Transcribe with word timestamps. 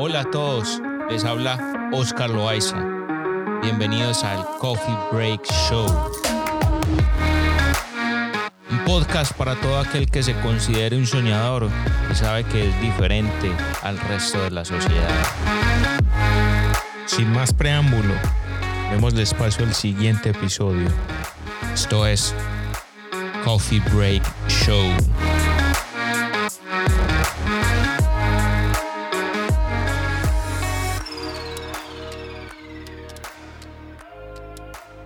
Hola 0.00 0.20
a 0.20 0.30
todos, 0.30 0.80
les 1.10 1.24
habla 1.24 1.90
Oscar 1.92 2.30
Loaiza. 2.30 2.76
Bienvenidos 3.62 4.22
al 4.22 4.46
Coffee 4.60 4.96
Break 5.10 5.44
Show. 5.68 5.88
Un 8.70 8.84
podcast 8.84 9.32
para 9.32 9.56
todo 9.56 9.76
aquel 9.80 10.08
que 10.08 10.22
se 10.22 10.38
considere 10.38 10.96
un 10.96 11.04
soñador 11.04 11.68
y 12.12 12.14
sabe 12.14 12.44
que 12.44 12.68
es 12.68 12.80
diferente 12.80 13.50
al 13.82 13.98
resto 13.98 14.40
de 14.40 14.52
la 14.52 14.64
sociedad. 14.64 15.10
Sin 17.06 17.32
más 17.32 17.52
preámbulo, 17.52 18.14
demos 18.92 19.14
espacio 19.14 19.66
al 19.66 19.74
siguiente 19.74 20.30
episodio. 20.30 20.86
Esto 21.74 22.06
es 22.06 22.36
Coffee 23.42 23.82
Break 23.92 24.22
Show. 24.46 24.92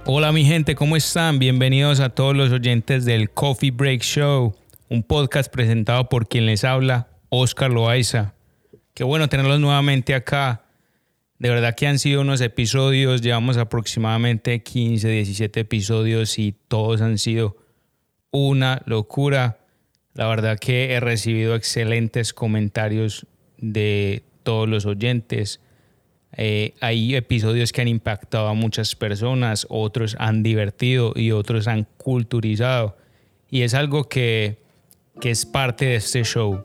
Hola 0.05 0.33
mi 0.33 0.45
gente, 0.45 0.75
¿cómo 0.75 0.97
están? 0.97 1.39
Bienvenidos 1.39 2.01
a 2.01 2.09
todos 2.09 2.37
los 2.37 2.51
oyentes 2.51 3.05
del 3.05 3.31
Coffee 3.31 3.71
Break 3.71 4.03
Show, 4.03 4.53
un 4.89 5.05
podcast 5.05 5.51
presentado 5.51 6.09
por 6.09 6.27
quien 6.27 6.45
les 6.45 6.65
habla, 6.65 7.07
Oscar 7.29 7.71
Loaiza. 7.71 8.35
Qué 8.95 9.05
bueno 9.05 9.29
tenerlos 9.29 9.61
nuevamente 9.61 10.17
acá. 10.17 10.65
De 11.39 11.51
verdad 11.51 11.77
que 11.77 11.87
han 11.87 12.01
sido 12.01 12.23
unos 12.23 12.41
episodios, 12.41 13.23
llevamos 13.23 13.57
aproximadamente 13.59 14.65
15, 14.65 15.07
17 15.07 15.61
episodios 15.61 16.37
y 16.37 16.57
todos 16.67 17.01
han 17.01 17.17
sido 17.17 17.57
una 18.33 18.83
locura. 18.87 19.61
La 20.15 20.27
verdad 20.27 20.59
que 20.59 20.95
he 20.95 21.01
recibido 21.01 21.55
excelentes 21.55 22.35
comentarios 22.35 23.25
de 23.57 24.25
todos 24.43 24.69
los 24.69 24.85
oyentes. 24.85 25.61
Eh, 26.37 26.75
hay 26.81 27.15
episodios 27.15 27.73
que 27.73 27.83
han 27.83 27.89
impactado 27.89 28.49
a 28.49 28.55
muchas 28.55 28.95
personas, 28.97 29.67
otros 29.69 30.17
han 30.19 30.43
divertido 30.43 31.13
y 31.15 31.33
otros 31.33 31.69
han 31.69 31.87
culturizado. 31.97 32.97
Y 33.51 33.63
es 33.63 33.75
algo 33.75 34.09
que, 34.09 34.59
que 35.21 35.31
es 35.31 35.45
parte 35.45 35.87
de 35.87 35.97
este 35.97 36.25
show. 36.25 36.65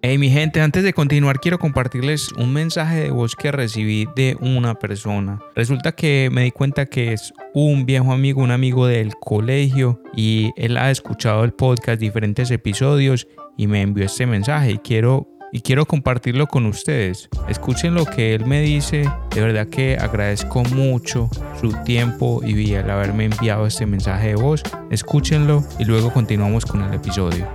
Hey 0.00 0.16
mi 0.16 0.30
gente, 0.30 0.60
antes 0.60 0.84
de 0.84 0.92
continuar 0.92 1.40
quiero 1.40 1.58
compartirles 1.58 2.30
un 2.34 2.52
mensaje 2.52 3.02
de 3.02 3.10
voz 3.10 3.34
que 3.34 3.50
recibí 3.50 4.06
de 4.14 4.36
una 4.40 4.78
persona. 4.78 5.40
Resulta 5.56 5.90
que 5.90 6.28
me 6.30 6.44
di 6.44 6.52
cuenta 6.52 6.86
que 6.86 7.12
es 7.12 7.34
un 7.52 7.84
viejo 7.84 8.12
amigo, 8.12 8.40
un 8.40 8.52
amigo 8.52 8.86
del 8.86 9.16
colegio 9.16 10.00
y 10.14 10.52
él 10.56 10.76
ha 10.76 10.92
escuchado 10.92 11.42
el 11.42 11.52
podcast, 11.52 12.00
diferentes 12.00 12.52
episodios 12.52 13.26
y 13.56 13.66
me 13.66 13.82
envió 13.82 14.04
este 14.04 14.24
mensaje 14.24 14.70
y 14.70 14.78
quiero 14.78 15.26
y 15.52 15.60
quiero 15.60 15.86
compartirlo 15.86 16.46
con 16.46 16.66
ustedes. 16.66 17.28
Escuchen 17.48 17.94
lo 17.94 18.04
que 18.04 18.34
él 18.34 18.46
me 18.46 18.60
dice. 18.60 19.10
De 19.34 19.40
verdad 19.40 19.68
que 19.68 19.96
agradezco 19.98 20.62
mucho 20.64 21.30
su 21.60 21.72
tiempo 21.84 22.40
y 22.44 22.74
el 22.74 22.90
haberme 22.90 23.26
enviado 23.26 23.66
este 23.66 23.86
mensaje 23.86 24.28
de 24.28 24.34
voz. 24.36 24.62
Escúchenlo 24.90 25.64
y 25.78 25.84
luego 25.84 26.12
continuamos 26.12 26.66
con 26.66 26.82
el 26.82 26.94
episodio. 26.94 27.46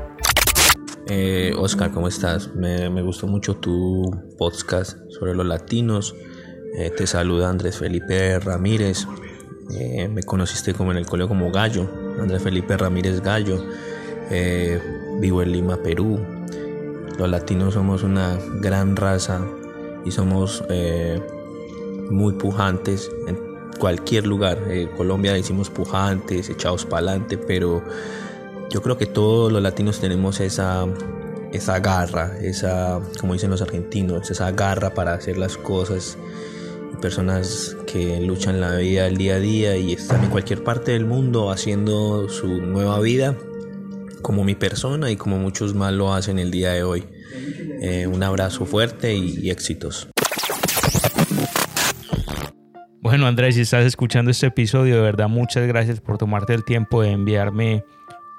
Eh, 1.08 1.54
Oscar, 1.58 1.92
¿cómo 1.92 2.08
estás? 2.08 2.56
Me, 2.56 3.02
gustó 3.02 3.28
mucho 3.28 3.56
tu 3.56 4.10
podcast 4.38 4.98
sobre 5.10 5.36
los 5.36 5.46
latinos. 5.46 6.16
Eh, 6.78 6.92
te 6.96 7.06
saluda 7.06 7.50
Andrés 7.50 7.78
Felipe 7.78 8.40
Ramírez. 8.40 9.06
Eh, 9.78 10.08
me 10.08 10.24
conociste 10.24 10.74
como 10.74 10.92
en 10.92 10.98
el 10.98 11.06
colegio 11.06 11.30
como 11.30 11.52
Gallo, 11.52 11.90
Andrés 12.20 12.42
Felipe 12.42 12.78
Ramírez 12.78 13.22
Gallo. 13.22 13.64
vivo 15.20 15.42
en 15.44 15.52
Lima, 15.52 15.78
Perú. 15.84 16.43
Los 17.18 17.30
latinos 17.30 17.76
somos 17.76 18.04
una 18.04 18.40
gran 18.60 18.96
raza 18.96 19.42
y 20.04 20.12
somos 20.12 20.64
eh, 20.70 21.22
muy 22.10 22.34
pujantes 22.34 23.12
en 23.28 23.38
cualquier 23.80 24.26
lugar. 24.26 24.60
En 24.68 24.88
Colombia 24.90 25.34
decimos 25.34 25.70
pujantes, 25.70 26.50
echados 26.50 26.86
para 26.86 27.12
adelante, 27.12 27.38
pero 27.38 27.84
yo 28.70 28.82
creo 28.82 28.98
que 28.98 29.06
todos 29.06 29.52
los 29.52 29.62
latinos 29.62 30.00
tenemos 30.00 30.40
esa, 30.40 30.88
esa 31.52 31.80
garra, 31.80 32.38
esa, 32.42 33.00
como 33.20 33.34
dicen 33.34 33.52
los 33.52 33.62
argentinos, 33.62 34.32
esa 34.32 34.52
garra 34.52 34.94
para 34.96 35.14
hacer 35.14 35.38
las 35.38 35.58
cosas. 35.58 36.18
Personas 37.00 37.76
que 37.86 38.22
luchan 38.22 38.62
la 38.62 38.78
vida 38.78 39.08
el 39.08 39.18
día 39.18 39.36
a 39.36 39.40
día 39.40 39.76
y 39.76 39.94
están 39.94 40.24
en 40.24 40.30
cualquier 40.30 40.64
parte 40.64 40.94
del 40.94 41.06
mundo 41.06 41.52
haciendo 41.52 42.30
su 42.30 42.48
nueva 42.48 43.00
vida 43.02 43.36
como 44.24 44.44
mi 44.44 44.56
persona 44.56 45.12
y 45.12 45.16
como 45.16 45.38
muchos 45.38 45.76
más 45.76 45.94
lo 45.94 46.14
hacen 46.14 46.40
el 46.40 46.50
día 46.50 46.72
de 46.72 46.82
hoy. 46.84 47.04
Eh, 47.82 48.08
un 48.08 48.24
abrazo 48.24 48.66
fuerte 48.66 49.14
y, 49.14 49.52
éxitos. 49.52 50.08
Bueno 53.02 53.28
Andrés, 53.28 53.56
si 53.56 53.62
estás 53.62 53.86
escuchando 53.86 54.32
este 54.32 54.48
episodio, 54.48 54.96
de 54.96 55.02
verdad 55.02 55.28
muchas 55.28 55.68
gracias 55.68 56.00
por 56.00 56.18
tomarte 56.18 56.54
el 56.54 56.64
tiempo 56.64 57.04
de 57.04 57.12
enviarme 57.12 57.84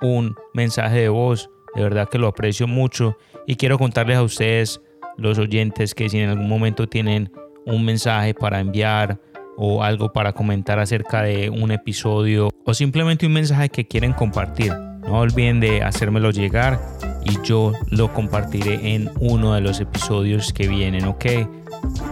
un 0.00 0.34
mensaje 0.54 1.02
de 1.02 1.08
voz. 1.10 1.50
De 1.76 1.82
verdad 1.82 2.08
que 2.08 2.18
lo 2.18 2.28
aprecio 2.28 2.66
mucho 2.66 3.16
y 3.46 3.56
quiero 3.56 3.78
contarles 3.78 4.16
a 4.16 4.22
ustedes, 4.22 4.80
los 5.18 5.38
oyentes, 5.38 5.94
que 5.94 6.08
si 6.08 6.18
en 6.18 6.30
algún 6.30 6.48
momento 6.48 6.88
tienen 6.88 7.30
un 7.66 7.84
mensaje 7.84 8.32
para 8.32 8.60
enviar 8.60 9.20
o 9.56 9.82
algo 9.82 10.12
para 10.12 10.32
comentar 10.32 10.78
acerca 10.78 11.22
de 11.22 11.50
un 11.50 11.70
episodio 11.70 12.48
o 12.64 12.74
simplemente 12.74 13.26
un 13.26 13.32
mensaje 13.32 13.68
que 13.68 13.86
quieren 13.86 14.12
compartir, 14.12 14.72
no 15.06 15.20
olviden 15.20 15.60
de 15.60 15.82
hacérmelo 15.82 16.30
llegar 16.30 16.80
y 17.24 17.40
yo 17.42 17.72
lo 17.90 18.12
compartiré 18.12 18.94
en 18.94 19.10
uno 19.20 19.54
de 19.54 19.60
los 19.60 19.80
episodios 19.80 20.52
que 20.52 20.68
vienen, 20.68 21.04
¿ok? 21.06 21.24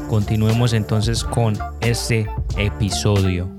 Continuemos 0.08 0.72
entonces 0.72 1.25
con 1.25 1.56
este 1.81 2.26
episodio. 2.56 3.54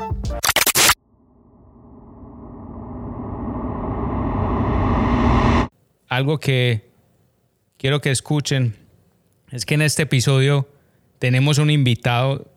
Algo 6.08 6.40
que 6.40 6.92
quiero 7.78 8.02
que 8.02 8.12
escuchen 8.12 8.76
es 9.52 9.66
que 9.66 9.74
en 9.74 9.82
este 9.82 10.04
episodio 10.04 10.68
tenemos 11.18 11.58
un 11.58 11.72
invitado 11.72 12.52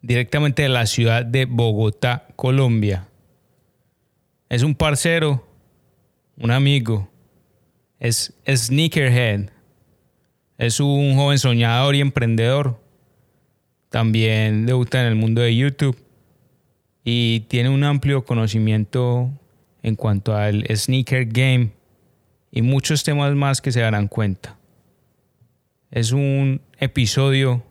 directamente 0.00 0.62
de 0.62 0.68
la 0.68 0.86
ciudad 0.86 1.24
de 1.24 1.44
Bogotá, 1.44 2.26
Colombia. 2.34 3.06
Es 4.48 4.64
un 4.64 4.74
parcero 4.74 5.51
un 6.36 6.50
amigo, 6.50 7.08
es 7.98 8.34
Sneakerhead. 8.48 9.50
Es 10.58 10.80
un 10.80 11.16
joven 11.16 11.38
soñador 11.38 11.94
y 11.94 12.00
emprendedor. 12.00 12.80
También 13.90 14.66
debuta 14.66 15.00
en 15.00 15.06
el 15.06 15.14
mundo 15.14 15.40
de 15.40 15.56
YouTube 15.56 15.96
y 17.04 17.40
tiene 17.48 17.68
un 17.68 17.84
amplio 17.84 18.24
conocimiento 18.24 19.30
en 19.82 19.96
cuanto 19.96 20.36
al 20.36 20.64
sneaker 20.74 21.26
game 21.26 21.72
y 22.50 22.62
muchos 22.62 23.02
temas 23.02 23.34
más 23.34 23.60
que 23.60 23.72
se 23.72 23.80
darán 23.80 24.08
cuenta. 24.08 24.58
Es 25.90 26.12
un 26.12 26.62
episodio 26.78 27.64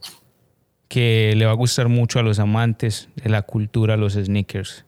que 0.88 1.34
le 1.36 1.46
va 1.46 1.52
a 1.52 1.56
gustar 1.56 1.88
mucho 1.88 2.20
a 2.20 2.24
los 2.24 2.40
amantes 2.40 3.10
de 3.16 3.30
la 3.30 3.44
cultura, 3.44 3.98
los 3.98 4.14
sneakers. 4.14 4.86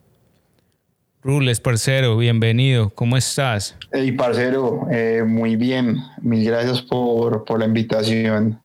Rules, 1.24 1.58
parcero, 1.58 2.18
bienvenido. 2.18 2.90
¿Cómo 2.90 3.16
estás? 3.16 3.78
Hey, 3.90 4.12
parcero, 4.12 4.86
eh, 4.90 5.22
muy 5.26 5.56
bien. 5.56 5.96
Mil 6.20 6.44
gracias 6.44 6.82
por, 6.82 7.58
la 7.58 7.64
invitación 7.64 8.62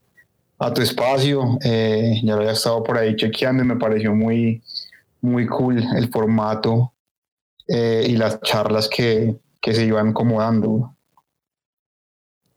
a 0.58 0.74
tu 0.74 0.82
espacio. 0.82 1.58
Eh, 1.64 2.20
ya 2.22 2.36
lo 2.36 2.42
había 2.42 2.52
estado 2.52 2.84
por 2.84 2.98
ahí 2.98 3.16
chequeando 3.16 3.64
y 3.64 3.66
me 3.66 3.78
pareció 3.78 4.14
muy, 4.14 4.62
muy 5.22 5.48
cool 5.48 5.82
el 5.96 6.10
formato 6.10 6.92
eh, 7.66 8.06
y 8.10 8.18
las 8.18 8.42
charlas 8.42 8.90
que, 8.90 9.38
que 9.62 9.74
se 9.74 9.86
iban 9.86 10.10
acomodando. 10.10 10.94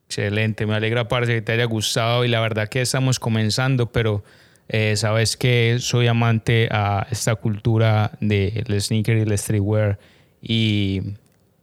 Excelente, 0.06 0.66
me 0.66 0.74
alegra, 0.74 1.06
parce, 1.06 1.32
que 1.32 1.42
te 1.42 1.52
haya 1.52 1.66
gustado 1.66 2.24
y 2.24 2.28
la 2.28 2.40
verdad 2.40 2.68
que 2.68 2.80
estamos 2.80 3.20
comenzando, 3.20 3.92
pero 3.92 4.24
eh, 4.72 4.96
sabes 4.96 5.36
que 5.36 5.76
soy 5.80 6.06
amante 6.06 6.68
a 6.70 7.06
esta 7.10 7.36
cultura 7.36 8.12
del 8.20 8.80
sneaker 8.80 9.18
y 9.18 9.20
el 9.20 9.38
streetwear 9.38 9.98
y 10.40 11.02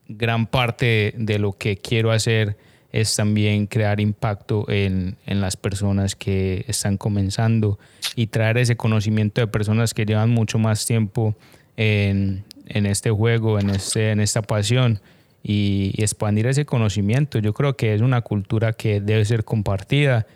gran 0.07 0.45
parte 0.45 1.15
de 1.17 1.39
lo 1.39 1.53
que 1.53 1.77
quiero 1.77 2.11
hacer 2.11 2.55
es 2.91 3.15
también 3.15 3.65
crear 3.65 3.99
impacto 3.99 4.69
en, 4.69 5.17
en, 5.25 5.41
las 5.41 5.57
personas 5.57 6.15
que 6.15 6.65
están 6.67 6.97
comenzando 6.97 7.79
y 8.15 8.27
traer 8.27 8.59
ese 8.59 8.77
conocimiento 8.77 9.41
de 9.41 9.47
personas 9.47 9.95
que 9.95 10.05
llevan 10.05 10.29
mucho 10.29 10.59
más 10.59 10.85
tiempo 10.85 11.35
en, 11.77 12.43
en 12.67 12.85
este 12.85 13.09
juego, 13.09 13.59
en, 13.59 13.71
este, 13.71 14.11
en 14.11 14.19
esta 14.19 14.43
pasión 14.43 15.01
y, 15.43 15.93
expandir 15.97 16.45
ese 16.45 16.65
conocimiento. 16.65 17.39
Yo 17.39 17.53
creo 17.53 17.75
que 17.75 17.95
es 17.95 18.01
una 18.01 18.21
cultura 18.21 18.73
que 18.73 19.01
debe 19.01 19.25
ser 19.25 19.43
compartida 19.43 20.27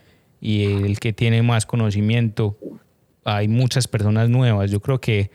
y 0.46 0.66
el 0.66 1.00
que 1.00 1.14
tiene 1.14 1.42
más 1.42 1.66
conocimiento, 1.66 2.58
hay 3.24 3.48
muchas 3.48 3.88
personas 3.88 4.28
nuevas. 4.28 4.70
Yo 4.70 4.82
creo 4.82 5.00
que 5.00 5.32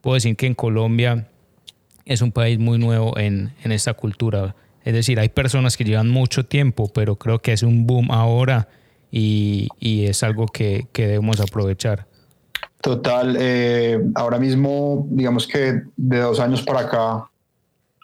puedo 0.00 0.14
decir 0.14 0.36
que 0.36 0.46
en 0.46 0.54
Colombia 0.54 1.26
es 2.04 2.22
un 2.22 2.30
país 2.30 2.56
muy 2.56 2.78
nuevo 2.78 3.18
en, 3.18 3.52
en 3.64 3.72
esta 3.72 3.94
cultura. 3.94 4.54
Es 4.84 4.94
decir, 4.94 5.18
hay 5.18 5.30
personas 5.30 5.76
que 5.76 5.82
llevan 5.82 6.08
mucho 6.08 6.46
tiempo, 6.46 6.86
pero 6.94 7.16
creo 7.16 7.40
que 7.40 7.52
es 7.52 7.64
un 7.64 7.88
boom 7.88 8.12
ahora 8.12 8.68
y, 9.10 9.68
es 9.80 10.22
algo 10.22 10.46
que, 10.46 10.86
debemos 10.94 11.40
aprovechar. 11.40 12.06
Total, 12.80 13.36
eh, 13.40 14.00
ahora 14.14 14.38
mismo, 14.38 15.08
digamos 15.10 15.48
que 15.48 15.82
de 15.96 16.18
dos 16.20 16.38
años 16.38 16.62
para 16.62 16.82
acá 16.82 17.28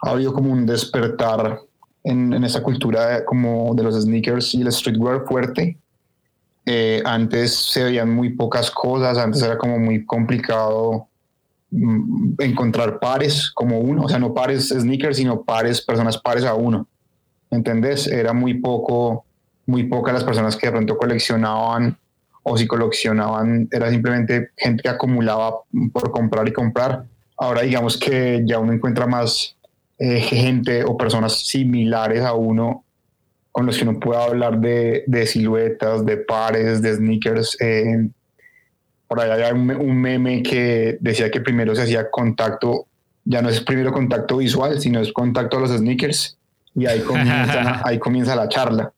ha 0.02 0.10
habido 0.10 0.32
como 0.32 0.50
un 0.50 0.66
despertar 0.66 1.60
en, 2.02 2.32
en 2.32 2.42
esta 2.42 2.60
cultura 2.64 3.24
como 3.24 3.76
de 3.76 3.84
los 3.84 3.94
sneakers 4.02 4.56
y 4.56 4.62
el 4.62 4.72
streetwear 4.72 5.24
fuerte. 5.24 5.78
Eh, 6.64 7.02
antes 7.04 7.54
se 7.54 7.82
veían 7.84 8.14
muy 8.14 8.30
pocas 8.30 8.70
cosas, 8.70 9.18
antes 9.18 9.42
era 9.42 9.58
como 9.58 9.78
muy 9.78 10.04
complicado 10.04 11.08
mm, 11.70 12.34
encontrar 12.38 13.00
pares 13.00 13.50
como 13.50 13.80
uno, 13.80 14.02
o 14.04 14.08
sea, 14.08 14.18
no 14.18 14.32
pares 14.32 14.68
sneakers, 14.68 15.16
sino 15.16 15.42
pares, 15.42 15.82
personas 15.82 16.18
pares 16.18 16.44
a 16.44 16.54
uno. 16.54 16.86
¿Entendés? 17.50 18.06
Era 18.06 18.32
muy 18.32 18.54
poco, 18.54 19.24
muy 19.66 19.84
pocas 19.84 20.14
las 20.14 20.24
personas 20.24 20.56
que 20.56 20.66
de 20.66 20.72
pronto 20.72 20.96
coleccionaban 20.96 21.98
o 22.44 22.56
si 22.56 22.66
coleccionaban 22.66 23.68
era 23.70 23.90
simplemente 23.90 24.50
gente 24.56 24.82
que 24.82 24.88
acumulaba 24.88 25.56
por 25.92 26.10
comprar 26.10 26.48
y 26.48 26.52
comprar. 26.52 27.04
Ahora 27.36 27.62
digamos 27.62 27.96
que 27.96 28.42
ya 28.46 28.58
uno 28.58 28.72
encuentra 28.72 29.06
más 29.06 29.56
eh, 29.98 30.20
gente 30.20 30.84
o 30.84 30.96
personas 30.96 31.46
similares 31.46 32.22
a 32.22 32.32
uno 32.32 32.84
con 33.52 33.66
los 33.66 33.76
que 33.76 33.84
uno 33.84 34.00
puede 34.00 34.20
hablar 34.20 34.58
de, 34.58 35.04
de 35.06 35.26
siluetas, 35.26 36.04
de 36.06 36.16
pares, 36.16 36.80
de 36.80 36.96
sneakers. 36.96 37.60
Eh, 37.60 38.08
por 39.06 39.20
allá 39.20 39.46
hay 39.46 39.52
un, 39.52 40.00
meme 40.00 40.42
que 40.42 40.96
decía 41.00 41.30
que 41.30 41.42
primero 41.42 41.74
se 41.74 41.82
hacía 41.82 42.10
contacto, 42.10 42.86
ya 43.24 43.42
no 43.42 43.50
es 43.50 43.60
primero 43.60 43.92
contacto 43.92 44.38
visual, 44.38 44.80
sino 44.80 45.00
es 45.00 45.12
contacto 45.12 45.58
a 45.58 45.60
los 45.60 45.70
sneakers 45.70 46.38
y 46.74 46.86
ahí 46.86 47.00
comienza, 47.00 47.82
ahí 47.86 47.98
comienza 47.98 48.34
la 48.34 48.48
charla. 48.48 48.90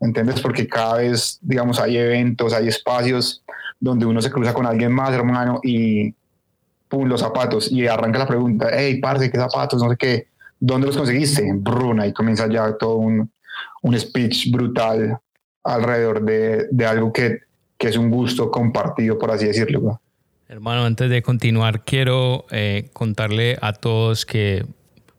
¿Entiendes? 0.00 0.40
Porque 0.40 0.66
cada 0.66 0.96
vez, 0.96 1.38
digamos, 1.42 1.78
hay 1.78 1.98
eventos, 1.98 2.52
hay 2.52 2.68
espacios 2.68 3.44
donde 3.78 4.06
uno 4.06 4.20
se 4.22 4.30
cruza 4.30 4.54
con 4.54 4.66
alguien 4.66 4.92
más, 4.92 5.12
hermano, 5.12 5.60
y 5.62 6.14
pum, 6.88 7.06
los 7.06 7.20
zapatos, 7.20 7.70
y 7.70 7.86
arranca 7.86 8.18
la 8.18 8.26
pregunta, 8.26 8.68
hey, 8.72 8.98
parce, 8.98 9.30
¿qué 9.30 9.38
zapatos? 9.38 9.82
No 9.82 9.90
sé 9.90 9.96
qué, 9.98 10.26
¿dónde 10.58 10.86
los 10.86 10.96
conseguiste? 10.96 11.50
Bruna, 11.54 12.06
y 12.06 12.12
comienza 12.12 12.48
ya 12.48 12.76
todo 12.76 12.96
un, 12.96 13.30
un 13.84 14.00
speech 14.00 14.50
brutal 14.50 15.18
alrededor 15.62 16.24
de, 16.24 16.66
de 16.70 16.86
algo 16.86 17.12
que, 17.12 17.40
que, 17.76 17.88
es 17.88 17.96
un 17.96 18.10
gusto 18.10 18.50
compartido, 18.50 19.18
por 19.18 19.30
así 19.30 19.46
decirlo. 19.46 20.00
Hermano, 20.48 20.84
antes 20.84 21.10
de 21.10 21.22
continuar, 21.22 21.84
quiero 21.84 22.46
eh, 22.50 22.88
contarle 22.94 23.58
a 23.60 23.74
todos 23.74 24.24
que 24.24 24.64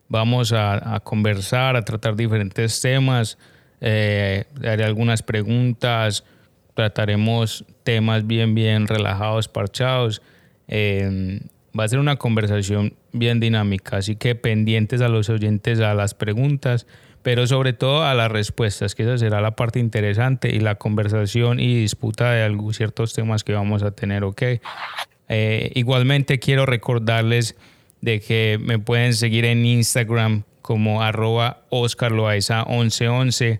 vamos 0.09 0.51
a, 0.51 0.99
conversar, 1.03 1.75
a 1.75 1.85
tratar 1.85 2.15
diferentes 2.15 2.81
temas, 2.81 3.37
eh, 3.81 4.45
haré 4.63 4.83
algunas 4.83 5.21
preguntas, 5.21 6.23
trataremos 6.73 7.65
temas 7.83 8.25
bien, 8.25 8.55
bien 8.55 8.87
relajados, 8.87 9.47
parchados. 9.47 10.23
Eh, 10.67 11.39
va 11.77 11.83
a 11.83 11.87
ser 11.87 11.99
una 11.99 12.15
conversación 12.15 12.95
bien 13.11 13.39
dinámica, 13.39 13.97
así 13.97 14.15
que 14.15 14.33
pendientes 14.33 15.01
a 15.01 15.07
los 15.07 15.29
oyentes 15.29 15.79
a 15.81 15.93
las 15.93 16.15
preguntas 16.15 16.87
pero 17.25 17.47
sobre 17.47 17.73
todo 17.73 18.03
a 18.03 18.13
las 18.13 18.31
respuestas, 18.31 18.93
que 18.93 19.01
esa 19.01 19.17
será 19.17 19.41
la 19.41 19.55
parte 19.55 19.79
interesante 19.79 20.55
y 20.55 20.59
la 20.59 20.75
conversación 20.75 21.59
y 21.59 21.73
disputa 21.73 22.31
de 22.31 22.43
algunos 22.43 22.75
ciertos 22.77 23.15
temas 23.15 23.43
que 23.43 23.51
vamos 23.51 23.81
a 23.81 23.89
tener, 23.89 24.23
¿ok? 24.23 24.43
Eh, 25.27 25.71
igualmente 25.73 26.37
quiero 26.37 26.67
recordarles 26.67 27.55
de 28.01 28.19
que 28.19 28.59
me 28.61 28.77
pueden 28.77 29.15
seguir 29.15 29.45
en 29.45 29.65
Instagram 29.65 30.43
como 30.61 31.01
arroba 31.01 31.65
oscarloaiza1111 31.71 33.59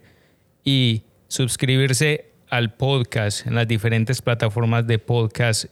y 0.64 1.02
suscribirse 1.28 2.34
al 2.52 2.76
podcast 2.76 3.48
en 3.48 3.56
las 3.56 3.68
diferentes 3.68 4.22
plataformas 4.22 4.86
de 4.86 5.00
podcast, 5.00 5.72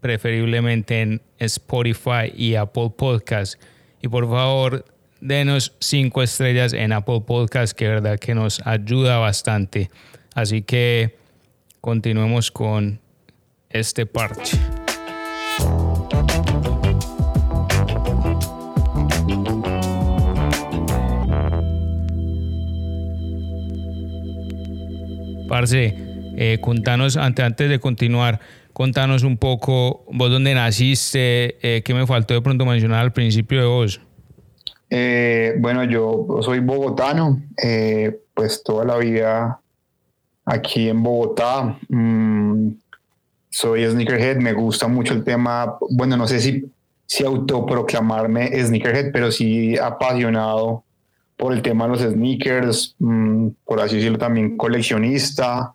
preferiblemente 0.00 1.00
en 1.00 1.20
Spotify 1.40 2.32
y 2.32 2.54
Apple 2.54 2.92
Podcast. 2.96 3.60
Y 4.00 4.06
por 4.06 4.30
favor, 4.30 4.84
denos 5.24 5.72
cinco 5.80 6.22
estrellas 6.22 6.74
en 6.74 6.92
Apple 6.92 7.22
Podcast, 7.26 7.76
que 7.76 7.88
verdad 7.88 8.18
que 8.18 8.34
nos 8.34 8.60
ayuda 8.66 9.16
bastante. 9.16 9.90
Así 10.34 10.60
que 10.60 11.16
continuemos 11.80 12.50
con 12.50 13.00
este 13.70 14.04
parche. 14.04 14.58
Parce, 25.48 25.94
eh, 26.36 26.58
contanos, 26.60 27.16
antes, 27.16 27.68
de 27.70 27.78
continuar, 27.78 28.40
contanos 28.74 29.22
un 29.22 29.38
poco 29.38 30.04
vos 30.12 30.30
dónde 30.30 30.52
naciste, 30.52 31.56
eh, 31.62 31.82
qué 31.82 31.94
me 31.94 32.06
faltó 32.06 32.34
de 32.34 32.42
pronto 32.42 32.66
mencionar 32.66 33.00
al 33.00 33.12
principio 33.12 33.60
de 33.60 33.66
vos. 33.66 34.00
Eh, 34.96 35.56
bueno, 35.58 35.82
yo 35.82 36.24
soy 36.40 36.60
bogotano, 36.60 37.42
eh, 37.60 38.16
pues 38.32 38.62
toda 38.62 38.84
la 38.84 38.96
vida 38.96 39.60
aquí 40.44 40.88
en 40.88 41.02
Bogotá. 41.02 41.76
Mm, 41.88 42.68
soy 43.50 43.84
sneakerhead, 43.90 44.36
me 44.36 44.52
gusta 44.52 44.86
mucho 44.86 45.12
el 45.12 45.24
tema, 45.24 45.78
bueno, 45.90 46.16
no 46.16 46.28
sé 46.28 46.38
si, 46.38 46.70
si 47.06 47.24
autoproclamarme 47.24 48.52
sneakerhead, 48.64 49.10
pero 49.10 49.32
sí 49.32 49.76
apasionado 49.76 50.84
por 51.36 51.52
el 51.52 51.60
tema 51.60 51.86
de 51.86 51.90
los 51.90 52.00
sneakers, 52.02 52.94
mm, 53.00 53.48
por 53.64 53.80
así 53.80 53.96
decirlo 53.96 54.18
también 54.18 54.56
coleccionista. 54.56 55.74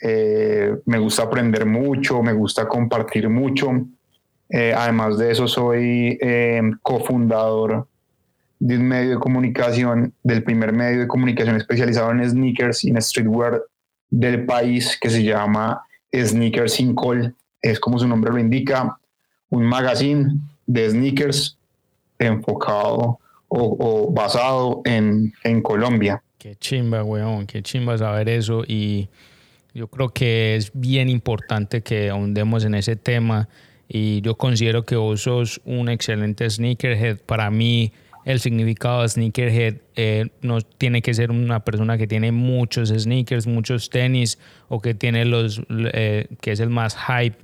Eh, 0.00 0.78
me 0.86 0.98
gusta 0.98 1.24
aprender 1.24 1.66
mucho, 1.66 2.22
me 2.22 2.32
gusta 2.32 2.66
compartir 2.66 3.28
mucho. 3.28 3.70
además 4.50 5.18
de 5.18 5.30
eso, 5.30 5.46
soy 5.46 6.18
cofundador 6.82 7.86
de 8.60 8.76
un 8.76 8.86
medio 8.86 9.10
de 9.10 9.16
comunicación, 9.16 10.14
del 10.22 10.44
primer 10.44 10.72
medio 10.72 11.00
de 11.00 11.08
comunicación 11.08 11.56
especializado 11.56 12.12
en 12.12 12.28
sneakers 12.28 12.84
y 12.84 12.90
en 12.90 13.02
streetwear 13.02 13.62
del 14.10 14.44
país 14.44 14.98
que 15.00 15.08
se 15.08 15.22
llama 15.22 15.82
Sneakers 16.14 16.74
Sin 16.74 16.94
Call. 16.94 17.34
Es 17.62 17.80
como 17.80 17.98
su 17.98 18.06
nombre 18.06 18.30
lo 18.30 18.38
indica, 18.38 18.98
un 19.48 19.64
magazine 19.64 20.34
de 20.66 20.90
sneakers 20.90 21.58
enfocado 22.18 23.18
o, 23.48 24.12
basado 24.12 24.82
en, 24.84 25.32
en, 25.42 25.60
Colombia. 25.62 26.22
Qué 26.38 26.54
chimba, 26.54 27.02
weón, 27.02 27.46
qué 27.46 27.62
chimba 27.62 27.98
saber 27.98 28.28
eso 28.28 28.62
y 28.66 29.08
yo 29.74 29.88
creo 29.88 30.10
que 30.10 30.54
es 30.54 30.70
bien 30.72 31.08
importante 31.08 31.82
que 31.82 32.10
ahondemos 32.10 32.64
en 32.64 32.74
ese 32.74 32.94
tema 32.94 33.48
y 33.88 34.20
yo 34.20 34.36
considero 34.36 34.84
que 34.84 34.94
vos 34.94 35.22
sos 35.22 35.60
un 35.64 35.88
excelente 35.88 36.48
sneakerhead. 36.48 37.18
Para 37.26 37.50
mí, 37.50 37.92
el 38.24 38.40
significado 38.40 39.02
de 39.02 39.08
sneakerhead 39.08 39.76
eh, 39.96 40.28
no 40.42 40.60
tiene 40.60 41.02
que 41.02 41.14
ser 41.14 41.30
una 41.30 41.64
persona 41.64 41.96
que 41.96 42.06
tiene 42.06 42.32
muchos 42.32 42.90
sneakers, 42.90 43.46
muchos 43.46 43.90
tenis 43.90 44.38
o 44.68 44.80
que 44.80 44.94
tiene 44.94 45.24
los 45.24 45.62
eh, 45.70 46.26
que 46.40 46.52
es 46.52 46.60
el 46.60 46.70
más 46.70 46.96
hype 46.96 47.38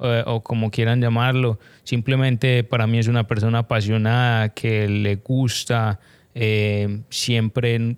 eh, 0.00 0.22
o 0.26 0.42
como 0.42 0.70
quieran 0.70 1.00
llamarlo. 1.00 1.58
Simplemente 1.84 2.64
para 2.64 2.86
mí 2.86 2.98
es 2.98 3.08
una 3.08 3.26
persona 3.26 3.60
apasionada 3.60 4.50
que 4.50 4.88
le 4.88 5.16
gusta 5.16 6.00
siempre 7.08 7.96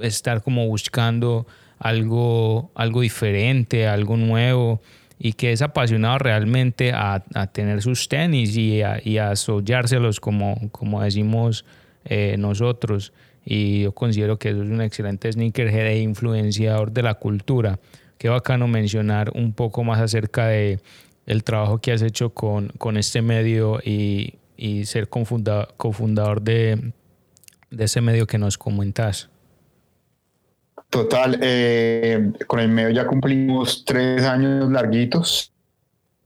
estar 0.00 0.40
como 0.40 0.68
buscando 0.68 1.48
algo, 1.80 2.70
algo 2.76 3.00
diferente, 3.00 3.88
algo 3.88 4.16
nuevo 4.16 4.80
y 5.18 5.32
que 5.32 5.52
es 5.52 5.62
apasionado 5.62 6.18
realmente 6.18 6.92
a, 6.92 7.22
tener 7.52 7.82
sus 7.82 8.08
tenis 8.08 8.56
y 8.56 8.82
a, 8.82 9.00
y 9.02 9.18
a 9.18 9.34
sollárselos 9.36 10.20
como, 10.20 10.56
como 10.72 11.02
decimos 11.02 11.64
eh, 12.04 12.36
nosotros. 12.38 13.12
Y 13.44 13.82
yo 13.82 13.92
considero 13.92 14.38
que 14.38 14.50
eso 14.50 14.62
es 14.62 14.70
un 14.70 14.82
excelente 14.82 15.32
sneakerhead 15.32 15.86
e 15.86 16.00
influenciador 16.00 16.92
de 16.92 17.02
la 17.02 17.14
cultura. 17.14 17.78
Qué 18.18 18.28
bacano 18.28 18.66
mencionar 18.68 19.30
un 19.34 19.52
poco 19.52 19.84
más 19.84 20.00
acerca 20.00 20.48
de 20.48 20.80
el 21.26 21.44
trabajo 21.44 21.78
que 21.78 21.92
has 21.92 22.02
hecho 22.02 22.30
con, 22.30 22.68
con 22.78 22.96
este 22.96 23.22
medio 23.22 23.80
y, 23.84 24.34
y 24.56 24.84
ser 24.84 25.08
cofundador 25.08 26.42
de, 26.42 26.92
de 27.70 27.84
ese 27.84 28.00
medio 28.00 28.26
que 28.26 28.38
nos 28.38 28.58
comentas. 28.58 29.28
Total, 30.90 31.38
eh, 31.42 32.32
con 32.46 32.60
el 32.60 32.68
medio 32.68 32.90
ya 32.90 33.06
cumplimos 33.06 33.84
tres 33.84 34.22
años 34.22 34.70
larguitos, 34.70 35.52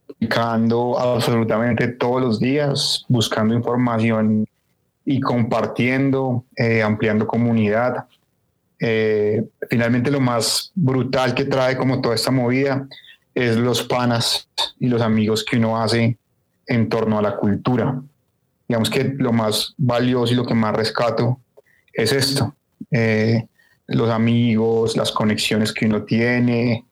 publicando 0.07 0.99
absolutamente 0.99 1.89
todos 1.89 2.21
los 2.21 2.39
días, 2.39 3.05
buscando 3.09 3.55
información 3.55 4.47
y 5.05 5.21
compartiendo, 5.21 6.45
eh, 6.57 6.83
ampliando 6.83 7.27
comunidad. 7.27 8.07
Eh, 8.79 9.45
finalmente 9.69 10.11
lo 10.11 10.21
más 10.21 10.73
brutal 10.75 11.35
que 11.35 11.45
trae 11.45 11.77
como 11.77 12.01
toda 12.01 12.15
esta 12.15 12.31
movida 12.31 12.87
es 13.35 13.57
los 13.57 13.83
panas 13.83 14.49
y 14.79 14.89
los 14.89 15.03
amigos 15.03 15.45
que 15.45 15.57
uno 15.57 15.83
hace 15.83 16.19
en 16.67 16.89
torno 16.89 17.19
a 17.19 17.23
la 17.23 17.37
cultura. 17.37 18.01
Digamos 18.69 18.91
que 18.91 19.05
lo 19.05 19.33
más 19.33 19.75
valioso 19.79 20.33
y 20.33 20.37
lo 20.37 20.47
que 20.47 20.55
más 20.55 20.77
rescato 20.77 21.41
es 21.93 22.13
esto 22.13 22.55
los 23.91 24.11
amigos, 24.11 24.97
las 24.97 25.13
conexiones 25.13 25.73
que 25.73 25.87
uno 25.87 26.03
tiene. 26.05 26.85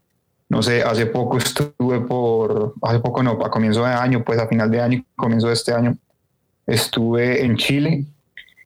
No 0.48 0.62
sé, 0.62 0.82
hace 0.82 1.06
poco 1.06 1.38
estuve 1.38 2.00
por, 2.00 2.74
hace 2.82 2.98
poco 3.00 3.22
no, 3.22 3.32
a 3.44 3.50
comienzo 3.50 3.84
de 3.84 3.92
año, 3.92 4.24
pues 4.24 4.38
a 4.38 4.48
final 4.48 4.70
de 4.70 4.80
año, 4.80 5.04
comienzo 5.16 5.48
de 5.48 5.54
este 5.54 5.72
año, 5.72 5.96
estuve 6.66 7.44
en 7.44 7.56
Chile 7.56 8.04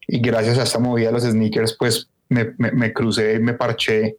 y 0.07 0.21
gracias 0.21 0.59
a 0.59 0.63
esta 0.63 0.79
movida 0.79 1.09
de 1.09 1.13
los 1.13 1.25
sneakers, 1.25 1.77
pues 1.79 2.09
me, 2.29 2.53
me, 2.59 2.71
me 2.73 2.93
crucé, 2.93 3.39
me 3.39 3.55
parché 3.55 4.17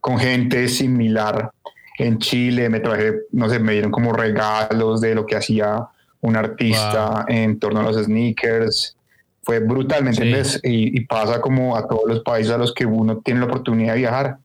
con 0.00 0.18
gente 0.18 0.68
similar 0.68 1.50
en 1.98 2.18
Chile, 2.18 2.68
me 2.68 2.80
traje, 2.80 3.20
no 3.32 3.48
sé, 3.48 3.58
me 3.58 3.72
dieron 3.72 3.90
como 3.92 4.12
regalos 4.12 5.00
de 5.00 5.14
lo 5.14 5.24
que 5.24 5.36
hacía 5.36 5.86
un 6.20 6.36
artista 6.36 7.24
en 7.28 7.58
torno 7.58 7.80
a 7.80 7.84
los 7.84 8.04
sneakers. 8.04 8.96
Fue 9.44 9.58
brutal, 9.60 10.04
¿me 10.04 10.10
entiendes? 10.10 10.60
Y, 10.62 11.00
pasa 11.04 11.40
como 11.40 11.76
a 11.76 11.86
todos 11.86 12.04
los 12.06 12.20
países 12.20 12.52
a 12.52 12.58
los 12.58 12.72
que 12.72 12.86
uno 12.86 13.18
tiene 13.18 13.40
la 13.40 13.46
oportunidad 13.46 13.92
de 13.92 14.00
viajar. 14.00 14.38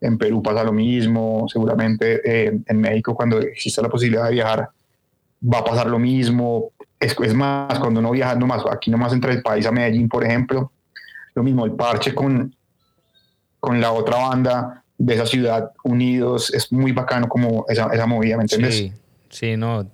En 0.00 0.18
Perú 0.18 0.42
pasa 0.42 0.62
lo 0.62 0.72
mismo, 0.72 1.46
seguramente 1.48 2.20
eh, 2.24 2.58
en 2.66 2.80
México 2.80 3.14
cuando 3.14 3.38
exista 3.38 3.82
la 3.82 3.88
posibilidad 3.88 4.26
de 4.26 4.34
viajar 4.34 4.68
va 5.42 5.58
a 5.58 5.64
pasar 5.64 5.88
lo 5.88 5.98
mismo. 5.98 6.70
Es, 6.98 7.16
es 7.22 7.34
más, 7.34 7.78
cuando 7.78 8.00
uno 8.00 8.10
viaja 8.10 8.34
nomás, 8.34 8.62
aquí 8.70 8.90
nomás 8.90 9.12
entre 9.12 9.32
el 9.32 9.42
país 9.42 9.66
a 9.66 9.72
Medellín, 9.72 10.08
por 10.08 10.24
ejemplo, 10.24 10.70
lo 11.34 11.42
mismo, 11.42 11.64
el 11.64 11.72
parche 11.72 12.14
con, 12.14 12.54
con 13.60 13.80
la 13.80 13.92
otra 13.92 14.16
banda 14.16 14.82
de 14.98 15.14
esa 15.14 15.26
ciudad 15.26 15.72
unidos, 15.84 16.52
es 16.54 16.72
muy 16.72 16.92
bacano 16.92 17.28
como 17.28 17.66
esa, 17.68 17.88
esa 17.92 18.06
movida, 18.06 18.36
¿me 18.36 18.44
entiendes? 18.44 18.74
Sí, 18.76 18.92
sí, 19.28 19.56
no, 19.56 19.86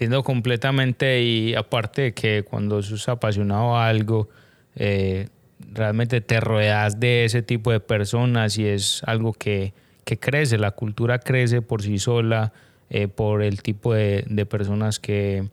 entiendo 0.00 0.22
completamente 0.24 1.20
y 1.20 1.54
aparte 1.54 2.00
de 2.00 2.14
que 2.14 2.42
cuando 2.42 2.80
sos 2.82 3.06
apasionado 3.10 3.76
a 3.76 3.86
algo, 3.86 4.30
eh, 4.74 5.28
realmente 5.74 6.22
te 6.22 6.40
rodeas 6.40 6.98
de 6.98 7.26
ese 7.26 7.42
tipo 7.42 7.70
de 7.70 7.80
personas 7.80 8.56
y 8.56 8.66
es 8.66 9.02
algo 9.04 9.34
que, 9.34 9.74
que 10.04 10.18
crece, 10.18 10.56
la 10.56 10.70
cultura 10.70 11.18
crece 11.18 11.60
por 11.60 11.82
sí 11.82 11.98
sola, 11.98 12.54
eh, 12.88 13.08
por 13.08 13.42
el 13.42 13.60
tipo 13.60 13.92
de, 13.92 14.24
de 14.26 14.46
personas 14.46 14.98
que, 15.00 15.50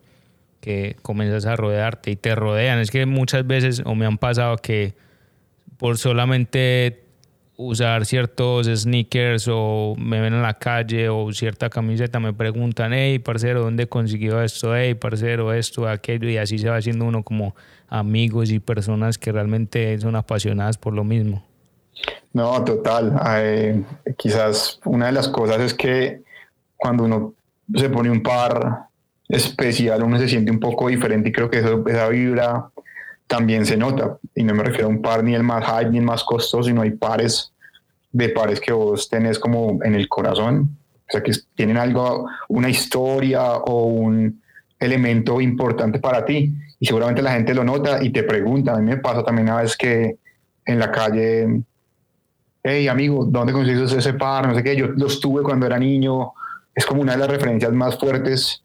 que 0.62 0.96
comienzas 1.02 1.46
a 1.46 1.58
rodearte 1.58 2.12
y 2.12 2.16
te 2.16 2.34
rodean. 2.34 2.80
Es 2.80 2.90
que 2.90 3.06
muchas 3.06 3.46
veces, 3.46 3.84
me 3.86 4.06
han 4.06 4.18
pasado 4.18 4.56
que 4.56 4.94
por 5.76 5.98
solamente 5.98 7.04
usar 7.58 8.06
ciertos 8.06 8.68
sneakers 8.68 9.48
o 9.52 9.96
me 9.98 10.22
ven 10.22 10.36
en 10.36 10.44
la 10.44 10.54
calle 10.54 11.10
o 11.10 11.32
cierta 11.34 11.70
camiseta, 11.70 12.20
me 12.20 12.32
preguntan, 12.32 12.94
hey, 12.94 13.18
parcero, 13.20 13.62
¿dónde 13.62 13.88
consiguió 13.88 14.42
esto? 14.42 14.76
Hey, 14.76 14.94
parcero, 14.94 15.52
esto, 15.52 15.88
aquello, 15.88 16.30
y 16.30 16.38
así 16.38 16.60
se 16.60 16.70
va 16.70 16.78
haciendo 16.78 17.06
uno 17.06 17.24
como 17.24 17.56
amigos 17.90 18.52
y 18.52 18.60
personas 18.60 19.18
que 19.18 19.32
realmente 19.32 19.98
son 20.00 20.16
apasionadas 20.16 20.78
por 20.78 20.94
lo 20.94 21.04
mismo. 21.04 21.44
No, 22.32 22.64
total. 22.64 23.86
Quizás 24.18 24.80
una 24.86 25.08
de 25.08 25.14
las 25.14 25.28
cosas 25.28 25.60
es 25.60 25.74
que 25.74 26.22
cuando 26.76 27.06
uno 27.06 27.34
se 27.74 27.90
pone 27.90 28.12
un 28.12 28.22
par 28.22 28.88
especial, 29.28 30.04
uno 30.04 30.20
se 30.20 30.30
siente 30.30 30.52
un 30.52 30.60
poco 30.60 30.90
diferente 30.90 31.30
y 31.30 31.32
creo 31.32 31.50
que 31.50 31.60
eso, 31.60 31.84
esa 31.88 32.08
vibra 32.10 32.70
también 33.28 33.66
se 33.66 33.78
nota. 33.78 34.18
Y 34.34 34.44
no 34.44 34.56
me 34.56 34.64
refiero 34.64 34.88
a 34.88 34.90
un 34.90 35.02
par 35.02 35.24
ni 35.24 35.36
el 35.36 35.44
más 35.44 35.64
high 35.66 35.90
ni 35.92 36.00
el 36.00 36.06
más 36.06 36.24
costoso, 36.24 36.64
sino 36.64 36.82
hay 36.82 36.92
pares 36.92 37.54
de 38.12 38.30
pares 38.30 38.60
que 38.60 38.72
vos 38.72 39.10
tenés 39.10 39.38
como 39.38 39.84
en 39.84 39.94
el 39.94 40.08
corazón. 40.08 40.78
O 41.08 41.12
sea, 41.12 41.22
que 41.22 41.32
tienen 41.56 41.78
algo, 41.78 42.28
una 42.50 42.70
historia 42.70 43.54
o 43.54 43.86
un 43.86 44.42
elemento 44.80 45.40
importante 45.40 46.00
para 46.00 46.26
ti. 46.26 46.54
Y 46.80 46.86
seguramente 46.86 47.22
la 47.22 47.34
gente 47.34 47.54
lo 47.54 47.64
nota 47.64 48.04
y 48.04 48.12
te 48.12 48.24
pregunta. 48.24 48.74
A 48.74 48.78
mí 48.78 48.86
me 48.90 48.98
pasa 48.98 49.24
también 49.24 49.50
a 49.50 49.58
veces 49.58 49.78
que 49.78 50.18
en 50.66 50.80
la 50.80 50.92
calle, 50.92 51.62
hey 52.64 52.88
amigo, 52.88 53.26
¿dónde 53.26 53.54
consigues 53.54 53.92
ese 53.92 54.14
par? 54.14 54.48
No 54.48 54.56
sé 54.56 54.64
qué, 54.64 54.76
yo 54.76 54.88
los 54.88 55.20
tuve 55.20 55.44
cuando 55.44 55.66
era 55.66 55.80
niño. 55.80 56.34
Es 56.76 56.86
como 56.86 57.02
una 57.02 57.14
de 57.14 57.20
las 57.20 57.30
referencias 57.30 57.72
más 57.74 57.98
fuertes 57.98 58.64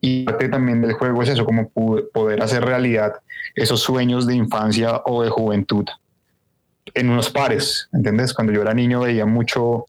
y 0.00 0.24
parte 0.24 0.48
también 0.48 0.80
del 0.80 0.92
juego 0.92 1.22
es 1.22 1.30
eso, 1.30 1.44
como 1.44 1.70
poder 1.70 2.42
hacer 2.42 2.64
realidad 2.64 3.14
esos 3.54 3.80
sueños 3.80 4.26
de 4.26 4.34
infancia 4.34 5.02
o 5.04 5.22
de 5.22 5.30
juventud 5.30 5.86
en 6.94 7.10
unos 7.10 7.30
pares, 7.30 7.88
¿entendés? 7.92 8.32
Cuando 8.32 8.52
yo 8.52 8.62
era 8.62 8.74
niño 8.74 9.00
veía 9.00 9.26
mucho 9.26 9.86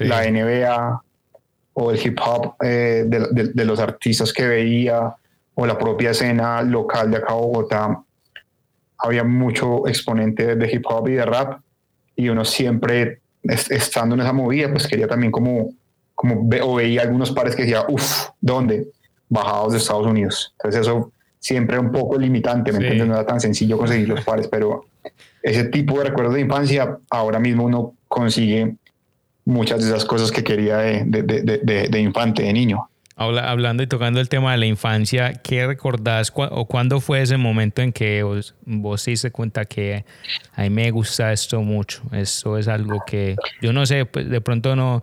la 0.00 0.24
NBA 0.28 1.02
o 1.74 1.90
el 1.90 2.06
hip 2.06 2.18
hop 2.24 2.54
eh, 2.62 3.04
de, 3.06 3.64
los 3.64 3.78
artistas 3.78 4.32
que 4.32 4.46
veía 4.46 5.14
o 5.54 5.66
la 5.66 5.78
propia 5.78 6.10
escena 6.10 6.62
local 6.62 7.10
de 7.10 7.18
acá 7.18 7.34
Bogotá. 7.34 8.02
Había 8.98 9.24
mucho 9.24 9.86
exponente 9.86 10.56
de 10.56 10.72
hip 10.72 10.84
hop 10.86 11.08
y 11.08 11.12
de 11.12 11.24
rap 11.24 11.60
y 12.14 12.28
uno 12.28 12.44
siempre 12.44 13.20
estando 13.42 14.14
en 14.14 14.20
esa 14.20 14.32
movida 14.32 14.70
pues 14.70 14.86
quería 14.86 15.08
también 15.08 15.32
como, 15.32 15.70
como 16.14 16.48
o 16.62 16.74
veía 16.76 17.02
algunos 17.02 17.32
pares 17.32 17.56
que 17.56 17.62
decía, 17.62 17.84
uff, 17.88 18.28
¿dónde? 18.40 18.88
Bajados 19.32 19.72
de 19.72 19.78
Estados 19.78 20.06
Unidos. 20.06 20.54
Entonces 20.58 20.82
eso 20.82 21.10
siempre 21.38 21.78
un 21.78 21.90
poco 21.90 22.18
limitante, 22.18 22.70
¿me 22.70 22.78
entiendes? 22.78 23.08
No 23.08 23.14
era 23.14 23.26
tan 23.26 23.40
sencillo 23.40 23.78
conseguir 23.78 24.08
los 24.08 24.22
pares, 24.24 24.46
pero 24.46 24.84
ese 25.42 25.64
tipo 25.64 25.98
de 25.98 26.04
recuerdos 26.04 26.34
de 26.34 26.42
infancia, 26.42 26.98
ahora 27.10 27.40
mismo 27.40 27.64
uno 27.64 27.94
consigue 28.08 28.76
muchas 29.44 29.80
de 29.80 29.88
esas 29.88 30.04
cosas 30.04 30.30
que 30.30 30.44
quería 30.44 30.76
de, 30.76 31.04
de, 31.04 31.88
de, 31.88 32.00
infante, 32.00 32.42
de 32.42 32.52
niño. 32.52 32.88
hablando 33.16 33.82
y 33.82 33.86
tocando 33.86 34.20
el 34.20 34.28
tema 34.28 34.52
de 34.52 34.58
la 34.58 34.66
infancia, 34.66 35.32
¿qué 35.42 35.66
recordás 35.66 36.30
o 36.36 36.66
cuándo 36.66 37.00
fue 37.00 37.22
ese 37.22 37.38
momento 37.38 37.80
en 37.80 37.92
que 37.92 38.22
vos, 38.22 38.54
vos 38.66 39.02
te 39.02 39.30
cuenta 39.30 39.64
que 39.64 40.04
a 40.54 40.62
mí 40.62 40.70
me 40.70 40.90
gusta 40.90 41.32
esto 41.32 41.62
mucho? 41.62 42.02
Eso 42.12 42.58
es 42.58 42.68
algo 42.68 43.02
que 43.06 43.34
yo 43.62 43.72
no 43.72 43.86
sé, 43.86 44.04
pues 44.04 44.28
de 44.28 44.40
pronto 44.42 44.76
no, 44.76 45.02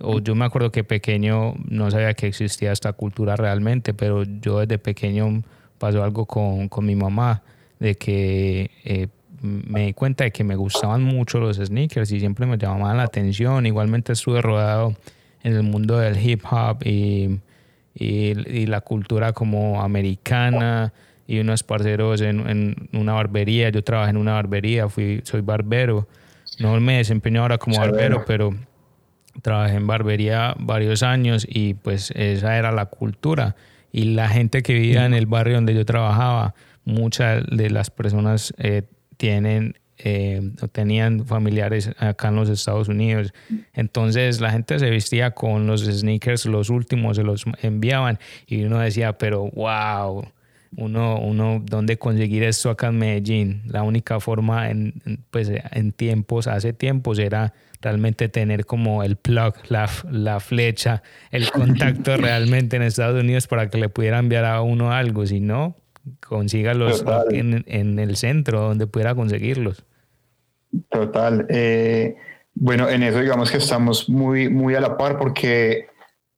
o 0.00 0.20
yo 0.20 0.34
me 0.34 0.44
acuerdo 0.44 0.70
que 0.70 0.84
pequeño 0.84 1.54
no 1.68 1.90
sabía 1.90 2.14
que 2.14 2.26
existía 2.26 2.72
esta 2.72 2.92
cultura 2.92 3.36
realmente, 3.36 3.94
pero 3.94 4.24
yo 4.24 4.60
desde 4.60 4.78
pequeño 4.78 5.42
pasó 5.78 6.02
algo 6.02 6.26
con, 6.26 6.68
con 6.68 6.86
mi 6.86 6.94
mamá, 6.94 7.42
de 7.78 7.94
que 7.94 8.70
eh, 8.84 9.08
me 9.42 9.86
di 9.86 9.92
cuenta 9.92 10.24
de 10.24 10.32
que 10.32 10.44
me 10.44 10.56
gustaban 10.56 11.02
mucho 11.02 11.38
los 11.38 11.56
sneakers 11.56 12.10
y 12.12 12.20
siempre 12.20 12.46
me 12.46 12.56
llamaban 12.56 12.96
la 12.96 13.04
atención. 13.04 13.66
Igualmente 13.66 14.12
estuve 14.12 14.40
rodado 14.40 14.94
en 15.42 15.54
el 15.54 15.62
mundo 15.62 15.98
del 15.98 16.18
hip 16.18 16.42
hop 16.50 16.78
y, 16.84 17.38
y, 17.94 18.66
la 18.66 18.80
cultura 18.80 19.32
como 19.32 19.82
americana 19.82 20.92
y 21.26 21.38
unos 21.38 21.62
parceros 21.62 22.20
en, 22.20 22.48
en, 22.48 22.88
una 22.92 23.12
barbería. 23.12 23.68
Yo 23.70 23.84
trabajé 23.84 24.10
en 24.10 24.16
una 24.16 24.32
barbería, 24.32 24.88
fui, 24.88 25.20
soy 25.24 25.42
barbero. 25.42 26.08
No 26.58 26.78
me 26.80 26.98
desempeño 26.98 27.42
ahora 27.42 27.58
como 27.58 27.78
barbero, 27.78 28.24
pero 28.26 28.54
trabajé 29.42 29.76
en 29.76 29.86
barbería 29.86 30.54
varios 30.58 31.02
años 31.02 31.46
y 31.48 31.74
pues 31.74 32.10
esa 32.12 32.56
era 32.56 32.72
la 32.72 32.86
cultura. 32.86 33.56
Y 33.92 34.14
la 34.14 34.28
gente 34.28 34.62
que 34.62 34.74
vivía 34.74 35.06
en 35.06 35.14
el 35.14 35.26
barrio 35.26 35.54
donde 35.54 35.74
yo 35.74 35.84
trabajaba, 35.84 36.54
muchas 36.84 37.44
de 37.50 37.70
las 37.70 37.90
personas 37.90 38.54
eh, 38.58 38.82
tienen 39.16 39.76
eh, 39.98 40.42
tenían 40.72 41.24
familiares 41.24 41.90
acá 41.98 42.28
en 42.28 42.36
los 42.36 42.50
Estados 42.50 42.88
Unidos. 42.88 43.32
Entonces 43.72 44.40
la 44.40 44.50
gente 44.50 44.78
se 44.78 44.90
vestía 44.90 45.30
con 45.30 45.66
los 45.66 45.84
sneakers, 45.84 46.44
los 46.46 46.68
últimos 46.68 47.16
se 47.16 47.22
los 47.22 47.44
enviaban 47.62 48.18
y 48.46 48.64
uno 48.64 48.78
decía, 48.78 49.16
pero 49.16 49.50
wow, 49.52 50.26
uno, 50.76 51.18
uno, 51.18 51.62
¿dónde 51.64 51.96
conseguir 51.98 52.42
esto 52.42 52.68
acá 52.68 52.88
en 52.88 52.98
Medellín? 52.98 53.62
La 53.66 53.82
única 53.82 54.20
forma 54.20 54.68
en, 54.68 54.94
pues, 55.30 55.50
en 55.70 55.92
tiempos, 55.92 56.46
hace 56.46 56.74
tiempos 56.74 57.18
era 57.18 57.54
realmente 57.80 58.28
tener 58.28 58.66
como 58.66 59.02
el 59.02 59.16
plug, 59.16 59.54
la, 59.68 59.88
la 60.10 60.40
flecha, 60.40 61.02
el 61.30 61.50
contacto 61.50 62.16
realmente 62.16 62.76
en 62.76 62.82
Estados 62.82 63.22
Unidos 63.22 63.46
para 63.46 63.70
que 63.70 63.78
le 63.78 63.88
pudiera 63.88 64.18
enviar 64.18 64.44
a 64.44 64.62
uno 64.62 64.92
algo. 64.92 65.26
Si 65.26 65.40
no, 65.40 65.76
consígalos 66.26 67.04
en, 67.30 67.64
en, 67.66 67.98
el 67.98 68.16
centro 68.16 68.60
donde 68.60 68.86
pudiera 68.86 69.14
conseguirlos. 69.14 69.84
Total. 70.90 71.46
Eh, 71.48 72.16
bueno, 72.54 72.88
en 72.88 73.02
eso 73.02 73.20
digamos 73.20 73.50
que 73.50 73.58
estamos 73.58 74.08
muy, 74.08 74.48
muy 74.48 74.74
a 74.74 74.80
la 74.80 74.96
par 74.96 75.18
porque 75.18 75.86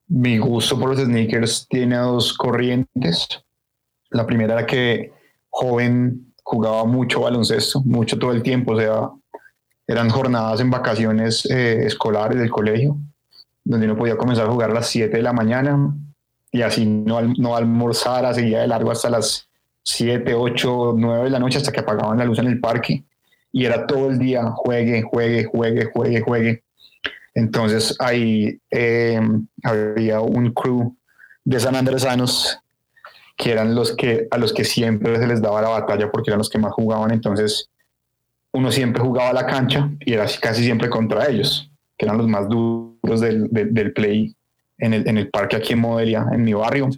mi 0.07 0.37
gusto 0.37 0.79
por 0.79 0.89
los 0.89 0.99
sneakers 0.99 1.67
tiene 1.69 1.97
dos 1.97 2.33
corrientes. 2.33 3.27
La 4.09 4.25
primera 4.25 4.55
era 4.55 4.65
que 4.65 5.13
joven 5.49 6.33
jugaba 6.43 6.83
mucho 6.85 7.21
baloncesto, 7.21 7.81
mucho 7.81 8.17
todo 8.17 8.31
el 8.31 8.41
tiempo, 8.41 8.73
o 8.73 8.79
sea, 8.79 9.09
eran 9.89 10.09
jornadas 10.11 10.59
en 10.59 10.69
vacaciones 10.69 11.47
eh, 11.47 11.87
escolares 11.87 12.37
del 12.37 12.51
colegio, 12.51 12.95
donde 13.63 13.87
uno 13.87 13.97
podía 13.97 14.17
comenzar 14.17 14.45
a 14.45 14.51
jugar 14.51 14.69
a 14.69 14.75
las 14.75 14.87
7 14.87 15.17
de 15.17 15.23
la 15.23 15.33
mañana 15.33 15.95
y 16.51 16.61
así 16.61 16.85
no, 16.85 17.19
no 17.39 17.55
almorzar, 17.55 18.31
seguía 18.35 18.59
de 18.61 18.67
largo 18.67 18.91
hasta 18.91 19.09
las 19.09 19.49
7, 19.81 20.31
8, 20.35 20.93
9 20.95 21.23
de 21.23 21.29
la 21.31 21.39
noche 21.39 21.57
hasta 21.57 21.71
que 21.71 21.79
apagaban 21.79 22.19
la 22.19 22.25
luz 22.25 22.37
en 22.37 22.45
el 22.45 22.59
parque. 22.59 23.03
Y 23.51 23.65
era 23.65 23.87
todo 23.87 24.11
el 24.11 24.19
día, 24.19 24.43
juegue, 24.51 25.01
juegue, 25.01 25.45
juegue, 25.45 25.85
juegue, 25.91 26.21
juegue. 26.21 26.63
Entonces 27.33 27.95
ahí 27.97 28.61
eh, 28.69 29.19
había 29.63 30.21
un 30.21 30.51
crew 30.51 30.95
de 31.45 31.59
San 31.59 31.75
Andresanos 31.75 32.59
que 33.35 33.53
eran 33.53 33.73
los 33.73 33.95
que 33.95 34.27
a 34.29 34.37
los 34.37 34.53
que 34.53 34.65
siempre 34.65 35.17
se 35.17 35.25
les 35.25 35.41
daba 35.41 35.63
la 35.63 35.69
batalla 35.69 36.11
porque 36.11 36.29
eran 36.29 36.37
los 36.37 36.49
que 36.51 36.59
más 36.59 36.73
jugaban. 36.73 37.09
Entonces 37.09 37.71
uno 38.51 38.71
siempre 38.71 39.01
jugaba 39.01 39.29
a 39.29 39.33
la 39.33 39.45
cancha 39.45 39.89
y 39.99 40.13
era 40.13 40.25
casi 40.41 40.63
siempre 40.63 40.89
contra 40.89 41.27
ellos, 41.27 41.71
que 41.97 42.05
eran 42.05 42.17
los 42.17 42.27
más 42.27 42.47
duros 42.49 43.21
del, 43.21 43.47
del, 43.51 43.93
play 43.93 44.35
en 44.77 44.93
el, 44.93 45.07
en 45.07 45.17
el, 45.17 45.29
parque 45.29 45.55
aquí 45.55 45.73
en 45.73 45.79
Modelia, 45.79 46.25
en 46.31 46.43
mi 46.43 46.53
barrio. 46.53 46.89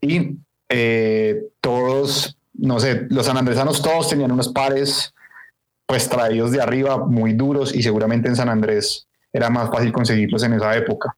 Y 0.00 0.36
eh, 0.68 1.42
todos, 1.60 2.36
no 2.54 2.80
sé, 2.80 3.06
los 3.10 3.26
sanandresanos 3.26 3.82
todos 3.82 4.08
tenían 4.08 4.32
unos 4.32 4.48
pares 4.48 5.12
pues 5.86 6.08
traídos 6.08 6.52
de 6.52 6.62
arriba 6.62 7.04
muy 7.04 7.32
duros 7.32 7.74
y 7.74 7.82
seguramente 7.82 8.28
en 8.28 8.36
San 8.36 8.48
Andrés 8.48 9.08
era 9.32 9.50
más 9.50 9.70
fácil 9.70 9.92
conseguirlos 9.92 10.42
en 10.44 10.52
esa 10.52 10.76
época. 10.76 11.16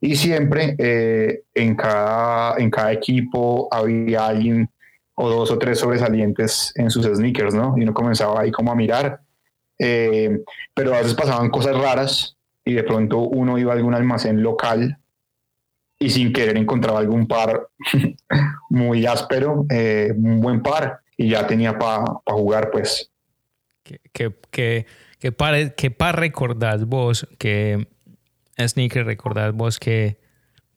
Y 0.00 0.14
siempre 0.14 0.76
eh, 0.78 1.42
en, 1.54 1.74
cada, 1.74 2.56
en 2.58 2.70
cada 2.70 2.92
equipo 2.92 3.66
había 3.70 4.26
alguien 4.26 4.70
o 5.20 5.28
dos 5.28 5.50
o 5.50 5.58
tres 5.58 5.80
sobresalientes 5.80 6.72
en 6.76 6.90
sus 6.90 7.04
sneakers, 7.04 7.52
¿no? 7.52 7.74
Y 7.76 7.82
uno 7.82 7.92
comenzaba 7.92 8.40
ahí 8.40 8.52
como 8.52 8.70
a 8.70 8.76
mirar. 8.76 9.20
Eh, 9.76 10.42
pero 10.72 10.94
a 10.94 10.98
veces 10.98 11.14
pasaban 11.14 11.50
cosas 11.50 11.76
raras 11.76 12.36
y 12.64 12.74
de 12.74 12.84
pronto 12.84 13.18
uno 13.18 13.58
iba 13.58 13.72
a 13.72 13.76
algún 13.76 13.94
almacén 13.94 14.42
local 14.44 14.96
y 15.98 16.10
sin 16.10 16.32
querer 16.32 16.56
encontraba 16.56 17.00
algún 17.00 17.26
par 17.26 17.66
muy 18.70 19.06
áspero, 19.06 19.66
eh, 19.70 20.12
un 20.16 20.40
buen 20.40 20.62
par, 20.62 21.00
y 21.16 21.30
ya 21.30 21.48
tenía 21.48 21.76
para 21.76 22.04
jugar, 22.26 22.70
pues. 22.70 23.10
¿Qué, 23.82 24.00
qué, 24.12 24.32
qué, 24.52 24.86
qué 25.18 25.32
par, 25.32 25.74
qué 25.74 25.90
par 25.90 26.20
recordás 26.20 26.86
vos? 26.86 27.26
¿Qué 27.38 27.88
sneaker 28.56 29.04
recordás 29.04 29.52
vos 29.52 29.80
que, 29.80 30.20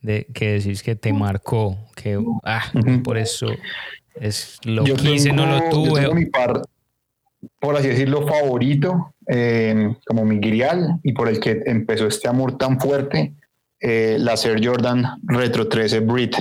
de, 0.01 0.25
que 0.33 0.53
decís 0.53 0.81
que 0.81 0.95
te 0.95 1.13
marcó? 1.13 1.77
Que, 1.95 2.19
ah, 2.43 2.63
por 3.03 3.19
eso 3.19 3.45
es 4.15 4.60
lo 4.63 4.86
yo 4.86 4.96
quise, 4.96 5.32
no 5.32 5.46
lo 5.46 5.70
tuve. 5.70 6.13
mi 6.13 6.25
par, 6.25 6.62
por 7.60 7.75
así 7.75 7.88
decirlo, 7.88 8.27
favorito, 8.27 9.13
eh, 9.27 9.96
como 10.06 10.25
mi 10.25 10.39
grial, 10.39 11.00
y 11.03 11.13
por 11.13 11.27
el 11.27 11.39
que 11.39 11.63
empezó 11.65 12.08
este 12.08 12.27
amor 12.27 12.58
tan 12.58 12.80
fuerte, 12.80 13.34
eh, 13.80 14.18
la 14.20 14.34
Air 14.34 14.65
Jordan 14.65 15.06
Retro 15.24 15.68
13 15.68 16.01
Brit. 16.01 16.36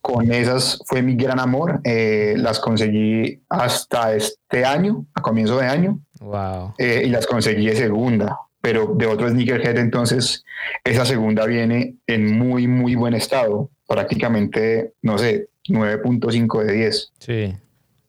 Con 0.00 0.32
esas 0.32 0.82
fue 0.86 1.02
mi 1.02 1.14
gran 1.14 1.40
amor. 1.40 1.80
Eh, 1.84 2.34
las 2.36 2.60
conseguí 2.60 3.42
hasta 3.48 4.14
este 4.14 4.64
año, 4.64 5.06
a 5.14 5.22
comienzo 5.22 5.58
de 5.58 5.66
año. 5.66 6.00
Wow. 6.20 6.72
y 6.78 7.10
las 7.10 7.26
conseguí 7.26 7.66
de 7.66 7.76
segunda, 7.76 8.38
pero 8.62 8.94
de 8.96 9.06
otro 9.06 9.28
sneakerhead, 9.28 9.76
entonces 9.76 10.42
esa 10.82 11.04
segunda 11.04 11.44
viene 11.44 11.96
en 12.06 12.38
muy, 12.38 12.66
muy 12.66 12.94
buen 12.94 13.12
estado. 13.12 13.68
Prácticamente, 13.86 14.94
no 15.02 15.18
sé, 15.18 15.48
9.5 15.68 16.64
de 16.64 16.72
10. 16.72 17.12
Sí. 17.18 17.56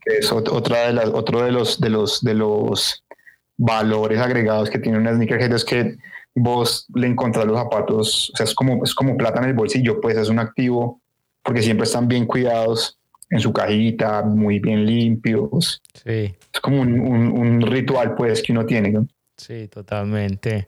es 0.05 0.31
otra 0.31 0.87
de 0.87 0.93
las, 0.93 1.09
otro 1.09 1.43
de 1.43 1.51
los, 1.51 1.79
de 1.79 1.89
los, 1.89 2.21
de 2.21 2.33
los 2.33 3.03
valores 3.57 4.19
agregados 4.19 4.69
que 4.69 4.79
tiene 4.79 4.97
una 4.97 5.13
sneakerhead 5.13 5.53
es 5.53 5.63
que 5.63 5.97
vos 6.35 6.85
le 6.93 7.07
encontrás 7.07 7.45
los 7.45 7.57
zapatos, 7.57 8.31
o 8.33 8.37
sea, 8.37 8.43
es 8.43 8.53
como, 8.53 8.83
es 8.83 8.93
como 8.93 9.15
plata 9.15 9.39
en 9.39 9.49
el 9.49 9.53
bolsillo, 9.53 10.01
pues 10.01 10.17
es 10.17 10.29
un 10.29 10.39
activo 10.39 11.01
porque 11.41 11.61
siempre 11.61 11.85
están 11.85 12.07
bien 12.07 12.25
cuidados 12.25 12.97
en 13.29 13.39
su 13.39 13.53
cajita, 13.53 14.23
muy 14.23 14.59
bien 14.59 14.85
limpios. 14.85 15.81
Sí. 15.93 16.35
Es 16.53 16.59
como 16.61 16.81
un, 16.81 16.99
un, 16.99 17.61
ritual, 17.61 18.15
pues, 18.15 18.41
que 18.41 18.51
uno 18.51 18.65
tiene. 18.65 19.05
Sí, 19.37 19.67
totalmente. 19.67 20.67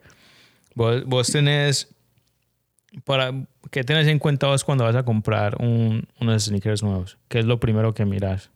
Vos, 0.76 1.04
vos 1.06 1.32
tenés, 1.32 1.88
para, 3.04 3.32
¿qué 3.72 3.84
tenés 3.84 4.08
en 4.08 4.20
cuenta 4.20 4.48
vos 4.48 4.64
cuando 4.64 4.84
vas 4.84 4.96
a 4.96 5.04
comprar 5.04 5.56
un, 5.62 6.08
unos 6.20 6.46
sneakers 6.46 6.84
nuevos? 6.84 7.18
¿Qué 7.28 7.40
es 7.40 7.46
lo 7.46 7.60
primero 7.60 7.94
que 7.94 8.06
miras? 8.06 8.52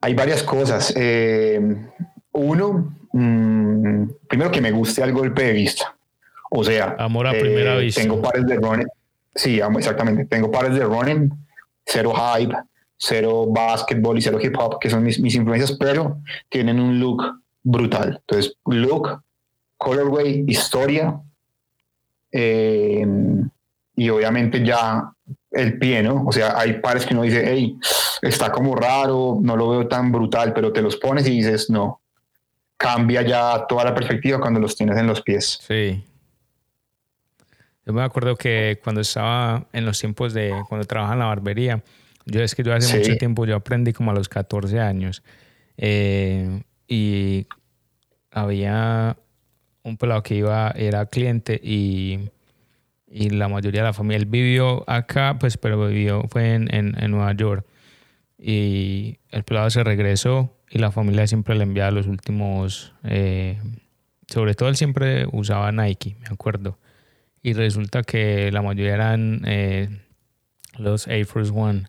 Hay 0.00 0.14
varias 0.14 0.42
cosas. 0.42 0.92
Eh, 0.96 1.60
uno, 2.32 2.94
mm, 3.12 4.04
primero 4.28 4.50
que 4.50 4.60
me 4.60 4.70
guste 4.70 5.02
al 5.02 5.12
golpe 5.12 5.44
de 5.44 5.52
vista. 5.52 5.96
O 6.50 6.64
sea, 6.64 6.96
amor 6.98 7.26
a 7.26 7.30
primera 7.30 7.76
eh, 7.76 7.80
vista. 7.82 8.02
Tengo 8.02 8.20
pares 8.20 8.46
de 8.46 8.56
running. 8.56 8.88
Sí, 9.34 9.60
exactamente. 9.78 10.26
Tengo 10.26 10.50
pares 10.50 10.74
de 10.74 10.84
running, 10.84 11.30
cero 11.86 12.12
hype, 12.14 12.54
cero 12.98 13.46
basketball 13.48 14.18
y 14.18 14.22
cero 14.22 14.38
hip 14.40 14.54
hop, 14.58 14.78
que 14.78 14.90
son 14.90 15.02
mis, 15.02 15.18
mis 15.18 15.34
influencias, 15.34 15.72
pero 15.72 16.20
tienen 16.48 16.78
un 16.78 17.00
look 17.00 17.22
brutal. 17.62 18.20
Entonces, 18.20 18.56
look, 18.66 19.22
colorway, 19.78 20.44
historia, 20.46 21.20
eh, 22.32 23.06
y 23.94 24.08
obviamente 24.08 24.64
ya 24.64 25.12
el 25.50 25.78
pie, 25.78 26.02
¿no? 26.02 26.24
O 26.24 26.32
sea, 26.32 26.58
hay 26.58 26.80
pares 26.80 27.06
que 27.06 27.14
uno 27.14 27.22
dice, 27.22 27.44
hey, 27.46 27.78
está 28.22 28.50
como 28.50 28.74
raro, 28.74 29.38
no 29.40 29.56
lo 29.56 29.68
veo 29.68 29.86
tan 29.86 30.10
brutal, 30.10 30.52
pero 30.52 30.72
te 30.72 30.82
los 30.82 30.96
pones 30.96 31.26
y 31.26 31.30
dices, 31.30 31.68
no, 31.70 32.00
cambia 32.76 33.22
ya 33.22 33.66
toda 33.68 33.84
la 33.84 33.94
perspectiva 33.94 34.40
cuando 34.40 34.58
los 34.58 34.74
tienes 34.74 34.96
en 34.96 35.06
los 35.06 35.20
pies. 35.20 35.60
Sí, 35.62 36.02
yo 37.84 37.92
me 37.92 38.02
acuerdo 38.02 38.36
que 38.36 38.80
cuando 38.82 39.00
estaba 39.00 39.66
en 39.72 39.84
los 39.84 39.98
tiempos 39.98 40.32
de 40.32 40.54
cuando 40.68 40.86
trabajaba 40.86 41.14
en 41.14 41.18
la 41.18 41.26
barbería, 41.26 41.82
yo 42.24 42.42
es 42.42 42.54
que 42.54 42.62
yo 42.62 42.72
hace 42.72 42.96
mucho 42.96 43.16
tiempo, 43.16 43.44
yo 43.44 43.56
aprendí 43.56 43.92
como 43.92 44.12
a 44.12 44.14
los 44.14 44.28
14 44.28 44.78
años. 44.78 45.22
Eh, 45.76 46.62
y 46.86 47.46
había 48.30 49.16
un 49.84 49.96
pelado 49.96 50.22
que 50.22 50.36
iba, 50.36 50.70
era 50.76 51.06
cliente 51.06 51.60
y, 51.62 52.30
y, 53.06 53.30
la 53.30 53.48
mayoría 53.48 53.82
de 53.82 53.88
la 53.88 53.92
familia, 53.92 54.18
él 54.18 54.26
vivió 54.26 54.88
acá, 54.88 55.36
pues, 55.38 55.56
pero 55.56 55.86
vivió, 55.86 56.24
fue 56.28 56.54
en, 56.54 56.68
en, 56.72 57.10
Nueva 57.10 57.32
York. 57.32 57.66
Y 58.38 59.18
el 59.30 59.44
pelado 59.44 59.70
se 59.70 59.84
regresó 59.84 60.56
y 60.70 60.78
la 60.78 60.90
familia 60.90 61.26
siempre 61.26 61.54
le 61.54 61.64
enviaba 61.64 61.90
los 61.90 62.06
últimos, 62.06 62.94
eh, 63.04 63.60
sobre 64.28 64.54
todo 64.54 64.68
él 64.68 64.76
siempre 64.76 65.26
usaba 65.30 65.70
Nike, 65.72 66.16
me 66.20 66.28
acuerdo 66.32 66.78
y 67.42 67.52
resulta 67.54 68.02
que 68.02 68.50
la 68.52 68.62
mayoría 68.62 68.94
eran 68.94 69.42
eh, 69.46 69.88
los 70.78 71.08
Air 71.08 71.26
Force 71.26 71.52
One, 71.54 71.86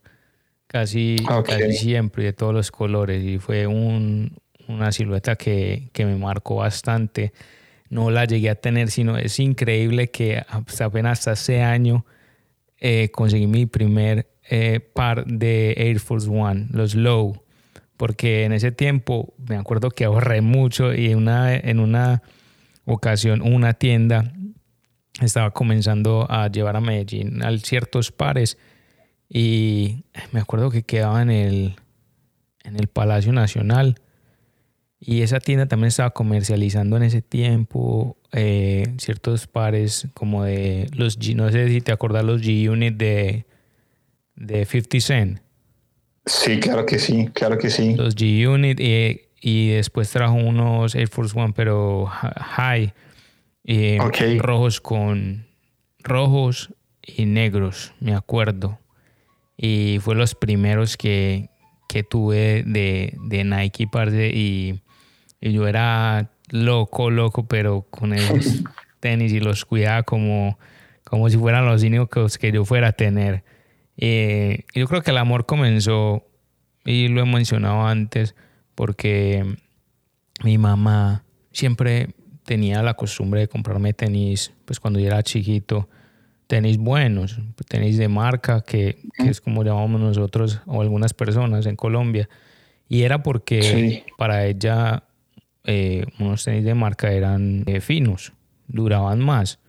casi, 0.67 1.17
casi 1.45 1.73
siempre, 1.73 2.23
de 2.23 2.33
todos 2.33 2.53
los 2.53 2.71
colores, 2.71 3.23
y 3.23 3.37
fue 3.37 3.67
un, 3.67 4.35
una 4.67 4.91
silueta 4.91 5.35
que, 5.35 5.89
que, 5.93 6.05
me 6.05 6.15
marcó 6.15 6.55
bastante. 6.55 7.33
No 7.93 8.09
la 8.09 8.25
llegué 8.25 8.49
a 8.49 8.55
tener, 8.55 8.89
sino 8.89 9.17
es 9.17 9.39
increíble 9.39 10.09
que 10.09 10.43
hasta 10.47 10.85
apenas 10.85 11.19
hasta 11.19 11.33
ese 11.33 11.61
año 11.61 12.05
eh, 12.79 13.09
conseguí 13.11 13.45
mi 13.45 13.65
primer 13.67 14.27
eh, 14.49 14.79
par 14.79 15.25
de 15.25 15.73
Air 15.77 15.99
Force 15.99 16.27
One, 16.27 16.67
los 16.71 16.95
Low, 16.95 17.43
porque 17.95 18.45
en 18.45 18.51
ese 18.51 18.71
tiempo 18.71 19.35
me 19.47 19.55
acuerdo 19.55 19.91
que 19.91 20.05
ahorré 20.05 20.41
mucho 20.41 20.93
y 20.93 21.13
una, 21.13 21.55
en 21.55 21.79
una 21.79 22.23
ocasión 22.85 23.41
una 23.41 23.73
tienda 23.73 24.33
estaba 25.21 25.51
comenzando 25.51 26.25
a 26.29 26.47
llevar 26.47 26.75
a 26.75 26.81
Medellín 26.81 27.43
a 27.43 27.55
ciertos 27.59 28.11
pares 28.11 28.57
y 29.29 30.05
me 30.31 30.39
acuerdo 30.39 30.71
que 30.71 30.83
quedaba 30.83 31.21
el, 31.21 31.75
en 32.63 32.75
el 32.75 32.87
Palacio 32.87 33.31
Nacional 33.31 33.95
y 35.05 35.21
esa 35.21 35.39
tienda 35.39 35.65
también 35.65 35.89
estaba 35.89 36.11
comercializando 36.11 36.95
en 36.95 37.03
ese 37.03 37.21
tiempo 37.21 38.15
eh, 38.31 38.85
ciertos 38.97 39.47
pares 39.47 40.07
como 40.13 40.45
de 40.45 40.87
los 40.93 41.19
G, 41.19 41.35
no 41.35 41.51
sé 41.51 41.67
si 41.67 41.81
te 41.81 41.91
acuerdas 41.91 42.23
los 42.23 42.41
G-Unit 42.41 42.95
de, 42.95 43.45
de 44.35 44.65
50 44.65 44.99
Cent. 45.01 45.39
Sí, 46.25 46.59
claro 46.61 46.85
que 46.85 46.99
sí, 46.99 47.27
claro 47.33 47.57
que 47.57 47.69
sí. 47.69 47.95
Los 47.95 48.15
G-Unit 48.15 48.79
y, 48.79 49.21
y 49.41 49.69
después 49.71 50.09
trajo 50.09 50.35
unos 50.35 50.95
Air 50.95 51.09
Force 51.09 51.37
One 51.37 51.51
pero 51.53 52.05
high 52.05 52.93
eh, 53.65 53.99
rojos 54.39 54.79
con 54.79 55.47
rojos 55.99 56.73
y 57.01 57.25
negros, 57.25 57.93
me 57.99 58.15
acuerdo. 58.15 58.79
Y 59.57 59.99
fue 59.99 60.15
los 60.15 60.33
primeros 60.33 60.95
que, 60.95 61.49
que 61.89 62.03
tuve 62.03 62.63
de, 62.65 63.17
de 63.27 63.43
Nike, 63.43 63.87
parce, 63.91 64.31
y, 64.33 64.81
y, 65.43 65.51
yo 65.51 65.67
era 65.67 66.31
loco, 66.49 67.09
loco, 67.09 67.47
pero 67.47 67.85
con 67.89 68.13
esos 68.13 68.63
tenis 68.99 69.33
y 69.33 69.39
los 69.39 69.65
cuidaba 69.65 70.03
como, 70.03 70.57
como 71.03 71.29
si 71.29 71.37
fueran 71.37 71.65
los 71.65 71.83
únicos 71.83 72.37
que 72.37 72.51
yo 72.51 72.65
fuera 72.65 72.89
a 72.89 72.91
tener. 72.93 73.43
Eh, 73.97 74.65
yo 74.73 74.87
creo 74.87 75.01
que 75.01 75.11
el 75.11 75.17
amor 75.17 75.45
comenzó, 75.45 76.25
y 76.85 77.07
lo 77.07 77.21
he 77.21 77.25
mencionado 77.25 77.85
antes, 77.85 78.35
porque 78.75 79.57
mi 80.43 80.57
mamá 80.57 81.23
siempre 81.51 82.09
tenía 82.43 82.81
la 82.83 82.95
costumbre 82.95 83.41
de 83.41 83.47
comprarme 83.47 83.93
tenis, 83.93 84.51
pues 84.65 84.79
cuando 84.79 84.99
yo 84.99 85.07
era 85.07 85.23
chiquito, 85.23 85.87
tenis 86.47 86.77
buenos, 86.77 87.39
tenis 87.67 87.97
de 87.97 88.07
marca, 88.07 88.61
que, 88.61 88.97
es 89.17 89.41
como 89.41 89.63
llamamos 89.63 90.01
nosotros 90.01 90.61
o 90.65 90.81
algunas 90.81 91.13
personas 91.13 91.65
en 91.65 91.75
Colombia. 91.75 92.29
Y 92.89 93.03
era 93.03 93.23
porque 93.23 94.05
para 94.17 94.45
ella 94.45 95.03
eh, 95.63 96.05
unos 96.19 96.43
tenis 96.43 96.63
de 96.63 96.73
marca 96.73 97.11
eran 97.11 97.63
eh, 97.65 97.81
finos, 97.81 98.33
duraban 98.67 99.19
más. 99.19 99.59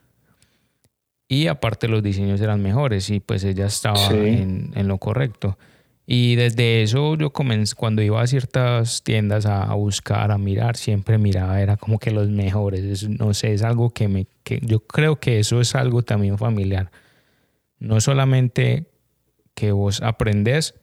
Y 1.27 1.47
aparte 1.47 1.87
los 1.87 2.03
diseños 2.03 2.39
eran 2.41 2.61
mejores 2.61 3.09
y 3.09 3.19
pues 3.19 3.43
ella 3.43 3.65
estaba 3.65 4.09
en, 4.09 4.71
en, 4.75 4.87
lo 4.87 4.99
correcto. 4.99 5.57
Y 6.07 6.35
desde 6.35 6.83
eso 6.83 7.15
yo 7.15 7.31
comencé, 7.31 7.75
cuando 7.75 8.03
iba 8.03 8.21
a 8.21 8.27
ciertas 8.27 9.03
tiendas 9.03 9.47
a, 9.47 9.73
buscar, 9.73 10.31
a 10.31 10.37
mirar, 10.37 10.77
siempre 10.77 11.17
miraba, 11.17 11.59
era 11.61 11.77
como 11.77 11.97
que 11.97 12.11
los 12.11 12.29
mejores. 12.29 13.09
no 13.09 13.33
sé, 13.33 13.53
es 13.53 13.63
algo 13.63 13.89
que 13.89 14.07
me, 14.07 14.27
que 14.43 14.59
yo 14.61 14.81
creo 14.81 15.19
que 15.19 15.39
eso 15.39 15.59
es 15.61 15.73
algo 15.73 16.03
también 16.03 16.37
familiar. 16.37 16.91
No 17.79 17.99
solamente 18.01 18.85
que 19.55 19.71
vos 19.71 20.01
aprendés, 20.01 20.75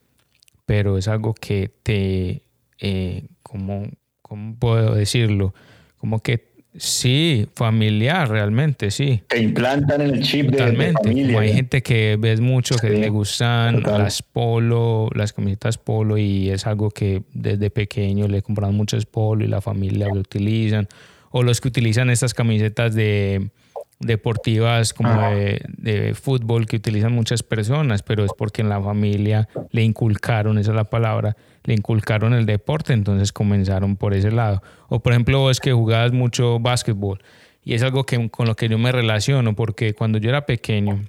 pero 0.65 0.97
es 0.97 1.07
algo 1.07 1.33
que 1.33 1.71
te, 1.83 2.43
eh, 2.79 3.27
como, 3.43 3.87
¿cómo 4.33 4.55
puedo 4.55 4.95
decirlo? 4.95 5.53
Como 5.99 6.23
que 6.23 6.53
Sí, 6.75 7.47
familiar, 7.53 8.27
realmente, 8.27 8.89
sí. 8.89 9.21
Te 9.27 9.39
implantan 9.39 10.01
el 10.01 10.23
chip 10.23 10.49
de, 10.49 10.91
familia. 10.91 11.39
hay 11.39 11.53
gente 11.53 11.83
que 11.83 12.17
ves 12.19 12.41
mucho 12.41 12.75
que 12.77 12.89
le 12.89 13.09
gustan 13.09 13.83
las 13.83 14.23
polo, 14.23 15.07
las 15.13 15.33
camisetas 15.33 15.77
polo 15.77 16.17
y 16.17 16.49
es 16.49 16.65
algo 16.65 16.89
que 16.89 17.21
desde 17.31 17.69
pequeño 17.69 18.27
le 18.27 18.41
compran 18.41 18.73
muchos 18.73 19.05
polo 19.05 19.45
y 19.45 19.47
la 19.47 19.61
familia 19.61 20.07
lo 20.07 20.21
utilizan. 20.21 20.87
O 21.29 21.43
los 21.43 21.61
que 21.61 21.67
utilizan 21.67 22.09
estas 22.09 22.33
camisetas 22.33 22.95
de 22.95 23.51
deportivas 23.99 24.95
como 24.95 25.29
de, 25.29 25.61
de, 25.77 26.15
fútbol 26.15 26.65
que 26.65 26.77
utilizan 26.77 27.13
muchas 27.13 27.43
personas, 27.43 28.01
pero 28.01 28.25
es 28.25 28.31
porque 28.35 28.63
en 28.63 28.69
la 28.69 28.81
familia 28.81 29.47
le 29.69 29.83
inculcaron, 29.83 30.57
esa 30.57 30.71
es 30.71 30.75
la 30.75 30.85
palabra, 30.85 31.37
le 31.63 31.73
inculcaron 31.73 32.33
el 32.33 32.45
deporte, 32.45 32.93
entonces 32.93 33.31
comenzaron 33.31 33.95
por 33.95 34.13
ese 34.13 34.31
lado. 34.31 34.61
O 34.89 34.99
por 34.99 35.13
ejemplo, 35.13 35.39
vos 35.39 35.59
que 35.59 35.71
jugabas 35.71 36.11
mucho 36.11 36.59
básquetbol 36.59 37.21
y 37.63 37.73
es 37.73 37.83
algo 37.83 38.05
que, 38.05 38.29
con 38.29 38.47
lo 38.47 38.55
que 38.55 38.67
yo 38.67 38.77
me 38.77 38.91
relaciono, 38.91 39.55
porque 39.55 39.93
cuando 39.93 40.17
yo 40.17 40.29
era 40.29 40.45
pequeño, 40.45 41.01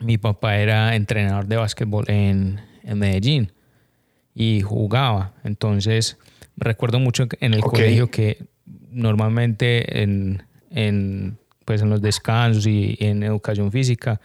mi 0.00 0.18
papá 0.18 0.56
era 0.56 0.96
entrenador 0.96 1.46
de 1.46 1.56
básquetbol 1.56 2.04
en, 2.08 2.60
en 2.82 2.98
Medellín 2.98 3.52
y 4.34 4.60
jugaba. 4.60 5.34
Entonces, 5.44 6.18
recuerdo 6.56 6.98
mucho 6.98 7.26
en 7.40 7.54
el 7.54 7.60
colegio 7.60 8.10
que 8.10 8.44
normalmente 8.90 10.02
en, 10.02 10.42
en, 10.70 11.38
pues 11.64 11.82
en 11.82 11.90
los 11.90 12.02
descansos 12.02 12.66
y 12.66 12.96
en 13.00 13.22
educación 13.22 13.70
física, 13.70 14.20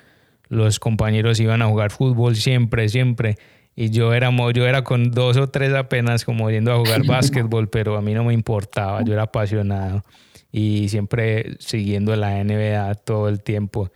los 0.49 0.79
compañeros 0.79 1.39
iban 1.39 1.61
a 1.61 1.67
jugar 1.67 1.91
fútbol 1.91 2.35
siempre, 2.35 2.89
siempre 2.89 3.37
y 3.75 3.89
yo 3.89 4.13
era, 4.13 4.29
yo 4.53 4.67
era 4.67 4.83
con 4.83 5.11
dos 5.11 5.37
o 5.37 5.49
tres 5.49 5.73
apenas 5.73 6.25
como 6.25 6.49
yendo 6.49 6.73
a 6.73 6.77
jugar 6.77 7.03
básquetbol, 7.07 7.69
pero 7.69 7.97
a 7.97 8.01
mí 8.01 8.13
no 8.13 8.23
me 8.23 8.33
importaba, 8.33 9.03
yo 9.03 9.13
era 9.13 9.23
apasionado 9.23 10.03
y 10.51 10.89
siempre 10.89 11.55
siguiendo 11.59 12.15
la 12.15 12.43
NBA 12.43 12.95
todo 12.95 13.29
el 13.29 13.41
tiempo. 13.41 13.89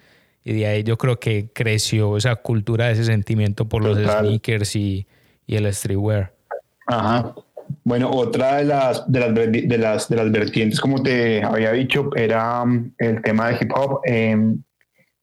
Y 0.43 0.53
de 0.53 0.67
ahí 0.67 0.83
yo 0.83 0.97
creo 0.97 1.19
que 1.19 1.49
creció 1.51 2.17
esa 2.17 2.35
cultura, 2.35 2.91
ese 2.91 3.03
sentimiento 3.03 3.67
por 3.67 3.83
los 3.83 3.97
sneakers 3.97 4.75
y, 4.75 5.07
y, 5.47 5.55
el 5.55 5.73
streetwear. 5.73 6.33
Ajá. 6.85 7.33
Bueno, 7.83 8.11
otra 8.11 8.57
de 8.57 8.65
las, 8.65 9.11
de 9.11 9.19
las, 9.19 9.33
de, 9.33 9.77
las, 9.77 10.07
de 10.07 10.15
las 10.15 10.31
vertientes, 10.31 10.79
como 10.79 11.01
te 11.01 11.43
había 11.43 11.71
dicho, 11.71 12.11
era 12.15 12.61
um, 12.61 12.91
el 12.99 13.23
tema 13.23 13.49
de 13.49 13.57
hip 13.59 13.71
hop. 13.75 14.01
Em, 14.03 14.61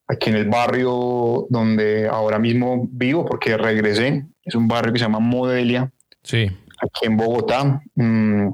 aquí 0.09 0.31
en 0.31 0.37
el 0.37 0.49
barrio 0.49 1.47
donde 1.51 2.09
ahora 2.09 2.41
mismo 2.41 2.89
vivo, 2.91 3.25
porque 3.25 3.57
regresé, 3.57 4.27
es 4.45 4.55
un 4.55 4.69
barrio 4.69 4.93
que 4.93 4.99
se 4.99 5.05
llama 5.05 5.21
Modelia, 5.21 5.91
sí. 6.23 6.51
aquí 6.81 7.07
en 7.07 7.17
Bogotá, 7.17 7.83
mm, 7.95 8.49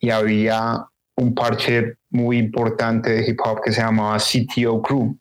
y 0.00 0.10
había 0.10 0.86
un 1.16 1.34
parche 1.34 1.96
muy 2.10 2.38
importante 2.38 3.10
de 3.10 3.28
hip 3.28 3.40
hop 3.44 3.60
que 3.62 3.72
se 3.72 3.80
llamaba 3.80 4.18
CTO 4.18 4.82
Crew, 4.82 5.16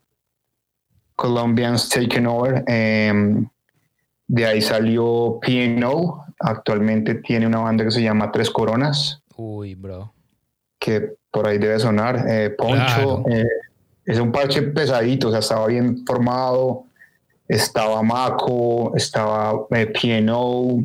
Colombians 1.16 1.90
Taken 1.90 2.28
Over. 2.28 2.64
Em, 2.68 3.48
de 4.28 4.46
ahí 4.46 4.62
salió 4.62 5.40
PNO, 5.42 6.26
actualmente 6.40 7.16
tiene 7.16 7.48
una 7.48 7.60
banda 7.60 7.86
que 7.86 7.92
se 7.92 8.02
llama 8.02 8.32
Tres 8.32 8.50
Coronas. 8.50 9.22
Uy, 9.36 9.76
bro. 9.76 10.14
Que 10.80 11.16
por 11.32 11.48
ahí 11.48 11.58
debe 11.58 11.80
sonar. 11.80 12.26
Eh, 12.28 12.50
Poncho, 12.52 13.24
eh, 13.30 13.46
es 14.06 14.20
un 14.20 14.32
parche 14.32 14.62
pesadito, 14.64 15.28
o 15.30 15.32
sea, 15.32 15.40
estaba 15.40 15.68
bien 15.68 16.06
formado, 16.06 16.86
estaba 17.54 18.02
Mako, 18.02 18.94
estaba 18.96 19.68
eh, 19.72 19.86
PNO, 19.86 20.84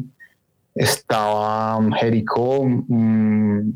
estaba 0.74 1.76
um, 1.78 1.90
Jericho, 1.92 2.64
mm, 2.64 3.70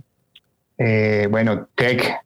eh, 0.79 1.27
bueno, 1.31 1.69
Tech, 1.75 2.21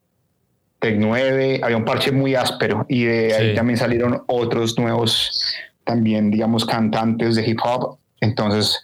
Tech 0.80 0.96
9, 0.98 1.60
había 1.62 1.76
un 1.76 1.84
parche 1.84 2.10
muy 2.10 2.34
áspero 2.34 2.84
y 2.88 3.04
de 3.04 3.34
ahí 3.34 3.54
también 3.54 3.78
salieron 3.78 4.22
otros 4.26 4.76
nuevos, 4.78 5.54
también 5.84 6.30
digamos, 6.30 6.64
cantantes 6.64 7.36
de 7.36 7.48
hip 7.48 7.58
hop. 7.64 7.98
Entonces, 8.20 8.82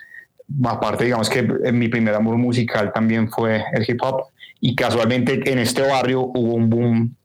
aparte, 0.64 1.04
digamos 1.04 1.28
que 1.28 1.42
mi 1.72 1.88
primer 1.88 2.14
amor 2.14 2.36
musical 2.36 2.92
también 2.92 3.28
fue 3.28 3.64
el 3.72 3.84
hip 3.88 4.00
hop 4.02 4.26
y 4.60 4.76
casualmente 4.76 5.50
en 5.50 5.58
este 5.58 5.82
barrio 5.82 6.20
hubo 6.20 6.54
un 6.54 6.70
boom 6.70 7.16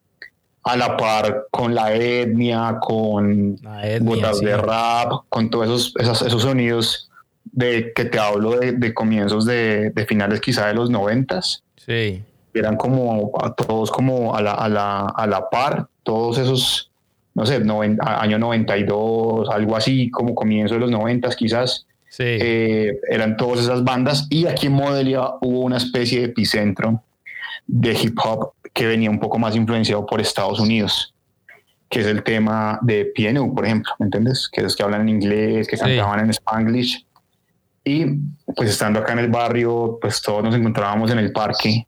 a 0.68 0.76
la 0.76 0.98
par 0.98 1.48
con 1.50 1.74
la 1.74 1.94
etnia, 1.94 2.78
con 2.82 3.60
botas 4.02 4.42
de 4.42 4.58
rap, 4.58 5.12
con 5.30 5.50
todos 5.50 5.94
esos, 5.98 6.22
esos, 6.22 6.42
sonidos 6.42 7.10
de 7.46 7.94
que 7.96 8.06
te 8.06 8.20
hablo 8.20 8.60
de, 8.60 8.94
comienzos 8.94 9.46
de, 9.46 9.94
finales 10.08 10.42
quizá 10.42 10.68
de 10.68 10.74
los 10.74 10.90
noventas. 10.90 11.64
Sí. 11.78 12.22
Eran 12.54 12.76
como 12.76 13.32
a 13.42 13.54
todos 13.54 13.92
como 13.92 14.36
a 14.36 14.42
la, 14.42 14.54
a 14.54 14.68
la, 14.68 15.00
a 15.06 15.28
la 15.28 15.50
par, 15.50 15.88
todos 16.04 16.38
esos, 16.38 16.92
no 17.34 17.46
sé, 17.46 17.64
año 18.02 18.38
92, 18.40 19.50
algo 19.50 19.76
así, 19.76 20.12
como 20.12 20.36
comienzo 20.36 20.74
de 20.74 20.82
los 20.82 20.92
noventas 20.92 21.36
quizás. 21.36 21.86
Sí. 22.10 22.24
Eh, 22.26 23.00
eran 23.10 23.38
todas 23.38 23.60
esas 23.60 23.84
bandas 23.84 24.28
y 24.30 24.48
aquí 24.48 24.68
en 24.68 24.74
Modelia 24.74 25.22
hubo 25.42 25.62
una 25.62 25.78
especie 25.78 26.20
de 26.20 26.26
epicentro 26.26 27.04
de 27.68 27.94
hip 27.94 28.18
hop 28.24 28.54
que 28.74 28.88
venía 28.88 29.10
un 29.10 29.20
poco 29.20 29.38
más 29.38 29.56
influenciado 29.56 30.06
por 30.06 30.22
Estados 30.22 30.60
Unidos, 30.60 31.14
que 31.90 32.00
es 32.00 32.06
el 32.06 32.24
tema 32.24 32.80
de 32.82 33.06
piano, 33.06 33.54
por 33.54 33.66
ejemplo, 33.66 33.92
¿me 34.00 34.06
entiendes? 34.06 34.50
Que 34.52 34.62
es 34.62 34.76
que 34.76 34.84
hablan 34.84 35.02
en 35.02 35.10
inglés, 35.10 35.68
que 35.68 35.78
cantaban 35.78 36.20
en 36.22 36.30
spanglish. 36.32 37.06
Y 37.84 38.06
pues 38.56 38.70
estando 38.70 39.00
acá 39.00 39.14
en 39.14 39.20
el 39.20 39.30
barrio, 39.30 39.98
pues 40.02 40.22
todos 40.22 40.44
nos 40.44 40.56
encontrábamos 40.56 41.10
en 41.12 41.20
el 41.20 41.32
parque 41.32 41.88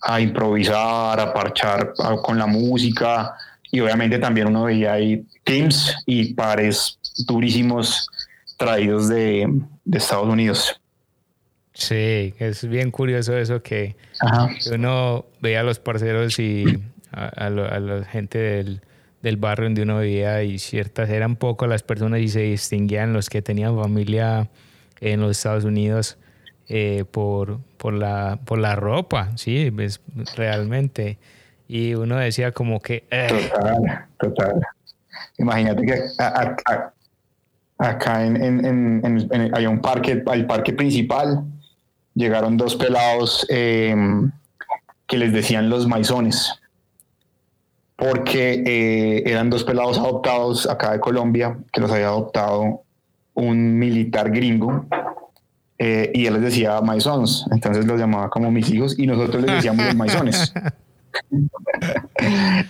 a 0.00 0.20
improvisar, 0.20 1.18
a 1.18 1.32
parchar 1.34 1.92
con 2.22 2.38
la 2.38 2.46
música 2.46 3.34
y 3.70 3.80
obviamente 3.80 4.18
también 4.18 4.46
uno 4.46 4.64
veía 4.64 4.92
ahí 4.92 5.26
teams 5.44 5.94
y 6.06 6.34
pares 6.34 6.98
durísimos 7.26 8.08
traídos 8.56 9.08
de, 9.08 9.46
de 9.84 9.98
Estados 9.98 10.28
Unidos. 10.28 10.80
Sí, 11.78 12.34
es 12.40 12.68
bien 12.68 12.90
curioso 12.90 13.38
eso 13.38 13.62
que 13.62 13.94
uno 14.74 15.26
veía 15.40 15.60
a 15.60 15.62
los 15.62 15.78
parceros 15.78 16.40
y 16.40 16.64
a, 17.12 17.50
la 17.50 18.04
gente 18.04 18.80
del, 19.22 19.36
barrio 19.36 19.66
donde 19.66 19.82
uno 19.82 20.00
vivía 20.00 20.42
y 20.42 20.58
ciertas 20.58 21.08
eran 21.08 21.36
poco 21.36 21.68
las 21.68 21.84
personas 21.84 22.18
y 22.18 22.28
se 22.28 22.40
distinguían 22.40 23.12
los 23.12 23.30
que 23.30 23.42
tenían 23.42 23.78
familia 23.78 24.50
en 25.00 25.20
los 25.20 25.36
Estados 25.36 25.64
Unidos 25.64 26.18
eh, 26.68 27.04
por, 27.08 27.60
por, 27.76 27.94
la, 27.94 28.40
por 28.44 28.58
la 28.58 28.74
ropa, 28.74 29.30
sí, 29.36 29.72
es, 29.78 30.00
pues, 30.00 31.16
Y 31.68 31.94
uno 31.94 32.16
decía 32.16 32.50
como 32.50 32.80
que... 32.80 33.04
Eh". 33.08 33.28
Total, 33.28 34.06
total. 34.18 34.60
Imagínate 35.38 35.86
que 35.86 35.94
acá 37.78 38.24
en, 38.26 38.64
en, 38.64 39.04
en, 39.04 39.54
hay 39.54 39.66
un 39.66 39.80
parque, 39.80 40.24
el 40.32 40.46
parque 40.46 40.72
principal 40.72 41.44
llegaron 42.18 42.56
dos 42.56 42.74
pelados 42.74 43.46
em, 43.48 44.30
que 45.06 45.16
les 45.16 45.32
decían 45.32 45.70
los 45.70 45.86
maizones, 45.86 46.52
porque 47.96 48.62
eh, 48.66 49.22
eran 49.24 49.50
dos 49.50 49.64
pelados 49.64 49.98
adoptados 49.98 50.68
acá 50.68 50.92
de 50.92 51.00
Colombia, 51.00 51.56
que 51.72 51.80
los 51.80 51.90
había 51.90 52.08
adoptado 52.08 52.82
un 53.34 53.78
militar 53.78 54.30
gringo, 54.30 54.84
eh, 55.78 56.10
y 56.12 56.26
él 56.26 56.34
les 56.34 56.42
decía 56.42 56.80
maizones, 56.80 57.46
entonces 57.52 57.86
los 57.86 57.98
llamaba 57.98 58.28
como 58.30 58.50
mis 58.50 58.68
hijos, 58.68 58.98
y 58.98 59.06
nosotros 59.06 59.44
les 59.44 59.56
decíamos 59.56 59.86
los 59.86 59.94
maizones. 59.94 60.52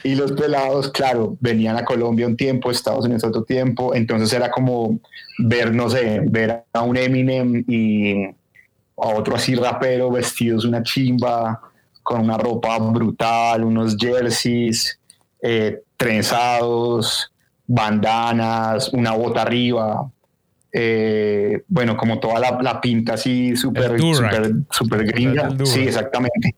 y 0.05 0.15
los 0.15 0.33
pelados, 0.33 0.91
claro, 0.91 1.39
venían 1.41 1.79
a 1.79 1.87
Colombia 1.87 2.27
un 2.27 2.37
tiempo, 2.37 2.71
Estados 2.71 3.07
Unidos 3.07 3.25
otro 3.25 3.45
tiempo, 3.45 3.95
entonces 3.95 4.31
era 4.35 4.51
como 4.51 5.01
ver, 5.39 5.75
no 5.75 5.89
sé, 5.89 6.21
ver 6.25 6.65
a 6.73 6.83
un 6.83 6.99
Eminem 6.99 7.65
y 7.67 8.37
a 9.01 9.09
otro 9.09 9.37
así 9.37 9.55
rapero 9.55 10.11
vestidos 10.11 10.65
una 10.65 10.83
chimba, 10.83 11.61
con 12.03 12.21
una 12.21 12.37
ropa 12.37 12.79
brutal, 12.79 13.65
unos 13.65 13.97
jerseys, 13.97 14.99
eh, 15.43 15.83
trenzados, 15.97 17.33
bandanas, 17.67 18.93
una 18.93 19.13
bota 19.13 19.43
arriba. 19.43 20.11
Eh, 20.73 21.63
bueno, 21.69 21.97
como 21.97 22.19
toda 22.19 22.41
la, 22.61 22.81
pinta 22.81 23.15
así 23.15 23.57
súper 23.57 23.99
super, 24.01 24.53
super 24.71 25.05
gringa. 25.05 25.51
Sí, 25.65 25.81
exactamente. 25.81 26.55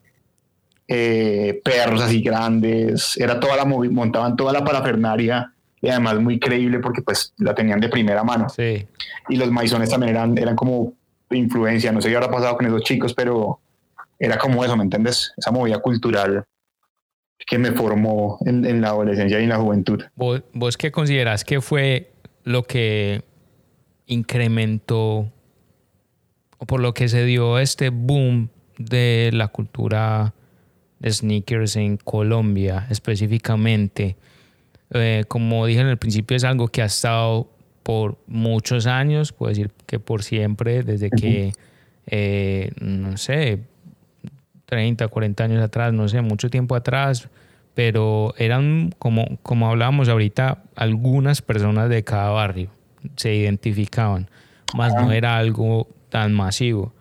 Eh, 0.87 1.61
perros 1.65 2.01
así 2.03 2.21
grandes. 2.21 3.17
Era 3.17 3.39
toda 3.39 3.57
la 3.57 3.65
montaban 3.65 4.37
toda 4.37 4.53
la 4.53 4.65
parafernaria 4.65 5.53
y 5.81 5.89
además 5.89 6.21
muy 6.21 6.39
creíble 6.39 6.79
porque 6.81 7.03
pues 7.03 7.33
la 7.39 7.55
tenían 7.55 7.81
de 7.81 7.89
primera 7.89 8.25
mano. 8.25 8.49
Sí. 8.49 8.87
Y 9.29 9.37
los 9.37 9.51
maizones 9.51 9.91
también 9.91 10.17
eran, 10.17 10.37
eran 10.37 10.57
como 10.57 10.95
influencia, 11.37 11.93
no 11.93 12.01
sé 12.01 12.09
qué 12.09 12.17
habrá 12.17 12.31
pasado 12.31 12.57
con 12.57 12.67
esos 12.67 12.83
chicos, 12.83 13.15
pero 13.15 13.61
era 14.19 14.39
como 14.39 14.65
eso, 14.65 14.77
¿me 14.77 14.85
entiendes? 14.85 15.33
Esa 15.37 15.51
movida 15.51 15.79
cultural 15.79 16.45
que 17.47 17.59
me 17.59 17.73
formó 17.73 18.39
en, 18.45 18.65
en 18.65 18.81
la 18.81 18.89
adolescencia 18.89 19.41
y 19.41 19.45
en 19.45 19.49
la 19.49 19.57
juventud. 19.57 20.03
¿Vos, 20.15 20.43
¿Vos 20.53 20.77
qué 20.77 20.93
considerás 20.93 21.45
que 21.45 21.61
fue 21.61 22.13
lo 22.45 22.65
que 22.65 23.23
incrementó 24.07 25.31
o 26.59 26.67
por 26.67 26.81
lo 26.81 26.93
que 26.93 27.09
se 27.09 27.25
dio 27.25 27.59
este 27.59 27.89
boom 27.89 28.51
de 28.79 29.31
la 29.33 29.49
cultura 29.49 30.35
de 30.99 31.11
sneakers 31.11 31.77
en 31.77 31.97
Colombia 31.97 32.87
específicamente? 32.91 34.17
Eh, 34.93 35.25
como 35.29 35.65
dije 35.67 35.81
en 35.81 35.87
el 35.87 35.97
principio, 35.97 36.37
es 36.37 36.45
algo 36.45 36.69
que 36.69 36.83
ha 36.83 36.87
estado 36.87 37.49
por 37.91 38.19
muchos 38.29 38.87
años, 38.87 39.33
puedo 39.33 39.49
decir 39.49 39.73
que 39.87 39.99
por 39.99 40.23
siempre, 40.23 40.85
desde 40.85 41.11
que, 41.11 41.55
eh, 42.07 42.71
no 42.81 43.17
sé, 43.17 43.65
30, 44.67 45.09
40 45.09 45.43
años 45.43 45.61
atrás, 45.61 45.93
no 45.93 46.07
sé, 46.07 46.21
mucho 46.21 46.51
tiempo 46.51 46.77
atrás, 46.77 47.29
pero 47.75 48.33
eran, 48.39 48.95
como, 49.01 49.27
como 49.43 49.69
hablábamos 49.69 50.09
ahorita, 50.09 50.63
algunas 50.77 51.43
personas 51.43 51.91
de 51.91 52.05
cada 52.05 52.31
barrio 52.31 52.71
se 53.17 53.35
identificaban, 53.35 54.31
más 54.77 54.95
no 54.95 55.11
era 55.11 55.37
algo 55.37 55.89
tan 56.11 56.33
masivo. 56.33 56.93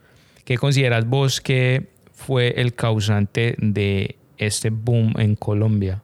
¿Qué 0.44 0.58
consideras 0.58 1.06
vos 1.06 1.40
que 1.40 1.90
fue 2.14 2.60
el 2.60 2.74
causante 2.74 3.54
de 3.60 4.16
este 4.40 4.72
boom 4.72 5.14
en 5.20 5.36
Colombia? 5.36 6.02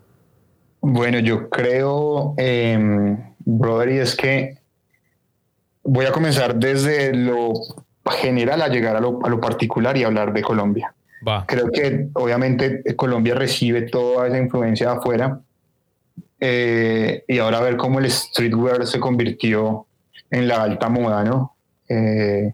Bueno, 0.82 1.18
yo 1.18 1.50
creo, 1.50 2.36
eh, 2.38 3.18
brother, 3.40 3.90
y 3.90 3.98
es 3.98 4.16
que 4.16 4.65
voy 5.86 6.06
a 6.06 6.12
comenzar 6.12 6.56
desde 6.56 7.14
lo 7.14 7.54
general 8.20 8.62
a 8.62 8.68
llegar 8.68 8.96
a 8.96 9.00
lo, 9.00 9.26
a 9.26 9.30
lo 9.30 9.40
particular 9.40 9.96
y 9.98 10.04
hablar 10.04 10.34
de 10.34 10.42
Colombia. 10.42 10.94
Creo 11.48 11.72
que 11.72 12.10
obviamente 12.14 12.84
Colombia 12.96 13.34
recibe 13.34 13.84
toda 13.84 14.28
esa 14.28 14.38
influencia 14.38 14.92
de 14.92 14.98
afuera 14.98 15.40
eh, 16.40 17.24
y 17.28 17.40
ahora 17.40 17.62
ver 17.62 17.78
cómo 17.78 18.00
el 18.00 18.12
streetwear 18.12 18.86
se 18.86 19.00
convirtió 19.00 19.88
en 20.30 20.48
la 20.48 20.62
alta 20.62 20.90
moda, 20.90 21.24
¿no? 21.24 21.56
Eh, 21.90 22.54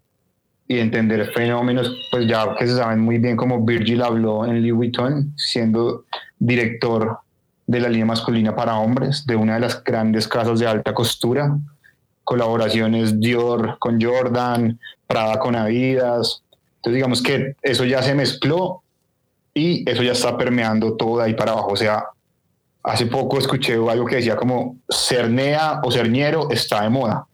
y 0.68 0.80
entender 0.80 1.26
fenómenos, 1.34 1.94
pues 2.12 2.28
ya 2.28 2.56
que 2.58 2.66
se 2.66 2.78
saben 2.78 3.00
muy 3.00 3.18
bien 3.18 3.36
como 3.36 3.66
Virgil 3.66 4.02
habló 4.04 4.46
en 4.46 4.62
Louis 4.62 4.74
Vuitton, 4.74 5.34
siendo 5.36 6.06
director 6.40 7.20
de 7.68 7.80
la 7.82 7.90
línea 7.90 8.06
masculina 8.06 8.56
para 8.56 8.78
hombres, 8.78 9.26
de 9.26 9.36
una 9.36 9.56
de 9.56 9.62
las 9.62 9.84
grandes 9.84 10.30
casas 10.30 10.60
de 10.60 10.68
alta 10.68 10.94
costura, 10.94 11.58
colaboraciones 12.32 13.20
Dior 13.20 13.78
con 13.78 14.02
Jordan, 14.02 14.80
Prada 15.06 15.38
con 15.38 15.54
Adidas. 15.54 16.42
Entonces 16.78 16.96
digamos 16.96 17.22
que 17.22 17.58
eso 17.62 17.84
ya 17.84 18.02
se 18.02 18.16
mezcló 18.16 18.84
y 19.54 19.90
eso 19.90 20.02
ya 20.02 20.14
está 20.14 20.38
permeando 20.38 20.96
todo 20.96 21.18
de 21.18 21.26
ahí 21.26 21.34
para 21.34 21.52
abajo. 21.52 21.74
O 21.74 21.76
sea, 21.76 22.06
hace 22.84 23.08
poco 23.08 23.38
escuché 23.38 23.74
algo 23.74 24.06
que 24.06 24.16
decía 24.16 24.38
como 24.38 24.78
cernea 24.90 25.82
o 25.84 25.92
cerniero 25.92 26.50
está 26.50 26.84
de 26.84 26.90
moda. 26.90 27.26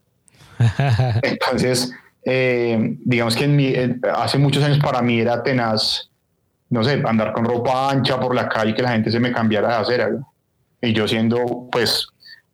Entonces, 1.22 1.94
eh, 2.26 2.98
digamos 3.06 3.36
que 3.36 3.44
en 3.44 3.56
mi, 3.56 3.76
hace 4.16 4.40
muchos 4.40 4.64
años 4.64 4.80
para 4.80 5.04
mí 5.04 5.20
era 5.20 5.44
tenaz, 5.44 6.10
no 6.72 6.84
sé, 6.84 7.04
andar 7.06 7.34
con 7.34 7.46
ropa 7.46 7.92
ancha 7.92 8.20
por 8.20 8.34
la 8.34 8.50
calle 8.50 8.72
y 8.72 8.74
que 8.74 8.82
la 8.82 8.94
gente 8.94 9.12
se 9.12 9.20
me 9.20 9.32
cambiara 9.32 9.68
de 9.68 9.76
acera. 9.76 10.10
Y 10.82 10.92
yo 10.92 11.08
siendo 11.08 11.68
pues 11.72 12.08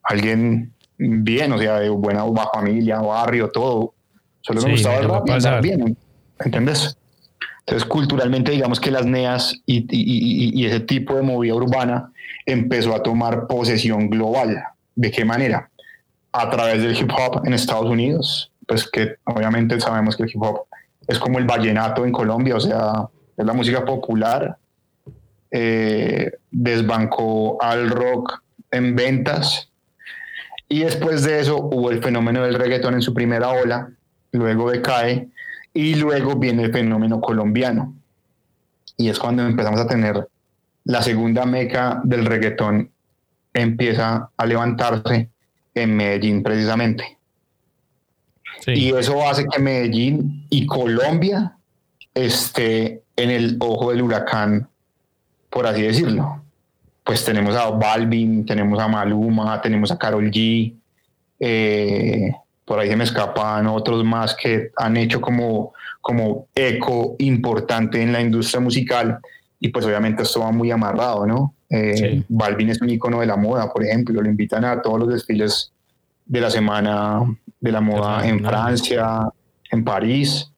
alguien 0.03 0.72
bien, 1.09 1.51
o 1.51 1.57
sea, 1.57 1.79
de 1.79 1.89
buena 1.89 2.23
familia, 2.53 2.99
barrio, 2.99 3.49
todo. 3.49 3.93
Solo 4.41 4.61
me 4.61 4.71
gustaba 4.71 4.97
el 4.97 5.09
rap 5.09 5.27
y 5.27 5.31
andar 5.31 5.61
bien, 5.61 5.97
¿entiendes? 6.39 6.97
Entonces, 7.59 7.87
culturalmente, 7.87 8.51
digamos 8.51 8.79
que 8.79 8.91
las 8.91 9.05
NEAS 9.05 9.61
y, 9.65 9.85
y, 9.89 10.61
y, 10.61 10.65
ese 10.65 10.81
tipo 10.81 11.15
de 11.15 11.21
movida 11.21 11.55
urbana 11.55 12.11
empezó 12.45 12.93
a 12.93 13.01
tomar 13.01 13.47
posesión 13.47 14.09
global. 14.09 14.61
¿De 14.95 15.11
qué 15.11 15.23
manera? 15.23 15.69
A 16.33 16.49
través 16.49 16.81
del 16.81 16.97
hip 16.97 17.09
hop 17.11 17.45
en 17.45 17.53
Estados 17.53 17.85
Unidos, 17.85 18.51
pues 18.67 18.89
que 18.89 19.15
obviamente 19.23 19.79
sabemos 19.79 20.17
que 20.17 20.23
el 20.23 20.29
hip 20.29 20.41
hop 20.41 20.65
es 21.07 21.19
como 21.19 21.39
el 21.39 21.45
vallenato 21.45 22.05
en 22.05 22.11
Colombia, 22.11 22.55
o 22.55 22.59
sea, 22.59 23.07
es 23.37 23.45
la 23.45 23.53
música 23.53 23.85
popular, 23.85 24.57
eh, 25.51 26.31
desbancó 26.51 27.61
al 27.61 27.89
rock 27.89 28.41
en 28.71 28.95
ventas 28.95 29.69
y 30.73 30.79
después 30.79 31.21
de 31.21 31.39
eso 31.39 31.57
hubo 31.57 31.91
el 31.91 32.01
fenómeno 32.01 32.41
del 32.41 32.55
reggaetón 32.55 32.95
en 32.95 33.03
su 33.03 33.13
primera 33.13 33.49
ola, 33.49 33.91
luego 34.31 34.71
decae 34.71 35.29
y 35.71 35.93
luego 35.93 36.36
viene 36.36 36.63
el 36.63 36.73
fenómeno 36.73 37.21
colombiano. 37.21 37.93
Y 38.97 39.09
es 39.09 39.19
cuando 39.19 39.45
empezamos 39.45 39.79
a 39.79 39.86
tener 39.86 40.27
la 40.86 41.03
segunda 41.03 41.45
meca 41.45 42.01
del 42.03 42.25
reggaetón 42.25 42.89
empieza 43.53 44.31
a 44.36 44.45
levantarse 44.47 45.29
en 45.75 45.95
Medellín 45.95 46.41
precisamente. 46.41 47.19
Sí. 48.62 48.71
Y 48.71 48.93
eso 48.93 49.29
hace 49.29 49.45
que 49.45 49.59
Medellín 49.59 50.47
y 50.49 50.65
Colombia 50.65 51.55
esté 52.15 53.03
en 53.15 53.29
el 53.29 53.57
ojo 53.59 53.91
del 53.91 54.01
huracán, 54.01 54.67
por 55.51 55.67
así 55.67 55.83
decirlo. 55.83 56.42
Pues 57.03 57.25
tenemos 57.25 57.55
a 57.55 57.69
Balvin, 57.69 58.45
tenemos 58.45 58.79
a 58.79 58.87
Maluma, 58.87 59.61
tenemos 59.61 59.91
a 59.91 59.97
Carol 59.97 60.29
G, 60.31 60.73
eh, 61.39 62.31
por 62.65 62.79
ahí 62.79 62.89
se 62.89 62.95
me 62.95 63.03
escapan 63.03 63.67
otros 63.67 64.03
más 64.05 64.35
que 64.35 64.71
han 64.77 64.95
hecho 64.95 65.19
como, 65.19 65.73
como 65.99 66.47
eco 66.55 67.15
importante 67.19 68.01
en 68.01 68.13
la 68.13 68.21
industria 68.21 68.61
musical 68.61 69.19
y 69.59 69.69
pues 69.69 69.85
obviamente 69.85 70.23
esto 70.23 70.41
va 70.41 70.51
muy 70.51 70.71
amarrado, 70.71 71.25
¿no? 71.25 71.53
Eh, 71.69 71.97
sí. 71.97 72.25
Balvin 72.29 72.69
es 72.69 72.81
un 72.81 72.89
icono 72.89 73.19
de 73.19 73.25
la 73.25 73.35
moda, 73.35 73.71
por 73.71 73.83
ejemplo, 73.83 74.21
lo 74.21 74.29
invitan 74.29 74.63
a 74.63 74.81
todos 74.81 74.99
los 74.99 75.09
desfiles 75.09 75.73
de 76.25 76.41
la 76.41 76.49
semana 76.49 77.21
de 77.59 77.71
la 77.71 77.81
moda 77.81 78.27
en 78.27 78.43
Francia, 78.43 79.29
en 79.71 79.83
París. 79.83 80.49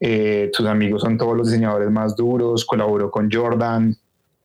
Eh, 0.00 0.50
sus 0.52 0.66
amigos 0.66 1.02
son 1.02 1.16
todos 1.16 1.36
los 1.36 1.48
diseñadores 1.48 1.90
más 1.90 2.16
duros, 2.16 2.64
colaboró 2.64 3.10
con 3.10 3.30
Jordan. 3.30 3.96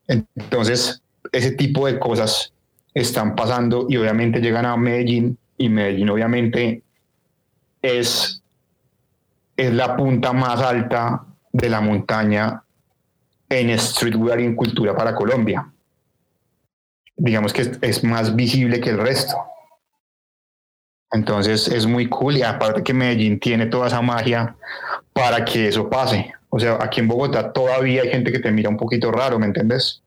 Entonces, 0.07 1.01
ese 1.31 1.51
tipo 1.51 1.87
de 1.87 1.99
cosas 1.99 2.53
están 2.93 3.35
pasando 3.35 3.85
y 3.89 3.97
obviamente 3.97 4.41
llegan 4.41 4.65
a 4.65 4.75
Medellín 4.77 5.37
y 5.57 5.69
Medellín 5.69 6.09
obviamente 6.09 6.83
es, 7.81 8.41
es 9.55 9.73
la 9.73 9.95
punta 9.95 10.33
más 10.33 10.61
alta 10.61 11.25
de 11.51 11.69
la 11.69 11.81
montaña 11.81 12.63
en 13.49 13.77
streetwear 13.77 14.39
y 14.39 14.45
en 14.45 14.55
cultura 14.55 14.95
para 14.95 15.13
Colombia. 15.13 15.71
Digamos 17.15 17.53
que 17.53 17.61
es, 17.63 17.79
es 17.81 18.03
más 18.03 18.35
visible 18.35 18.79
que 18.79 18.89
el 18.89 18.97
resto. 18.97 19.35
Entonces 21.11 21.67
es 21.67 21.85
muy 21.85 22.07
cool 22.07 22.37
y 22.37 22.43
aparte 22.43 22.83
que 22.83 22.93
Medellín 22.93 23.39
tiene 23.39 23.65
toda 23.65 23.87
esa 23.87 24.01
magia 24.01 24.55
para 25.13 25.43
que 25.43 25.67
eso 25.67 25.89
pase. 25.89 26.33
O 26.49 26.59
sea, 26.59 26.77
aquí 26.81 27.01
en 27.01 27.07
Bogotá 27.07 27.51
todavía 27.51 28.01
hay 28.01 28.09
gente 28.09 28.31
que 28.31 28.39
te 28.39 28.51
mira 28.51 28.69
un 28.69 28.77
poquito 28.77 29.11
raro, 29.11 29.37
¿me 29.37 29.45
entiendes? 29.45 30.01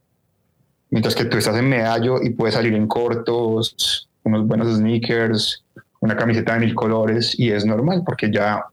Mientras 0.90 1.14
que 1.14 1.24
tú 1.24 1.38
estás 1.38 1.56
en 1.56 1.68
Medallo 1.68 2.22
y 2.22 2.30
puedes 2.30 2.54
salir 2.54 2.74
en 2.74 2.86
cortos, 2.86 4.08
unos 4.22 4.46
buenos 4.46 4.76
sneakers, 4.76 5.64
una 6.00 6.16
camiseta 6.16 6.54
de 6.54 6.60
mil 6.60 6.74
colores 6.74 7.38
y 7.38 7.50
es 7.50 7.64
normal 7.64 8.02
porque 8.04 8.30
ya 8.30 8.64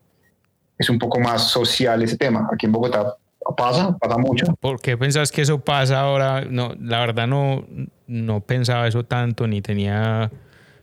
es 0.78 0.90
un 0.90 0.98
poco 0.98 1.18
más 1.20 1.48
social 1.48 2.02
ese 2.02 2.16
tema. 2.16 2.48
Aquí 2.52 2.66
en 2.66 2.72
Bogotá 2.72 3.16
pasa, 3.56 3.96
pasa 3.98 4.18
mucho. 4.18 4.46
¿Por 4.60 4.80
qué 4.80 4.96
pensás 4.96 5.32
que 5.32 5.42
eso 5.42 5.58
pasa 5.60 6.00
ahora? 6.00 6.44
No, 6.48 6.72
la 6.80 7.00
verdad 7.00 7.26
no, 7.26 7.64
no 8.06 8.40
pensaba 8.40 8.86
eso 8.86 9.04
tanto 9.04 9.46
ni 9.46 9.62
tenía 9.62 10.30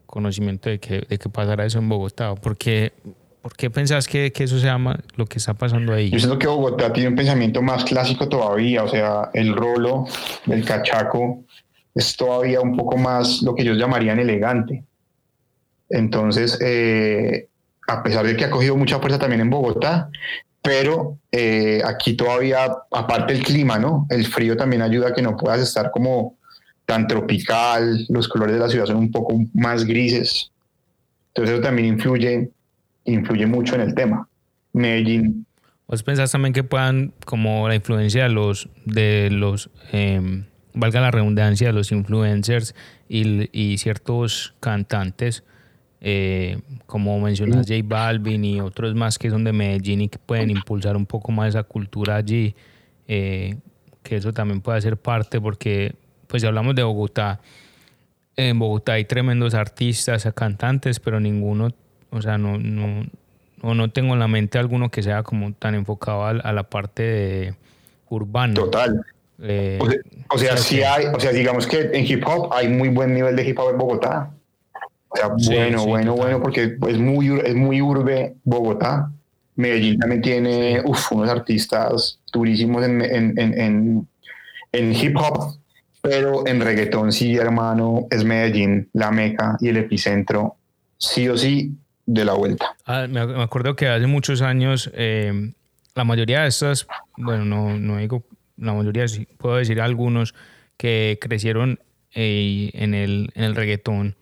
conocimiento 0.06 0.70
de 0.70 0.80
que, 0.80 1.02
de 1.08 1.18
que 1.18 1.30
pasara 1.30 1.66
eso 1.66 1.80
en 1.80 1.90
Bogotá. 1.90 2.36
¿Por 2.36 2.58
qué, 2.58 2.94
por 3.42 3.56
qué 3.56 3.70
pensás 3.70 4.08
que, 4.08 4.32
que, 4.32 4.44
eso 4.44 4.60
se 4.60 4.66
llama 4.66 5.00
lo 5.16 5.26
que 5.26 5.40
está 5.40 5.54
pasando 5.54 5.94
ahí? 5.94 6.10
Yo 6.10 6.20
siento 6.20 6.38
que 6.38 6.48
Bogotá 6.48 6.92
tiene 6.92 7.10
un 7.10 7.16
pensamiento 7.16 7.62
más 7.62 7.84
clásico 7.86 8.28
todavía, 8.28 8.84
o 8.84 8.88
sea, 8.88 9.30
el 9.34 9.56
rolo, 9.56 10.06
el 10.48 10.66
cachaco, 10.66 11.44
es 11.96 12.16
todavía 12.16 12.62
un 12.62 12.76
poco 12.76 12.98
más 12.98 13.42
lo 13.42 13.56
que 13.56 13.64
ellos 13.64 13.78
llamarían 13.78 14.20
elegante. 14.20 14.84
Entonces, 15.90 16.58
eh, 16.62 17.48
a 17.88 18.04
pesar 18.04 18.26
de 18.26 18.36
que 18.36 18.46
ha 18.46 18.50
cogido 18.50 18.76
mucha 18.76 19.00
fuerza 19.00 19.18
también 19.18 19.42
en 19.42 19.50
Bogotá, 19.50 20.10
pero 20.62 21.18
eh, 21.32 21.82
aquí 21.86 22.14
todavía, 22.14 22.68
aparte 22.92 23.34
el 23.34 23.44
clima, 23.44 23.80
¿no? 23.80 24.06
El 24.10 24.28
frío 24.28 24.56
también 24.56 24.82
ayuda 24.82 25.10
a 25.10 25.14
que 25.14 25.22
no 25.22 25.36
puedas 25.36 25.62
estar 25.62 25.90
como 25.92 26.38
tan 26.86 27.08
tropical, 27.08 28.06
los 28.10 28.28
colores 28.28 28.56
de 28.56 28.62
la 28.62 28.70
ciudad 28.70 28.86
son 28.86 28.98
un 28.98 29.12
poco 29.12 29.40
más 29.54 29.86
grises. 29.86 30.52
Entonces 31.30 31.56
eso 31.56 31.64
también 31.64 31.88
influye, 31.88 32.50
influye 33.12 33.46
mucho 33.46 33.76
en 33.76 33.82
el 33.82 33.94
tema. 33.94 34.28
Medellín. 34.74 35.46
¿Vos 35.88 36.04
pensás 36.04 36.32
también 36.32 36.54
que 36.54 36.64
puedan, 36.64 37.14
como 37.26 37.68
la 37.68 37.76
influencia 37.76 38.24
de 38.24 38.30
los, 38.30 38.70
de 38.86 39.30
los 39.32 39.72
eh, 39.92 40.44
valga 40.74 41.02
la 41.02 41.12
redundancia, 41.12 41.72
los 41.72 41.92
influencers 41.92 42.76
y, 43.08 43.78
ciertos 43.78 44.56
cantantes, 44.60 45.44
eh, 46.02 46.60
como 46.86 47.20
mencionas 47.20 47.68
J 47.68 47.82
Balvin 47.84 48.46
y 48.46 48.62
otros 48.62 48.96
más 48.96 49.18
que 49.18 49.30
son 49.30 49.44
de 49.44 49.52
Medellín 49.52 50.02
y 50.02 50.10
que 50.10 50.20
pueden 50.20 50.50
impulsar 50.52 50.96
un 50.96 51.06
poco 51.06 51.32
más 51.32 51.50
esa 51.50 51.64
cultura 51.64 52.16
allí, 52.16 52.56
eh, 53.08 53.58
que 54.04 54.16
eso 54.16 54.32
también 54.32 54.62
puede 54.62 54.82
ser 54.82 54.98
parte 54.98 55.42
porque, 55.42 55.96
pues 56.28 56.42
si 56.42 56.48
hablamos 56.48 56.76
de 56.76 56.84
Bogotá, 56.84 57.42
en 58.36 58.58
Bogotá 58.60 58.94
hay 58.94 59.06
tremendos 59.06 59.54
artistas, 59.54 60.28
cantantes, 60.34 61.00
pero 61.00 61.20
ninguno, 61.20 61.74
o 62.12 62.22
sea, 62.22 62.38
no, 62.38 62.58
no, 62.58 63.06
no, 63.74 63.92
tengo 63.92 64.14
en 64.14 64.20
la 64.20 64.28
mente 64.28 64.58
alguno 64.58 64.90
que 64.90 65.04
sea 65.04 65.24
como 65.24 65.54
tan 65.54 65.76
enfocado 65.76 66.26
a, 66.26 66.54
la 66.54 66.64
parte 66.64 67.04
de 67.04 67.56
urbana. 68.10 68.54
Total. 68.54 69.06
Eh, 69.42 69.80
o 70.30 70.38
sea, 70.38 70.58
sí 70.58 70.84
hay, 70.84 71.06
o 71.06 71.20
sea, 71.20 71.32
digamos 71.32 71.66
que 71.66 71.92
en 71.94 72.06
hip 72.06 72.24
hop 72.28 72.52
hay 72.52 72.68
muy 72.68 72.90
buen 72.90 73.14
nivel 73.14 73.36
de 73.36 73.48
hip 73.48 73.58
hop 73.60 73.72
en 73.72 73.78
Bogotá. 73.78 74.32
O 75.10 75.16
sea, 75.16 75.28
bueno, 75.28 75.86
bueno, 75.86 76.16
bueno, 76.16 76.42
porque 76.42 76.78
es 76.88 76.98
muy, 76.98 77.40
es 77.44 77.56
muy 77.56 77.82
urbe 77.82 78.36
Bogotá. 78.44 79.12
Medellín 79.56 80.00
también 80.00 80.22
tiene 80.22 80.82
unos 81.12 81.30
artistas 81.30 82.20
durísimos 82.32 82.86
en, 82.86 83.02
en, 83.02 83.38
en, 83.38 84.08
en, 84.72 84.94
hip 84.94 85.18
hop, 85.18 85.58
pero 86.02 86.48
en 86.48 86.62
reggaetón 86.62 87.12
sí, 87.12 87.36
hermano, 87.36 88.08
es 88.10 88.24
Medellín, 88.24 88.90
la 88.94 89.12
meca 89.12 89.58
y 89.60 89.68
el 89.68 89.78
epicentro, 89.78 90.56
sí 90.98 91.28
o 91.28 91.38
sí, 91.38 91.74
de 92.10 92.26
la 92.26 92.34
vuelta. 92.34 92.76
Ah, 92.86 93.06
me 93.08 93.22
acuerdo 93.22 93.76
que 93.76 93.88
hace 93.88 94.08
muchos 94.08 94.42
años 94.42 94.90
eh, 94.94 95.54
la 95.94 96.04
mayoría 96.04 96.42
de 96.42 96.48
estas, 96.48 96.88
bueno, 97.18 97.46
no, 97.46 97.78
no 97.78 97.98
digo 97.98 98.24
la 98.58 98.74
mayoría, 98.74 99.06
puedo 99.38 99.58
decir 99.58 99.80
algunos 99.80 100.34
que 100.76 101.20
crecieron 101.22 101.80
eh, 102.16 102.72
en, 102.74 102.96
el, 102.96 103.30
en 103.36 103.44
el 103.44 103.56
reggaetón, 103.56 104.16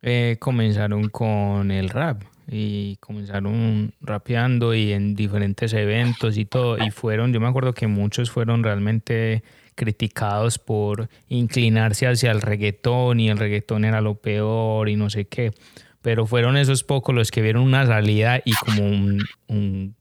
eh, 0.00 0.36
comenzaron 0.40 1.10
con 1.10 1.70
el 1.70 1.90
rap 1.90 2.22
y 2.50 2.96
comenzaron 2.96 3.92
rapeando 4.00 4.74
y 4.74 4.92
en 4.92 5.14
diferentes 5.14 5.74
eventos 5.74 6.38
y 6.38 6.46
todo 6.46 6.78
y 6.78 6.90
fueron, 6.90 7.32
yo 7.32 7.40
me 7.40 7.46
acuerdo 7.46 7.74
que 7.74 7.88
muchos 7.88 8.30
fueron 8.30 8.64
realmente 8.64 9.42
criticados 9.74 10.58
por 10.58 11.08
inclinarse 11.28 12.06
hacia 12.06 12.30
el 12.30 12.40
reggaetón 12.40 13.20
y 13.20 13.28
el 13.28 13.38
reggaetón 13.38 13.84
era 13.84 14.00
lo 14.00 14.14
peor 14.14 14.88
y 14.88 14.96
no 14.96 15.10
sé 15.10 15.26
qué, 15.26 15.52
pero 16.02 16.26
fueron 16.26 16.56
esos 16.56 16.84
pocos 16.84 17.14
los 17.14 17.30
que 17.30 17.42
vieron 17.42 17.62
una 17.62 17.86
salida 17.86 18.40
y 18.44 18.52
como 18.52 18.84
un 18.84 19.94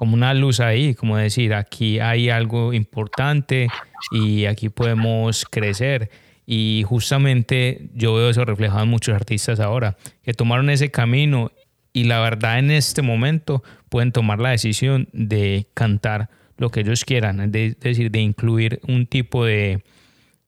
como 0.00 0.14
una 0.14 0.32
luz 0.32 0.60
ahí, 0.60 0.94
como 0.94 1.18
decir, 1.18 1.52
aquí 1.52 2.00
hay 2.00 2.30
algo 2.30 2.72
importante 2.72 3.68
y 4.10 4.46
aquí 4.46 4.70
podemos 4.70 5.44
crecer. 5.44 6.08
Y 6.46 6.84
justamente 6.86 7.90
yo 7.92 8.14
veo 8.14 8.30
eso 8.30 8.46
reflejado 8.46 8.84
en 8.84 8.88
muchos 8.88 9.14
artistas 9.14 9.60
ahora, 9.60 9.98
que 10.22 10.32
tomaron 10.32 10.70
ese 10.70 10.90
camino 10.90 11.52
y 11.92 12.04
la 12.04 12.18
verdad 12.20 12.58
en 12.58 12.70
este 12.70 13.02
momento 13.02 13.62
pueden 13.90 14.10
tomar 14.10 14.38
la 14.40 14.48
decisión 14.48 15.10
de 15.12 15.66
cantar 15.74 16.30
lo 16.56 16.70
que 16.70 16.80
ellos 16.80 17.04
quieran, 17.04 17.54
es 17.54 17.78
decir, 17.78 18.10
de 18.10 18.20
incluir 18.20 18.80
un 18.88 19.06
tipo 19.06 19.44
de, 19.44 19.84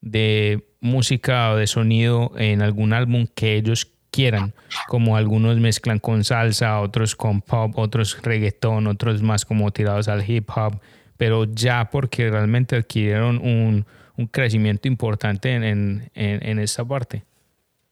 de 0.01 0.65
música 0.81 1.53
o 1.53 1.57
de 1.57 1.67
sonido 1.67 2.33
en 2.39 2.63
algún 2.63 2.95
álbum 2.95 3.27
que 3.35 3.57
ellos 3.57 3.93
quieran, 4.13 4.55
como 4.87 5.17
algunos 5.17 5.57
mezclan 5.59 5.99
con 5.99 6.23
salsa, 6.23 6.81
otros 6.81 7.17
con 7.17 7.41
pop, 7.41 7.73
otros 7.77 8.21
reggaetón, 8.23 8.87
otros 8.87 9.23
más 9.23 9.45
como 9.45 9.73
tirados 9.73 10.07
al 10.07 10.29
hip 10.29 10.49
hop, 10.55 10.81
pero 11.17 11.45
ya 11.45 11.89
porque 11.91 12.31
realmente 12.31 12.77
adquirieron 12.77 13.39
un, 13.39 13.87
un 14.17 14.27
crecimiento 14.27 14.87
importante 14.87 15.53
en, 15.55 15.65
en, 15.65 16.11
en, 16.15 16.59
esta 16.59 16.85
parte. 16.85 17.25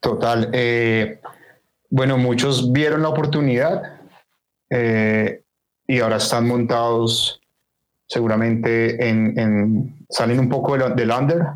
Total. 0.01 0.51
Eh, 0.53 1.21
bueno, 1.89 2.19
muchos 2.19 2.71
vieron 2.71 3.03
la 3.03 3.09
oportunidad 3.09 3.83
eh, 4.69 5.43
y 5.87 6.01
ahora 6.01 6.17
están 6.17 6.47
montados 6.47 7.41
seguramente 8.07 9.09
en, 9.09 9.39
en 9.39 10.07
salen 10.09 10.39
un 10.39 10.49
poco 10.49 10.77
del, 10.77 10.95
del 10.95 11.11
under 11.11 11.47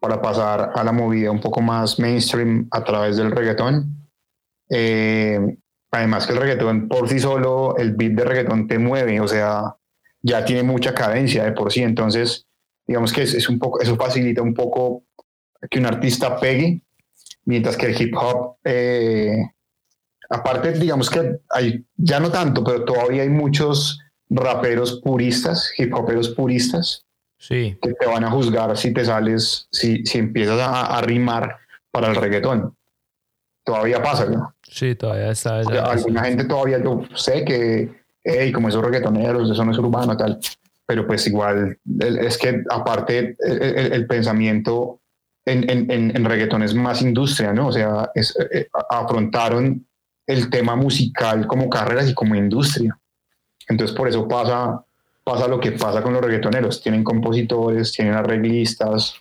para 0.00 0.22
pasar 0.22 0.72
a 0.74 0.84
la 0.84 0.92
movida 0.92 1.30
un 1.30 1.40
poco 1.40 1.60
más 1.60 1.98
mainstream 1.98 2.68
a 2.70 2.84
través 2.84 3.16
del 3.16 3.30
reggaetón. 3.30 4.08
Eh, 4.70 5.58
además 5.90 6.26
que 6.26 6.32
el 6.32 6.38
reggaetón 6.38 6.88
por 6.88 7.08
sí 7.08 7.18
solo, 7.18 7.76
el 7.76 7.94
beat 7.94 8.12
de 8.12 8.24
reggaetón 8.24 8.68
te 8.68 8.78
mueve, 8.78 9.20
o 9.20 9.28
sea, 9.28 9.76
ya 10.22 10.44
tiene 10.44 10.62
mucha 10.62 10.94
cadencia 10.94 11.44
de 11.44 11.52
por 11.52 11.72
sí, 11.72 11.82
entonces 11.82 12.46
digamos 12.86 13.12
que 13.12 13.22
es, 13.22 13.48
un 13.48 13.58
poco, 13.58 13.80
eso 13.80 13.96
facilita 13.96 14.42
un 14.42 14.54
poco 14.54 15.04
que 15.70 15.78
un 15.78 15.86
artista 15.86 16.38
pegue, 16.38 16.82
mientras 17.44 17.76
que 17.76 17.86
el 17.86 18.00
hip 18.00 18.14
hop, 18.16 18.56
eh, 18.64 19.50
aparte 20.30 20.72
digamos 20.72 21.10
que 21.10 21.40
ya 21.96 22.20
no 22.20 22.30
tanto, 22.30 22.62
pero 22.64 22.84
todavía 22.84 23.22
hay 23.22 23.28
muchos 23.28 24.00
raperos 24.30 25.00
puristas, 25.02 25.72
hip 25.76 25.94
hoperos 25.94 26.30
puristas, 26.30 27.07
sí. 27.38 27.78
que 27.80 27.94
te 27.94 28.06
van 28.06 28.24
a 28.24 28.30
juzgar 28.30 28.76
si 28.76 28.92
te 28.92 29.04
sales, 29.04 29.68
si, 29.70 30.04
si 30.04 30.18
empiezas 30.18 30.58
a, 30.60 31.00
rimar 31.00 31.56
para 31.90 32.08
el 32.08 32.16
reggaetón. 32.16 32.74
Todavía 33.64 34.02
pasa, 34.02 34.26
¿no? 34.26 34.54
Sí, 34.62 34.94
todavía 34.94 35.30
está. 35.30 35.58
alguna 35.58 36.24
gente 36.24 36.44
todavía 36.44 36.82
yo 36.82 37.02
sé 37.14 37.44
que, 37.44 37.90
hey, 38.24 38.50
como 38.52 38.68
esos 38.68 38.82
reggaetoneros, 38.82 39.50
eso 39.50 39.64
no 39.64 39.72
es 39.72 39.78
urbano, 39.78 40.16
tal. 40.16 40.38
Pero 40.86 41.06
pues 41.06 41.26
igual, 41.26 41.78
es 42.00 42.38
que 42.38 42.62
aparte 42.70 43.36
el, 43.38 44.06
pensamiento 44.06 45.00
en, 45.44 45.68
en, 45.68 45.90
en, 45.90 46.24
reggaetón 46.24 46.62
es 46.62 46.74
más 46.74 47.02
industria, 47.02 47.52
¿no? 47.52 47.68
O 47.68 47.72
sea, 47.72 48.10
es, 48.14 48.34
eh, 48.52 48.68
afrontaron 48.88 49.86
el 50.26 50.50
tema 50.50 50.76
musical 50.76 51.46
como 51.46 51.68
carreras 51.68 52.08
y 52.08 52.14
como 52.14 52.34
industria. 52.34 52.98
Entonces 53.68 53.94
por 53.94 54.08
eso 54.08 54.26
pasa 54.26 54.82
pasa 55.28 55.46
lo 55.46 55.60
que 55.60 55.72
pasa 55.72 56.02
con 56.02 56.14
los 56.14 56.22
reggaetoneros. 56.22 56.82
Tienen 56.82 57.04
compositores, 57.04 57.92
tienen 57.92 58.14
arreglistas, 58.14 59.14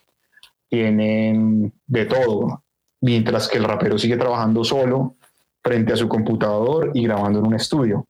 tienen 0.69 1.73
de 1.85 2.05
todo. 2.05 2.63
Mientras 3.01 3.49
que 3.49 3.57
el 3.57 3.65
rapero 3.65 3.97
sigue 3.97 4.15
trabajando 4.15 4.63
solo 4.63 5.17
frente 5.61 5.93
a 5.93 5.97
su 5.97 6.07
computador 6.07 6.91
y 6.93 7.03
grabando 7.03 7.39
en 7.39 7.47
un 7.47 7.55
estudio. 7.55 8.05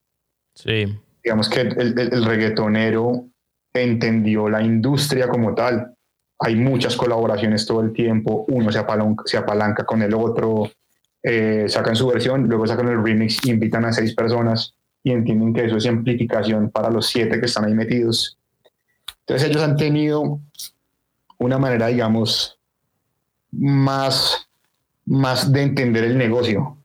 Sí. 0.54 0.86
Digamos 1.24 1.50
que 1.50 1.62
el, 1.62 2.00
el, 2.00 2.24
reggaetonero 2.24 3.26
entendió 3.74 4.48
la 4.48 4.62
industria 4.62 5.28
como 5.28 5.56
tal. 5.56 5.96
Hay 6.40 6.56
muchas 6.56 6.96
colaboraciones 6.96 7.66
todo 7.66 7.82
el 7.82 7.94
tiempo. 7.94 8.46
Uno 8.50 8.72
se 8.72 8.78
apalanca, 8.78 9.24
se 9.26 9.38
apalanca 9.38 9.86
con 9.86 10.04
el 10.04 10.14
otro, 10.14 10.70
eh, 11.24 11.66
sacan 11.68 11.96
su 11.96 12.08
versión, 12.08 12.48
luego 12.48 12.68
sacan 12.68 12.90
el 12.90 13.04
remix 13.04 13.44
invitan 13.48 13.86
a 13.86 13.92
seis 13.92 14.14
personas 14.14 14.77
y 15.08 15.12
entienden 15.12 15.54
que 15.54 15.63
eso 15.63 15.78
es 15.78 15.86
amplificación 15.86 16.70
para 16.70 16.89
los 16.89 17.08
siete 17.08 17.39
que 17.39 17.46
están 17.46 17.63
ahí 17.63 17.74
metidos. 17.74 18.38
Entonces 19.22 19.50
ellos 19.50 19.63
han 19.63 19.78
tenido 19.78 20.41
una 21.38 21.58
manera, 21.58 21.88
digamos, 21.88 22.60
más, 23.52 24.50
más 25.06 25.54
de 25.54 25.63
entender 25.63 26.04
el 26.04 26.17
negocio, 26.17 26.78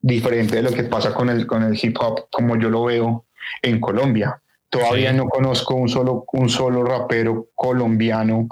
diferente 0.00 0.54
de 0.54 0.62
lo 0.62 0.70
que 0.70 0.84
pasa 0.84 1.12
con 1.12 1.30
el, 1.30 1.48
con 1.48 1.64
el 1.64 1.76
hip 1.82 1.96
hop, 2.00 2.28
como 2.30 2.56
yo 2.56 2.70
lo 2.70 2.84
veo 2.84 3.24
en 3.62 3.80
Colombia. 3.80 4.40
Todavía 4.70 5.12
no 5.12 5.26
conozco 5.28 5.74
un 5.74 5.88
solo, 5.88 6.24
un 6.32 6.48
solo 6.48 6.84
rapero 6.84 7.48
colombiano, 7.56 8.46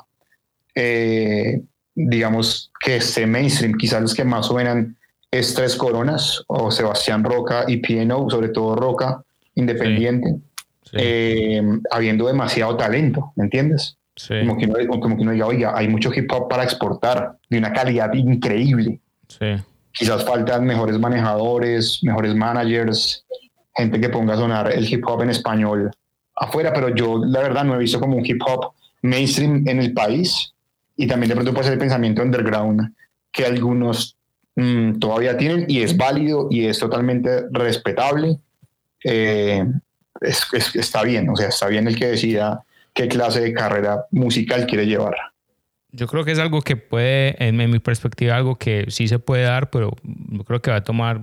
eh, 0.74 1.62
digamos, 1.94 2.72
que 2.80 2.96
esté 2.96 3.24
mainstream. 3.24 3.74
Quizás 3.74 4.02
los 4.02 4.14
que 4.14 4.24
más 4.24 4.46
suenan 4.46 4.95
es 5.30 5.54
Tres 5.54 5.76
Coronas 5.76 6.42
o 6.46 6.70
Sebastián 6.70 7.24
Roca 7.24 7.64
y 7.66 7.78
Pieno, 7.78 8.28
sobre 8.30 8.48
todo 8.48 8.76
Roca, 8.76 9.22
independiente, 9.54 10.36
eh, 10.92 11.62
habiendo 11.90 12.26
demasiado 12.26 12.76
talento, 12.76 13.32
¿me 13.36 13.44
entiendes? 13.44 13.98
Como, 14.28 14.56
que 14.56 14.66
no, 14.66 14.74
como 14.98 15.16
que 15.16 15.24
no 15.24 15.32
diga, 15.32 15.46
oiga, 15.46 15.72
hay 15.76 15.88
mucho 15.88 16.10
hip 16.14 16.30
hop 16.32 16.48
para 16.48 16.64
exportar 16.64 17.36
de 17.50 17.58
una 17.58 17.72
calidad 17.72 18.12
increíble. 18.14 19.00
Quizás 19.92 20.24
faltan 20.24 20.64
mejores 20.64 20.98
manejadores, 20.98 22.00
mejores 22.02 22.34
managers, 22.34 23.26
gente 23.74 24.00
que 24.00 24.08
ponga 24.08 24.34
a 24.34 24.36
sonar 24.38 24.72
el 24.72 24.90
hip 24.90 25.06
hop 25.06 25.22
en 25.22 25.30
español 25.30 25.90
afuera, 26.36 26.72
pero 26.72 26.94
yo 26.94 27.18
la 27.24 27.40
verdad 27.40 27.64
no 27.64 27.74
he 27.74 27.78
visto 27.78 27.98
como 27.98 28.16
un 28.16 28.24
hip 28.24 28.40
hop 28.46 28.72
mainstream 29.02 29.66
en 29.66 29.80
el 29.80 29.92
país 29.92 30.54
y 30.96 31.06
también 31.06 31.28
de 31.28 31.34
pronto 31.34 31.52
puede 31.52 31.64
ser 31.64 31.74
el 31.74 31.78
pensamiento 31.78 32.22
underground 32.22 32.94
que 33.32 33.44
algunos 33.44 34.15
Mm, 34.56 34.98
todavía 34.98 35.36
tienen 35.36 35.66
y 35.68 35.82
es 35.82 35.96
válido 35.96 36.48
y 36.50 36.64
es 36.64 36.78
totalmente 36.78 37.44
respetable. 37.50 38.38
Eh, 39.04 39.64
está 40.20 41.02
bien, 41.02 41.28
o 41.28 41.36
sea, 41.36 41.48
está 41.48 41.68
bien 41.68 41.86
el 41.86 41.96
que 41.96 42.06
decida 42.06 42.64
qué 42.94 43.06
clase 43.08 43.40
de 43.40 43.52
carrera 43.52 44.06
musical 44.10 44.66
quiere 44.66 44.86
llevar. 44.86 45.14
Yo 45.92 46.06
creo 46.06 46.24
que 46.24 46.32
es 46.32 46.38
algo 46.38 46.62
que 46.62 46.76
puede, 46.76 47.36
en, 47.42 47.56
mi 47.56 47.78
perspectiva, 47.78 48.36
algo 48.36 48.56
que 48.56 48.86
sí 48.88 49.08
se 49.08 49.18
puede 49.18 49.44
dar, 49.44 49.70
pero 49.70 49.94
creo 50.46 50.60
que 50.60 50.70
va 50.70 50.78
a 50.78 50.84
tomar 50.84 51.20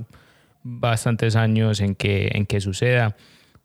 bastantes 0.63 1.35
años 1.35 1.81
en 1.81 1.95
que, 1.95 2.31
en 2.33 2.45
que 2.45 2.61
suceda, 2.61 3.15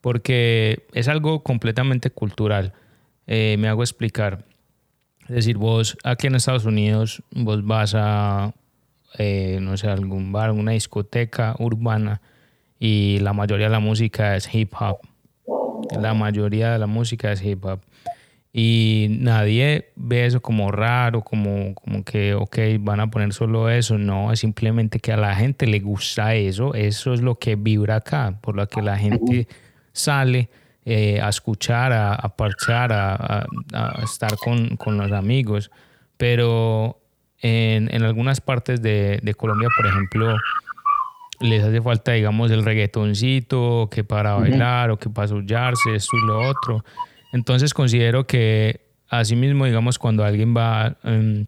porque 0.01 0.87
es 0.93 1.09
algo 1.09 1.43
completamente 1.43 2.11
cultural. 2.11 2.73
Eh, 3.27 3.57
me 3.59 3.69
hago 3.69 3.83
explicar. 3.83 4.45
Es 5.29 5.37
decir, 5.37 5.59
vos 5.59 5.97
aquí 6.05 6.27
en 6.27 6.35
Estados 6.35 6.65
Unidos, 6.65 7.23
vos 7.31 7.65
vas 7.65 7.95
a, 7.95 8.53
eh, 9.17 9.59
no 9.61 9.77
sé, 9.77 9.89
algún 9.89 10.33
bar, 10.33 10.51
una 10.51 10.73
discoteca 10.73 11.55
urbana 11.59 12.21
y 12.79 13.19
la 13.21 13.33
mayoría 13.33 13.67
de 13.67 13.73
la 13.73 13.81
música 13.81 14.37
es 14.37 14.53
hip 14.55 14.73
hop. 14.79 14.99
La 15.99 16.15
mayoría 16.15 16.73
de 16.73 16.79
la 16.79 16.87
música 16.87 17.33
es 17.33 17.43
hip 17.43 17.65
hop. 17.65 17.81
Y 18.53 19.09
nadie 19.11 19.91
ve 19.95 20.27
eso 20.27 20.41
como 20.41 20.73
raro, 20.73 21.23
como, 21.23 21.75
como 21.75 22.03
que, 22.03 22.35
ok, 22.35 22.59
van 22.81 23.01
a 23.01 23.11
poner 23.11 23.33
solo 23.33 23.69
eso. 23.69 23.99
No, 23.99 24.33
es 24.33 24.41
simplemente 24.41 25.01
que 25.01 25.13
a 25.13 25.17
la 25.17 25.35
gente 25.35 25.67
le 25.67 25.81
gusta 25.81 26.35
eso. 26.35 26.75
Eso 26.75 27.13
es 27.13 27.21
lo 27.21 27.39
que 27.39 27.57
vibra 27.57 27.97
acá, 27.97 28.39
por 28.41 28.57
lo 28.57 28.67
que 28.67 28.83
la 28.83 28.97
gente 28.97 29.47
sale 29.93 30.49
eh, 30.85 31.21
a 31.21 31.29
escuchar, 31.29 31.93
a, 31.93 32.15
a 32.15 32.35
parchar, 32.35 32.93
a, 32.93 33.47
a, 33.73 34.03
estar 34.03 34.37
con, 34.39 34.77
con, 34.77 34.97
los 34.97 35.13
amigos. 35.13 35.71
Pero 36.17 36.99
en, 37.41 37.93
en 37.95 38.03
algunas 38.03 38.41
partes 38.41 38.83
de, 38.83 39.21
de, 39.23 39.35
Colombia, 39.35 39.69
por 39.77 39.87
ejemplo, 39.87 40.37
les 41.41 41.63
hace 41.63 41.81
falta, 41.81 42.13
digamos, 42.13 42.51
el 42.51 42.65
reggaetoncito, 42.65 43.89
que 43.91 44.05
para 44.05 44.35
bailar 44.35 44.91
o 44.91 44.99
que 44.99 45.09
para 45.09 45.29
sollarse, 45.29 45.95
esto 45.95 46.17
y 46.17 46.27
lo 46.27 46.49
otro. 46.49 46.85
Entonces 47.33 47.75
considero 47.75 48.27
que 48.27 48.81
asimismo, 49.09 49.67
digamos, 49.67 49.99
cuando 49.99 50.25
alguien 50.25 50.55
va 50.57 50.97
um, 51.05 51.47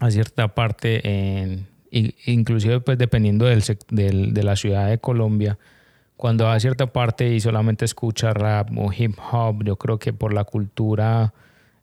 a 0.00 0.10
cierta 0.10 0.54
parte, 0.54 1.00
en, 1.42 1.66
inclusive 1.90 2.80
pues 2.80 2.98
dependiendo 2.98 3.46
del, 3.46 3.62
del, 3.90 4.34
de 4.34 4.42
la 4.42 4.56
ciudad 4.56 4.88
de 4.88 4.98
Colombia, 4.98 5.58
cuando 6.16 6.44
va 6.44 6.54
a 6.54 6.60
cierta 6.60 6.86
parte 6.86 7.28
y 7.34 7.40
solamente 7.40 7.84
escucha 7.84 8.32
rap 8.32 8.70
o 8.76 8.90
hip 8.92 9.16
hop, 9.32 9.64
yo 9.64 9.76
creo 9.76 9.98
que 9.98 10.14
por 10.14 10.32
la 10.32 10.44
cultura 10.44 11.34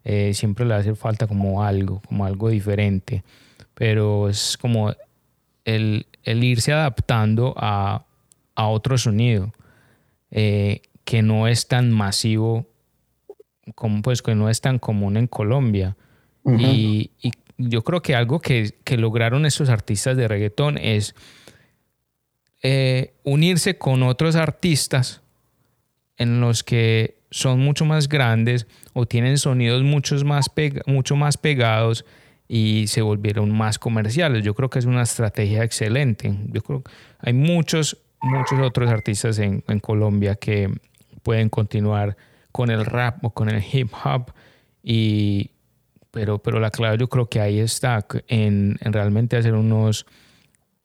eh, 0.04 0.34
siempre 0.34 0.66
le 0.66 0.74
hace 0.74 0.95
falta 0.95 1.28
como 1.28 1.64
algo, 1.64 2.01
como 2.08 2.26
algo 2.26 2.49
diferente. 2.49 3.24
Pero 3.84 4.30
es 4.30 4.56
como 4.56 4.94
el, 5.66 6.08
el 6.24 6.44
irse 6.46 6.72
adaptando 6.72 7.54
a, 7.58 8.06
a 8.56 8.68
otro 8.70 8.98
sonido 8.98 9.52
eh, 10.32 10.84
que 11.04 11.22
no 11.22 11.50
es 11.50 11.68
tan 11.68 11.92
masivo 11.92 12.66
como 13.76 14.02
pues 14.02 14.22
que 14.22 14.36
no 14.36 14.50
es 14.50 14.62
tan 14.62 14.80
común 14.80 15.18
en 15.18 15.28
Colombia. 15.28 15.98
y, 16.46 17.12
y, 17.22 17.32
yo 17.58 17.84
creo 17.84 18.02
que 18.02 18.16
algo 18.16 18.40
que, 18.40 18.74
que, 18.86 18.96
lograron 18.96 19.46
estos 19.46 19.68
artistas 19.68 20.16
de 20.16 20.30
reggaetón 20.30 20.78
es 20.78 21.14
eh, 22.62 23.16
unirse 23.24 23.78
con 23.78 24.02
otros 24.04 24.38
artistas 24.38 25.22
en 26.16 26.40
los 26.40 26.64
que 26.64 27.18
son 27.32 27.60
mucho 27.60 27.84
más 27.84 28.08
grandes 28.08 28.66
o 28.94 29.06
tienen 29.06 29.38
sonidos 29.38 29.84
muchos 29.84 30.24
más 30.24 30.50
mucho 30.88 31.18
más 31.18 31.36
pegados 31.36 32.06
y 32.56 32.86
se 32.86 33.01
volvieron 33.01 33.49
más 33.49 33.80
comerciales. 33.80 34.43
Yo 34.43 34.54
creo 34.54 34.70
que 34.70 34.78
es 34.78 34.86
una 34.86 35.01
estrategia 35.01 35.64
excelente. 35.64 36.32
Yo 36.51 36.62
creo 36.62 36.84
que 36.84 36.91
hay 37.18 37.34
muchos, 37.34 37.97
muchos 38.22 38.60
otros 38.60 38.91
artistas 38.91 39.39
en, 39.39 39.64
en 39.68 39.80
Colombia 39.80 40.36
que 40.36 40.70
pueden 41.24 41.49
continuar 41.49 42.16
con 42.51 42.70
el 42.70 42.86
rap 42.86 43.26
o 43.26 43.32
con 43.32 43.49
el 43.49 43.64
hip 43.74 43.91
hop. 44.06 44.34
Y, 44.84 45.49
pero, 46.12 46.38
pero 46.38 46.60
la 46.60 46.70
clave 46.70 46.99
yo 46.99 47.10
creo 47.10 47.28
que 47.28 47.41
ahí 47.41 47.58
está, 47.58 48.06
en, 48.28 48.78
en 48.82 48.93
realmente 48.93 49.36
hacer 49.36 49.56
unos, 49.56 50.06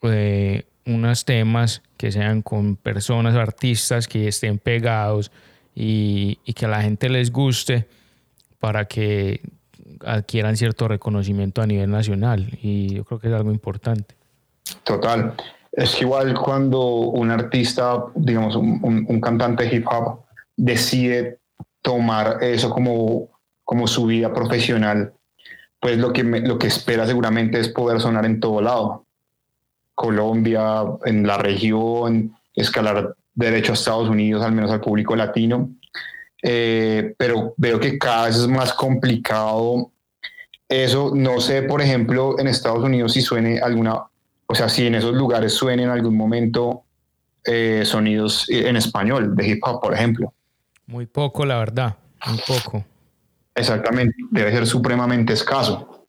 eh, 0.04 0.62
unos 0.86 1.26
temas 1.26 1.82
que 1.98 2.10
sean 2.10 2.40
con 2.40 2.76
personas, 2.76 3.36
artistas 3.36 4.08
que 4.08 4.26
estén 4.26 4.58
pegados 4.58 5.30
y, 5.74 6.38
y, 6.46 6.54
que 6.54 6.64
a 6.64 6.68
la 6.68 6.80
gente 6.80 7.10
les 7.10 7.30
guste 7.30 7.88
para 8.58 8.86
que 8.86 9.42
adquieran 10.04 10.56
cierto 10.56 10.88
reconocimiento 10.88 11.62
a 11.62 11.66
nivel 11.66 11.90
nacional. 11.90 12.58
Y 12.62 12.94
yo 12.94 13.04
creo 13.04 13.18
que 13.18 13.28
es 13.28 13.34
algo 13.34 13.50
importante. 13.50 14.14
Total. 14.84 15.34
Es 15.72 16.00
igual 16.00 16.34
cuando 16.34 16.80
un 16.80 17.30
artista, 17.30 18.04
digamos, 18.14 18.56
un, 18.56 19.06
un, 19.08 19.20
cantante 19.20 19.72
hip 19.72 19.86
hop 19.86 20.24
decide 20.56 21.38
tomar 21.82 22.42
eso 22.42 22.70
como, 22.70 23.28
como 23.64 23.86
su 23.86 24.06
vida 24.06 24.32
profesional, 24.32 25.12
pues 25.80 25.98
lo 25.98 26.12
que, 26.12 26.24
lo 26.24 26.58
que 26.58 26.66
espera 26.66 27.06
seguramente 27.06 27.60
es 27.60 27.68
poder 27.68 28.00
sonar 28.00 28.24
en 28.26 28.40
todo 28.40 28.60
lado. 28.60 29.04
Colombia, 29.94 30.84
en 31.04 31.26
la 31.26 31.38
región, 31.38 32.36
escalar 32.54 33.14
derecho 33.34 33.72
a 33.72 33.74
Estados 33.74 34.08
Unidos, 34.08 34.42
al 34.42 34.52
menos 34.52 34.70
al 34.70 34.80
público 34.80 35.14
latino. 35.14 35.70
Eh, 36.42 37.14
pero 37.18 37.54
veo 37.56 37.80
que 37.80 37.98
cada 37.98 38.26
vez 38.26 38.36
es 38.36 38.48
más 38.48 38.72
complicado 38.72 39.90
eso. 40.68 41.12
No 41.14 41.40
sé, 41.40 41.62
por 41.62 41.82
ejemplo, 41.82 42.38
en 42.38 42.46
Estados 42.46 42.82
Unidos 42.82 43.12
si 43.12 43.22
suene 43.22 43.60
alguna, 43.60 44.04
o 44.46 44.54
sea, 44.54 44.68
si 44.68 44.86
en 44.86 44.94
esos 44.94 45.14
lugares 45.14 45.52
suenen 45.52 45.86
en 45.86 45.90
algún 45.90 46.16
momento 46.16 46.84
eh, 47.44 47.82
sonidos 47.84 48.48
en 48.48 48.76
español 48.76 49.34
de 49.34 49.48
hip 49.48 49.60
hop, 49.62 49.80
por 49.80 49.94
ejemplo. 49.94 50.32
Muy 50.86 51.06
poco, 51.06 51.44
la 51.44 51.58
verdad, 51.58 51.96
muy 52.26 52.38
poco. 52.46 52.84
Exactamente, 53.54 54.14
debe 54.30 54.52
ser 54.52 54.66
supremamente 54.66 55.32
escaso. 55.32 56.06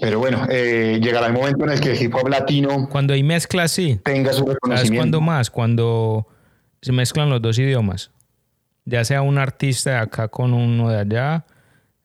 Pero 0.00 0.18
bueno, 0.18 0.44
eh, 0.50 0.98
llegará 1.00 1.28
el 1.28 1.32
momento 1.32 1.64
en 1.64 1.70
el 1.70 1.80
que 1.80 1.92
el 1.92 2.02
hip 2.02 2.14
hop 2.14 2.28
latino. 2.28 2.88
Cuando 2.90 3.14
hay 3.14 3.22
mezcla, 3.22 3.68
sí. 3.68 4.00
Tenga 4.04 4.32
su 4.32 4.44
reconocimiento. 4.44 4.76
¿Sabes 4.76 4.98
cuándo 4.98 5.20
más? 5.20 5.50
Cuando 5.50 6.26
se 6.82 6.90
mezclan 6.90 7.30
los 7.30 7.40
dos 7.40 7.58
idiomas. 7.58 8.10
Ya 8.84 9.04
sea 9.04 9.22
un 9.22 9.38
artista 9.38 9.90
de 9.90 9.96
acá 9.96 10.28
con 10.28 10.52
uno 10.52 10.90
de 10.90 10.98
allá, 10.98 11.44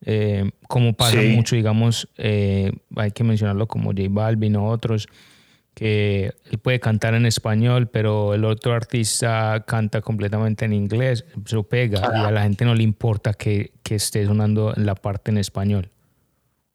eh, 0.05 0.49
como 0.67 0.93
pasa 0.93 1.21
sí. 1.21 1.29
mucho, 1.35 1.55
digamos, 1.55 2.07
eh, 2.17 2.71
hay 2.95 3.11
que 3.11 3.23
mencionarlo 3.23 3.67
como 3.67 3.91
J 3.91 4.03
Balvin 4.09 4.55
o 4.55 4.67
otros, 4.67 5.07
que 5.73 6.33
él 6.49 6.57
puede 6.59 6.79
cantar 6.79 7.13
en 7.15 7.25
español, 7.25 7.87
pero 7.87 8.33
el 8.33 8.45
otro 8.45 8.73
artista 8.73 9.63
canta 9.67 10.01
completamente 10.01 10.65
en 10.65 10.73
inglés, 10.73 11.25
eso 11.45 11.63
pega 11.63 12.01
y 12.13 12.25
a 12.25 12.31
la 12.31 12.43
gente 12.43 12.65
no 12.65 12.75
le 12.75 12.83
importa 12.83 13.33
que, 13.33 13.71
que 13.83 13.95
esté 13.95 14.25
sonando 14.25 14.73
la 14.75 14.95
parte 14.95 15.31
en 15.31 15.37
español. 15.37 15.89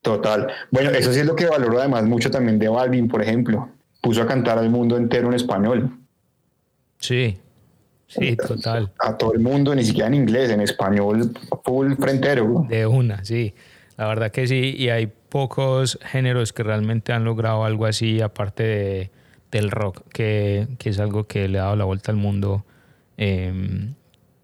Total. 0.04 0.48
Bueno, 0.70 0.90
eso 0.90 1.12
sí 1.14 1.20
es 1.20 1.26
lo 1.26 1.34
que 1.34 1.46
valoro 1.46 1.78
además 1.78 2.04
mucho 2.04 2.30
también 2.30 2.58
de 2.58 2.68
Balvin, 2.68 3.08
por 3.08 3.22
ejemplo. 3.22 3.70
Puso 4.02 4.20
a 4.20 4.26
cantar 4.26 4.58
al 4.58 4.68
mundo 4.68 4.98
entero 4.98 5.28
en 5.28 5.34
español. 5.34 5.98
Sí, 6.98 7.38
sí, 8.18 8.36
total. 8.36 8.90
A 8.98 9.16
todo 9.16 9.32
el 9.34 9.40
mundo, 9.40 9.74
ni 9.74 9.84
siquiera 9.84 10.08
en 10.08 10.14
inglés, 10.14 10.50
en 10.50 10.60
español, 10.60 11.32
full 11.64 11.94
frentero. 11.94 12.66
De 12.68 12.86
una, 12.86 13.24
sí. 13.24 13.54
La 13.96 14.08
verdad 14.08 14.32
que 14.32 14.46
sí, 14.46 14.74
y 14.76 14.88
hay 14.88 15.06
pocos 15.06 15.98
géneros 16.02 16.52
que 16.52 16.62
realmente 16.62 17.12
han 17.12 17.24
logrado 17.24 17.64
algo 17.64 17.86
así, 17.86 18.20
aparte 18.20 18.62
de, 18.62 19.10
del 19.50 19.70
rock, 19.70 20.02
que, 20.12 20.66
que, 20.78 20.90
es 20.90 20.98
algo 20.98 21.24
que 21.24 21.48
le 21.48 21.58
ha 21.58 21.64
dado 21.64 21.76
la 21.76 21.84
vuelta 21.84 22.10
al 22.10 22.18
mundo 22.18 22.64
eh, 23.16 23.52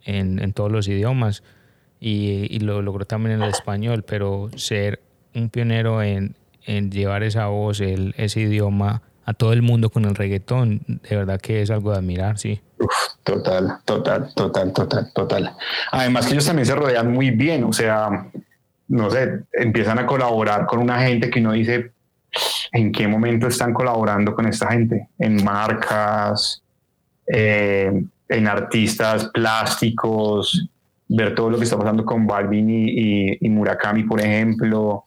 en, 0.04 0.38
en, 0.38 0.52
todos 0.52 0.70
los 0.70 0.86
idiomas. 0.88 1.42
Y, 2.00 2.46
y, 2.48 2.60
lo 2.60 2.80
logró 2.80 3.04
también 3.04 3.36
en 3.36 3.42
el 3.42 3.50
español, 3.50 4.04
pero 4.06 4.50
ser 4.56 5.00
un 5.34 5.50
pionero 5.50 6.02
en, 6.02 6.36
en 6.64 6.90
llevar 6.90 7.22
esa 7.22 7.46
voz, 7.46 7.80
el, 7.80 8.14
ese 8.16 8.40
idioma 8.40 9.02
a 9.30 9.34
todo 9.34 9.52
el 9.52 9.62
mundo 9.62 9.90
con 9.90 10.04
el 10.04 10.16
reggaetón, 10.16 10.82
de 10.86 11.16
verdad 11.16 11.40
que 11.40 11.62
es 11.62 11.70
algo 11.70 11.92
de 11.92 11.98
admirar, 11.98 12.36
sí. 12.36 12.60
Total, 13.22 13.78
total, 13.84 14.34
total, 14.34 14.72
total, 14.72 15.12
total. 15.14 15.56
Además 15.92 16.26
que 16.26 16.32
ellos 16.32 16.46
también 16.46 16.66
se 16.66 16.74
rodean 16.74 17.12
muy 17.12 17.30
bien, 17.30 17.62
o 17.62 17.72
sea, 17.72 18.26
no 18.88 19.08
sé, 19.08 19.44
empiezan 19.52 20.00
a 20.00 20.06
colaborar 20.06 20.66
con 20.66 20.80
una 20.80 20.98
gente 21.00 21.30
que 21.30 21.38
uno 21.38 21.52
dice, 21.52 21.92
¿en 22.72 22.90
qué 22.90 23.06
momento 23.06 23.46
están 23.46 23.72
colaborando 23.72 24.34
con 24.34 24.46
esta 24.46 24.72
gente? 24.72 25.08
En 25.16 25.44
marcas, 25.44 26.64
eh, 27.32 28.02
en 28.28 28.48
artistas 28.48 29.30
plásticos, 29.32 30.68
ver 31.06 31.36
todo 31.36 31.50
lo 31.50 31.58
que 31.58 31.64
está 31.64 31.78
pasando 31.78 32.04
con 32.04 32.26
Balvin 32.26 32.68
y 32.68 33.48
Murakami, 33.48 34.02
por 34.02 34.20
ejemplo. 34.20 35.04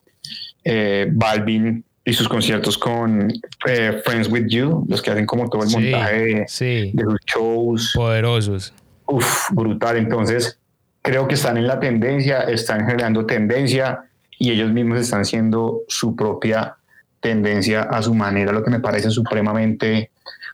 Eh, 0.64 1.08
Balvin 1.12 1.84
y 2.04 2.12
sus 2.12 2.28
conciertos 2.28 2.76
con 2.76 3.32
eh, 3.66 4.02
Friends 4.04 4.28
with 4.30 4.46
You, 4.48 4.84
los 4.88 5.00
que 5.00 5.10
hacen 5.10 5.26
como 5.26 5.48
todo 5.48 5.62
el 5.62 5.68
Sí, 5.68 5.76
montaje 5.76 6.18
de, 6.20 6.44
sí. 6.48 6.90
de 6.92 7.04
sus 7.04 7.18
shows. 7.26 7.92
Poderosos. 7.94 8.74
Uf, 9.06 9.50
brutal. 9.52 9.96
Entonces, 9.96 10.58
creo 11.02 11.26
que 11.28 11.34
están 11.34 11.56
en 11.56 11.66
la 11.66 11.80
tendencia, 11.80 12.40
están 12.42 12.86
generando 12.86 13.24
tendencia 13.26 14.04
y 14.38 14.50
ellos 14.50 14.70
mismos 14.72 14.98
están 15.00 15.22
haciendo 15.22 15.80
su 15.88 16.14
propia 16.14 16.76
tendencia 17.20 17.82
a 17.82 18.02
su 18.02 18.14
manera, 18.14 18.52
lo 18.52 18.62
que 18.62 18.70
me 18.70 18.80
parece 18.80 19.08
supremamente 19.10 20.10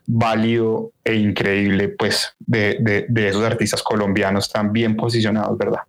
válido 0.07 0.91
e 1.03 1.15
increíble, 1.15 1.89
pues, 1.89 2.33
de, 2.39 2.77
de, 2.79 3.05
de 3.09 3.27
esos 3.27 3.43
artistas 3.43 3.83
colombianos 3.83 4.49
tan 4.49 4.71
bien 4.71 4.95
posicionados, 4.95 5.57
¿verdad? 5.57 5.81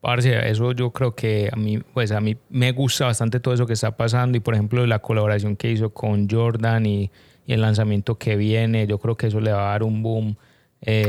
Parce, 0.00 0.50
eso 0.50 0.72
yo 0.72 0.92
creo 0.92 1.14
que 1.14 1.50
a 1.52 1.56
mí, 1.56 1.78
pues 1.78 2.10
a 2.12 2.20
mí 2.20 2.36
me 2.48 2.72
gusta 2.72 3.06
bastante 3.06 3.38
todo 3.38 3.52
eso 3.52 3.66
que 3.66 3.74
está 3.74 3.96
pasando 3.96 4.38
y 4.38 4.40
por 4.40 4.54
ejemplo 4.54 4.86
la 4.86 5.00
colaboración 5.00 5.56
que 5.56 5.70
hizo 5.70 5.90
con 5.90 6.28
Jordan 6.28 6.86
y, 6.86 7.10
el 7.46 7.62
lanzamiento 7.62 8.16
que 8.16 8.36
viene, 8.36 8.86
yo 8.86 8.98
creo 8.98 9.16
que 9.16 9.26
eso 9.26 9.40
le 9.40 9.50
va 9.50 9.70
a 9.70 9.72
dar 9.72 9.82
un 9.82 10.04
boom 10.04 10.36
eh, 10.82 11.04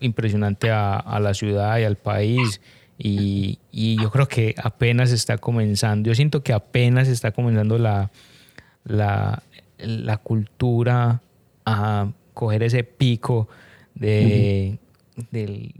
impresionante 0.00 0.70
a, 0.70 0.96
a, 0.96 1.18
la 1.18 1.32
ciudad 1.32 1.78
y 1.78 1.84
al 1.84 1.96
país. 1.96 2.60
Y, 2.98 3.58
yo 3.96 4.10
creo 4.10 4.26
que 4.26 4.54
apenas 4.62 5.12
está 5.12 5.38
comenzando, 5.38 6.08
yo 6.08 6.14
siento 6.14 6.42
que 6.42 6.52
apenas 6.52 7.08
está 7.08 7.30
comenzando 7.30 7.78
la, 7.78 8.10
la, 8.84 9.40
cultura 10.22 11.22
a 11.64 12.10
coger 12.34 12.64
ese 12.64 12.82
pico 12.82 13.48
de, 13.94 14.78
del, 15.30 15.72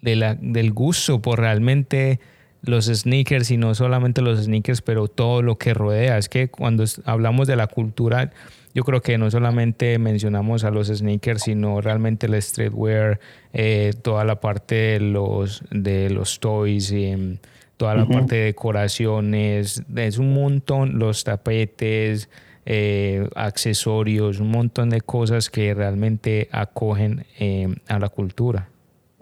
del 0.00 0.72
gusto 0.72 1.20
por 1.20 1.40
realmente 1.40 2.20
los 2.62 2.86
sneakers 2.86 3.50
y 3.50 3.56
no 3.56 3.74
solamente 3.74 4.20
los 4.22 4.44
sneakers, 4.44 4.82
pero 4.82 5.08
todo 5.08 5.42
lo 5.42 5.58
que 5.58 5.74
rodea. 5.74 6.18
Es 6.18 6.28
que 6.28 6.48
cuando 6.48 6.84
hablamos 7.04 7.46
de 7.46 7.56
la 7.56 7.66
cultura, 7.66 8.32
yo 8.74 8.84
creo 8.84 9.00
que 9.00 9.18
no 9.18 9.30
solamente 9.30 9.98
mencionamos 9.98 10.64
a 10.64 10.70
los 10.70 10.88
sneakers, 10.88 11.42
sino 11.42 11.80
realmente 11.80 12.26
el 12.26 12.40
streetwear, 12.40 13.20
eh, 13.52 13.92
toda 14.02 14.24
la 14.24 14.40
parte 14.40 14.74
de 14.74 15.00
los, 15.00 15.62
de 15.70 16.10
los 16.10 16.40
toys, 16.40 16.92
em, 16.92 17.38
toda 17.76 17.94
la 17.94 18.06
parte 18.06 18.34
de 18.34 18.44
decoraciones, 18.46 19.82
es 19.94 20.18
un 20.18 20.34
montón, 20.34 20.98
los 20.98 21.22
tapetes, 21.22 22.28
eh, 22.66 23.28
accesorios, 23.36 24.40
un 24.40 24.50
montón 24.50 24.90
de 24.90 25.00
cosas 25.00 25.48
que 25.48 25.72
realmente 25.74 26.48
acogen 26.50 27.24
em, 27.38 27.76
a 27.86 27.98
la 27.98 28.08
cultura. 28.08 28.68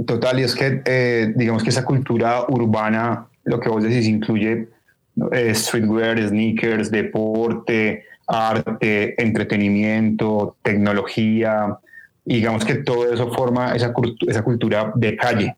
Total, 0.05 0.39
y 0.41 0.43
es 0.43 0.55
que 0.55 0.83
eh, 0.85 1.33
digamos 1.35 1.63
que 1.63 1.71
esa 1.71 1.85
cultura 1.85 2.45
urbana, 2.49 3.29
lo 3.45 3.59
que 3.61 3.69
vos 3.69 3.83
decís, 3.83 4.07
incluye 4.07 4.69
streetwear, 5.55 6.29
sneakers, 6.29 6.91
deporte, 6.91 8.05
arte, 8.27 9.21
entretenimiento, 9.23 10.57
tecnología, 10.63 11.79
digamos 12.25 12.65
que 12.65 12.75
todo 12.77 13.13
eso 13.13 13.33
forma 13.33 13.75
esa, 13.75 13.95
esa 14.27 14.43
cultura 14.43 14.93
de 14.95 15.17
calle, 15.17 15.57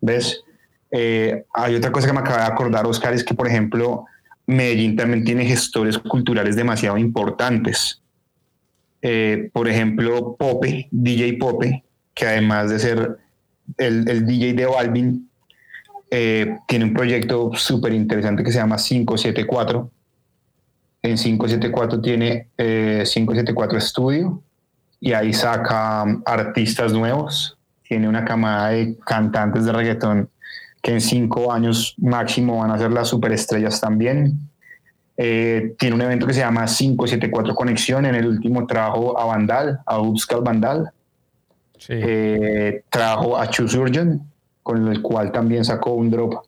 ¿ves? 0.00 0.42
Eh, 0.90 1.44
hay 1.54 1.74
otra 1.74 1.92
cosa 1.92 2.08
que 2.08 2.12
me 2.12 2.20
acaba 2.20 2.38
de 2.38 2.52
acordar, 2.52 2.86
Oscar, 2.86 3.14
es 3.14 3.24
que, 3.24 3.34
por 3.34 3.46
ejemplo, 3.46 4.04
Medellín 4.46 4.96
también 4.96 5.24
tiene 5.24 5.44
gestores 5.44 5.98
culturales 5.98 6.56
demasiado 6.56 6.98
importantes. 6.98 8.02
Eh, 9.00 9.50
por 9.52 9.68
ejemplo, 9.68 10.34
Pope, 10.36 10.88
DJ 10.90 11.34
Pope, 11.34 11.84
que 12.14 12.26
además 12.26 12.70
de 12.70 12.78
ser 12.78 13.18
el, 13.76 14.08
el 14.08 14.26
DJ 14.26 14.54
de 14.54 14.66
Balvin, 14.66 15.28
eh, 16.10 16.56
tiene 16.66 16.86
un 16.86 16.94
proyecto 16.94 17.50
súper 17.54 17.92
interesante 17.92 18.42
que 18.42 18.50
se 18.50 18.58
llama 18.58 18.76
574, 18.76 19.90
en 21.02 21.16
574 21.16 22.00
tiene 22.00 22.48
574 22.56 23.78
eh, 23.78 23.80
Studio 23.80 24.42
y 25.00 25.12
ahí 25.12 25.32
saca 25.32 26.02
um, 26.02 26.22
artistas 26.26 26.92
nuevos. 26.92 27.56
Tiene 27.82 28.08
una 28.08 28.24
camada 28.24 28.70
de 28.70 28.96
cantantes 29.06 29.64
de 29.64 29.72
reggaetón 29.72 30.28
que 30.82 30.92
en 30.92 31.00
cinco 31.00 31.52
años 31.52 31.94
máximo 31.98 32.58
van 32.58 32.70
a 32.70 32.78
ser 32.78 32.90
las 32.90 33.08
superestrellas 33.08 33.80
también. 33.80 34.38
Eh, 35.16 35.74
tiene 35.78 35.96
un 35.96 36.02
evento 36.02 36.26
que 36.26 36.34
se 36.34 36.40
llama 36.40 36.66
574 36.66 37.54
Conexión. 37.54 38.04
En 38.06 38.14
el 38.14 38.26
último 38.26 38.66
trajo 38.66 39.18
a 39.18 39.24
Vandal, 39.24 39.80
a 39.86 40.00
Upscal 40.00 40.42
Vandal. 40.42 40.90
Eh, 41.88 42.82
trajo 42.90 43.38
a 43.38 43.52
Surgeon, 43.52 44.22
con 44.62 44.88
el 44.88 45.00
cual 45.02 45.32
también 45.32 45.64
sacó 45.64 45.94
un 45.94 46.10
drop 46.10 46.44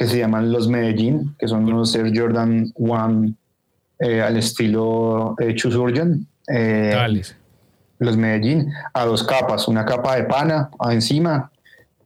que 0.00 0.06
se 0.06 0.18
llaman 0.18 0.50
Los 0.50 0.66
Medellín, 0.66 1.36
que 1.38 1.46
son 1.46 1.64
unos 1.64 1.94
Air 1.94 2.10
Jordan 2.18 2.72
One 2.74 3.34
eh, 3.98 4.22
al 4.22 4.38
estilo 4.38 5.36
eh, 5.38 5.54
Chusurgeon. 5.54 6.26
Eh, 6.48 6.96
los 7.98 8.16
Medellín, 8.16 8.72
a 8.94 9.04
dos 9.04 9.22
capas, 9.22 9.68
una 9.68 9.84
capa 9.84 10.16
de 10.16 10.24
pana 10.24 10.70
encima, 10.90 11.52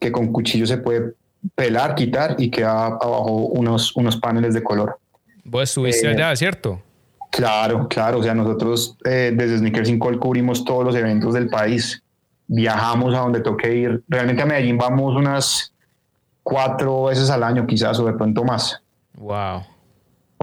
que 0.01 0.11
con 0.11 0.33
cuchillo 0.33 0.67
se 0.67 0.79
puede 0.79 1.15
pelar, 1.55 1.95
quitar 1.95 2.35
y 2.37 2.51
queda 2.51 2.87
abajo 2.87 3.47
unos, 3.47 3.95
unos 3.95 4.17
paneles 4.17 4.55
de 4.55 4.63
color. 4.65 4.99
Vos 5.45 5.63
estuviste 5.63 6.09
allá, 6.09 6.35
¿cierto? 6.35 6.83
Claro, 7.31 7.87
claro. 7.87 8.19
O 8.19 8.23
sea, 8.25 8.35
nosotros 8.35 8.99
desde 9.05 9.59
Sneakers 9.59 9.89
in 9.89 10.01
Call 10.01 10.19
cubrimos 10.19 10.65
todos 10.65 10.85
los 10.85 10.97
eventos 10.97 11.33
del 11.33 11.49
país. 11.49 12.03
Viajamos 12.55 13.15
a 13.15 13.19
donde 13.19 13.41
toque 13.41 13.75
ir. 13.75 14.05
Realmente 14.09 14.43
a 14.43 14.47
Medellín 14.47 14.79
vamos 14.79 15.17
unas 15.17 15.73
cuatro 16.43 17.05
veces 17.05 17.31
al 17.31 17.43
año, 17.43 17.67
quizás, 17.67 17.99
o 17.99 18.07
de 18.07 18.13
pronto 18.13 18.45
más. 18.45 18.83
Wow 19.15 19.63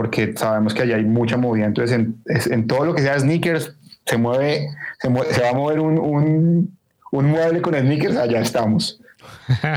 porque 0.02 0.34
sabemos 0.36 0.74
que 0.74 0.82
allá 0.82 0.96
hay 0.96 1.06
mucha 1.06 1.38
movida. 1.38 1.66
Entonces, 1.66 2.08
en, 2.50 2.68
todo 2.68 2.86
lo 2.86 2.96
que 2.96 3.04
sea 3.04 3.20
sneakers, 3.20 3.76
se 4.06 4.18
mueve, 4.18 4.68
se, 5.00 5.10
va 5.10 5.50
a 5.50 5.54
mover 5.54 5.80
un, 5.80 6.76
mueble 7.12 7.62
con 7.62 7.76
sneakers, 7.76 8.18
allá 8.18 8.42
estamos. 8.42 9.00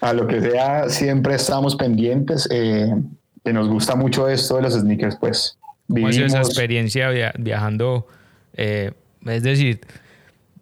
a 0.00 0.12
lo 0.12 0.26
que 0.26 0.40
sea, 0.40 0.88
siempre 0.88 1.36
estamos 1.36 1.76
pendientes. 1.76 2.48
Eh, 2.50 2.92
que 3.44 3.52
nos 3.52 3.68
gusta 3.68 3.94
mucho 3.94 4.28
esto 4.28 4.56
de 4.56 4.62
los 4.62 4.74
sneakers, 4.74 5.16
pues. 5.16 5.56
¿Cómo 5.88 6.08
ha 6.08 6.12
sido 6.12 6.26
esa 6.26 6.38
experiencia 6.40 7.10
viajando? 7.38 8.08
Eh, 8.54 8.92
es 9.26 9.42
decir, 9.42 9.80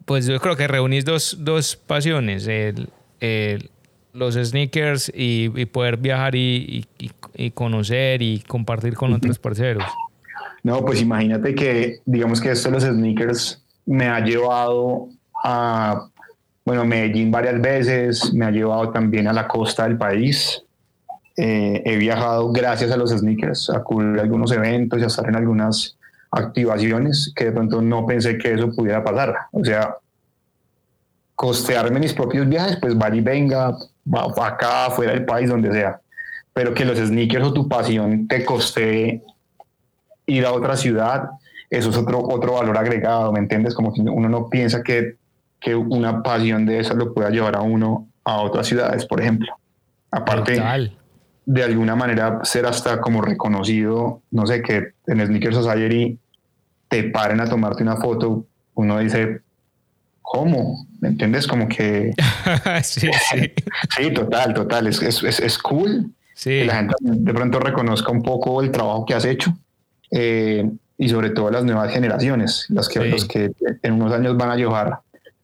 pues 0.05 0.25
yo 0.25 0.39
creo 0.39 0.55
que 0.55 0.67
reunís 0.67 1.05
dos, 1.05 1.37
dos 1.39 1.75
pasiones, 1.75 2.47
el, 2.47 2.89
el, 3.19 3.69
los 4.13 4.35
sneakers 4.35 5.11
y, 5.13 5.49
poder 5.65 5.97
viajar 5.97 6.35
y, 6.35 6.85
conocer 7.53 8.21
y 8.21 8.39
compartir 8.47 8.93
con 8.93 9.13
otros 9.13 9.39
parceros? 9.39 9.83
No, 10.61 10.85
pues 10.85 11.01
imagínate 11.01 11.55
que, 11.55 11.99
digamos 12.05 12.39
que 12.39 12.51
esto 12.51 12.69
de 12.69 12.75
los 12.75 12.83
sneakers 12.83 13.61
me 13.85 14.07
ha 14.07 14.19
llevado 14.21 15.09
a, 15.43 16.07
bueno, 16.63 16.85
Medellín 16.85 17.31
varias 17.31 17.59
veces, 17.59 18.33
me 18.33 18.45
ha 18.45 18.51
llevado 18.51 18.91
también 18.91 19.27
a 19.27 19.33
la 19.33 19.47
costa 19.47 19.87
del 19.87 19.97
país. 19.97 20.63
Eh, 21.35 21.81
he 21.83 21.97
viajado 21.97 22.51
gracias 22.51 22.91
a 22.91 22.97
los 22.97 23.09
sneakers, 23.09 23.69
a 23.71 23.83
cubrir 23.83 24.19
algunos 24.19 24.51
eventos 24.51 24.99
y 24.99 25.03
a 25.03 25.07
estar 25.07 25.27
en 25.27 25.35
algunas 25.35 25.97
activaciones 26.33 27.31
que 27.35 27.45
de 27.45 27.51
pronto 27.51 27.81
no 27.81 28.05
pensé 28.05 28.37
que 28.37 28.53
eso 28.53 28.71
pudiera 28.71 29.03
pasar. 29.03 29.35
O 29.51 29.63
sea, 29.63 29.97
costearme 31.35 31.99
mis 31.99 32.13
propios 32.13 32.47
viajes, 32.47 32.77
pues 32.81 32.97
vale 32.97 33.17
y 33.17 33.21
venga, 33.21 33.75
acá, 34.41 34.89
fuera 34.91 35.13
del 35.13 35.25
país, 35.25 35.49
donde 35.49 35.71
sea. 35.71 35.99
Pero 36.53 36.73
que 36.73 36.85
los 36.85 36.97
sneakers 36.97 37.45
o 37.45 37.53
tu 37.53 37.67
pasión 37.67 38.27
te 38.27 38.45
coste 38.45 39.23
ir 40.25 40.45
a 40.45 40.53
otra 40.53 40.77
ciudad, 40.77 41.29
eso 41.69 41.89
es 41.89 41.97
otro, 41.97 42.19
otro 42.19 42.53
valor 42.53 42.77
agregado, 42.77 43.31
¿me 43.31 43.39
entiendes? 43.39 43.73
Como 43.73 43.93
que 43.93 44.01
uno 44.01 44.29
no 44.29 44.49
piensa 44.49 44.83
que, 44.83 45.17
que 45.59 45.75
una 45.75 46.21
pasión 46.21 46.65
de 46.65 46.79
eso 46.79 46.93
lo 46.93 47.13
pueda 47.13 47.29
llevar 47.29 47.55
a 47.55 47.61
uno 47.61 48.07
a 48.23 48.41
otras 48.41 48.67
ciudades, 48.67 49.05
por 49.05 49.19
ejemplo. 49.19 49.53
Aparte, 50.11 50.61
de 51.45 51.63
alguna 51.63 51.95
manera 51.95 52.39
ser 52.43 52.65
hasta 52.65 53.01
como 53.01 53.21
reconocido, 53.21 54.21
no 54.31 54.45
sé, 54.45 54.61
que 54.61 54.93
en 55.07 55.25
Sneaker 55.25 55.53
Society 55.53 56.19
te 56.93 57.03
paren 57.05 57.39
a 57.39 57.49
tomarte 57.49 57.81
una 57.81 57.97
foto, 57.97 58.45
uno 58.75 58.99
dice, 58.99 59.41
¿cómo? 60.21 60.85
¿Me 60.99 61.07
entiendes? 61.07 61.47
Como 61.47 61.67
que... 61.67 62.13
sí, 62.83 63.09
sí. 63.31 63.51
sí, 63.97 64.13
total, 64.13 64.53
total. 64.53 64.85
Es, 64.85 65.01
es, 65.01 65.39
es 65.39 65.57
cool 65.57 66.11
que 66.39 66.65
la 66.65 66.75
gente 66.75 66.93
de 67.01 67.33
pronto 67.33 67.59
reconozca 67.59 68.11
un 68.11 68.21
poco 68.21 68.61
el 68.61 68.69
trabajo 68.69 69.07
que 69.07 69.15
has 69.15 69.25
hecho 69.25 69.57
eh, 70.11 70.69
y 70.99 71.09
sobre 71.09 71.31
todo 71.31 71.49
las 71.49 71.63
nuevas 71.63 71.91
generaciones, 71.91 72.67
las 72.69 72.87
que, 72.87 73.05
los 73.05 73.25
que 73.25 73.51
en 73.81 73.93
unos 73.93 74.13
años 74.13 74.37
van 74.37 74.51
a 74.51 74.55
llevar 74.55 74.99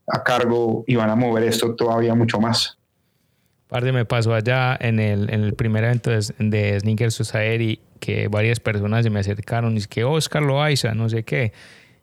a 0.06 0.24
cargo 0.24 0.84
y 0.86 0.98
van 0.98 1.10
a 1.10 1.16
mover 1.16 1.46
esto 1.46 1.74
todavía 1.74 2.14
mucho 2.14 2.40
más. 2.40 2.78
Parte 3.70 3.92
me 3.92 4.04
pasó 4.04 4.34
allá 4.34 4.76
en 4.80 5.00
el, 5.00 5.32
en 5.32 5.44
el 5.44 5.54
primer 5.54 5.84
evento 5.84 6.10
de, 6.10 6.20
de 6.40 6.80
Sneaker 6.80 7.12
Society 7.12 7.80
que 8.00 8.28
varias 8.28 8.60
personas 8.60 9.04
se 9.04 9.10
me 9.10 9.20
acercaron 9.20 9.76
y 9.76 9.78
es 9.78 9.88
que 9.88 10.04
Oscar 10.04 10.42
Loaiza, 10.42 10.94
no 10.94 11.08
sé 11.08 11.24
qué. 11.24 11.54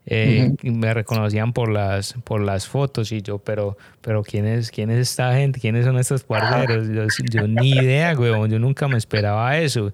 Eh, 0.08 0.54
me 0.62 0.94
reconocían 0.94 1.52
por 1.52 1.68
las 1.68 2.12
por 2.22 2.40
las 2.40 2.68
fotos 2.68 3.10
y 3.10 3.22
yo, 3.22 3.38
pero 3.38 3.76
pero 4.00 4.22
quién 4.22 4.46
es 4.46 4.70
quién 4.70 4.88
es 4.90 4.98
esta 4.98 5.34
gente, 5.34 5.58
quiénes 5.58 5.84
son 5.84 5.98
estos 5.98 6.22
parceros, 6.22 6.86
yo, 7.28 7.48
ni 7.48 7.70
idea, 7.72 8.14
güey, 8.14 8.30
yo 8.48 8.60
nunca 8.60 8.86
me 8.86 8.98
esperaba 8.98 9.58
eso. 9.58 9.92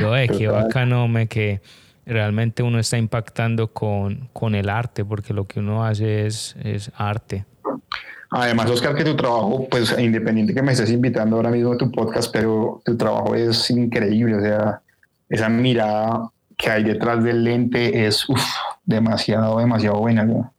Yo, 0.00 0.16
eh, 0.16 0.28
qué 0.28 0.46
bacano 0.46 1.08
me 1.08 1.26
que 1.26 1.60
realmente 2.06 2.62
uno 2.62 2.78
está 2.78 2.98
impactando 2.98 3.72
con, 3.72 4.28
con 4.32 4.54
el 4.54 4.68
arte, 4.68 5.04
porque 5.04 5.34
lo 5.34 5.44
que 5.44 5.58
uno 5.58 5.84
hace 5.84 6.26
es, 6.26 6.56
es 6.62 6.92
arte. 6.96 7.44
Además, 8.30 8.70
Oscar, 8.70 8.94
que 8.94 9.04
tu 9.04 9.16
trabajo, 9.16 9.66
pues 9.70 9.94
independiente 9.98 10.52
que 10.52 10.62
me 10.62 10.72
estés 10.72 10.90
invitando 10.90 11.36
ahora 11.36 11.50
mismo 11.50 11.72
a 11.72 11.78
tu 11.78 11.90
podcast, 11.90 12.30
pero 12.32 12.82
tu 12.84 12.96
trabajo 12.96 13.34
es 13.34 13.70
increíble, 13.70 14.36
o 14.36 14.40
sea, 14.40 14.82
esa 15.28 15.48
mirada 15.48 16.30
que 16.56 16.70
hay 16.70 16.84
detrás 16.84 17.24
del 17.24 17.44
lente 17.44 18.06
es 18.06 18.26
demasiado, 18.84 19.58
demasiado 19.58 19.98
buena. 19.98 20.52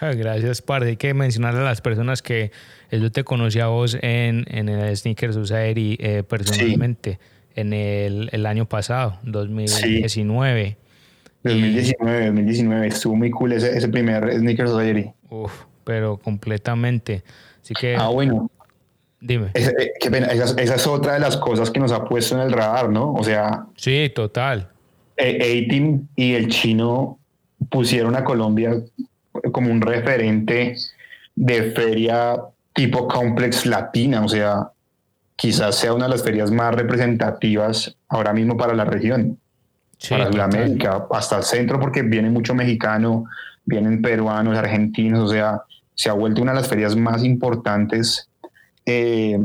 Ah, 0.00 0.12
gracias, 0.12 0.62
Par. 0.62 0.82
Hay 0.82 0.96
que 0.96 1.12
mencionarle 1.14 1.60
a 1.60 1.64
las 1.64 1.80
personas 1.80 2.22
que 2.22 2.50
yo 2.90 3.12
te 3.12 3.24
conocí 3.24 3.60
a 3.60 3.66
vos 3.66 3.96
en, 4.00 4.44
en 4.48 4.68
el 4.68 4.96
Sneaker 4.96 5.32
Society 5.32 5.96
eh, 6.00 6.22
personalmente 6.22 7.18
en 7.54 7.72
el, 7.72 8.28
el, 8.32 8.46
año 8.46 8.68
pasado, 8.68 9.18
2019. 9.24 10.76
2019, 11.42 12.26
2019. 12.26 12.86
Estuvo 12.86 13.16
muy 13.16 13.30
cool 13.30 13.52
ese, 13.52 13.76
ese 13.76 13.88
primer 13.88 14.32
Sneaker 14.32 14.68
Society. 14.68 15.10
Uf, 15.30 15.64
pero 15.88 16.18
completamente. 16.18 17.24
Así 17.62 17.72
que. 17.72 17.96
Ah, 17.96 18.08
bueno. 18.08 18.50
Dime. 19.22 19.52
Esa, 19.54 19.70
eh, 19.70 19.94
esa, 20.58 20.74
es 20.74 20.86
otra 20.86 21.14
de 21.14 21.18
las 21.18 21.38
cosas 21.38 21.70
que 21.70 21.80
nos 21.80 21.92
ha 21.92 22.04
puesto 22.04 22.34
en 22.34 22.42
el 22.42 22.52
radar, 22.52 22.90
¿no? 22.90 23.14
O 23.14 23.24
sea. 23.24 23.64
Sí, 23.74 24.12
total. 24.14 24.68
A-Team 25.18 26.08
y 26.14 26.34
el 26.34 26.48
chino 26.48 27.18
pusieron 27.70 28.16
a 28.16 28.22
Colombia 28.22 28.74
como 29.50 29.72
un 29.72 29.80
referente 29.80 30.76
de 31.34 31.62
feria 31.70 32.36
tipo 32.74 33.08
complex 33.08 33.64
latina, 33.64 34.22
o 34.22 34.28
sea, 34.28 34.70
quizás 35.36 35.74
sea 35.74 35.94
una 35.94 36.04
de 36.04 36.10
las 36.10 36.22
ferias 36.22 36.50
más 36.50 36.74
representativas 36.74 37.96
ahora 38.08 38.34
mismo 38.34 38.58
para 38.58 38.74
la 38.74 38.84
región, 38.84 39.38
para 40.08 40.30
Sudamérica, 40.30 41.06
hasta 41.10 41.38
el 41.38 41.44
centro, 41.44 41.80
porque 41.80 42.02
viene 42.02 42.28
mucho 42.28 42.54
mexicano, 42.54 43.24
vienen 43.64 44.02
peruanos, 44.02 44.56
argentinos, 44.56 45.20
o 45.20 45.32
sea, 45.32 45.62
se 45.98 46.08
ha 46.08 46.12
vuelto 46.12 46.40
una 46.40 46.52
de 46.52 46.60
las 46.60 46.68
ferias 46.68 46.94
más 46.94 47.24
importantes 47.24 48.30
eh, 48.86 49.36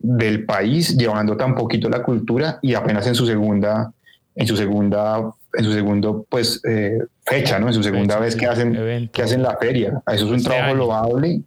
del 0.00 0.44
país, 0.44 0.96
llevando 0.96 1.36
tan 1.36 1.54
poquito 1.54 1.88
la 1.88 2.02
cultura 2.02 2.58
y 2.62 2.74
apenas 2.74 3.06
en 3.06 3.14
su 3.14 3.24
segunda, 3.26 3.92
en 4.34 4.46
su 4.46 4.56
segunda, 4.56 5.30
en 5.54 5.64
su 5.64 5.72
segundo, 5.72 6.26
pues 6.28 6.60
eh, 6.64 6.98
fecha, 7.22 7.60
¿no? 7.60 7.68
En 7.68 7.74
su 7.74 7.84
segunda 7.84 8.18
vez 8.18 8.34
que 8.34 8.46
hacen, 8.46 9.08
que 9.12 9.22
hacen 9.22 9.40
la 9.40 9.56
feria. 9.56 10.02
Eso 10.08 10.24
es 10.24 10.30
un 10.30 10.36
este 10.38 10.50
trabajo 10.50 10.74
loable 10.74 11.42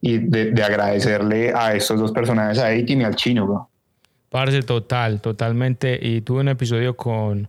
y 0.00 0.18
de, 0.18 0.62
agradecerle 0.62 1.52
a 1.52 1.74
estos 1.74 1.98
dos 1.98 2.12
personajes, 2.12 2.58
a 2.60 2.72
Eitin 2.72 3.00
y 3.00 3.04
al 3.04 3.16
chino, 3.16 3.48
bro. 3.48 3.68
Parce, 4.30 4.62
total, 4.62 5.20
totalmente. 5.20 5.98
Y 6.00 6.20
tuve 6.20 6.42
un 6.42 6.48
episodio 6.48 6.96
con, 6.96 7.48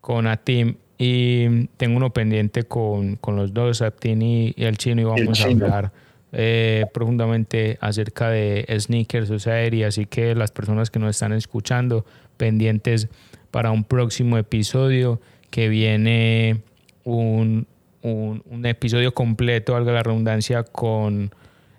con 0.00 0.26
Atim 0.26 0.74
y 0.98 1.66
tengo 1.76 1.96
uno 1.96 2.10
pendiente 2.10 2.64
con, 2.64 3.16
con 3.16 3.36
los 3.36 3.52
dos, 3.52 3.82
Atim 3.82 4.22
y, 4.22 4.54
el 4.56 4.78
chino, 4.78 5.02
y 5.02 5.04
vamos 5.04 5.40
a 5.40 5.48
hablar 5.48 5.92
eh, 6.32 6.86
profundamente 6.92 7.78
acerca 7.80 8.30
de 8.30 8.66
Sneakers 8.78 9.28
Society. 9.28 9.82
Así 9.82 10.06
que 10.06 10.34
las 10.34 10.50
personas 10.50 10.90
que 10.90 10.98
nos 10.98 11.10
están 11.10 11.32
escuchando, 11.32 12.04
pendientes 12.36 13.08
para 13.50 13.70
un 13.70 13.84
próximo 13.84 14.38
episodio 14.38 15.20
que 15.50 15.68
viene 15.68 16.62
un, 17.04 17.66
un, 18.02 18.42
un 18.50 18.66
episodio 18.66 19.12
completo, 19.12 19.74
valga 19.74 19.92
la 19.92 20.02
redundancia, 20.02 20.62
con 20.62 21.30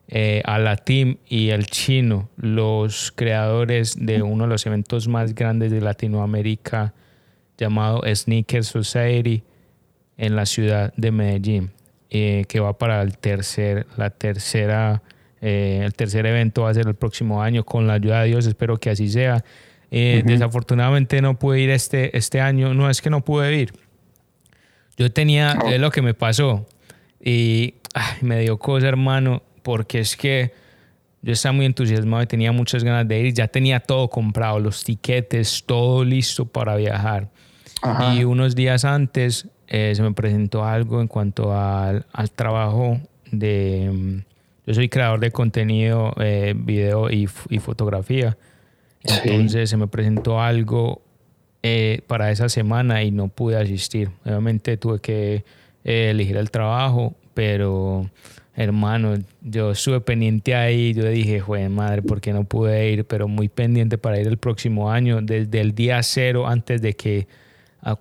eh, 0.09 0.41
a 0.45 0.57
la 0.57 0.77
Team 0.77 1.17
y 1.27 1.49
el 1.49 1.65
chino, 1.65 2.29
los 2.37 3.11
creadores 3.11 3.97
de 3.99 4.21
uno 4.21 4.45
de 4.45 4.49
los 4.49 4.65
eventos 4.65 5.09
más 5.09 5.35
grandes 5.35 5.69
de 5.69 5.81
Latinoamérica 5.81 6.93
llamado 7.57 8.01
Sneaker 8.05 8.63
Society 8.63 9.43
en 10.17 10.35
la 10.35 10.45
ciudad 10.45 10.93
de 10.95 11.11
Medellín, 11.11 11.71
eh, 12.09 12.45
que 12.47 12.59
va 12.59 12.77
para 12.77 13.01
el 13.01 13.17
tercer, 13.17 13.87
la 13.97 14.09
tercera, 14.09 15.03
eh, 15.41 15.81
el 15.83 15.93
tercer 15.93 16.25
evento 16.25 16.63
va 16.63 16.71
a 16.71 16.73
ser 16.73 16.87
el 16.87 16.95
próximo 16.95 17.41
año 17.41 17.63
con 17.63 17.87
la 17.87 17.93
ayuda 17.93 18.21
de 18.21 18.29
Dios, 18.29 18.45
espero 18.45 18.77
que 18.77 18.89
así 18.89 19.09
sea. 19.09 19.43
Desafortunadamente 19.89 21.21
no 21.21 21.39
pude 21.39 21.61
ir 21.61 21.69
este, 21.69 22.17
este 22.17 22.41
año, 22.41 22.73
no 22.73 22.89
es 22.89 23.01
que 23.01 23.09
no 23.09 23.21
pude 23.21 23.55
ir, 23.55 23.73
yo 24.97 25.11
tenía, 25.11 25.57
oh. 25.63 25.69
es 25.69 25.79
lo 25.79 25.91
que 25.91 26.01
me 26.01 26.13
pasó 26.13 26.65
y 27.23 27.75
me 28.21 28.41
dio 28.41 28.57
cosa 28.57 28.87
hermano, 28.87 29.43
porque 29.61 29.99
es 29.99 30.17
que 30.17 30.53
yo 31.21 31.33
estaba 31.33 31.53
muy 31.53 31.65
entusiasmado 31.65 32.23
y 32.23 32.27
tenía 32.27 32.51
muchas 32.51 32.83
ganas 32.83 33.07
de 33.07 33.19
ir. 33.19 33.33
Ya 33.33 33.47
tenía 33.47 33.79
todo 33.79 34.09
comprado, 34.09 34.59
los 34.59 34.83
tiquetes, 34.83 35.63
todo 35.65 36.03
listo 36.03 36.45
para 36.45 36.75
viajar. 36.75 37.29
Y 38.13 38.23
unos 38.23 38.55
días 38.55 38.85
antes 38.85 39.47
eh, 39.67 39.93
se 39.95 40.01
me 40.01 40.13
presentó 40.13 40.65
algo 40.65 41.01
en 41.01 41.07
cuanto 41.07 41.53
al, 41.53 42.05
trabajo 42.35 42.99
de... 43.31 43.89
Mm, 43.91 44.17
yo 44.65 44.73
soy 44.73 44.89
creador 44.89 45.19
de 45.21 45.31
contenido, 45.31 46.13
eh, 46.19 46.53
video 46.55 47.09
y, 47.09 47.27
fotografía. 47.27 48.37
Entonces 49.03 49.69
se 49.69 49.77
me 49.77 49.87
presentó 49.87 50.41
algo 50.41 51.01
eh, 51.63 52.01
para 52.07 52.31
esa 52.31 52.49
semana 52.49 53.03
y 53.03 53.11
no 53.11 53.29
pude 53.29 53.55
asistir. 53.57 54.09
Obviamente 54.25 54.75
tuve 54.75 54.99
que 54.99 55.45
elegir 55.85 56.35
el 56.35 56.51
trabajo, 56.51 57.15
pero 57.33 58.09
hermano, 58.57 59.13
yo 59.41 59.71
estuve 59.71 60.01
pendiente 60.01 60.53
ahí, 60.53 60.93
yo 60.93 61.05
dije, 61.05 61.39
joder, 61.39 61.69
madre, 61.69 62.01
¿por 62.01 62.19
qué 62.19 62.33
no 62.33 62.43
pude 62.43 62.91
ir? 62.91 63.05
Pero 63.05 63.29
muy 63.29 63.47
pendiente 63.47 63.97
para 63.97 64.19
ir 64.19 64.27
el 64.27 64.37
próximo 64.37 64.91
año, 64.91 65.21
desde 65.21 65.61
el 65.61 65.73
día 65.73 66.03
cero, 66.03 66.47
antes 66.47 66.81
de 66.81 66.93
que, 66.93 67.27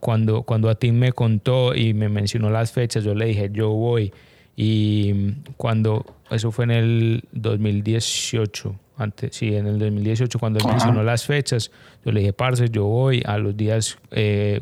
cuando, 0.01 0.43
cuando 0.43 0.69
a 0.69 0.75
ti 0.75 0.93
me 0.93 1.13
contó 1.13 1.75
y 1.75 1.95
me 1.95 2.09
mencionó 2.09 2.51
las 2.51 2.73
fechas, 2.73 3.05
yo 3.05 3.15
le 3.15 3.27
dije, 3.27 3.51
yo 3.53 3.71
voy. 3.71 4.13
Y 4.57 5.35
cuando, 5.57 6.05
eso 6.31 6.51
fue 6.51 6.65
en 6.65 6.71
el 6.71 7.25
2018, 7.33 8.75
antes, 8.97 9.37
sí, 9.37 9.55
en 9.55 9.67
el 9.67 9.79
2018, 9.79 10.39
cuando 10.39 10.59
él 10.59 10.67
mencionó 10.67 11.03
las 11.03 11.27
fechas, 11.27 11.71
yo 12.05 12.13
le 12.13 12.21
dije, 12.21 12.33
parce, 12.33 12.71
yo 12.71 12.85
voy 12.85 13.23
a 13.27 13.37
los 13.37 13.57
días 13.57 13.99
eh, 14.11 14.61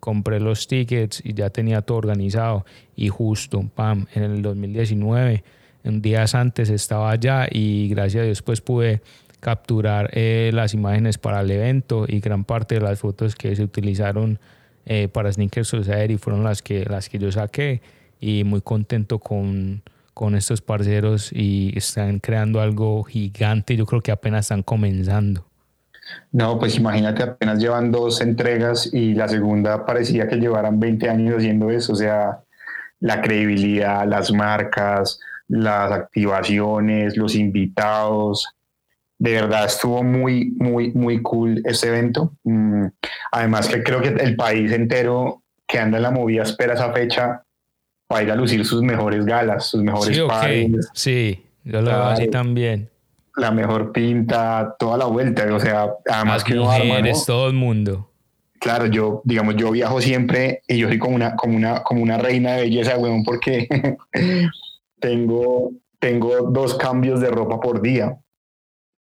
compré 0.00 0.40
los 0.40 0.66
tickets 0.66 1.22
y 1.24 1.34
ya 1.34 1.50
tenía 1.50 1.82
todo 1.82 1.98
organizado 1.98 2.64
y 2.96 3.08
justo, 3.08 3.64
pam, 3.74 4.06
en 4.14 4.24
el 4.24 4.42
2019, 4.42 5.44
un 5.84 6.02
días 6.02 6.34
antes 6.34 6.68
estaba 6.68 7.10
allá 7.10 7.46
y 7.50 7.88
gracias 7.88 8.22
a 8.22 8.24
Dios 8.24 8.42
pues 8.42 8.60
pude 8.60 9.00
capturar 9.40 10.10
eh, 10.12 10.50
las 10.54 10.74
imágenes 10.74 11.18
para 11.18 11.40
el 11.40 11.50
evento 11.50 12.04
y 12.06 12.20
gran 12.20 12.44
parte 12.44 12.76
de 12.76 12.82
las 12.82 12.98
fotos 12.98 13.34
que 13.34 13.56
se 13.56 13.62
utilizaron 13.62 14.38
eh, 14.86 15.08
para 15.08 15.32
Sneakers 15.32 15.68
Society 15.68 16.16
fueron 16.16 16.44
las 16.44 16.62
que, 16.62 16.84
las 16.84 17.08
que 17.08 17.18
yo 17.18 17.32
saqué 17.32 17.82
y 18.20 18.44
muy 18.44 18.60
contento 18.60 19.18
con, 19.18 19.82
con 20.14 20.34
estos 20.34 20.60
parceros 20.60 21.32
y 21.32 21.72
están 21.76 22.18
creando 22.18 22.60
algo 22.60 23.02
gigante, 23.04 23.76
yo 23.76 23.86
creo 23.86 24.02
que 24.02 24.12
apenas 24.12 24.46
están 24.46 24.62
comenzando. 24.62 25.46
No, 26.32 26.58
pues 26.58 26.76
imagínate, 26.76 27.22
apenas 27.22 27.58
llevan 27.58 27.90
dos 27.90 28.20
entregas 28.20 28.92
y 28.92 29.14
la 29.14 29.28
segunda 29.28 29.86
parecía 29.86 30.28
que 30.28 30.36
llevaran 30.36 30.80
20 30.80 31.08
años 31.08 31.36
haciendo 31.36 31.70
eso, 31.70 31.92
o 31.92 31.96
sea, 31.96 32.40
la 33.00 33.20
credibilidad, 33.20 34.06
las 34.06 34.32
marcas, 34.32 35.20
las 35.48 35.90
activaciones, 35.90 37.16
los 37.16 37.34
invitados. 37.34 38.46
De 39.20 39.32
verdad 39.32 39.66
estuvo 39.66 40.02
muy, 40.02 40.54
muy, 40.56 40.92
muy 40.92 41.20
cool 41.20 41.60
ese 41.66 41.88
evento. 41.88 42.32
Mm, 42.42 42.86
además 43.30 43.68
que 43.68 43.82
creo 43.82 44.00
que 44.00 44.08
el 44.08 44.34
país 44.34 44.72
entero 44.72 45.42
que 45.66 45.78
anda 45.78 45.98
en 45.98 46.04
la 46.04 46.10
movida 46.10 46.42
espera 46.42 46.72
esa 46.72 46.90
fecha 46.90 47.42
para 48.08 48.22
ir 48.22 48.30
a 48.32 48.34
lucir 48.34 48.64
sus 48.64 48.82
mejores 48.82 49.26
galas, 49.26 49.66
sus 49.66 49.82
mejores 49.82 50.16
sí, 50.16 50.76
Sí, 50.94 51.46
yo 51.64 51.82
lo 51.82 51.90
veo 51.90 52.04
así 52.04 52.28
también. 52.28 52.88
la 53.36 53.50
mejor 53.50 53.92
pinta, 53.92 54.74
toda 54.78 54.96
la 54.96 55.04
vuelta, 55.04 55.46
o 55.54 55.60
sea, 55.60 55.90
además 56.10 56.42
que 56.42 56.54
no 56.54 56.70
arma, 56.70 57.02
todo 57.26 57.46
el 57.48 57.54
mundo. 57.54 58.10
Claro, 58.58 58.86
yo, 58.86 59.20
digamos, 59.24 59.54
yo 59.56 59.70
viajo 59.70 60.00
siempre 60.00 60.62
y 60.66 60.78
yo 60.78 60.88
soy 60.88 60.98
como 60.98 61.14
una, 61.14 61.36
como 61.36 61.56
una, 61.56 61.82
como 61.82 62.02
una 62.02 62.16
reina 62.16 62.54
de 62.54 62.62
belleza, 62.62 62.96
weón, 62.96 63.22
porque 63.22 63.68
tengo, 64.98 65.72
tengo 65.98 66.50
dos 66.50 66.74
cambios 66.76 67.20
de 67.20 67.30
ropa 67.30 67.60
por 67.60 67.82
día 67.82 68.18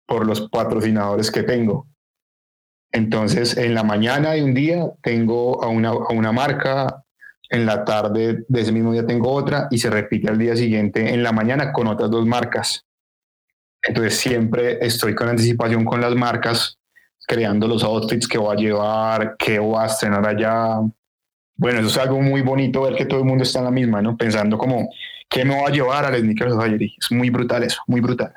por 0.08 0.26
los 0.26 0.48
patrocinadores 0.48 1.30
que 1.30 1.44
tengo. 1.44 1.86
Entonces, 2.90 3.56
en 3.58 3.74
la 3.74 3.84
mañana 3.84 4.30
de 4.32 4.42
un 4.42 4.54
día 4.54 4.90
tengo 5.02 5.62
a 5.62 5.68
una, 5.68 5.90
a 5.90 6.12
una 6.12 6.32
marca, 6.32 7.04
en 7.50 7.66
la 7.66 7.84
tarde 7.84 8.44
de 8.48 8.60
ese 8.60 8.72
mismo 8.72 8.92
día 8.92 9.06
tengo 9.06 9.30
otra 9.32 9.68
y 9.70 9.78
se 9.78 9.90
repite 9.90 10.28
al 10.28 10.38
día 10.38 10.56
siguiente 10.56 11.14
en 11.14 11.22
la 11.22 11.32
mañana 11.32 11.72
con 11.72 11.86
otras 11.86 12.10
dos 12.10 12.26
marcas. 12.26 12.84
Entonces 13.82 14.16
siempre 14.16 14.78
estoy 14.84 15.14
con 15.14 15.28
anticipación 15.28 15.84
con 15.84 16.00
las 16.00 16.14
marcas, 16.14 16.78
creando 17.26 17.68
los 17.68 17.84
outfits 17.84 18.26
que 18.26 18.38
voy 18.38 18.56
a 18.56 18.60
llevar, 18.60 19.36
que 19.38 19.58
voy 19.58 19.82
a 19.82 19.86
estrenar 19.86 20.26
allá. 20.26 20.80
Bueno, 21.56 21.80
eso 21.80 21.88
es 21.88 21.98
algo 21.98 22.20
muy 22.20 22.42
bonito 22.42 22.82
ver 22.82 22.94
que 22.94 23.06
todo 23.06 23.20
el 23.20 23.26
mundo 23.26 23.44
está 23.44 23.60
en 23.60 23.66
la 23.66 23.70
misma, 23.70 24.02
¿no? 24.02 24.16
Pensando 24.16 24.58
como, 24.58 24.90
¿qué 25.28 25.44
me 25.44 25.60
va 25.60 25.68
a 25.68 25.72
llevar 25.72 26.04
al 26.04 26.18
Sneakers 26.18 26.52
Society? 26.52 26.94
Es 26.98 27.10
muy 27.10 27.30
brutal 27.30 27.62
eso, 27.62 27.80
muy 27.86 28.00
brutal. 28.00 28.34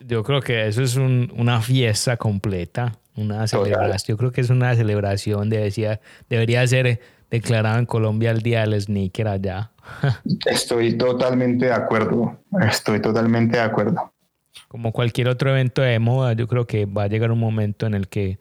Yo 0.00 0.22
creo 0.22 0.40
que 0.40 0.66
eso 0.66 0.82
es 0.82 0.96
una 0.96 1.60
fiesta 1.60 2.16
completa, 2.16 2.98
una 3.16 3.46
celebración. 3.46 4.14
Yo 4.14 4.18
creo 4.18 4.32
que 4.32 4.40
es 4.40 4.50
una 4.50 4.74
celebración, 4.74 5.50
debería, 5.50 6.00
debería 6.28 6.66
ser 6.66 7.00
declarado 7.30 7.78
en 7.78 7.86
Colombia 7.86 8.30
el 8.30 8.42
Día 8.42 8.60
del 8.60 8.80
Sneaker 8.80 9.28
allá. 9.28 9.70
Estoy 10.46 10.96
totalmente 10.96 11.66
de 11.66 11.72
acuerdo, 11.72 12.38
estoy 12.60 13.00
totalmente 13.00 13.56
de 13.56 13.62
acuerdo 13.62 14.12
como 14.70 14.92
cualquier 14.92 15.28
otro 15.28 15.50
evento 15.50 15.82
de 15.82 15.98
moda, 15.98 16.32
yo 16.34 16.46
creo 16.46 16.66
que 16.66 16.86
va 16.86 17.04
a 17.04 17.06
llegar 17.08 17.32
un 17.32 17.40
momento 17.40 17.86
en 17.86 17.94
el 17.94 18.06
que, 18.06 18.38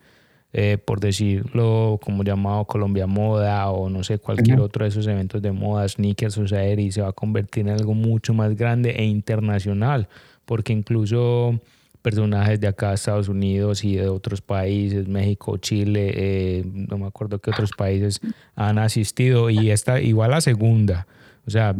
eh, 0.53 0.77
por 0.77 0.99
decirlo 0.99 1.99
como 2.03 2.23
llamado 2.23 2.65
Colombia 2.65 3.07
Moda 3.07 3.69
o 3.71 3.89
no 3.89 4.03
sé, 4.03 4.19
cualquier 4.19 4.59
otro 4.59 4.85
de 4.85 4.89
esos 4.89 5.07
eventos 5.07 5.41
de 5.41 5.51
moda, 5.51 5.87
Sneakers 5.87 6.35
Society, 6.35 6.91
se 6.91 7.01
va 7.01 7.09
a 7.09 7.13
convertir 7.13 7.67
en 7.67 7.73
algo 7.73 7.95
mucho 7.95 8.35
más 8.35 8.55
grande 8.55 8.91
e 8.91 9.05
internacional, 9.05 10.07
porque 10.49 10.73
incluso 10.73 11.61
personajes 12.01 12.59
de 12.59 12.65
acá, 12.65 12.91
Estados 12.91 13.29
Unidos 13.29 13.83
y 13.83 13.97
de 13.97 14.09
otros 14.09 14.41
países, 14.41 15.07
México, 15.07 15.57
Chile, 15.57 16.11
eh, 16.15 16.63
no 16.65 16.97
me 16.97 17.05
acuerdo 17.05 17.37
qué 17.37 17.51
otros 17.51 17.69
países 17.77 18.19
han 18.55 18.79
asistido 18.79 19.51
y 19.51 19.69
esta 19.69 20.01
igual 20.01 20.31
la 20.31 20.41
segunda. 20.41 21.05
O 21.45 21.51
sea, 21.51 21.75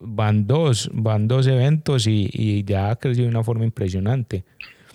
van 0.00 0.46
dos, 0.46 0.88
van 0.94 1.28
dos 1.28 1.46
eventos 1.46 2.06
y, 2.06 2.64
ya 2.64 2.88
ha 2.90 2.96
crecido 2.96 3.24
de 3.24 3.32
una 3.32 3.44
forma 3.44 3.66
impresionante. 3.66 4.46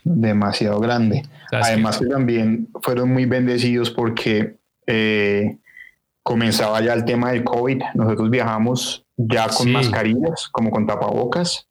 demasiado 0.04 0.80
grande. 0.80 1.22
Además 1.52 2.00
que 2.00 2.08
también 2.08 2.70
fueron 2.82 3.14
muy 3.14 3.26
bendecidos 3.28 3.92
porque 3.92 4.56
eh, 4.88 5.60
comenzaba 6.24 6.82
ya 6.82 6.94
el 6.94 7.06
tema 7.06 7.34
del 7.34 7.44
COVID. 7.44 7.84
Nosotros 7.94 8.32
viajamos 8.32 9.06
ya 9.16 9.48
con 9.48 9.72
mascarillas, 9.72 10.50
como 10.52 10.72
con 10.72 10.88
tapabocas. 10.88 11.68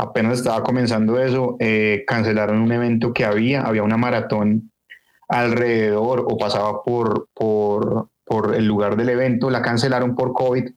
Apenas 0.00 0.38
estaba 0.38 0.62
comenzando 0.62 1.20
eso, 1.20 1.56
eh, 1.60 2.04
cancelaron 2.06 2.62
un 2.62 2.72
evento 2.72 3.12
que 3.12 3.26
había, 3.26 3.60
había 3.60 3.82
una 3.82 3.98
maratón 3.98 4.72
alrededor 5.28 6.24
o 6.26 6.38
pasaba 6.38 6.82
por, 6.82 7.28
por, 7.34 8.08
por 8.24 8.54
el 8.54 8.64
lugar 8.64 8.96
del 8.96 9.10
evento, 9.10 9.50
la 9.50 9.60
cancelaron 9.60 10.16
por 10.16 10.32
COVID 10.32 10.70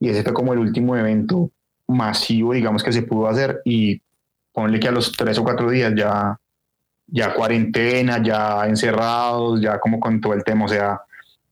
y 0.00 0.08
ese 0.10 0.22
fue 0.22 0.34
como 0.34 0.52
el 0.52 0.58
último 0.58 0.94
evento 0.98 1.50
masivo, 1.86 2.52
digamos, 2.52 2.82
que 2.82 2.92
se 2.92 3.00
pudo 3.00 3.28
hacer 3.28 3.62
y 3.64 4.02
ponle 4.52 4.78
que 4.78 4.88
a 4.88 4.92
los 4.92 5.12
tres 5.12 5.38
o 5.38 5.44
cuatro 5.44 5.70
días 5.70 5.94
ya, 5.96 6.38
ya 7.06 7.32
cuarentena, 7.32 8.22
ya 8.22 8.66
encerrados, 8.66 9.62
ya 9.62 9.80
como 9.80 9.98
con 9.98 10.20
todo 10.20 10.34
el 10.34 10.44
tema, 10.44 10.66
o 10.66 10.68
sea, 10.68 11.00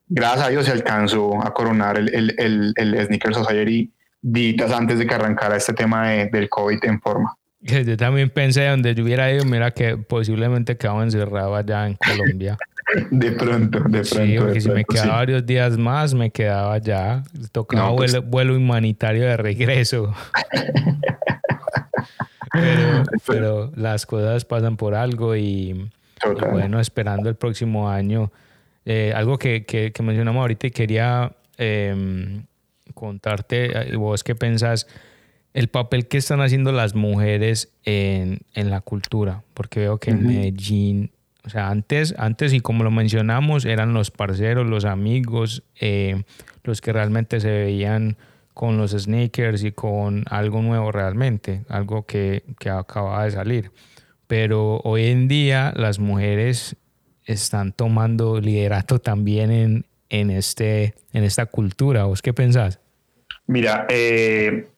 gracias 0.06 0.46
a 0.46 0.50
Dios 0.50 0.66
se 0.66 0.72
alcanzó 0.72 1.42
a 1.42 1.54
coronar 1.54 1.96
el, 1.96 2.14
el, 2.14 2.34
el, 2.36 2.74
el 2.76 3.06
Sneaker 3.06 3.32
Society 3.32 3.90
días 4.22 4.72
antes 4.72 4.98
de 4.98 5.06
que 5.06 5.14
arrancara 5.14 5.56
este 5.56 5.72
tema 5.72 6.08
de, 6.08 6.26
del 6.26 6.48
COVID 6.48 6.84
en 6.84 7.00
forma. 7.00 7.36
Yo 7.60 7.96
también 7.96 8.30
pensé 8.30 8.66
donde 8.66 8.94
yo 8.94 9.02
hubiera 9.02 9.32
ido, 9.32 9.44
mira 9.44 9.70
que 9.70 9.96
posiblemente 9.96 10.76
quedaba 10.76 11.02
encerrado 11.02 11.56
allá 11.56 11.86
en 11.86 11.94
Colombia. 11.96 12.56
de 13.10 13.32
pronto, 13.32 13.80
de 13.80 14.02
pronto. 14.02 14.04
Sí, 14.04 14.36
porque 14.38 14.60
si 14.60 14.70
me 14.70 14.84
quedaba 14.84 15.16
varios 15.16 15.44
días 15.44 15.76
más, 15.76 16.14
me 16.14 16.30
quedaba 16.30 16.74
allá. 16.74 17.22
Tocaba 17.52 17.94
pues 17.96 18.12
vuelo, 18.12 18.26
vuelo, 18.28 18.56
humanitario 18.56 19.24
de 19.24 19.36
regreso. 19.36 20.14
pero, 23.26 23.72
las 23.74 24.06
cosas 24.06 24.44
pasan 24.44 24.76
por 24.76 24.94
algo 24.94 25.34
y, 25.34 25.90
bueno, 26.52 26.80
esperando 26.80 27.28
el 27.28 27.34
próximo 27.34 27.90
año. 27.90 28.30
Eh, 28.84 29.12
algo 29.16 29.36
que, 29.38 29.64
que, 29.64 29.92
mencionamos 30.02 30.40
ahorita 30.42 30.68
y 30.68 30.70
quería 30.70 31.32
em, 31.58 32.44
contarte, 32.96 33.92
eh, 33.92 33.96
vos 33.96 34.24
qué 34.24 34.34
pensás, 34.34 34.88
el 35.54 35.68
papel 35.68 36.08
que 36.08 36.18
están 36.18 36.40
haciendo 36.40 36.72
las 36.72 36.94
mujeres 36.94 37.72
en, 37.84 38.40
en 38.54 38.70
la 38.70 38.80
cultura, 38.80 39.44
porque 39.54 39.80
veo 39.80 39.98
que 39.98 40.10
en 40.10 40.26
Medellín, 40.26 41.12
o 41.44 41.50
sea, 41.50 41.68
antes, 41.68 42.14
antes 42.18 42.52
y 42.52 42.60
como 42.60 42.82
lo 42.82 42.90
mencionamos, 42.90 43.64
eran 43.64 43.94
los 43.94 44.10
parceros, 44.10 44.66
los 44.66 44.84
amigos, 44.84 45.62
eh, 45.80 46.24
los 46.64 46.80
que 46.80 46.92
realmente 46.92 47.40
se 47.40 47.50
veían 47.50 48.16
con 48.52 48.76
los 48.76 48.90
sneakers 48.90 49.62
y 49.62 49.72
con 49.72 50.24
algo 50.28 50.60
nuevo 50.62 50.90
realmente, 50.90 51.64
algo 51.68 52.04
que, 52.04 52.42
que 52.58 52.70
acaba 52.70 53.24
de 53.24 53.30
salir. 53.30 53.70
Pero 54.26 54.80
hoy 54.82 55.06
en 55.06 55.28
día 55.28 55.72
las 55.76 55.98
mujeres 55.98 56.76
están 57.24 57.72
tomando 57.72 58.40
liderato 58.40 58.98
también 58.98 59.50
en, 59.50 59.86
en, 60.08 60.30
este, 60.30 60.94
en 61.12 61.24
esta 61.24 61.46
cultura. 61.46 62.04
¿Vos 62.04 62.22
qué 62.22 62.32
pensás? 62.32 62.80
Mira, 63.46 63.86
eh, 63.88 64.68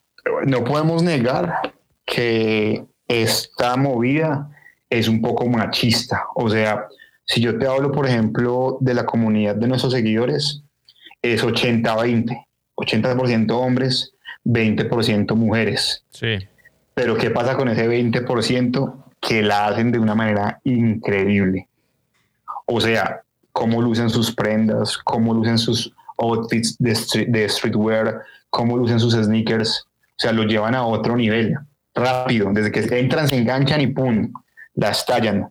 no 0.45 0.63
podemos 0.63 1.03
negar 1.03 1.73
que 2.05 2.85
esta 3.07 3.75
movida 3.75 4.49
es 4.89 5.07
un 5.07 5.21
poco 5.21 5.47
machista. 5.47 6.23
O 6.35 6.49
sea, 6.49 6.87
si 7.25 7.41
yo 7.41 7.57
te 7.57 7.67
hablo, 7.67 7.91
por 7.91 8.07
ejemplo, 8.07 8.77
de 8.81 8.93
la 8.93 9.05
comunidad 9.05 9.55
de 9.55 9.67
nuestros 9.67 9.93
seguidores, 9.93 10.63
es 11.21 11.43
80-20. 11.43 12.45
80%, 12.75 13.51
hombres, 13.51 14.13
20% 14.45 15.35
mujeres. 15.35 16.03
Sí. 16.11 16.37
Pero 16.93 17.17
¿qué 17.17 17.29
pasa 17.29 17.55
con 17.55 17.69
ese 17.69 17.89
20% 17.89 19.03
que 19.19 19.41
la 19.41 19.67
hacen 19.67 19.91
de 19.91 19.99
una 19.99 20.15
manera 20.15 20.59
increíble? 20.63 21.67
O 22.65 22.79
sea, 22.79 23.21
cómo 23.51 23.81
lucen 23.81 24.09
sus 24.09 24.33
prendas, 24.33 24.97
cómo 24.97 25.33
lucen 25.33 25.57
sus 25.57 25.93
outfits 26.17 26.77
de, 26.77 27.25
de 27.27 27.49
streetwear, 27.49 28.21
cómo 28.49 28.77
lucen 28.77 28.99
sus 28.99 29.13
sneakers, 29.13 29.85
o 29.85 30.21
sea, 30.21 30.31
lo 30.31 30.43
llevan 30.43 30.75
a 30.75 30.85
otro 30.85 31.15
nivel, 31.15 31.55
rápido, 31.93 32.51
desde 32.53 32.71
que 32.71 32.99
entran, 32.99 33.27
se 33.27 33.37
enganchan 33.37 33.81
y 33.81 33.87
¡pum! 33.87 34.31
las 34.75 35.05
tallan. 35.05 35.49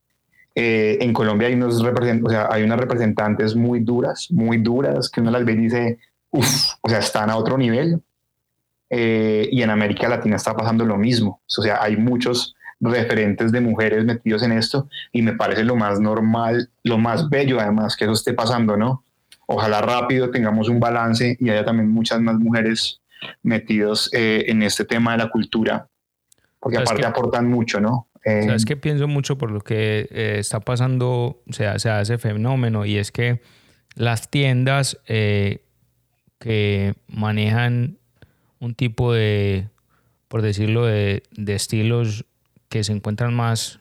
Eh, 0.55 0.99
en 1.01 1.13
Colombia 1.13 1.49
hay, 1.49 1.55
unos 1.55 1.81
o 1.81 2.31
sea, 2.31 2.49
hay 2.51 2.63
unas 2.63 2.81
representantes 2.81 3.55
muy 3.55 3.81
duras, 3.81 4.27
muy 4.31 4.59
duras, 4.59 5.09
que 5.11 5.21
uno 5.21 5.31
las 5.31 5.45
ve 5.45 5.53
y 5.53 5.57
dice, 5.57 5.99
uff, 6.31 6.73
o 6.81 6.89
sea, 6.89 6.99
están 6.99 7.31
a 7.31 7.37
otro 7.37 7.57
nivel. 7.57 8.03
Eh, 8.91 9.49
y 9.53 9.63
en 9.63 9.71
América 9.71 10.09
Latina 10.09 10.37
está 10.37 10.57
pasando 10.57 10.85
lo 10.85 10.97
mismo. 10.97 11.41
O 11.59 11.63
sea, 11.63 11.83
hay 11.83 11.97
muchos 11.97 12.57
referentes 12.81 13.53
de 13.53 13.61
mujeres 13.61 14.05
metidos 14.05 14.43
en 14.43 14.53
esto 14.53 14.89
y 15.13 15.23
me 15.23 15.35
parece 15.35 15.65
lo 15.65 15.77
más 15.77 16.01
normal, 16.01 16.71
lo 16.85 16.97
más 16.99 17.29
bello 17.29 17.61
además 17.61 17.97
que 17.97 18.05
eso 18.05 18.15
esté 18.15 18.33
pasando, 18.35 18.77
¿no? 18.77 19.05
Ojalá 19.49 19.81
rápido 19.81 20.31
tengamos 20.31 20.69
un 20.69 20.79
balance 20.79 21.37
y 21.41 21.49
haya 21.49 21.65
también 21.65 21.89
muchas 21.89 22.21
más 22.21 22.37
mujeres 22.37 23.01
metidos 23.43 24.11
eh, 24.13 24.45
en 24.49 24.63
este 24.63 24.85
tema 24.85 25.13
de 25.13 25.19
la 25.19 25.31
cultura, 25.31 25.89
porque 26.61 26.77
aparte 26.77 27.07
aportan 27.07 27.49
mucho, 27.49 27.81
¿no? 27.81 28.09
Eh, 28.25 28.43
¿Sabes 28.45 28.67
que 28.67 28.77
pienso 28.77 29.09
mucho 29.09 29.39
por 29.39 29.51
lo 29.51 29.61
que 29.61 30.07
eh, 30.11 30.37
está 30.39 30.61
pasando, 30.61 31.43
o 31.49 31.53
sea, 31.53 31.79
se 31.79 31.89
hace 31.89 32.19
fenómeno 32.19 32.85
y 32.85 32.99
es 32.99 33.11
que 33.11 33.41
las 33.95 34.31
tiendas 34.31 35.01
que 35.07 36.95
manejan 37.09 37.99
un 38.61 38.75
tipo 38.75 39.13
de, 39.13 39.71
por 40.29 40.43
decirlo, 40.43 40.85
de, 40.85 41.23
de 41.33 41.55
estilos 41.55 42.27
que 42.69 42.85
se 42.85 42.93
encuentran 42.93 43.35
más, 43.35 43.81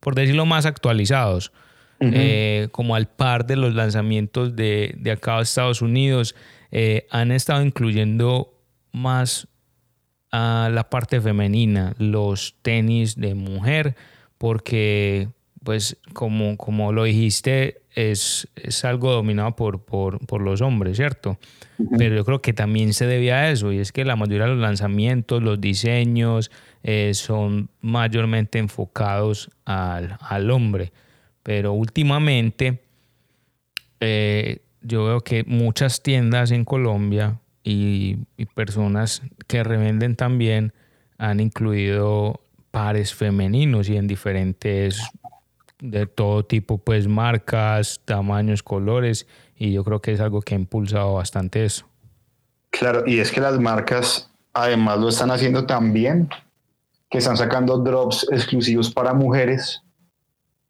por 0.00 0.14
decirlo, 0.14 0.44
más 0.44 0.66
actualizados, 0.66 1.52
eh, 2.00 2.68
como 2.72 2.94
al 2.94 3.08
par 3.08 3.46
de 3.46 3.56
los 3.56 3.74
lanzamientos 3.74 4.54
de, 4.56 4.94
de 4.98 5.10
acá 5.12 5.36
de 5.36 5.42
Estados 5.42 5.82
Unidos, 5.82 6.34
eh, 6.70 7.06
han 7.10 7.32
estado 7.32 7.62
incluyendo 7.62 8.54
más 8.92 9.48
a 10.32 10.68
la 10.72 10.90
parte 10.90 11.20
femenina, 11.20 11.94
los 11.98 12.56
tenis 12.62 13.16
de 13.16 13.34
mujer, 13.34 13.96
porque 14.38 15.28
pues 15.62 15.96
como, 16.12 16.56
como 16.56 16.92
lo 16.92 17.04
dijiste, 17.04 17.82
es, 17.94 18.46
es 18.54 18.84
algo 18.84 19.10
dominado 19.10 19.56
por, 19.56 19.84
por, 19.84 20.24
por, 20.24 20.40
los 20.40 20.60
hombres, 20.60 20.96
¿cierto? 20.96 21.38
Pero 21.98 22.14
yo 22.14 22.24
creo 22.24 22.40
que 22.40 22.52
también 22.52 22.92
se 22.92 23.06
debe 23.06 23.32
a 23.32 23.50
eso, 23.50 23.72
y 23.72 23.78
es 23.78 23.90
que 23.90 24.04
la 24.04 24.14
mayoría 24.14 24.44
de 24.44 24.50
los 24.50 24.60
lanzamientos, 24.60 25.42
los 25.42 25.60
diseños, 25.60 26.52
eh, 26.84 27.14
son 27.14 27.68
mayormente 27.80 28.58
enfocados 28.58 29.50
al, 29.64 30.16
al 30.20 30.50
hombre. 30.50 30.92
Pero 31.46 31.74
últimamente 31.74 32.82
eh, 34.00 34.62
yo 34.82 35.04
veo 35.04 35.20
que 35.20 35.44
muchas 35.44 36.02
tiendas 36.02 36.50
en 36.50 36.64
Colombia 36.64 37.38
y, 37.62 38.16
personas 38.56 39.22
que 39.46 39.62
revenden 39.62 40.16
también 40.16 40.72
han 41.18 41.38
incluido 41.38 42.40
pares 42.72 43.14
femeninos 43.14 43.88
y 43.88 43.96
en 43.96 44.08
diferentes 44.08 45.00
de 45.78 46.08
todo 46.08 46.44
tipo, 46.44 46.78
pues 46.78 47.06
marcas, 47.06 48.00
tamaños, 48.04 48.64
colores, 48.64 49.28
y 49.56 49.70
yo 49.70 49.84
creo 49.84 50.00
que 50.02 50.14
es 50.14 50.20
algo 50.20 50.42
que 50.42 50.56
ha 50.56 50.58
impulsado 50.58 51.14
bastante 51.14 51.64
eso. 51.64 51.86
Claro, 52.70 53.04
y 53.06 53.20
es 53.20 53.30
que 53.30 53.40
las 53.40 53.60
marcas 53.60 54.32
además 54.52 54.98
lo 54.98 55.10
están 55.10 55.30
haciendo 55.30 55.64
también, 55.64 56.28
que 57.08 57.18
están 57.18 57.36
sacando 57.36 57.78
drops 57.78 58.26
exclusivos 58.32 58.90
para 58.90 59.14
mujeres 59.14 59.84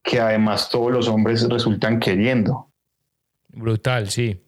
que 0.06 0.20
además 0.20 0.70
todos 0.70 0.92
los 0.92 1.08
hombres 1.08 1.46
resultan 1.48 1.98
queriendo. 1.98 2.68
Brutal, 3.48 4.08
sí. 4.08 4.40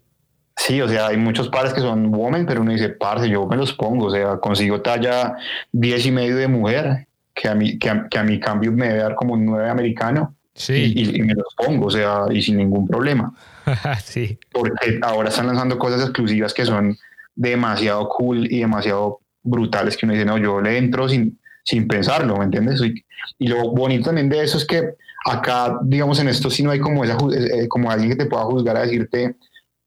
Sí, 0.57 0.81
o 0.81 0.89
sea, 0.89 1.09
hay 1.09 1.17
muchos 1.17 1.49
pares 1.49 1.75
que 1.75 1.81
son 1.81 2.15
women, 2.15 2.47
pero 2.47 2.63
uno 2.63 2.73
dice, 2.73 2.91
parce, 2.91 3.29
yo 3.29 3.45
me 3.47 3.57
los 3.57 3.73
pongo, 3.73 4.07
o 4.07 4.11
sea, 4.11 4.37
consigo 4.37 4.81
talla 4.81 5.35
10 5.73 6.07
y 6.07 6.11
medio 6.13 6.37
de 6.37 6.47
mujer, 6.47 7.09
que 7.35 7.49
a 7.49 7.55
mí, 7.57 7.77
que 7.79 7.89
a, 7.91 8.23
mi 8.23 8.39
cambio 8.39 8.71
me 8.71 8.87
debe 8.89 9.01
dar 9.01 9.15
como 9.17 9.35
un 9.35 9.45
9 9.47 9.69
americano. 9.69 10.37
Sí. 10.55 10.93
Y, 10.97 11.23
me 11.23 11.35
los 11.35 11.55
pongo, 11.57 11.87
o 11.87 11.91
sea, 11.91 12.27
y 12.31 12.41
sin 12.41 12.57
ningún 12.57 12.87
problema. 12.87 13.33
sí. 14.05 14.39
Porque 14.53 14.99
ahora 15.03 15.29
están 15.29 15.47
lanzando 15.49 15.79
cosas 15.79 16.03
exclusivas 16.03 16.55
que 16.55 16.65
son 16.65 16.97
demasiado 17.35 18.09
cool 18.09 18.47
y 18.51 18.61
demasiado 18.61 19.21
brutales 19.43 19.97
que 19.97 20.07
uno 20.07 20.15
dice, 20.15 20.25
no, 20.25 20.39
yo 20.39 20.61
le 20.61 20.77
entro 20.79 21.09
sin, 21.09 21.39
sin 21.65 21.89
pensarlo, 21.89 22.37
¿me 22.37 22.45
entiendes? 22.45 22.81
Y, 22.81 23.05
y 23.39 23.49
lo 23.49 23.71
bonito 23.71 24.07
también 24.07 24.29
de 24.29 24.43
eso 24.43 24.59
es 24.59 24.65
que 24.65 24.95
Acá, 25.29 25.79
digamos, 25.83 26.19
en 26.21 26.29
esto 26.29 26.51
sí 26.51 26.63
no 26.63 26.71
hay 26.71 26.81
como, 26.81 27.05
esa, 27.05 27.17
eh, 27.35 27.69
como 27.69 27.91
alguien 27.91 28.11
que 28.11 28.17
te 28.17 28.27
pueda 28.27 28.45
juzgar 28.45 28.77
a 28.77 28.83
decirte 28.83 29.37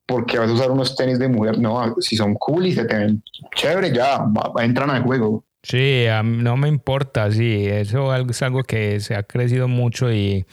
por 0.06 0.26
qué 0.26 0.38
vas 0.38 0.50
a 0.50 0.54
usar 0.54 0.72
unos 0.72 0.96
tenis 0.96 1.20
de 1.20 1.28
mujer. 1.28 1.58
No, 1.60 1.96
si 2.00 2.16
son 2.16 2.36
cool 2.36 2.68
y 2.68 2.74
se 2.74 2.86
te 2.86 2.98
ven 2.98 3.24
chévere, 3.56 3.92
ya 3.92 4.26
entran 4.60 4.90
al 4.90 5.04
juego. 5.04 5.46
Sí, 5.64 6.06
no 6.24 6.58
me 6.58 6.68
importa, 6.68 7.32
sí, 7.32 7.66
eso 7.68 8.16
es 8.16 8.42
algo 8.42 8.64
que 8.64 9.00
se 9.00 9.16
ha 9.16 9.24
crecido 9.24 9.68
mucho 9.68 10.12
y, 10.12 10.46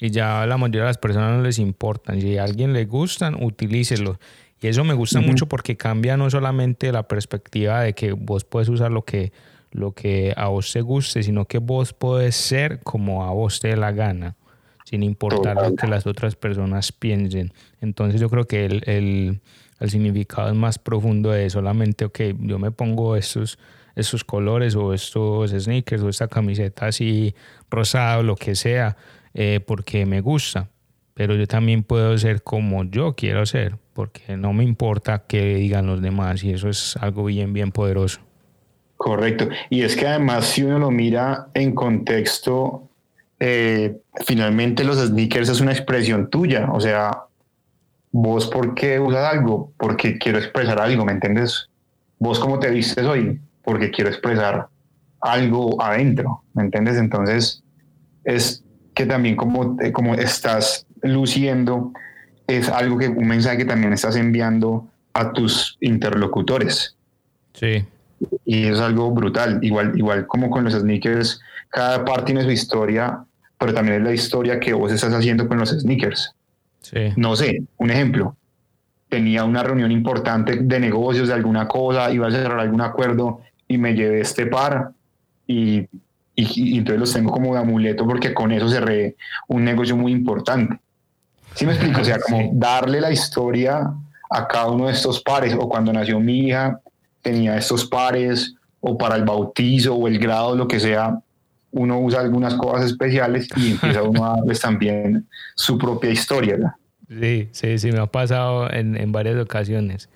y 0.00 0.10
ya 0.10 0.44
la 0.46 0.56
mayoría 0.56 0.82
de 0.82 0.88
las 0.88 0.98
personas 0.98 1.36
no 1.36 1.42
les 1.42 1.58
importan. 1.58 2.20
Si 2.20 2.36
a 2.36 2.44
alguien 2.44 2.72
le 2.72 2.84
gustan, 2.84 3.42
utilícelo. 3.42 4.18
Y 4.60 4.68
eso 4.68 4.84
me 4.84 4.94
gusta 4.94 5.20
mucho 5.20 5.46
porque 5.46 5.76
cambia 5.76 6.16
no 6.16 6.30
solamente 6.30 6.90
la 6.90 7.06
perspectiva 7.06 7.82
de 7.82 7.94
que 7.94 8.12
vos 8.12 8.44
puedes 8.44 8.68
usar 8.68 8.90
lo 8.90 9.02
que, 9.02 9.32
lo 9.76 9.92
que 9.92 10.32
a 10.36 10.48
vos 10.48 10.72
te 10.72 10.80
guste, 10.80 11.22
sino 11.22 11.44
que 11.44 11.58
vos 11.58 11.92
podés 11.92 12.34
ser 12.34 12.80
como 12.80 13.24
a 13.24 13.30
vos 13.30 13.60
te 13.60 13.68
dé 13.68 13.76
la 13.76 13.92
gana, 13.92 14.36
sin 14.84 15.02
importar 15.02 15.56
lo 15.56 15.76
que 15.76 15.86
las 15.86 16.06
otras 16.06 16.34
personas 16.34 16.92
piensen. 16.92 17.52
Entonces 17.80 18.20
yo 18.20 18.28
creo 18.28 18.46
que 18.46 18.64
el, 18.64 18.82
el, 18.86 19.40
el 19.78 19.90
significado 19.90 20.48
es 20.48 20.54
más 20.54 20.78
profundo 20.78 21.30
de 21.30 21.48
solamente, 21.50 22.04
ok, 22.06 22.20
yo 22.40 22.58
me 22.58 22.70
pongo 22.70 23.16
estos, 23.16 23.58
estos 23.94 24.24
colores 24.24 24.74
o 24.76 24.94
estos 24.94 25.50
sneakers 25.50 26.02
o 26.02 26.08
esta 26.08 26.28
camiseta 26.28 26.86
así 26.86 27.34
rosada 27.70 28.18
o 28.18 28.22
lo 28.22 28.36
que 28.36 28.54
sea, 28.54 28.96
eh, 29.34 29.60
porque 29.66 30.06
me 30.06 30.20
gusta. 30.20 30.70
Pero 31.14 31.34
yo 31.34 31.46
también 31.46 31.82
puedo 31.82 32.16
ser 32.18 32.42
como 32.42 32.84
yo 32.84 33.14
quiero 33.14 33.46
ser, 33.46 33.78
porque 33.94 34.36
no 34.36 34.52
me 34.52 34.64
importa 34.64 35.24
qué 35.26 35.54
digan 35.54 35.86
los 35.86 36.02
demás 36.02 36.44
y 36.44 36.50
eso 36.50 36.68
es 36.68 36.96
algo 36.98 37.24
bien, 37.24 37.52
bien 37.54 37.72
poderoso. 37.72 38.25
Correcto. 38.96 39.48
Y 39.70 39.82
es 39.82 39.96
que 39.96 40.06
además 40.06 40.46
si 40.46 40.62
uno 40.62 40.78
lo 40.78 40.90
mira 40.90 41.48
en 41.54 41.74
contexto, 41.74 42.88
eh, 43.38 43.98
finalmente 44.24 44.84
los 44.84 44.98
sneakers 44.98 45.48
es 45.48 45.60
una 45.60 45.72
expresión 45.72 46.30
tuya. 46.30 46.70
O 46.72 46.80
sea, 46.80 47.24
vos 48.10 48.46
por 48.46 48.74
qué 48.74 48.98
usas 48.98 49.32
algo? 49.32 49.72
Porque 49.76 50.18
quiero 50.18 50.38
expresar 50.38 50.80
algo, 50.80 51.04
¿me 51.04 51.12
entiendes? 51.12 51.68
Vos 52.18 52.38
cómo 52.38 52.58
te 52.58 52.70
vistes 52.70 53.04
hoy? 53.04 53.40
Porque 53.62 53.90
quiero 53.90 54.10
expresar 54.10 54.68
algo 55.20 55.80
adentro, 55.82 56.42
¿me 56.54 56.62
entiendes? 56.62 56.96
Entonces, 56.96 57.62
es 58.24 58.64
que 58.94 59.04
también 59.04 59.36
como, 59.36 59.76
eh, 59.80 59.92
como 59.92 60.14
estás 60.14 60.86
luciendo, 61.02 61.92
es 62.46 62.68
algo 62.70 62.96
que 62.96 63.08
un 63.08 63.26
mensaje 63.28 63.58
que 63.58 63.64
también 63.66 63.92
estás 63.92 64.16
enviando 64.16 64.88
a 65.12 65.32
tus 65.32 65.76
interlocutores. 65.80 66.96
Sí. 67.52 67.84
Y 68.44 68.66
es 68.66 68.80
algo 68.80 69.10
brutal, 69.10 69.58
igual, 69.62 69.96
igual 69.96 70.26
como 70.26 70.50
con 70.50 70.64
los 70.64 70.74
sneakers, 70.74 71.40
cada 71.68 72.04
par 72.04 72.24
tiene 72.24 72.42
su 72.42 72.50
historia, 72.50 73.24
pero 73.58 73.74
también 73.74 73.98
es 73.98 74.02
la 74.04 74.12
historia 74.12 74.60
que 74.60 74.72
vos 74.72 74.92
estás 74.92 75.12
haciendo 75.12 75.46
con 75.48 75.58
los 75.58 75.70
sneakers. 75.70 76.34
Sí. 76.80 77.12
No 77.16 77.36
sé, 77.36 77.62
un 77.78 77.90
ejemplo. 77.90 78.36
Tenía 79.08 79.44
una 79.44 79.62
reunión 79.62 79.92
importante 79.92 80.56
de 80.56 80.80
negocios, 80.80 81.28
de 81.28 81.34
alguna 81.34 81.68
cosa, 81.68 82.10
iba 82.10 82.28
a 82.28 82.30
cerrar 82.30 82.58
algún 82.58 82.80
acuerdo 82.80 83.40
y 83.68 83.78
me 83.78 83.94
llevé 83.94 84.20
este 84.20 84.46
par 84.46 84.90
y, 85.46 85.86
y, 86.34 86.78
entonces 86.78 87.00
los 87.00 87.12
tengo 87.12 87.30
como 87.30 87.54
de 87.54 87.60
amuleto 87.60 88.06
porque 88.06 88.34
con 88.34 88.52
eso 88.52 88.68
cerré 88.68 89.16
un 89.48 89.64
negocio 89.64 89.96
muy 89.96 90.12
importante. 90.12 90.78
¿Sí 91.54 91.64
me 91.64 91.72
explico? 91.72 92.00
O 92.00 92.04
sea, 92.04 92.18
como 92.20 92.50
darle 92.52 93.00
la 93.00 93.10
historia 93.10 93.92
a 94.30 94.48
cada 94.48 94.70
uno 94.70 94.86
de 94.86 94.92
estos 94.92 95.22
pares 95.22 95.54
o 95.58 95.68
cuando 95.68 95.92
nació 95.92 96.20
mi 96.20 96.48
hija 96.48 96.80
tenía 97.26 97.56
estos 97.56 97.84
pares 97.84 98.54
o 98.80 98.96
para 98.96 99.16
el 99.16 99.24
bautizo 99.24 99.94
o 99.94 100.06
el 100.06 100.18
grado, 100.18 100.54
lo 100.54 100.68
que 100.68 100.78
sea, 100.78 101.18
uno 101.72 101.98
usa 102.00 102.20
algunas 102.20 102.54
cosas 102.54 102.86
especiales 102.86 103.48
y 103.56 103.72
empieza 103.72 104.02
uno 104.02 104.24
a 104.24 104.36
darles 104.36 104.60
también 104.60 105.26
su 105.56 105.76
propia 105.76 106.10
historia. 106.10 106.76
Sí, 107.08 107.48
sí, 107.50 107.78
sí, 107.78 107.90
me 107.90 107.98
ha 107.98 108.06
pasado 108.06 108.70
en, 108.72 108.96
en 108.96 109.10
varias 109.10 109.36
ocasiones. 109.36 110.08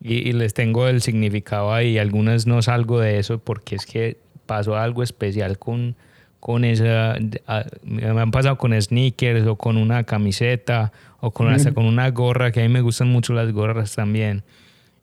Y, 0.00 0.28
y, 0.28 0.32
les 0.32 0.54
tengo 0.54 0.88
el 0.88 1.00
significado 1.00 1.72
ahí. 1.72 1.98
Algunas 1.98 2.46
no 2.46 2.60
salgo 2.62 3.00
de 3.00 3.18
eso 3.18 3.38
porque 3.38 3.76
es 3.76 3.86
que 3.86 4.18
pasó 4.44 4.76
algo 4.76 5.02
especial 5.02 5.58
con, 5.58 5.96
con 6.40 6.64
esa. 6.64 7.16
Me 7.82 8.06
han 8.06 8.30
pasado 8.30 8.58
con 8.58 8.80
sneakers 8.80 9.46
o 9.46 9.56
con 9.56 9.76
una 9.76 10.04
camiseta 10.04 10.92
o 11.20 11.30
con, 11.30 11.48
hasta 11.48 11.72
con 11.72 11.86
una 11.86 12.10
gorra, 12.10 12.52
que 12.52 12.60
a 12.60 12.62
mí 12.64 12.68
me 12.68 12.82
gustan 12.82 13.08
mucho 13.08 13.32
las 13.32 13.50
gorras 13.52 13.94
también, 13.94 14.42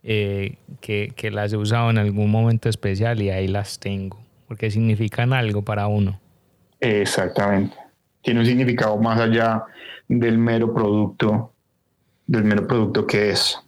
eh, 0.04 0.58
que, 0.82 1.14
que 1.16 1.32
las 1.32 1.54
he 1.54 1.58
usado 1.58 1.89
en 1.89 1.97
algún 1.97 2.30
momento 2.30 2.70
especial 2.70 3.22
y 3.22 3.30
ahí 3.30 3.47
las 3.47 3.80
tengo 3.80 4.24
porque 4.54 4.70
significan 4.70 5.34
algo 5.34 5.64
para 5.64 5.88
uno. 5.88 6.20
Exactamente. 6.80 7.76
Tiene 8.22 8.41
un 8.41 8.45
significado 8.45 8.95
más 8.97 9.20
allá 9.20 9.64
del 10.08 10.38
mero 10.38 10.72
producto, 10.72 11.51
del 12.28 12.43
mero 12.43 12.68
producto 12.68 13.08
que 13.08 13.32
es. 13.32 13.60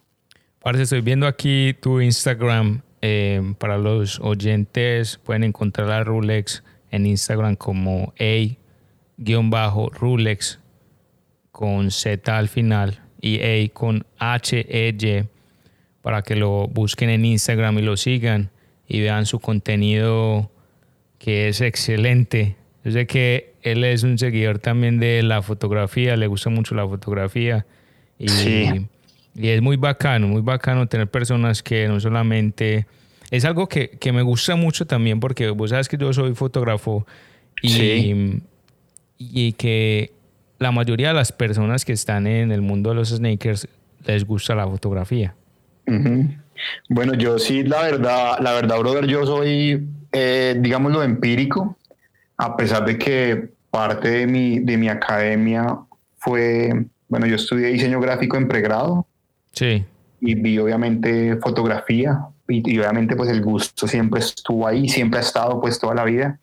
Parce, 0.60 0.84
estoy 0.84 1.02
viendo 1.02 1.26
aquí 1.26 1.76
tu 1.82 2.02
Instagram. 2.02 2.84
Eh, 3.02 3.56
para 3.58 3.80
los 3.80 4.20
oyentes 4.20 5.18
pueden 5.24 5.44
encontrar 5.44 5.90
a 5.92 6.04
Rulex 6.04 6.64
en 6.92 7.08
Instagram 7.08 7.56
como 7.56 8.14
A-Rulex 9.18 10.60
con 11.52 11.90
Z 11.90 12.38
al 12.38 12.48
final 12.48 13.02
y 13.22 13.42
A 13.42 13.68
con 13.74 14.06
H-E-Y 14.20 15.28
para 16.06 16.22
que 16.22 16.36
lo 16.36 16.68
busquen 16.68 17.10
en 17.10 17.26
Instagram 17.26 17.80
y 17.80 17.82
lo 17.82 17.97
sigan 17.97 18.51
y 18.88 19.01
vean 19.01 19.26
su 19.26 19.39
contenido 19.39 20.51
que 21.18 21.47
es 21.47 21.62
excelente. 21.62 22.58
Yo 22.84 22.91
sé 22.91 23.08
que 23.08 23.56
él 23.64 23.84
es 23.84 24.03
un 24.03 24.20
seguidor 24.20 24.60
también 24.60 24.99
de 24.99 25.24
la 25.24 25.41
fotografía, 25.41 26.16
le 26.16 26.28
gusta 26.28 26.51
mucho 26.51 26.76
la 26.76 26.88
fotografía. 26.88 27.66
Y, 28.20 28.28
y 29.34 29.47
es 29.47 29.64
muy 29.64 29.78
bacano, 29.78 30.28
muy 30.28 30.43
bacano 30.43 30.88
tener 30.88 31.10
personas 31.10 31.64
que 31.64 31.88
no 31.88 31.99
solamente... 31.99 32.86
Es 33.32 33.43
algo 33.43 33.68
que, 33.68 33.89
que, 33.89 34.12
me 34.12 34.22
gusta 34.22 34.56
mucho 34.56 34.86
también 34.86 35.20
porque 35.20 35.49
vos 35.49 35.72
sabes 35.72 35.89
que 35.89 35.97
yo 35.97 36.14
soy 36.14 36.36
fotógrafo 36.36 37.08
y, 37.64 38.43
y 39.18 39.53
que 39.53 40.12
la 40.60 40.72
mayoría 40.72 41.08
de 41.08 41.14
las 41.16 41.32
personas 41.32 41.84
que 41.84 41.93
están 41.93 42.28
en 42.28 42.51
el 42.51 42.62
mundo 42.62 42.91
de 42.91 42.95
los 42.95 43.10
sneakers 43.10 43.68
les 44.06 44.24
gusta 44.24 44.53
la 44.53 44.68
fotografía. 44.68 45.34
Bueno, 46.90 47.14
yo 47.14 47.38
sí, 47.38 47.64
la 47.64 47.82
verdad, 47.82 48.38
la 48.40 48.54
verdad, 48.54 48.80
brother, 48.80 49.06
yo 49.06 49.26
soy 49.26 49.88
eh, 50.18 50.56
digamos 50.58 50.94
lo 50.94 51.04
empírico, 51.04 51.76
a 52.38 52.56
pesar 52.56 52.86
de 52.86 52.98
que 52.98 53.50
parte 53.70 54.08
de 54.10 54.28
mi, 54.28 54.60
de 54.60 54.78
mi 54.78 54.88
academia 54.88 55.78
fue, 56.20 56.86
bueno, 57.10 57.26
yo 57.28 57.36
estudié 57.36 57.68
diseño 57.68 58.00
gráfico 58.00 58.38
en 58.38 58.48
pregrado. 58.48 59.06
Sí. 59.52 59.84
Y 60.22 60.36
vi 60.36 60.58
obviamente 60.58 61.36
fotografía 61.42 62.28
y, 62.48 62.80
obviamente 62.80 63.18
pues 63.18 63.30
el 63.30 63.42
gusto 63.42 63.88
siempre 63.88 64.22
estuvo 64.22 64.66
ahí, 64.66 64.88
siempre 64.88 65.20
ha 65.20 65.22
estado 65.22 65.60
pues 65.60 65.80
toda 65.80 65.94
la 65.94 66.06
vida. 66.06 66.40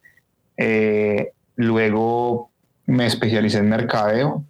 Eh, 0.59 1.33
luego 1.57 2.51
me 2.85 3.07
especialicé 3.07 3.57
en 3.57 3.71
mercadeo, 3.71 4.45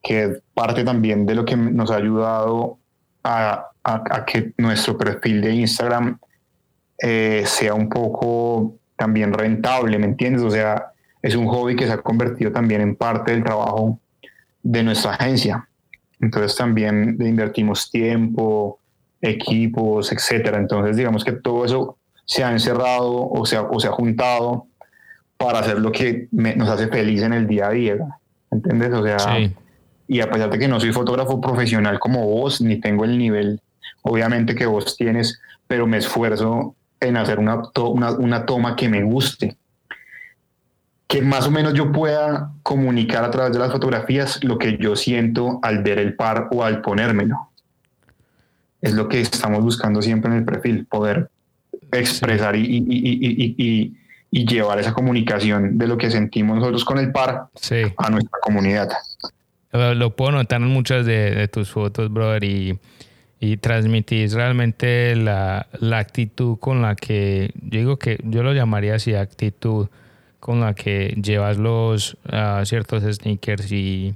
que 0.00 0.22
es 0.22 0.42
parte 0.54 0.84
también 0.84 1.26
de 1.26 1.34
lo 1.34 1.44
que 1.44 1.56
nos 1.56 1.90
ha 1.90 1.96
ayudado 1.96 2.78
a, 3.24 3.66
a 3.96 4.24
que 4.24 4.52
nuestro 4.58 4.96
perfil 4.96 5.40
de 5.40 5.54
Instagram 5.54 6.18
eh, 6.98 7.44
sea 7.46 7.74
un 7.74 7.88
poco 7.88 8.76
también 8.96 9.32
rentable, 9.32 9.98
¿me 9.98 10.06
entiendes? 10.06 10.42
O 10.42 10.50
sea, 10.50 10.92
es 11.22 11.36
un 11.36 11.46
hobby 11.46 11.76
que 11.76 11.86
se 11.86 11.92
ha 11.92 11.98
convertido 11.98 12.50
también 12.50 12.80
en 12.80 12.96
parte 12.96 13.32
del 13.32 13.44
trabajo 13.44 14.00
de 14.62 14.82
nuestra 14.82 15.12
agencia. 15.12 15.68
Entonces 16.20 16.56
también 16.56 17.16
invertimos 17.20 17.90
tiempo, 17.90 18.80
equipos, 19.20 20.10
etcétera. 20.10 20.58
Entonces 20.58 20.96
digamos 20.96 21.24
que 21.24 21.32
todo 21.32 21.64
eso 21.64 21.98
se 22.24 22.42
ha 22.42 22.50
encerrado 22.50 23.30
o 23.30 23.46
se 23.46 23.56
ha, 23.56 23.62
o 23.62 23.78
se 23.78 23.86
ha 23.86 23.92
juntado 23.92 24.66
para 25.36 25.60
hacer 25.60 25.78
lo 25.78 25.92
que 25.92 26.26
nos 26.32 26.68
hace 26.68 26.88
feliz 26.88 27.22
en 27.22 27.32
el 27.32 27.46
día 27.46 27.68
a 27.68 27.70
día. 27.70 27.96
¿Entiendes? 28.50 28.92
O 28.92 29.04
sea, 29.04 29.38
y 30.08 30.20
a 30.20 30.28
pesar 30.28 30.50
de 30.50 30.58
que 30.58 30.66
no 30.66 30.80
soy 30.80 30.92
fotógrafo 30.92 31.40
profesional 31.40 32.00
como 32.00 32.26
vos, 32.26 32.60
ni 32.60 32.80
tengo 32.80 33.04
el 33.04 33.16
nivel, 33.16 33.60
obviamente, 34.02 34.54
que 34.54 34.66
vos 34.66 34.96
tienes, 34.96 35.40
pero 35.66 35.86
me 35.86 35.98
esfuerzo 35.98 36.74
en 37.00 37.16
hacer 37.16 37.38
una, 37.38 37.62
una, 37.74 38.46
toma 38.46 38.76
que 38.76 38.88
me 38.88 39.02
guste. 39.02 39.56
Que 41.06 41.22
más 41.22 41.46
o 41.46 41.50
menos 41.50 41.74
yo 41.74 41.92
pueda 41.92 42.52
comunicar 42.62 43.24
a 43.24 43.30
través 43.30 43.52
de 43.52 43.58
las 43.58 43.72
fotografías 43.72 44.42
lo 44.44 44.58
que 44.58 44.76
yo 44.78 44.96
siento 44.96 45.58
al 45.62 45.82
ver 45.82 45.98
el 45.98 46.14
par 46.14 46.48
o 46.50 46.64
al 46.64 46.82
ponérmelo. 46.82 47.50
Es 48.80 48.92
lo 48.94 49.08
que 49.08 49.20
estamos 49.20 49.62
buscando 49.62 50.02
siempre 50.02 50.30
en 50.30 50.38
el 50.38 50.44
perfil, 50.44 50.86
poder 50.86 51.30
expresar 51.92 52.56
y, 52.56 52.62
y, 52.62 53.94
y, 54.30 54.46
llevar 54.46 54.78
esa 54.78 54.92
comunicación 54.92 55.78
de 55.78 55.86
lo 55.86 55.96
que 55.96 56.10
sentimos 56.10 56.58
nosotros 56.58 56.84
con 56.84 56.98
el 56.98 57.10
par 57.10 57.48
a 57.96 58.10
nuestra 58.10 58.38
comunidad. 58.42 58.90
Lo 59.72 60.14
puedo 60.14 60.32
notar 60.32 60.60
en 60.60 60.68
muchas 60.68 61.06
de, 61.06 61.34
de 61.34 61.48
tus 61.48 61.70
fotos, 61.70 62.12
brother, 62.12 62.44
y 62.44 62.78
y 63.40 63.56
transmitís 63.56 64.32
realmente 64.32 65.14
la, 65.14 65.68
la, 65.80 65.98
actitud 65.98 66.58
con 66.58 66.82
la 66.82 66.96
que, 66.96 67.52
yo 67.62 67.78
digo 67.78 67.96
que 67.98 68.18
yo 68.24 68.42
lo 68.42 68.52
llamaría 68.52 68.96
así, 68.96 69.14
actitud 69.14 69.88
con 70.40 70.60
la 70.60 70.74
que 70.74 71.16
llevas 71.22 71.56
los 71.56 72.14
uh, 72.32 72.64
ciertos 72.64 73.04
sneakers 73.04 73.70
y, 73.70 74.14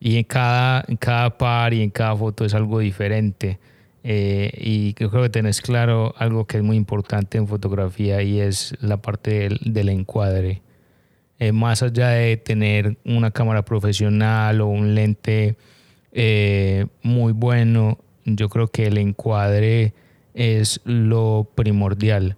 y 0.00 0.16
en, 0.16 0.24
cada, 0.24 0.84
en 0.88 0.96
cada 0.96 1.36
par 1.36 1.72
y 1.74 1.82
en 1.82 1.90
cada 1.90 2.16
foto 2.16 2.44
es 2.44 2.54
algo 2.54 2.80
diferente. 2.80 3.58
Eh, 4.04 4.52
y 4.56 4.94
yo 4.94 5.10
creo 5.10 5.24
que 5.24 5.28
tenés 5.28 5.60
claro 5.60 6.14
algo 6.18 6.46
que 6.46 6.56
es 6.56 6.62
muy 6.62 6.76
importante 6.76 7.36
en 7.36 7.46
fotografía 7.46 8.22
y 8.22 8.40
es 8.40 8.74
la 8.80 8.96
parte 8.96 9.40
del, 9.40 9.58
del 9.64 9.88
encuadre. 9.88 10.62
Eh, 11.40 11.52
más 11.52 11.82
allá 11.82 12.08
de 12.08 12.36
tener 12.36 12.96
una 13.04 13.30
cámara 13.30 13.64
profesional 13.64 14.60
o 14.60 14.66
un 14.66 14.94
lente 14.94 15.56
eh, 16.12 16.86
muy 17.02 17.32
bueno, 17.32 17.98
yo 18.36 18.48
creo 18.48 18.68
que 18.68 18.86
el 18.86 18.98
encuadre 18.98 19.94
es 20.34 20.80
lo 20.84 21.48
primordial. 21.54 22.36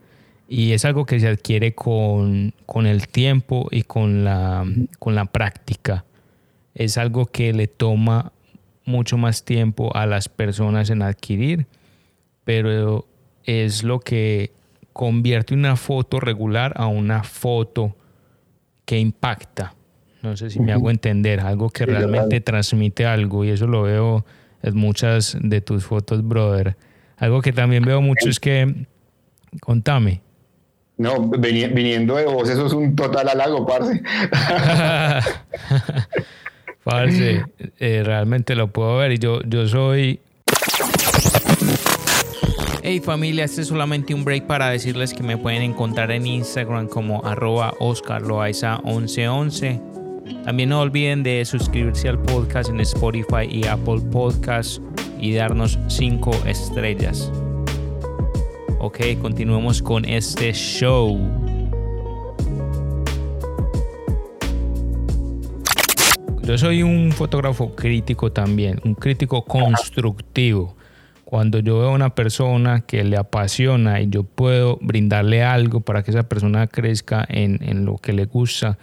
y 0.49 0.73
es 0.73 0.85
algo 0.85 1.07
que 1.07 1.21
se 1.21 1.29
adquiere 1.29 1.75
con, 1.75 2.53
el 2.85 3.09
tiempo 3.09 3.69
y 3.71 3.83
con 3.83 4.25
la, 4.25 4.67
con 4.99 5.15
la 5.15 5.27
práctica. 5.27 6.05
Es 6.75 6.99
algo 6.99 7.27
que 7.27 7.53
le 7.53 7.69
toma 7.69 8.33
mucho 8.85 9.17
más 9.17 9.45
tiempo 9.45 9.95
a 9.95 10.07
las 10.07 10.29
personas 10.29 10.91
en 10.91 11.03
adquirir, 11.03 11.67
pero 12.45 13.07
es 13.45 13.85
lo 13.85 14.01
que 14.01 14.51
convierte 14.93 15.55
una 15.55 15.77
foto 15.77 16.19
regular 16.19 16.73
a 16.77 16.89
una 16.89 17.23
foto 17.23 17.97
que 18.85 18.99
impacta. 18.99 19.75
No 20.23 20.37
sé 20.37 20.51
si 20.51 20.61
me 20.61 20.73
hago 20.73 20.91
entender, 20.91 21.41
algo 21.41 21.71
que 21.71 21.87
realmente 21.87 22.41
transmite 22.41 23.07
algo 23.07 23.45
y 23.45 23.51
eso 23.51 23.67
lo 23.67 23.83
veo 23.83 24.27
en 24.63 24.77
muchas 24.77 25.37
de 25.41 25.61
tus 25.61 25.85
fotos, 25.85 26.27
brother. 26.27 26.77
Algo 27.17 27.43
que 27.43 27.53
también 27.53 27.85
veo 27.85 28.01
mucho 28.01 28.29
es 28.29 28.41
que, 28.41 28.87
contame. 29.61 30.23
No, 30.97 31.29
viniendo 31.29 32.17
de 32.17 32.27
vos, 32.27 32.49
eso 32.49 32.67
es 32.67 32.73
un 32.73 32.95
total 32.95 33.29
halago, 33.29 33.67
parce. 33.67 34.01
parce, 36.85 37.45
eh, 37.79 38.03
realmente 38.05 38.55
lo 38.55 38.69
puedo 38.69 38.99
ver 38.99 39.13
y 39.13 39.19
yo, 39.19 39.41
yo 39.43 39.67
soy... 39.67 40.21
Hey 42.83 43.01
familia, 43.01 43.45
este 43.45 43.61
es 43.61 43.69
solamente 43.69 44.15
un 44.15 44.25
break 44.25 44.47
para 44.47 44.71
decirles 44.71 45.13
que 45.13 45.23
me 45.23 45.37
pueden 45.37 45.61
encontrar 45.63 46.11
en 46.11 46.27
Instagram 46.27 46.89
como 46.89 47.23
arroba 47.25 47.75
oscarloaiza1111. 47.79 50.00
También 50.45 50.71
no 50.71 50.81
olviden 50.81 51.23
de 51.23 51.45
suscribirse 51.45 52.09
al 52.09 52.19
podcast 52.23 52.71
en 52.71 52.81
Spotify 52.81 53.47
y 53.49 53.67
Apple 53.67 54.01
Podcasts 54.11 54.81
y 55.21 55.35
darnos 55.35 55.79
5 55.89 56.31
estrellas. 56.47 57.31
Ok, 58.79 58.99
continuemos 59.21 59.83
con 59.83 60.05
este 60.07 60.53
show. 60.53 61.19
Yo 66.43 66.59
soy 66.59 66.83
un 66.83 67.13
fotógrafo 67.13 67.77
crítico 67.77 68.33
también, 68.33 68.81
un 68.85 68.95
crítico 68.95 69.45
constructivo. 69.45 70.77
Cuando 71.25 71.61
yo 71.61 71.79
veo 71.79 71.91
a 71.91 71.93
una 71.93 72.15
persona 72.15 72.81
que 72.81 73.05
le 73.05 73.17
apasiona 73.17 74.01
y 74.01 74.09
yo 74.09 74.25
puedo 74.25 74.79
brindarle 74.81 75.45
algo 75.45 75.81
para 75.81 76.03
que 76.03 76.11
esa 76.11 76.25
persona 76.25 76.67
crezca 76.67 77.25
en, 77.29 77.63
en 77.63 77.85
lo 77.85 77.99
que 77.99 78.13
le 78.13 78.25
gusta, 78.25 78.79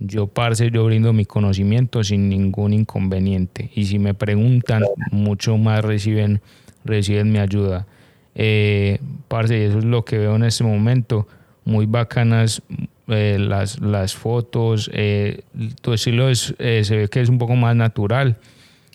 yo, 0.00 0.26
parce, 0.26 0.70
yo 0.70 0.84
brindo 0.86 1.12
mi 1.12 1.26
conocimiento 1.26 2.02
sin 2.02 2.28
ningún 2.28 2.72
inconveniente. 2.72 3.70
Y 3.74 3.84
si 3.84 3.98
me 3.98 4.14
preguntan, 4.14 4.82
mucho 5.12 5.58
más 5.58 5.84
reciben, 5.84 6.40
reciben 6.84 7.30
mi 7.30 7.38
ayuda. 7.38 7.86
Eh, 8.34 8.98
parce, 9.28 9.66
eso 9.66 9.78
es 9.78 9.84
lo 9.84 10.04
que 10.04 10.18
veo 10.18 10.36
en 10.36 10.44
este 10.44 10.64
momento. 10.64 11.28
Muy 11.66 11.84
bacanas 11.84 12.62
eh, 13.08 13.38
las, 13.38 13.80
las 13.80 14.14
fotos. 14.14 14.90
Eh, 14.94 15.42
tu 15.82 15.92
estilo 15.92 16.30
es, 16.30 16.54
eh, 16.58 16.82
se 16.84 16.96
ve 16.96 17.08
que 17.08 17.20
es 17.20 17.28
un 17.28 17.38
poco 17.38 17.54
más 17.54 17.76
natural. 17.76 18.38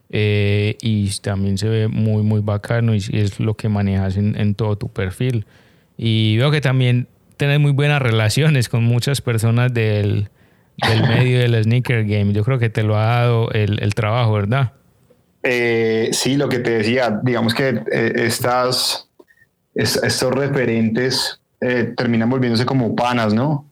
y 0.09 1.09
también 1.21 1.57
se 1.57 1.69
ve 1.69 1.87
muy, 1.87 2.23
muy 2.23 2.39
bacano 2.39 2.95
y 2.95 2.97
es 2.97 3.39
lo 3.39 3.55
que 3.55 3.69
manejas 3.69 4.17
en, 4.17 4.39
en 4.39 4.55
todo 4.55 4.75
tu 4.75 4.87
perfil. 4.87 5.45
Y 5.97 6.37
veo 6.37 6.49
que 6.49 6.61
también 6.61 7.07
tienes 7.37 7.59
muy 7.59 7.71
buenas 7.71 8.01
relaciones 8.01 8.69
con 8.69 8.83
muchas 8.83 9.21
personas 9.21 9.73
del, 9.73 10.29
del 10.77 11.01
medio 11.07 11.39
del 11.39 11.63
sneaker 11.63 12.05
game. 12.05 12.33
Yo 12.33 12.43
creo 12.43 12.59
que 12.59 12.69
te 12.69 12.83
lo 12.83 12.97
ha 12.97 13.05
dado 13.05 13.51
el, 13.51 13.81
el 13.81 13.93
trabajo, 13.93 14.33
¿verdad? 14.33 14.73
Eh, 15.47 16.09
sí, 16.11 16.37
lo 16.37 16.49
que 16.49 16.57
te 16.57 16.71
decía, 16.71 17.19
digamos 17.21 17.53
que 17.53 17.81
eh, 17.91 18.13
estas, 18.15 19.07
estos 19.75 20.33
referentes 20.33 21.39
eh, 21.61 21.93
terminan 21.95 22.31
volviéndose 22.31 22.65
como 22.65 22.95
panas, 22.95 23.31
¿no? 23.31 23.69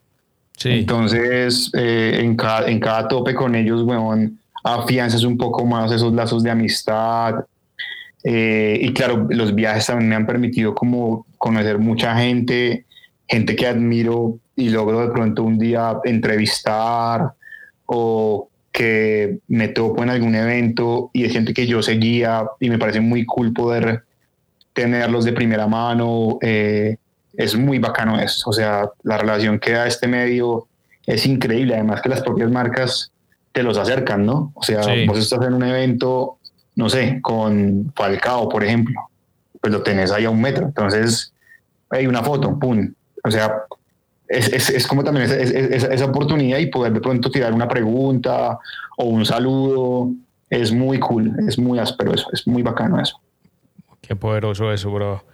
Sí. 0.56 0.70
Entonces, 0.70 1.72
en, 1.74 2.36
cada, 2.36 2.68
en 2.70 2.78
cada 2.78 3.08
tope 3.08 3.34
con 3.34 3.56
ellos, 3.56 3.82
weón, 3.82 4.38
afianzas 4.62 5.24
un 5.24 5.36
poco 5.36 5.66
más 5.66 5.90
esos 5.90 6.12
lazos 6.12 6.44
de 6.44 6.50
amistad. 6.52 7.44
y 8.22 8.92
claro, 8.92 9.26
los 9.30 9.52
viajes 9.52 9.86
también 9.86 10.10
me 10.10 10.14
han 10.14 10.26
permitido 10.26 10.76
como 10.76 11.26
conocer 11.38 11.78
mucha 11.78 12.16
gente, 12.16 12.84
gente 13.26 13.56
que 13.56 13.66
admiro 13.66 14.38
y 14.56 14.70
logro 14.70 15.00
de 15.00 15.12
pronto 15.12 15.42
un 15.42 15.58
día 15.58 15.98
entrevistar 16.04 17.32
o 17.86 18.48
que 18.72 19.38
me 19.48 19.68
topo 19.68 20.02
en 20.02 20.10
algún 20.10 20.34
evento 20.34 21.10
y 21.12 21.24
es 21.24 21.32
gente 21.32 21.54
que 21.54 21.66
yo 21.66 21.82
seguía 21.82 22.44
y 22.58 22.70
me 22.70 22.78
parece 22.78 23.00
muy 23.00 23.24
cool 23.24 23.52
poder 23.52 24.04
tenerlos 24.72 25.24
de 25.24 25.32
primera 25.32 25.66
mano. 25.66 26.38
Eh, 26.42 26.96
es 27.36 27.56
muy 27.56 27.78
bacano 27.78 28.20
eso. 28.20 28.50
O 28.50 28.52
sea, 28.52 28.90
la 29.02 29.18
relación 29.18 29.58
que 29.58 29.72
da 29.72 29.86
este 29.86 30.08
medio 30.08 30.66
es 31.06 31.24
increíble. 31.26 31.74
Además 31.74 32.02
que 32.02 32.08
las 32.08 32.22
propias 32.22 32.50
marcas 32.50 33.12
te 33.52 33.62
los 33.62 33.78
acercan, 33.78 34.26
¿no? 34.26 34.52
O 34.54 34.62
sea, 34.62 34.80
vos 35.06 35.18
estás 35.18 35.46
en 35.46 35.54
un 35.54 35.62
evento, 35.62 36.38
no 36.74 36.88
sé, 36.88 37.20
con 37.22 37.92
Falcao, 37.94 38.48
por 38.48 38.64
ejemplo, 38.64 39.00
pues 39.60 39.72
lo 39.72 39.82
tenés 39.82 40.10
ahí 40.10 40.24
a 40.24 40.30
un 40.30 40.40
metro. 40.40 40.66
Entonces, 40.66 41.32
hay 41.90 42.08
una 42.08 42.24
foto, 42.24 42.58
pum. 42.58 42.92
O 43.22 43.30
sea, 43.30 43.62
es, 44.28 44.70
es, 44.70 44.86
como 44.86 45.04
también 45.04 45.30
esa, 45.30 45.36
esa, 45.92 46.04
oportunidad 46.04 46.58
y 46.58 46.66
poder 46.66 46.92
de 46.92 47.00
pronto 47.00 47.30
tirar 47.30 47.52
una 47.52 47.68
pregunta 47.68 48.58
o 48.96 49.04
un 49.04 49.24
saludo. 49.24 50.10
Es 50.48 50.72
muy 50.72 50.98
cool, 50.98 51.34
es 51.48 51.58
muy 51.58 51.78
áspero 51.78 52.14
eso, 52.14 52.28
es 52.32 52.46
muy 52.46 52.62
bacano 52.62 53.00
eso. 53.00 53.20
Qué 54.00 54.14
poderoso 54.14 54.72
eso, 54.72 54.90
bro. 54.90 55.24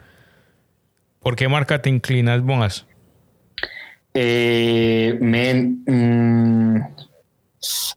¿Por 1.20 1.36
qué 1.36 1.49
marca 1.49 1.82
te 1.82 1.91
inclinas 1.91 2.43
más? 2.43 2.86
Eh, 4.14 5.18
mm, 5.20 6.76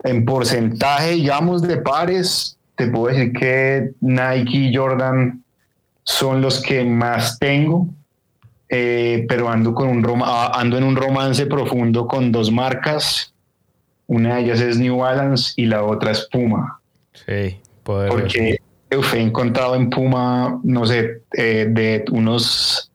en 0.03 0.25
porcentaje, 0.25 1.11
digamos, 1.11 1.61
de 1.61 1.77
pares, 1.77 2.57
te 2.75 2.87
puedo 2.87 3.15
decir 3.15 3.33
que 3.33 3.91
Nike 4.01 4.57
y 4.57 4.75
Jordan 4.75 5.43
son 6.03 6.41
los 6.41 6.61
que 6.61 6.83
más 6.83 7.39
tengo 7.39 7.87
eh, 8.69 9.25
pero 9.27 9.49
ando, 9.49 9.73
con 9.73 9.89
un 9.89 10.21
ah, 10.23 10.51
ando 10.55 10.77
en 10.77 10.83
un 10.83 10.95
romance 10.95 11.45
profundo 11.45 12.07
con 12.07 12.31
dos 12.31 12.51
marcas. 12.51 13.33
Una 14.07 14.35
de 14.35 14.41
ellas 14.41 14.61
es 14.61 14.77
New 14.77 14.97
Balance 14.97 15.53
y 15.55 15.65
la 15.65 15.83
otra 15.83 16.11
es 16.11 16.27
Puma. 16.31 16.79
Sí, 17.13 17.59
Porque 17.83 18.57
he 18.89 19.19
encontrado 19.19 19.75
en 19.75 19.89
Puma, 19.89 20.59
no 20.63 20.85
sé, 20.85 21.21
eh, 21.37 21.67
de 21.69 22.05
unos 22.11 22.91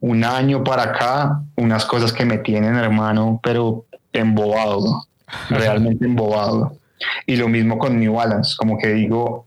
un 0.00 0.24
año 0.24 0.64
para 0.64 0.82
acá, 0.82 1.42
unas 1.56 1.84
cosas 1.84 2.12
que 2.12 2.24
me 2.24 2.38
tienen, 2.38 2.74
hermano, 2.74 3.40
pero 3.42 3.86
embobado, 4.12 5.06
realmente 5.48 6.04
embobado. 6.04 6.76
Y 7.26 7.36
lo 7.36 7.48
mismo 7.48 7.78
con 7.78 7.98
New 7.98 8.14
Balance, 8.14 8.54
como 8.58 8.78
que 8.78 8.88
digo, 8.88 9.46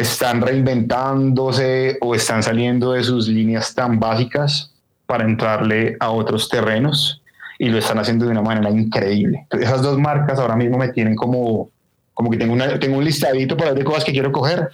están 0.00 0.40
reinventándose 0.40 1.98
o 2.00 2.14
están 2.14 2.42
saliendo 2.42 2.92
de 2.92 3.04
sus 3.04 3.28
líneas 3.28 3.74
tan 3.74 4.00
básicas 4.00 4.72
para 5.04 5.24
entrarle 5.24 5.96
a 6.00 6.10
otros 6.10 6.48
terrenos 6.48 7.22
y 7.58 7.68
lo 7.68 7.76
están 7.76 7.98
haciendo 7.98 8.24
de 8.24 8.30
una 8.30 8.40
manera 8.40 8.70
increíble. 8.70 9.46
esas 9.50 9.82
dos 9.82 9.98
marcas 9.98 10.38
ahora 10.38 10.56
mismo 10.56 10.78
me 10.78 10.88
tienen 10.88 11.14
como, 11.14 11.68
como 12.14 12.30
que 12.30 12.38
tengo, 12.38 12.54
una, 12.54 12.78
tengo 12.78 12.96
un 12.96 13.04
listadito 13.04 13.58
para 13.58 13.74
ver 13.74 13.84
cosas 13.84 14.04
que 14.04 14.12
quiero 14.12 14.32
coger 14.32 14.70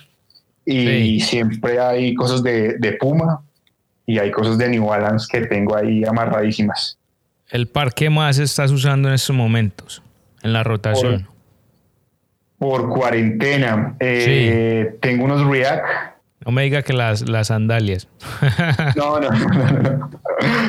y 0.65 1.21
siempre 1.21 1.81
hay 1.81 2.15
cosas 2.15 2.43
de, 2.43 2.75
de, 2.79 2.93
Puma 2.93 3.41
y 4.05 4.19
hay 4.19 4.31
cosas 4.31 4.59
de 4.59 4.69
New 4.69 4.87
Balance 4.87 5.27
que 5.31 5.47
tengo 5.47 5.77
ahí 5.77 6.05
amarradísimas. 6.05 6.99
¿El 7.51 7.67
par 7.67 7.95
qué 7.95 8.11
más 8.11 8.39
estás 8.39 8.71
usando 8.71 9.09
en 9.09 9.15
estos 9.15 9.35
momentos 9.35 10.03
en 10.43 10.53
la 10.53 10.63
rotación? 10.63 11.27
Por, 12.59 12.89
cuarentena. 12.89 13.97
Eh, 14.01 14.97
tengo 15.01 15.25
unos 15.25 15.47
React 15.47 15.85
no 16.47 16.53
me 16.53 16.63
diga 16.63 16.83
que 16.83 16.93
las, 16.93 17.29
las 17.29 17.49
sandalias. 17.49 18.07
No, 18.95 19.19
no, 19.19 19.31
no, 19.31 20.11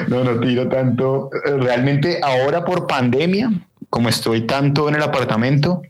no, 0.07 0.23
no, 0.23 0.39
tiro 0.39 0.67
tanto. 0.67 1.29
Realmente 1.45 2.19
ahora 2.23 2.65
por 2.65 2.87
pandemia, 2.87 3.51
como 3.91 4.09
estoy 4.09 4.47
tanto 4.47 4.89
en 4.89 4.95
el 4.95 5.03
apartamento, 5.03 5.83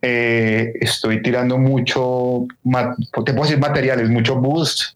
eh, 0.00 0.72
estoy 0.80 1.22
tirando 1.22 1.58
mucho, 1.58 2.46
te 3.24 3.34
puedo 3.34 3.42
decir 3.42 3.58
materiales, 3.58 4.08
mucho 4.08 4.36
boost, 4.36 4.94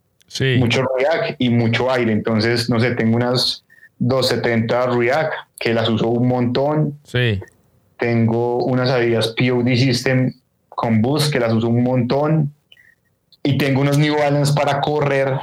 mucho 0.58 0.82
React 0.98 1.36
y 1.38 1.50
mucho 1.50 1.92
aire. 1.92 2.12
Entonces, 2.12 2.70
no 2.70 2.80
sé, 2.80 2.92
tengo 2.92 3.16
unas 3.16 3.64
270 3.98 4.86
React 4.96 5.32
que 5.58 5.74
las 5.74 5.90
uso 5.90 6.08
un 6.08 6.28
montón. 6.28 6.98
Sí. 7.04 7.38
Tengo 8.02 8.64
unas 8.64 8.90
Adidas 8.90 9.28
POD 9.28 9.76
System 9.76 10.32
con 10.68 11.00
boost 11.00 11.32
que 11.32 11.38
las 11.38 11.52
uso 11.52 11.68
un 11.68 11.84
montón 11.84 12.52
y 13.44 13.56
tengo 13.56 13.80
unos 13.80 13.96
New 13.96 14.16
Balance 14.16 14.52
para 14.54 14.80
correr 14.80 15.38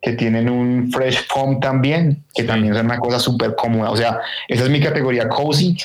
que 0.00 0.12
tienen 0.12 0.48
un 0.48 0.92
Fresh 0.92 1.26
Foam 1.26 1.58
también, 1.58 2.22
que 2.32 2.44
también 2.44 2.76
es 2.76 2.80
una 2.80 3.00
cosa 3.00 3.18
súper 3.18 3.56
cómoda. 3.56 3.90
O 3.90 3.96
sea, 3.96 4.20
esa 4.46 4.62
es 4.62 4.70
mi 4.70 4.80
categoría 4.80 5.28
cozy, 5.28 5.76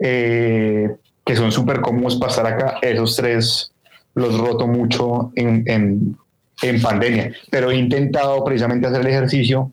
eh, 0.00 0.90
que 1.24 1.36
son 1.36 1.52
súper 1.52 1.82
cómodos 1.82 2.16
para 2.16 2.30
estar 2.30 2.46
acá. 2.48 2.78
Esos 2.82 3.14
tres 3.14 3.72
los 4.16 4.36
roto 4.36 4.66
mucho 4.66 5.30
en, 5.36 5.62
en, 5.68 6.16
en, 6.62 6.82
pandemia, 6.82 7.32
pero 7.48 7.70
he 7.70 7.76
intentado 7.76 8.42
precisamente 8.42 8.88
hacer 8.88 9.02
el 9.02 9.06
ejercicio 9.06 9.70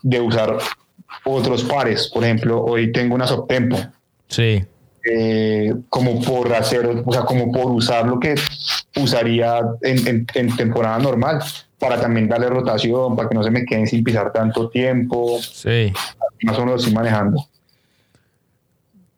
de 0.00 0.22
usar 0.22 0.56
otros 1.26 1.64
pares. 1.64 2.08
Por 2.08 2.24
ejemplo, 2.24 2.64
hoy 2.64 2.92
tengo 2.92 3.14
una 3.14 3.26
Subtempo. 3.26 3.76
Sí. 4.28 4.64
Eh, 5.06 5.74
como 5.90 6.22
por 6.22 6.52
hacer, 6.54 7.02
o 7.04 7.12
sea, 7.12 7.22
como 7.22 7.52
por 7.52 7.70
usar 7.70 8.06
lo 8.06 8.18
que 8.18 8.34
usaría 8.96 9.60
en, 9.82 10.26
temporada 10.56 10.98
normal, 10.98 11.42
para 11.78 12.00
también 12.00 12.26
darle 12.26 12.48
rotación, 12.48 13.14
para 13.14 13.28
que 13.28 13.34
no 13.34 13.42
se 13.42 13.50
me 13.50 13.66
queden 13.66 13.86
sin 13.86 14.02
pisar 14.02 14.32
tanto 14.32 14.70
tiempo. 14.70 15.38
Sí. 15.42 15.92
Más 16.42 16.56
o 16.56 16.60
menos 16.60 16.74
lo 16.74 16.76
estoy 16.76 16.94
manejando. 16.94 17.46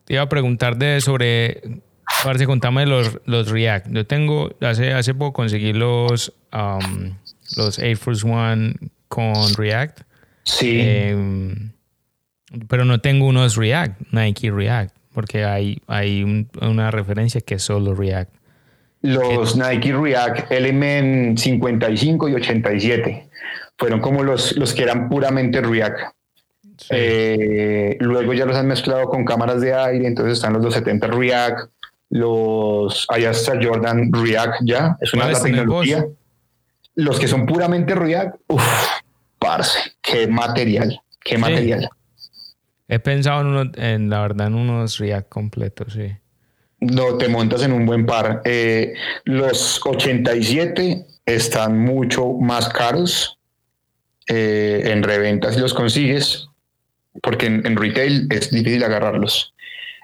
Te 0.03 0.15
iba 0.15 0.23
a 0.23 0.29
preguntar 0.29 0.75
de 0.75 0.99
sobre, 0.99 1.61
parece 2.23 2.45
contame 2.45 2.85
los, 2.85 3.19
los 3.25 3.49
React. 3.49 3.87
Yo 3.91 4.05
tengo, 4.05 4.49
hace, 4.59 4.93
hace 4.93 5.13
poco 5.13 5.33
conseguí 5.33 5.71
los, 5.71 6.33
um, 6.51 7.13
los 7.55 7.79
Air 7.79 7.95
Force 7.95 8.27
One 8.27 8.75
con 9.07 9.53
React. 9.55 10.01
Sí. 10.43 10.79
Em, 10.81 11.71
pero 12.67 12.83
no 12.83 12.99
tengo 12.99 13.25
unos 13.25 13.55
React, 13.55 14.01
Nike 14.11 14.51
React 14.51 14.96
porque 15.17 15.45
hay, 15.45 15.81
hay 15.87 16.45
una 16.61 16.91
referencia 16.91 17.41
que 17.41 17.55
es 17.55 17.63
solo 17.63 17.95
React. 17.95 18.31
Los 19.01 19.57
Nike 19.57 19.91
React 19.91 20.51
Element 20.51 21.39
55 21.39 22.29
y 22.29 22.35
87 22.35 23.29
fueron 23.79 23.99
como 23.99 24.21
los, 24.21 24.55
los 24.57 24.75
que 24.75 24.83
eran 24.83 25.09
puramente 25.09 25.59
React. 25.59 26.01
Eh, 26.91 27.97
luego 27.99 28.35
ya 28.35 28.45
los 28.45 28.55
han 28.57 28.67
mezclado 28.67 29.09
con 29.09 29.25
cámaras 29.25 29.59
de 29.59 29.73
aire, 29.73 30.05
entonces 30.05 30.33
están 30.33 30.53
los 30.53 30.61
270 30.61 31.07
React, 31.07 31.71
los 32.11 33.07
hay 33.09 33.25
hasta 33.25 33.53
Jordan 33.59 34.11
React 34.13 34.61
ya, 34.65 34.97
es 35.01 35.15
una 35.15 35.33
tecnología. 35.33 36.05
Los 36.93 37.19
que 37.19 37.27
son 37.27 37.47
puramente 37.47 37.95
React, 37.95 38.35
uff, 38.49 38.87
parce, 39.39 39.79
qué 39.99 40.27
material, 40.27 41.01
qué 41.23 41.39
material. 41.39 41.89
He 42.87 42.99
pensado 42.99 43.69
en, 43.75 44.09
la 44.09 44.21
verdad 44.21 44.47
en 44.47 44.55
unos 44.55 44.97
React 44.97 45.29
completos, 45.29 45.93
sí. 45.93 46.11
No, 46.79 47.17
te 47.17 47.27
montas 47.27 47.63
en 47.63 47.73
un 47.73 47.85
buen 47.85 48.05
par. 48.05 48.41
Eh, 48.45 48.93
los 49.25 49.81
87 49.85 51.05
están 51.25 51.79
mucho 51.79 52.33
más 52.33 52.69
caros 52.69 53.39
eh, 54.27 54.83
en 54.85 55.03
reventa 55.03 55.51
si 55.51 55.59
los 55.59 55.73
consigues, 55.73 56.47
porque 57.21 57.47
en, 57.47 57.75
retail 57.75 58.27
es 58.29 58.51
difícil 58.51 58.83
agarrarlos. 58.83 59.53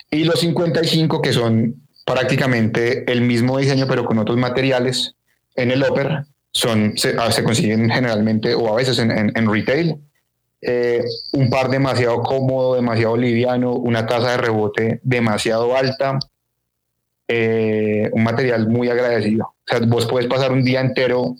Y 0.10 0.26
los 0.26 0.40
55 0.40 1.22
que 1.22 1.32
son 1.32 1.76
prácticamente 2.06 3.10
el 3.10 3.22
mismo 3.22 3.58
diseño 3.58 3.88
pero 3.88 4.04
con 4.04 4.20
otros 4.20 4.38
materiales 4.38 5.16
en 5.56 5.72
el 5.72 5.84
Upper 5.84 6.26
son, 6.52 6.98
se, 6.98 7.16
ah, 7.18 7.30
consiguen 7.44 7.90
generalmente 7.90 8.54
o 8.54 8.74
a 8.74 8.76
veces 8.76 9.00
en 9.00 9.52
retail 9.52 10.00
eh, 10.66 11.04
un 11.34 11.50
par 11.50 11.70
demasiado 11.70 12.22
cómodo, 12.22 12.76
demasiado 12.76 13.18
liviano, 13.18 13.74
una 13.74 14.06
tasa 14.06 14.32
de 14.32 14.38
rebote 14.38 15.00
demasiado 15.04 15.76
alta, 15.76 16.20
eh, 17.28 18.10
un 18.14 18.24
material 18.24 18.68
muy 18.70 18.90
agradecido. 18.90 19.46
O 19.46 19.64
sea, 19.66 19.80
vos 19.86 20.06
puedes 20.06 20.30
pasar 20.30 20.52
un 20.52 20.64
día 20.64 20.80
entero 20.82 21.36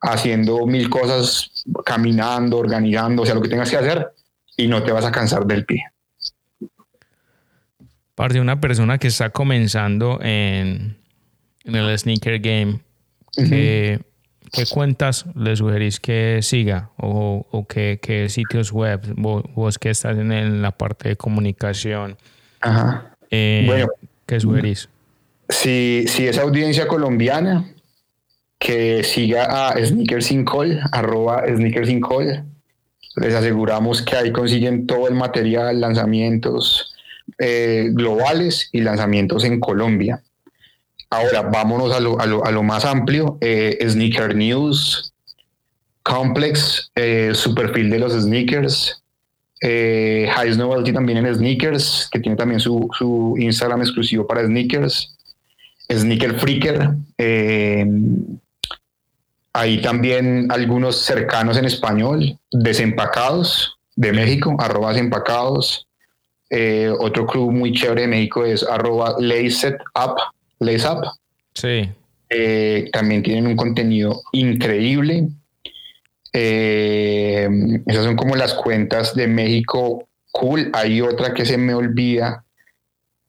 haciendo 0.00 0.66
mil 0.66 0.88
cosas, 0.88 1.64
caminando, 1.84 2.58
organizando, 2.58 3.22
o 3.22 3.26
sea, 3.26 3.34
lo 3.34 3.42
que 3.42 3.48
tengas 3.48 3.70
que 3.70 3.76
hacer 3.76 4.12
y 4.56 4.68
no 4.68 4.82
te 4.84 4.92
vas 4.92 5.04
a 5.04 5.12
cansar 5.12 5.46
del 5.46 5.64
pie. 5.64 5.84
Parte 8.14 8.34
de 8.34 8.40
una 8.40 8.60
persona 8.60 8.98
que 8.98 9.08
está 9.08 9.30
comenzando 9.30 10.20
en, 10.22 10.96
el 11.64 11.98
sneaker 11.98 12.38
game, 12.38 12.80
que 13.32 14.00
¿Qué 14.54 14.66
cuentas 14.66 15.26
le 15.34 15.56
sugerís 15.56 16.00
que 16.00 16.40
siga 16.42 16.90
o, 16.96 17.46
o 17.50 17.66
qué, 17.66 18.26
sitios 18.28 18.72
web? 18.72 19.00
Vos, 19.16 19.78
que 19.78 19.90
estás 19.90 20.16
en, 20.16 20.62
la 20.62 20.70
parte 20.70 21.10
de 21.10 21.16
comunicación. 21.16 22.16
Ajá. 22.60 23.16
Eh, 23.30 23.64
bueno, 23.66 23.88
¿qué 24.26 24.40
sugerís? 24.40 24.88
Si, 25.48 26.04
si 26.06 26.26
es 26.26 26.38
audiencia 26.38 26.86
colombiana, 26.86 27.64
que 28.58 29.02
siga 29.04 29.68
a 29.68 29.84
Sneakers 29.84 30.30
in 30.30 30.44
Call, 30.44 30.80
arroba 30.92 31.44
Sneakers 31.46 31.90
in 31.90 32.00
Call. 32.00 32.44
Les 33.16 33.34
aseguramos 33.34 34.02
que 34.02 34.16
ahí 34.16 34.32
consiguen 34.32 34.86
todo 34.86 35.06
el 35.06 35.14
material, 35.14 35.80
lanzamientos 35.80 36.94
eh, 37.38 37.90
globales 37.92 38.70
y 38.72 38.80
lanzamientos 38.80 39.44
en 39.44 39.60
Colombia. 39.60 40.22
Ahora, 41.16 41.42
vámonos 41.42 41.92
a 41.92 42.00
lo, 42.00 42.20
a 42.20 42.26
lo, 42.26 42.44
a 42.44 42.50
lo 42.50 42.62
más 42.62 42.84
amplio. 42.84 43.38
Eh, 43.40 43.78
sneaker 43.88 44.34
News, 44.34 45.14
Complex, 46.04 46.90
eh, 46.94 47.32
su 47.34 47.54
perfil 47.54 47.88
de 47.88 47.98
los 47.98 48.12
sneakers, 48.12 49.02
eh, 49.62 50.30
Novelty 50.56 50.92
también 50.92 51.18
en 51.18 51.34
sneakers, 51.34 52.08
que 52.12 52.20
tiene 52.20 52.36
también 52.36 52.60
su, 52.60 52.88
su 52.96 53.34
Instagram 53.38 53.80
exclusivo 53.80 54.26
para 54.26 54.44
sneakers, 54.44 55.16
Sneaker 55.90 56.38
Freaker, 56.38 56.90
eh, 57.18 57.86
ahí 59.54 59.80
también 59.80 60.48
algunos 60.50 61.00
cercanos 61.02 61.56
en 61.56 61.64
español, 61.64 62.38
Desempacados 62.50 63.78
de 63.96 64.12
México, 64.12 64.56
arroba 64.58 64.90
Desempacados, 64.92 65.86
otro 66.98 67.26
club 67.26 67.50
muy 67.50 67.72
chévere 67.72 68.02
de 68.02 68.08
México 68.08 68.44
es 68.44 68.62
arroba 68.62 69.16
Up, 69.18 70.16
Les 70.64 70.84
Up. 70.84 71.06
Sí. 71.54 71.90
Eh, 72.30 72.90
también 72.92 73.22
tienen 73.22 73.46
un 73.46 73.56
contenido 73.56 74.22
increíble. 74.32 75.28
Eh, 76.32 77.48
esas 77.86 78.04
son 78.04 78.16
como 78.16 78.34
las 78.34 78.54
cuentas 78.54 79.14
de 79.14 79.28
México 79.28 80.08
cool. 80.32 80.70
Hay 80.72 81.00
otra 81.00 81.32
que 81.32 81.46
se 81.46 81.56
me 81.56 81.74
olvida 81.74 82.44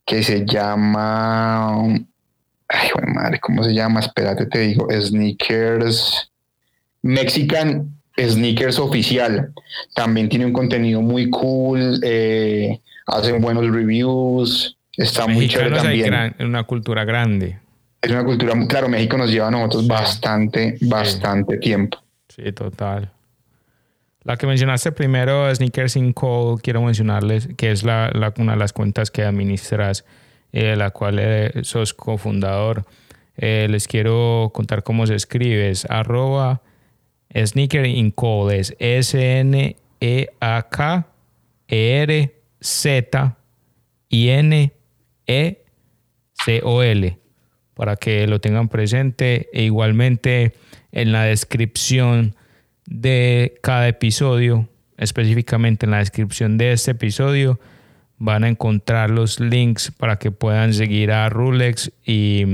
que 0.06 0.24
se 0.24 0.46
llama. 0.46 1.86
Ay, 2.68 2.90
madre, 3.14 3.40
¿cómo 3.40 3.64
se 3.64 3.74
llama? 3.74 4.00
Espérate, 4.00 4.48
te 4.48 4.60
digo. 4.60 4.88
Sneakers. 4.92 6.32
Mexican 7.02 7.96
Sneakers 8.18 8.80
Oficial. 8.80 9.54
También 9.94 10.30
tiene 10.30 10.46
un 10.46 10.54
contenido 10.54 11.02
muy 11.02 11.30
cool. 11.30 12.00
Eh, 12.04 12.80
hacen 13.06 13.42
buenos 13.42 13.70
reviews. 13.70 14.75
Está 14.98 15.28
muy 15.28 15.48
chévere 15.48 15.76
también. 15.76 16.36
una 16.40 16.64
cultura 16.64 17.04
grande. 17.04 17.60
Es 18.02 18.12
una 18.12 18.24
cultura, 18.24 18.54
claro, 18.68 18.88
México 18.88 19.18
nos 19.18 19.32
lleva 19.32 19.48
a 19.48 19.52
nosotros 19.52 19.88
bastante, 19.88 20.78
bastante 20.82 21.58
tiempo. 21.58 21.98
Sí, 22.30 22.52
total. 22.52 23.12
La 24.24 24.38
que 24.38 24.48
mencionaste 24.48 24.92
primero, 24.92 25.54
Sneakers 25.54 25.96
in 25.96 26.14
Call, 26.14 26.62
quiero 26.62 26.82
mencionarles 26.82 27.50
que 27.58 27.72
es 27.72 27.84
la, 27.84 28.12
una 28.38 28.54
de 28.54 28.60
las 28.60 28.74
cuentas 28.74 29.12
que 29.12 29.24
administras, 29.24 30.06
eh, 30.52 30.76
la 30.76 30.92
cual 30.92 31.18
eh, 31.20 31.52
sos 31.64 31.94
cofundador. 31.94 32.86
Eh, 33.38 33.68
les 33.70 33.88
quiero 33.88 34.52
contar 34.54 34.84
cómo 34.84 35.06
se 35.08 35.16
escribe. 35.16 35.70
Es 35.70 35.86
arroba 35.90 36.62
Sneaker 37.36 37.86
in 37.86 38.12
Call. 38.12 38.52
Es 38.52 38.76
S-N-E-A-K-E-R-Z-I-N 38.80 39.76
e-C-O-L, 45.28 47.18
para 47.74 47.96
que 47.96 48.28
lo 48.28 48.40
tengan 48.40 48.70
presente 48.70 49.50
e 49.54 49.64
igualmente 49.64 50.54
en 50.92 51.12
la 51.12 51.24
descripción 51.24 52.36
de 52.86 53.58
cada 53.62 53.88
episodio, 53.88 54.70
específicamente 54.98 55.86
en 55.86 55.92
la 55.92 56.00
descripción 56.00 56.58
de 56.58 56.72
este 56.72 56.92
episodio, 56.92 57.60
van 58.18 58.44
a 58.44 58.50
encontrar 58.50 59.10
los 59.10 59.40
links 59.40 59.92
para 59.92 60.18
que 60.18 60.32
puedan 60.32 60.74
seguir 60.74 61.12
a 61.12 61.30
Rulex 61.30 61.92
y, 62.06 62.46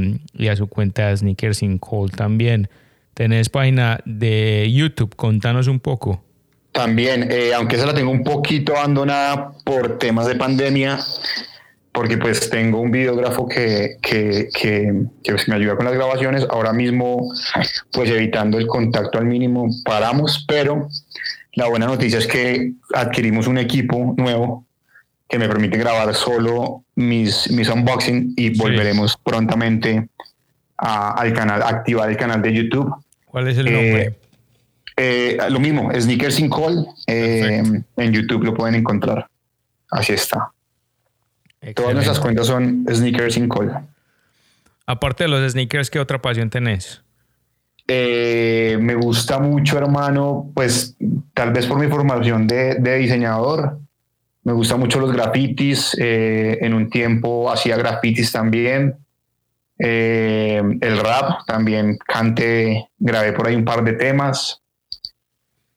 a 0.50 0.56
su 0.56 0.68
cuenta 0.68 1.08
de 1.08 1.18
Sneakers 1.18 1.62
in 1.64 1.78
Call 1.78 2.12
también. 2.12 2.70
Tenés 3.14 3.50
página 3.50 4.00
de 4.06 4.72
YouTube, 4.72 5.16
contanos 5.16 5.68
un 5.68 5.80
poco. 5.80 6.24
También, 6.72 7.28
eh, 7.30 7.54
aunque 7.54 7.76
esa 7.76 7.86
la 7.86 7.94
tengo 7.94 8.12
un 8.12 8.24
poquito 8.24 8.76
abandonada 8.76 9.52
por 9.66 10.00
temas 10.00 10.26
de 10.28 10.36
pandemia, 10.36 11.00
porque 11.92 12.18
pues 12.18 12.50
tengo 12.50 12.80
un 12.80 12.92
videógrafo 12.92 13.48
que, 13.48 13.98
que, 14.02 14.50
que, 14.54 14.94
me 15.48 15.56
ayuda 15.56 15.76
con 15.76 15.86
las 15.86 15.94
grabaciones. 15.94 16.46
Ahora 16.50 16.74
mismo, 16.74 17.34
pues 17.92 18.10
evitando 18.10 18.58
el 18.58 18.68
contacto 18.68 19.18
al 19.18 19.26
mínimo, 19.26 19.68
paramos, 19.84 20.46
pero 20.48 20.88
la 21.54 21.68
buena 21.68 21.88
noticia 21.88 22.20
es 22.20 22.28
que 22.28 22.74
adquirimos 22.94 23.48
un 23.48 23.58
equipo 23.58 24.14
nuevo 24.18 24.66
que 25.28 25.38
me 25.38 25.48
permite 25.48 25.78
grabar 25.78 26.14
solo 26.14 26.84
mis, 26.96 27.52
mis 27.52 27.70
unboxing 27.70 28.34
y 28.36 28.58
volveremos 28.58 29.18
prontamente 29.18 30.10
al 30.78 31.34
canal, 31.34 31.62
activar 31.62 32.10
el 32.10 32.18
canal 32.18 32.42
de 32.42 32.54
YouTube. 32.54 32.94
¿Cuál 33.26 33.48
es 33.50 33.58
el 33.58 33.66
nombre? 33.66 34.02
Eh, 34.02 34.18
eh, 34.98 35.38
lo 35.50 35.60
mismo, 35.60 35.90
Sneakers 35.94 36.40
in 36.40 36.50
Call. 36.50 36.86
Eh, 37.08 37.64
en 37.98 38.12
YouTube 38.14 38.44
lo 38.44 38.54
pueden 38.54 38.76
encontrar. 38.76 39.28
Así 39.90 40.14
está. 40.14 40.52
Todas 41.76 41.94
nuestras 41.94 42.20
cuentas 42.20 42.48
son 42.48 42.86
sneakers 42.92 43.36
sin 43.36 43.48
cola. 43.48 43.86
Aparte 44.88 45.26
de 45.26 45.30
los 45.30 45.52
sneakers, 45.52 45.90
¿qué 45.90 46.00
otra 46.00 46.22
pasión 46.22 46.50
tenés? 46.50 47.04
Eh, 47.88 48.78
me 48.82 48.96
gusta 48.96 49.40
mucho, 49.40 49.78
hermano, 49.78 50.52
pues 50.56 50.96
tal 51.34 51.52
vez 51.52 51.68
por 51.68 51.80
mi 51.80 51.88
formación 51.88 52.48
de, 52.48 52.98
diseñador, 52.98 53.80
Me 54.44 54.54
gustan 54.54 54.80
mucho 54.80 55.00
los 55.00 55.14
grafitis. 55.14 55.96
Eh, 56.00 56.58
en 56.62 56.74
un 56.74 56.90
tiempo 56.90 57.52
hacía 57.52 57.78
grafitis 57.78 58.32
también. 58.32 58.96
Eh, 59.78 60.62
el 60.82 60.98
rap 61.00 61.46
también 61.46 61.98
canté, 62.08 62.88
grabé 63.00 63.34
por 63.34 63.48
ahí 63.48 63.56
un 63.56 63.66
par 63.66 63.84
de 63.84 63.94
temas. 63.94 64.62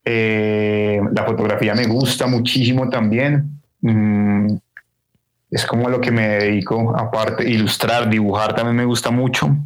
Eh, 0.04 1.00
la 1.14 1.24
fotografía 1.24 1.74
me 1.74 1.86
gusta 1.86 2.26
muchísimo 2.26 2.88
también. 2.90 3.60
Mm, 3.80 4.56
es 5.54 5.64
como 5.66 5.88
lo 5.88 6.00
que 6.00 6.10
me 6.10 6.28
dedico, 6.28 6.96
aparte, 6.96 7.48
ilustrar, 7.48 8.10
dibujar 8.10 8.56
también 8.56 8.74
me 8.74 8.84
gusta 8.84 9.12
mucho. 9.12 9.56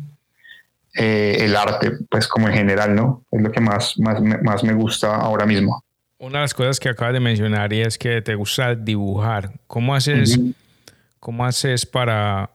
el 0.93 1.57
arte, 1.57 1.93
pues 2.11 2.29
como 2.29 2.49
en 2.49 2.55
general, 2.55 2.95
¿no? 2.95 3.25
Es 3.31 3.41
lo 3.41 3.51
que 3.51 3.61
más, 3.61 3.99
más, 3.99 4.21
más 4.21 4.63
me 4.65 4.75
gusta 4.75 5.17
ahora 5.17 5.47
mismo. 5.47 5.83
Una 6.19 6.41
de 6.41 6.45
las 6.45 6.53
cosas 6.53 6.79
que 6.79 6.91
acabas 6.91 7.15
de 7.15 7.21
mencionar 7.21 7.73
y 7.73 7.81
es 7.81 7.97
que 7.97 8.21
te 8.21 8.35
gusta 8.35 8.75
dibujar. 8.75 9.53
¿Cómo 9.67 9.95
haces, 9.95 10.39
¿cómo 11.21 11.47
haces 11.47 11.87
para, 11.87 12.51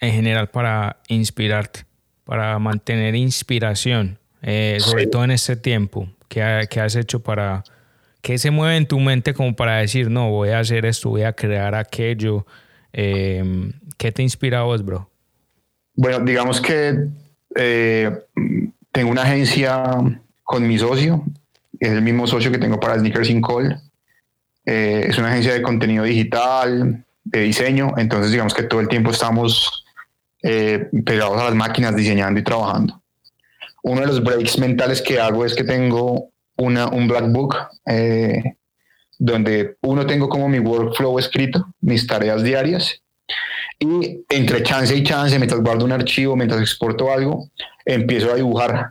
en 0.00 0.12
general, 0.12 0.50
para 0.50 0.98
inspirarte, 1.08 1.86
para 2.24 2.58
mantener 2.58 3.14
inspiración, 3.14 4.18
eh, 4.42 4.76
sobre 4.80 5.06
todo 5.06 5.24
en 5.24 5.30
este 5.30 5.56
tiempo? 5.56 6.08
¿Qué, 6.28 6.42
has 6.42 6.94
hecho 6.94 7.20
para, 7.20 7.64
qué 8.24 8.38
se 8.38 8.50
mueve 8.50 8.78
en 8.78 8.86
tu 8.86 8.98
mente 8.98 9.34
como 9.34 9.54
para 9.54 9.76
decir, 9.76 10.10
no, 10.10 10.30
voy 10.30 10.48
a 10.48 10.60
hacer 10.60 10.86
esto, 10.86 11.10
voy 11.10 11.24
a 11.24 11.34
crear 11.34 11.74
aquello? 11.74 12.46
Em, 12.90 13.70
¿Qué 13.98 14.12
te 14.12 14.22
inspira 14.22 14.60
a 14.60 14.62
vos, 14.62 14.82
bro? 14.82 15.10
Bueno, 15.94 16.20
digamos 16.20 16.58
que 16.58 17.06
eh, 17.54 18.10
tengo 18.90 19.10
una 19.10 19.22
agencia 19.22 19.82
con 20.42 20.66
mi 20.66 20.78
socio 20.78 21.22
es 21.78 21.90
el 21.90 22.00
mismo 22.00 22.26
socio 22.26 22.50
que 22.50 22.58
tengo 22.58 22.80
para 22.80 22.98
Sneakers 22.98 23.28
in 23.28 23.42
Call. 23.42 23.78
Eh, 24.64 25.06
es 25.08 25.18
una 25.18 25.28
agencia 25.28 25.52
de 25.52 25.60
contenido 25.60 26.04
digital, 26.04 27.04
de 27.24 27.40
diseño, 27.40 27.92
entonces 27.98 28.30
digamos 28.30 28.54
que 28.54 28.62
todo 28.62 28.80
el 28.80 28.88
tiempo 28.88 29.10
estamos 29.10 29.84
eh, 30.42 30.88
pegados 31.04 31.38
a 31.38 31.44
las 31.44 31.54
máquinas 31.54 31.94
diseñando 31.94 32.40
y 32.40 32.44
trabajando. 32.44 33.02
Uno 33.82 34.00
de 34.00 34.06
los 34.06 34.24
breaks 34.24 34.58
mentales 34.58 35.02
que 35.02 35.20
hago 35.20 35.44
es 35.44 35.54
que 35.54 35.64
tengo 35.64 36.30
una, 36.56 36.88
un 36.88 37.08
black 37.08 37.30
book 37.30 37.56
eh, 37.86 38.56
donde 39.18 39.76
uno 39.82 40.06
tengo 40.06 40.28
como 40.28 40.48
mi 40.48 40.58
workflow 40.58 41.18
escrito, 41.18 41.66
mis 41.80 42.06
tareas 42.06 42.42
diarias, 42.42 43.00
y 43.78 44.24
entre 44.28 44.62
chance 44.62 44.94
y 44.94 45.02
chance, 45.02 45.36
mientras 45.38 45.60
guardo 45.60 45.84
un 45.84 45.92
archivo, 45.92 46.36
mientras 46.36 46.60
exporto 46.60 47.12
algo, 47.12 47.48
empiezo 47.84 48.32
a 48.32 48.36
dibujar. 48.36 48.90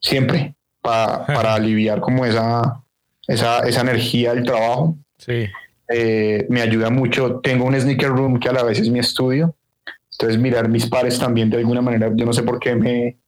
Siempre 0.00 0.54
para, 0.80 1.54
aliviar 1.54 2.00
como 2.00 2.24
esa, 2.24 2.82
esa, 3.26 3.60
esa, 3.60 3.80
energía 3.80 4.34
del 4.34 4.44
trabajo. 4.44 4.96
Sí. 5.18 5.46
Eh, 5.88 6.46
me 6.48 6.60
ayuda 6.60 6.90
mucho. 6.90 7.40
Tengo 7.40 7.64
un 7.64 7.78
sneaker 7.78 8.10
room 8.10 8.38
que 8.38 8.48
a 8.48 8.52
la 8.52 8.62
vez 8.62 8.78
es 8.78 8.90
mi 8.90 8.98
estudio. 8.98 9.54
Entonces 10.12 10.38
mirar 10.38 10.68
mis 10.68 10.86
pares 10.86 11.18
también 11.18 11.50
de 11.50 11.58
alguna 11.58 11.82
manera, 11.82 12.10
yo 12.14 12.24
no 12.24 12.32
sé 12.32 12.42
por 12.42 12.58
qué 12.58 12.74
me, 12.74 13.18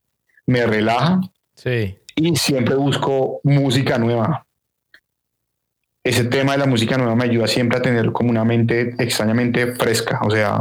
me 0.46 0.64
relaja. 0.66 1.20
Sí. 1.54 1.98
Y 2.18 2.34
siempre 2.36 2.74
busco 2.74 3.40
música 3.44 3.98
nueva. 3.98 4.44
Ese 6.02 6.24
tema 6.24 6.52
de 6.52 6.58
la 6.58 6.66
música 6.66 6.96
nueva 6.96 7.14
me 7.14 7.24
ayuda 7.24 7.46
siempre 7.46 7.78
a 7.78 7.82
tener 7.82 8.12
como 8.12 8.30
una 8.30 8.44
mente 8.44 8.94
extrañamente 8.98 9.74
fresca. 9.74 10.20
O 10.24 10.30
sea, 10.30 10.58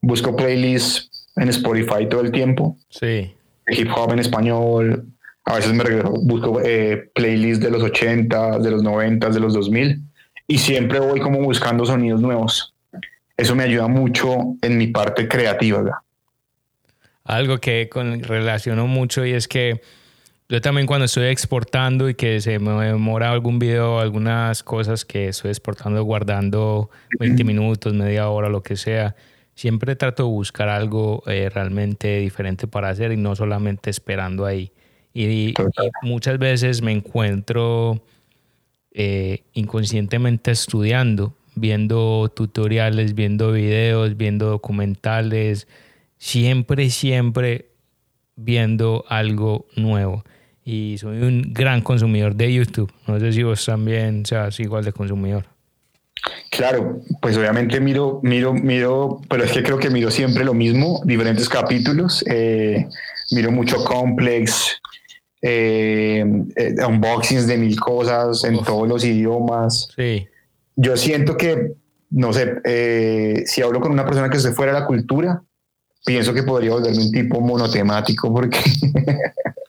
busco 0.00 0.34
playlists 0.34 1.28
en 1.36 1.48
Spotify 1.50 2.08
todo 2.08 2.22
el 2.22 2.32
tiempo. 2.32 2.76
Sí. 2.88 3.32
Hip 3.68 3.88
hop 3.94 4.12
en 4.12 4.18
español, 4.18 5.06
a 5.44 5.54
veces 5.54 5.72
me 5.72 5.84
regreso, 5.84 6.12
busco 6.22 6.60
eh, 6.60 7.10
playlists 7.14 7.62
de 7.62 7.70
los 7.70 7.82
80, 7.82 8.58
de 8.58 8.70
los 8.70 8.82
90, 8.82 9.30
de 9.30 9.40
los 9.40 9.54
2000 9.54 10.02
y 10.50 10.58
siempre 10.58 10.98
voy 10.98 11.20
como 11.20 11.38
buscando 11.40 11.86
sonidos 11.86 12.20
nuevos. 12.20 12.74
Eso 13.36 13.54
me 13.54 13.62
ayuda 13.62 13.86
mucho 13.86 14.56
en 14.62 14.78
mi 14.78 14.88
parte 14.88 15.28
creativa. 15.28 16.02
Algo 17.22 17.58
que 17.58 17.88
con, 17.88 18.24
relaciono 18.24 18.88
mucho 18.88 19.24
y 19.24 19.32
es 19.32 19.46
que 19.46 19.80
yo 20.50 20.60
también 20.60 20.88
cuando 20.88 21.04
estoy 21.04 21.26
exportando 21.26 22.08
y 22.08 22.16
que 22.16 22.40
se 22.40 22.58
me 22.58 22.72
demora 22.84 23.30
algún 23.30 23.60
video, 23.60 24.00
algunas 24.00 24.64
cosas 24.64 25.04
que 25.04 25.28
estoy 25.28 25.50
exportando, 25.50 26.02
guardando 26.02 26.90
20 27.20 27.44
minutos, 27.44 27.94
media 27.94 28.28
hora, 28.28 28.48
lo 28.48 28.60
que 28.60 28.74
sea, 28.74 29.14
siempre 29.54 29.94
trato 29.94 30.24
de 30.24 30.28
buscar 30.28 30.68
algo 30.68 31.22
eh, 31.28 31.48
realmente 31.54 32.18
diferente 32.18 32.66
para 32.66 32.88
hacer 32.88 33.12
y 33.12 33.16
no 33.16 33.36
solamente 33.36 33.90
esperando 33.90 34.44
ahí. 34.44 34.72
Y, 35.14 35.54
muchas 36.02 36.36
veces 36.40 36.82
me 36.82 36.90
encuentro 36.90 38.02
eh, 38.90 39.44
inconscientemente 39.52 40.50
estudiando, 40.50 41.32
viendo 41.54 42.28
tutoriales, 42.34 43.14
viendo 43.14 43.52
videos, 43.52 44.16
viendo 44.16 44.46
documentales, 44.46 45.68
siempre, 46.18 46.90
siempre 46.90 47.70
viendo 48.34 49.04
algo 49.08 49.66
nuevo. 49.76 50.24
Y 50.64 50.96
soy 50.98 51.22
un 51.22 51.52
gran 51.52 51.80
consumidor 51.80 52.34
de 52.34 52.52
YouTube. 52.52 52.92
No 53.06 53.18
sé 53.18 53.32
si 53.32 53.42
vos 53.42 53.64
también 53.64 54.26
seas 54.26 54.60
igual 54.60 54.84
de 54.84 54.92
consumidor. 54.92 55.46
Claro, 56.50 57.00
pues 57.22 57.36
obviamente 57.36 57.80
miro, 57.80 58.20
miro, 58.22 58.52
miro, 58.52 59.20
pero 59.28 59.44
es 59.44 59.52
que 59.52 59.62
creo 59.62 59.78
que 59.78 59.88
miro 59.88 60.10
siempre 60.10 60.44
lo 60.44 60.52
mismo, 60.52 61.00
diferentes 61.04 61.48
capítulos. 61.48 62.24
Eh, 62.28 62.86
miro 63.30 63.50
mucho 63.50 63.82
Complex, 63.84 64.80
eh, 65.42 66.24
eh, 66.56 66.74
unboxings 66.86 67.46
de 67.46 67.56
mil 67.56 67.78
cosas 67.80 68.44
en 68.44 68.62
todos 68.62 68.86
los 68.86 69.04
idiomas. 69.04 69.88
Sí. 69.96 70.26
Yo 70.76 70.96
siento 70.96 71.36
que, 71.36 71.72
no 72.10 72.32
sé, 72.32 72.56
eh, 72.64 73.42
si 73.46 73.62
hablo 73.62 73.80
con 73.80 73.92
una 73.92 74.04
persona 74.04 74.28
que 74.28 74.38
se 74.38 74.52
fuera 74.52 74.74
de 74.74 74.80
la 74.80 74.86
cultura, 74.86 75.42
pienso 76.04 76.34
que 76.34 76.42
podría 76.42 76.72
volverme 76.72 77.04
un 77.04 77.12
tipo 77.12 77.40
monotemático 77.40 78.32
porque 78.32 78.58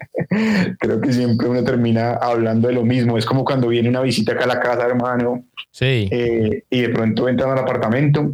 creo 0.80 1.02
que 1.02 1.14
siempre 1.14 1.48
uno 1.48 1.64
termina 1.64 2.14
hablando 2.14 2.68
de 2.68 2.74
lo 2.74 2.84
mismo. 2.84 3.18
Es 3.18 3.26
como 3.26 3.44
cuando 3.44 3.68
viene 3.68 3.90
una 3.90 4.02
visita 4.02 4.34
acá 4.34 4.46
a 4.46 4.48
la 4.48 4.60
casa, 4.60 4.86
hermano, 4.86 5.46
sí. 5.72 6.10
y 6.12 6.82
de 6.82 6.90
pronto 6.90 7.28
entran 7.28 7.52
al 7.52 7.60
apartamento 7.60 8.34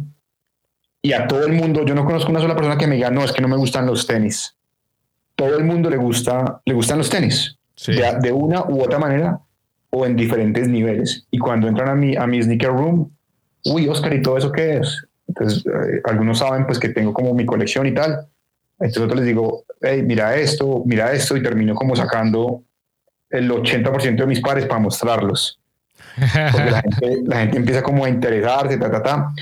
y 1.02 1.12
a 1.12 1.26
todo 1.26 1.46
el 1.46 1.52
mundo, 1.52 1.84
yo 1.84 1.94
no 1.94 2.04
conozco 2.04 2.30
una 2.30 2.40
sola 2.40 2.56
persona 2.56 2.76
que 2.76 2.86
me 2.86 2.96
diga, 2.96 3.10
no, 3.10 3.24
es 3.24 3.32
que 3.32 3.40
no 3.42 3.48
me 3.48 3.56
gustan 3.56 3.86
los 3.86 4.06
tenis 4.06 4.58
todo 5.38 5.56
el 5.56 5.64
mundo 5.64 5.88
le 5.88 5.96
gusta, 5.96 6.60
le 6.64 6.74
gustan 6.74 6.98
los 6.98 7.08
tenis, 7.08 7.56
de, 7.86 8.32
una 8.32 8.64
u 8.64 8.82
otra 8.82 8.98
manera 8.98 9.40
o 9.90 10.04
en 10.04 10.16
diferentes 10.16 10.66
niveles. 10.66 11.28
Y 11.30 11.38
cuando 11.38 11.68
entran 11.68 11.88
a 11.88 11.94
mi, 11.94 12.16
a 12.16 12.26
mi 12.26 12.42
sneaker 12.42 12.70
room, 12.70 13.08
uy, 13.66 13.86
Oscar, 13.86 14.12
¿y 14.14 14.20
todo 14.20 14.36
eso 14.36 14.50
qué 14.50 14.78
es? 14.78 15.06
Entonces, 15.28 15.64
eh, 15.64 16.00
algunos 16.04 16.40
saben 16.40 16.66
pues 16.66 16.80
que 16.80 16.88
tengo 16.88 17.12
como 17.12 17.34
mi 17.34 17.46
colección 17.46 17.86
y 17.86 17.94
tal. 17.94 18.26
Entonces 18.80 19.16
les 19.16 19.26
digo, 19.26 19.64
hey, 19.80 20.02
mira 20.02 20.36
esto, 20.36 20.82
mira 20.86 21.12
esto, 21.12 21.36
y 21.36 21.42
termino 21.42 21.74
como 21.74 21.96
sacando 21.96 22.62
el 23.30 23.50
80% 23.50 24.16
de 24.16 24.26
mis 24.26 24.40
pares 24.40 24.66
para 24.66 24.80
mostrarlos. 24.80 25.60
Porque 26.52 26.70
la 26.70 26.82
gente, 26.82 27.18
la 27.26 27.36
gente 27.40 27.56
empieza 27.56 27.82
como 27.82 28.04
a 28.04 28.08
interesarse, 28.08 28.76
ta, 28.76 28.90
ta, 28.90 29.02
ta. 29.02 29.32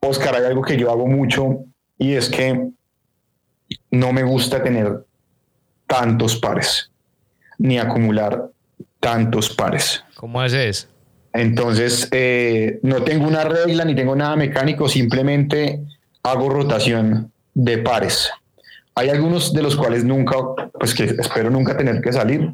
Oscar, 0.00 0.36
hay 0.36 0.44
algo 0.44 0.62
que 0.62 0.76
yo 0.76 0.90
hago 0.90 1.06
mucho 1.06 1.64
y 1.98 2.14
es 2.14 2.28
que 2.28 2.70
no 3.90 4.12
me 4.12 4.22
gusta 4.22 4.62
tener 4.62 5.04
tantos 5.86 6.36
pares, 6.36 6.90
ni 7.58 7.78
acumular 7.78 8.50
tantos 9.00 9.50
pares. 9.50 10.04
¿Cómo 10.16 10.40
haces? 10.40 10.88
Entonces, 11.32 12.08
eh, 12.12 12.78
no 12.82 13.02
tengo 13.02 13.26
una 13.26 13.44
regla 13.44 13.84
ni 13.84 13.94
tengo 13.94 14.14
nada 14.14 14.36
mecánico, 14.36 14.88
simplemente 14.88 15.80
hago 16.22 16.48
rotación 16.48 17.32
de 17.54 17.78
pares. 17.78 18.30
Hay 18.94 19.08
algunos 19.08 19.52
de 19.52 19.62
los 19.62 19.76
cuales 19.76 20.04
nunca, 20.04 20.36
pues 20.78 20.94
que 20.94 21.04
espero 21.04 21.50
nunca 21.50 21.76
tener 21.76 22.00
que 22.00 22.12
salir, 22.12 22.52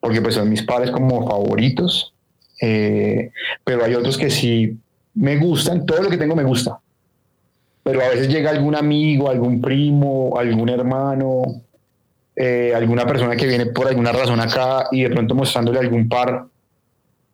porque 0.00 0.22
pues 0.22 0.34
son 0.34 0.48
mis 0.48 0.62
pares 0.62 0.90
como 0.90 1.28
favoritos, 1.28 2.14
eh, 2.60 3.32
pero 3.64 3.84
hay 3.84 3.94
otros 3.94 4.16
que 4.16 4.30
sí 4.30 4.78
me 5.14 5.36
gustan, 5.36 5.84
todo 5.84 6.02
lo 6.02 6.10
que 6.10 6.16
tengo 6.16 6.36
me 6.36 6.44
gusta 6.44 6.80
pero 7.88 8.04
a 8.04 8.10
veces 8.10 8.28
llega 8.28 8.50
algún 8.50 8.74
amigo, 8.74 9.30
algún 9.30 9.62
primo, 9.62 10.38
algún 10.38 10.68
hermano, 10.68 11.62
eh, 12.36 12.74
alguna 12.76 13.06
persona 13.06 13.34
que 13.34 13.46
viene 13.46 13.64
por 13.64 13.88
alguna 13.88 14.12
razón 14.12 14.40
acá 14.40 14.88
y 14.92 15.04
de 15.04 15.08
pronto 15.08 15.34
mostrándole 15.34 15.78
algún 15.78 16.06
par, 16.06 16.48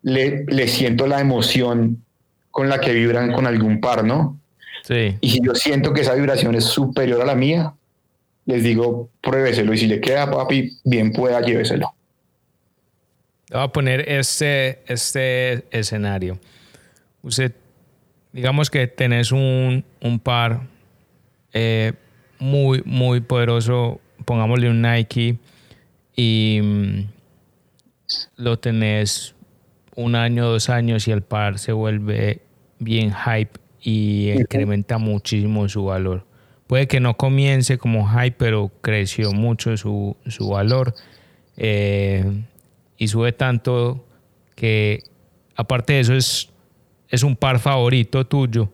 le, 0.03 0.45
le 0.45 0.69
siento 0.69 1.09
la 1.09 1.21
emoción 1.21 2.05
con 2.53 2.69
la 2.69 2.81
que 2.81 2.93
vibran 2.93 3.33
con 3.33 3.49
algún 3.49 3.81
par, 3.81 4.05
¿no? 4.05 4.39
Sí. 4.85 5.17
Y 5.21 5.31
si 5.31 5.41
yo 5.45 5.57
siento 5.57 5.93
que 5.93 6.03
esa 6.03 6.15
vibración 6.15 6.55
es 6.55 6.67
superior 6.67 7.21
a 7.21 7.25
la 7.25 7.35
mía, 7.35 7.75
les 8.47 8.63
digo, 8.63 9.11
pruébeselo 9.21 9.73
y 9.73 9.79
si 9.79 9.87
le 9.87 10.01
queda 10.01 10.31
papi, 10.31 10.79
bien 10.85 11.13
pueda, 11.13 11.41
lléveselo. 11.41 11.95
Voy 13.51 13.63
a 13.63 13.69
poner 13.69 14.09
este, 14.09 14.83
este 14.87 15.65
escenario. 15.71 16.39
Usted 17.23 17.53
digamos 18.35 18.69
que 18.69 18.89
tenés 18.89 19.31
un, 19.31 19.85
par 20.23 20.63
eh, 21.53 21.93
muy, 22.41 22.83
muy 22.85 23.21
poderoso, 23.21 24.01
pongámosle 24.25 24.69
un 24.69 24.83
Nike, 24.83 25.39
y 26.17 26.61
mm, 26.61 26.99
lo 28.37 28.59
tenés 28.59 29.37
un 29.95 30.17
año, 30.17 30.47
dos 30.47 30.69
años 30.69 31.07
y 31.07 31.13
el 31.13 31.23
par 31.23 31.61
se 31.61 31.71
vuelve 31.71 32.41
bien 32.81 33.13
hype 33.15 33.61
y 33.81 34.33
incrementa 34.33 34.99
muchísimo 34.99 35.69
su 35.69 35.85
valor. 35.85 36.27
Puede 36.67 36.89
que 36.89 37.01
no 37.01 37.17
comience 37.17 37.79
como 37.79 38.09
hype, 38.09 38.37
pero 38.39 38.71
creció 38.81 39.33
mucho 39.33 39.77
su, 39.77 40.17
valor 40.41 40.95
eh, 41.57 42.25
y 42.97 43.09
sube 43.09 43.33
tanto 43.33 44.07
que 44.55 45.03
aparte 45.57 45.95
de 45.95 46.01
eso 46.01 46.15
es, 46.15 46.51
es 47.09 47.23
un 47.23 47.37
par 47.37 47.59
favorito 47.59 48.27
tuyo, 48.27 48.73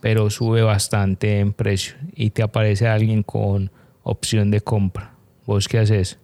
pero 0.00 0.30
sube 0.30 0.62
bastante 0.62 1.40
en 1.40 1.52
precio 1.52 1.96
y 2.14 2.30
te 2.30 2.42
aparece 2.42 2.86
alguien 2.86 3.22
con 3.22 3.70
opción 4.02 4.50
de 4.50 4.60
compra. 4.60 5.14
¿Vos 5.46 5.68
qué 5.68 5.78
haces? 5.78 6.18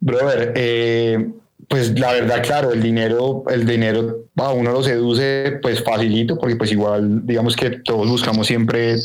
Brother, 0.00 0.52
eh, 0.56 1.30
pues 1.68 1.98
la 1.98 2.12
verdad, 2.12 2.42
claro, 2.42 2.72
el 2.72 2.82
dinero, 2.82 3.44
el 3.48 3.66
dinero 3.66 4.24
a 4.36 4.52
uno 4.52 4.72
lo 4.72 4.82
seduce 4.82 5.58
pues 5.62 5.82
facilito, 5.82 6.38
porque 6.38 6.56
pues 6.56 6.70
igual, 6.72 7.26
digamos 7.26 7.56
que 7.56 7.70
todos 7.70 8.08
buscamos 8.08 8.46
siempre 8.46 8.96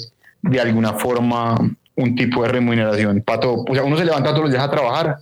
de 0.41 0.59
alguna 0.59 0.93
forma 0.93 1.55
un 1.95 2.15
tipo 2.15 2.43
de 2.43 2.49
remuneración 2.49 3.21
para 3.21 3.39
todo. 3.39 3.65
O 3.67 3.73
sea, 3.73 3.83
uno 3.83 3.97
se 3.97 4.05
levanta 4.05 4.29
todos 4.29 4.43
los 4.43 4.51
días 4.51 4.63
a 4.63 4.69
trabajar 4.69 5.17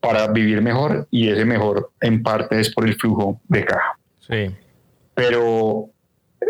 para 0.00 0.26
vivir 0.28 0.60
mejor 0.62 1.06
y 1.10 1.28
ese 1.28 1.44
mejor 1.44 1.90
en 2.00 2.22
parte 2.22 2.60
es 2.60 2.72
por 2.72 2.86
el 2.86 2.94
flujo 2.96 3.40
de 3.48 3.64
caja. 3.64 3.98
Sí. 4.20 4.50
Pero 5.14 5.90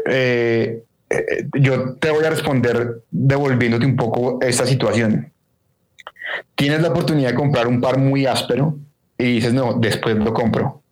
eh, 0.06 0.84
eh, 1.10 1.48
yo 1.58 1.94
te 1.94 2.10
voy 2.10 2.24
a 2.24 2.30
responder 2.30 3.02
devolviéndote 3.10 3.86
un 3.86 3.96
poco 3.96 4.38
esta 4.42 4.66
situación. 4.66 5.32
Tienes 6.54 6.82
la 6.82 6.88
oportunidad 6.88 7.30
de 7.30 7.34
comprar 7.34 7.66
un 7.66 7.80
par 7.80 7.98
muy 7.98 8.26
áspero 8.26 8.78
y 9.18 9.24
dices, 9.24 9.52
no, 9.52 9.74
después 9.74 10.16
lo 10.16 10.32
compro. 10.32 10.82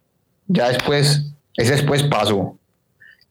Ya 0.48 0.68
después, 0.68 1.32
ese 1.54 1.72
después 1.72 2.02
pasó 2.02 2.58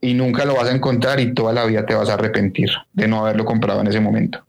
y 0.01 0.13
nunca 0.13 0.45
lo 0.45 0.55
vas 0.55 0.69
a 0.69 0.75
encontrar 0.75 1.19
y 1.19 1.33
toda 1.33 1.53
la 1.53 1.65
vida 1.65 1.85
te 1.85 1.93
vas 1.93 2.09
a 2.09 2.13
arrepentir 2.13 2.69
de 2.93 3.07
no 3.07 3.19
haberlo 3.19 3.45
comprado 3.45 3.81
en 3.81 3.87
ese 3.87 3.99
momento. 3.99 4.43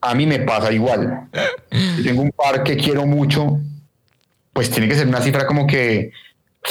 A 0.00 0.14
mí 0.14 0.26
me 0.26 0.38
pasa 0.40 0.72
igual. 0.72 1.28
Si 1.70 2.04
tengo 2.04 2.22
un 2.22 2.30
par 2.30 2.62
que 2.62 2.76
quiero 2.76 3.06
mucho, 3.06 3.58
pues 4.52 4.70
tiene 4.70 4.88
que 4.88 4.94
ser 4.94 5.08
una 5.08 5.20
cifra 5.20 5.46
como 5.46 5.66
que 5.66 6.12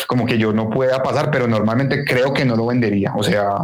como 0.07 0.25
que 0.25 0.37
yo 0.37 0.51
no 0.51 0.69
pueda 0.69 1.01
pasar, 1.01 1.31
pero 1.31 1.47
normalmente 1.47 2.03
creo 2.03 2.33
que 2.33 2.43
no 2.43 2.57
lo 2.57 2.65
vendería. 2.65 3.13
O 3.15 3.23
sea, 3.23 3.55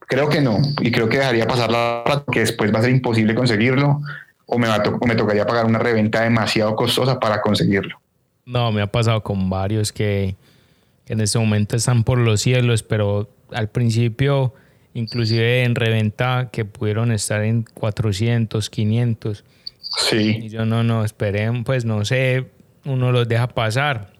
creo 0.00 0.28
que 0.28 0.40
no. 0.40 0.58
Y 0.80 0.90
creo 0.90 1.08
que 1.08 1.18
dejaría 1.18 1.46
pasar 1.46 1.70
la 1.70 2.24
que 2.32 2.40
después 2.40 2.74
va 2.74 2.78
a 2.78 2.82
ser 2.82 2.90
imposible 2.90 3.34
conseguirlo 3.34 4.00
o 4.46 4.58
me, 4.58 4.68
me 5.06 5.14
tocaría 5.14 5.46
pagar 5.46 5.66
una 5.66 5.78
reventa 5.78 6.22
demasiado 6.22 6.76
costosa 6.76 7.18
para 7.18 7.40
conseguirlo. 7.40 8.00
No, 8.46 8.72
me 8.72 8.82
ha 8.82 8.86
pasado 8.86 9.22
con 9.22 9.48
varios 9.48 9.92
que, 9.92 10.36
en 11.06 11.20
este 11.20 11.38
momento 11.38 11.76
están 11.76 12.04
por 12.04 12.18
los 12.18 12.40
cielos, 12.40 12.82
pero 12.82 13.28
al 13.52 13.68
principio, 13.68 14.54
inclusive 14.94 15.64
en 15.64 15.74
reventa, 15.74 16.48
que 16.50 16.64
pudieron 16.64 17.12
estar 17.12 17.42
en 17.42 17.62
400, 17.62 18.70
500. 18.70 19.44
Sí. 20.08 20.40
Y 20.42 20.48
yo 20.48 20.64
no, 20.64 20.82
no, 20.82 21.04
esperen, 21.04 21.64
pues 21.64 21.84
no 21.84 22.04
sé, 22.04 22.46
uno 22.84 23.12
los 23.12 23.28
deja 23.28 23.48
pasar 23.48 24.12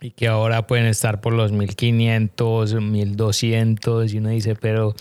y 0.00 0.10
que 0.12 0.28
ahora 0.28 0.66
pueden 0.66 0.86
estar 0.86 1.20
por 1.20 1.32
los 1.32 1.52
1500, 1.52 2.74
1200 2.74 4.12
y 4.12 4.18
uno 4.18 4.28
dice, 4.30 4.54
pero 4.54 4.94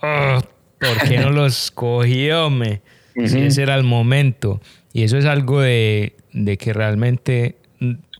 ah, 0.00 0.40
¿por 0.78 1.08
qué 1.08 1.18
no 1.18 1.30
los 1.30 1.70
cogió? 1.70 2.50
Me? 2.50 2.82
Ese 3.14 3.62
era 3.62 3.74
el 3.74 3.84
momento. 3.84 4.60
Y 4.92 5.02
eso 5.02 5.18
es 5.18 5.24
algo 5.24 5.60
de, 5.60 6.14
que 6.58 6.72
realmente 6.72 7.56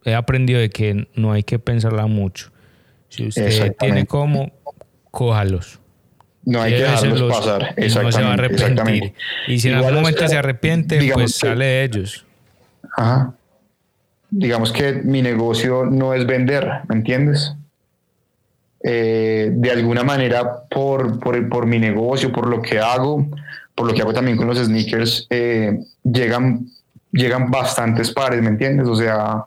he 0.05 0.15
aprendido 0.15 0.61
de 0.61 0.71
que 0.71 1.09
no 1.15 1.33
hay 1.33 1.43
que 1.43 1.59
pensarla 1.59 2.07
mucho. 2.07 2.51
Si 3.09 3.29
usted 3.29 3.75
tiene 3.79 4.07
como, 4.07 4.53
cójalos. 5.11 5.79
No 6.45 6.61
hay 6.61 6.73
que 6.73 6.83
dejarlos 6.83 7.33
pasar. 7.33 7.75
Y 7.77 7.83
no 7.83 8.13
se 8.13 8.23
va 8.23 8.31
a 8.31 8.33
arrepentir. 8.35 9.15
Y 9.47 9.61
si 9.61 9.69
en 9.69 9.77
algún 9.77 9.95
momento 9.95 10.27
se 10.29 10.37
arrepiente, 10.37 10.99
pues 11.13 11.37
sale 11.37 11.65
de 11.65 11.85
ellos. 11.85 12.27
Ajá. 12.97 13.35
Digamos 14.31 14.73
que 14.73 14.95
mi 14.95 15.23
negocio 15.23 15.87
no 15.87 16.13
es 16.13 16.27
vender, 16.27 16.69
¿me 16.89 16.97
entiendes? 16.97 17.55
Eh, 18.83 19.51
de 19.53 19.71
alguna 19.71 20.03
manera, 20.03 20.65
por, 20.69 21.21
por, 21.21 21.49
por 21.49 21.67
mi 21.67 21.79
negocio, 21.79 22.33
por 22.33 22.49
lo 22.49 22.61
que 22.61 22.81
hago, 22.81 23.27
por 23.75 23.87
lo 23.87 23.95
que 23.95 24.03
hago 24.03 24.13
también 24.13 24.37
con 24.37 24.47
los 24.47 24.59
sneakers, 24.59 25.27
eh, 25.31 25.79
llegan, 26.05 26.67
llegan 27.13 27.51
bastantes 27.51 28.13
pares, 28.13 28.41
¿me 28.43 28.49
entiendes? 28.49 28.87
O 28.89 28.95
sea, 28.95 29.45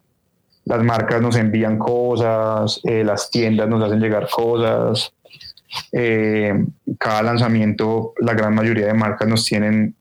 las 0.66 0.84
marcas 0.84 1.22
nos 1.22 1.36
envían 1.38 1.78
cosas, 1.78 2.82
eh, 2.84 3.04
las 3.04 3.32
tiendas 3.32 3.70
nos 3.70 3.84
hacen 3.84 3.99
llegar 3.99 4.28
cosas. 4.30 5.14
Eh, 5.91 6.66
cada 6.98 7.24
lanzamiento, 7.24 8.14
la 8.20 8.34
gran 8.34 8.54
mayoría 8.54 8.88
de 8.88 8.94
marcas 8.94 9.28
nos 9.28 9.45
tienen 9.45 9.95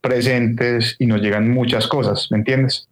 presentes 0.00 0.96
y 0.98 1.06
nos 1.06 1.20
llegan 1.20 1.50
muchas 1.50 1.86
cosas, 1.86 2.28
¿me 2.30 2.38
entiendes? 2.38 2.88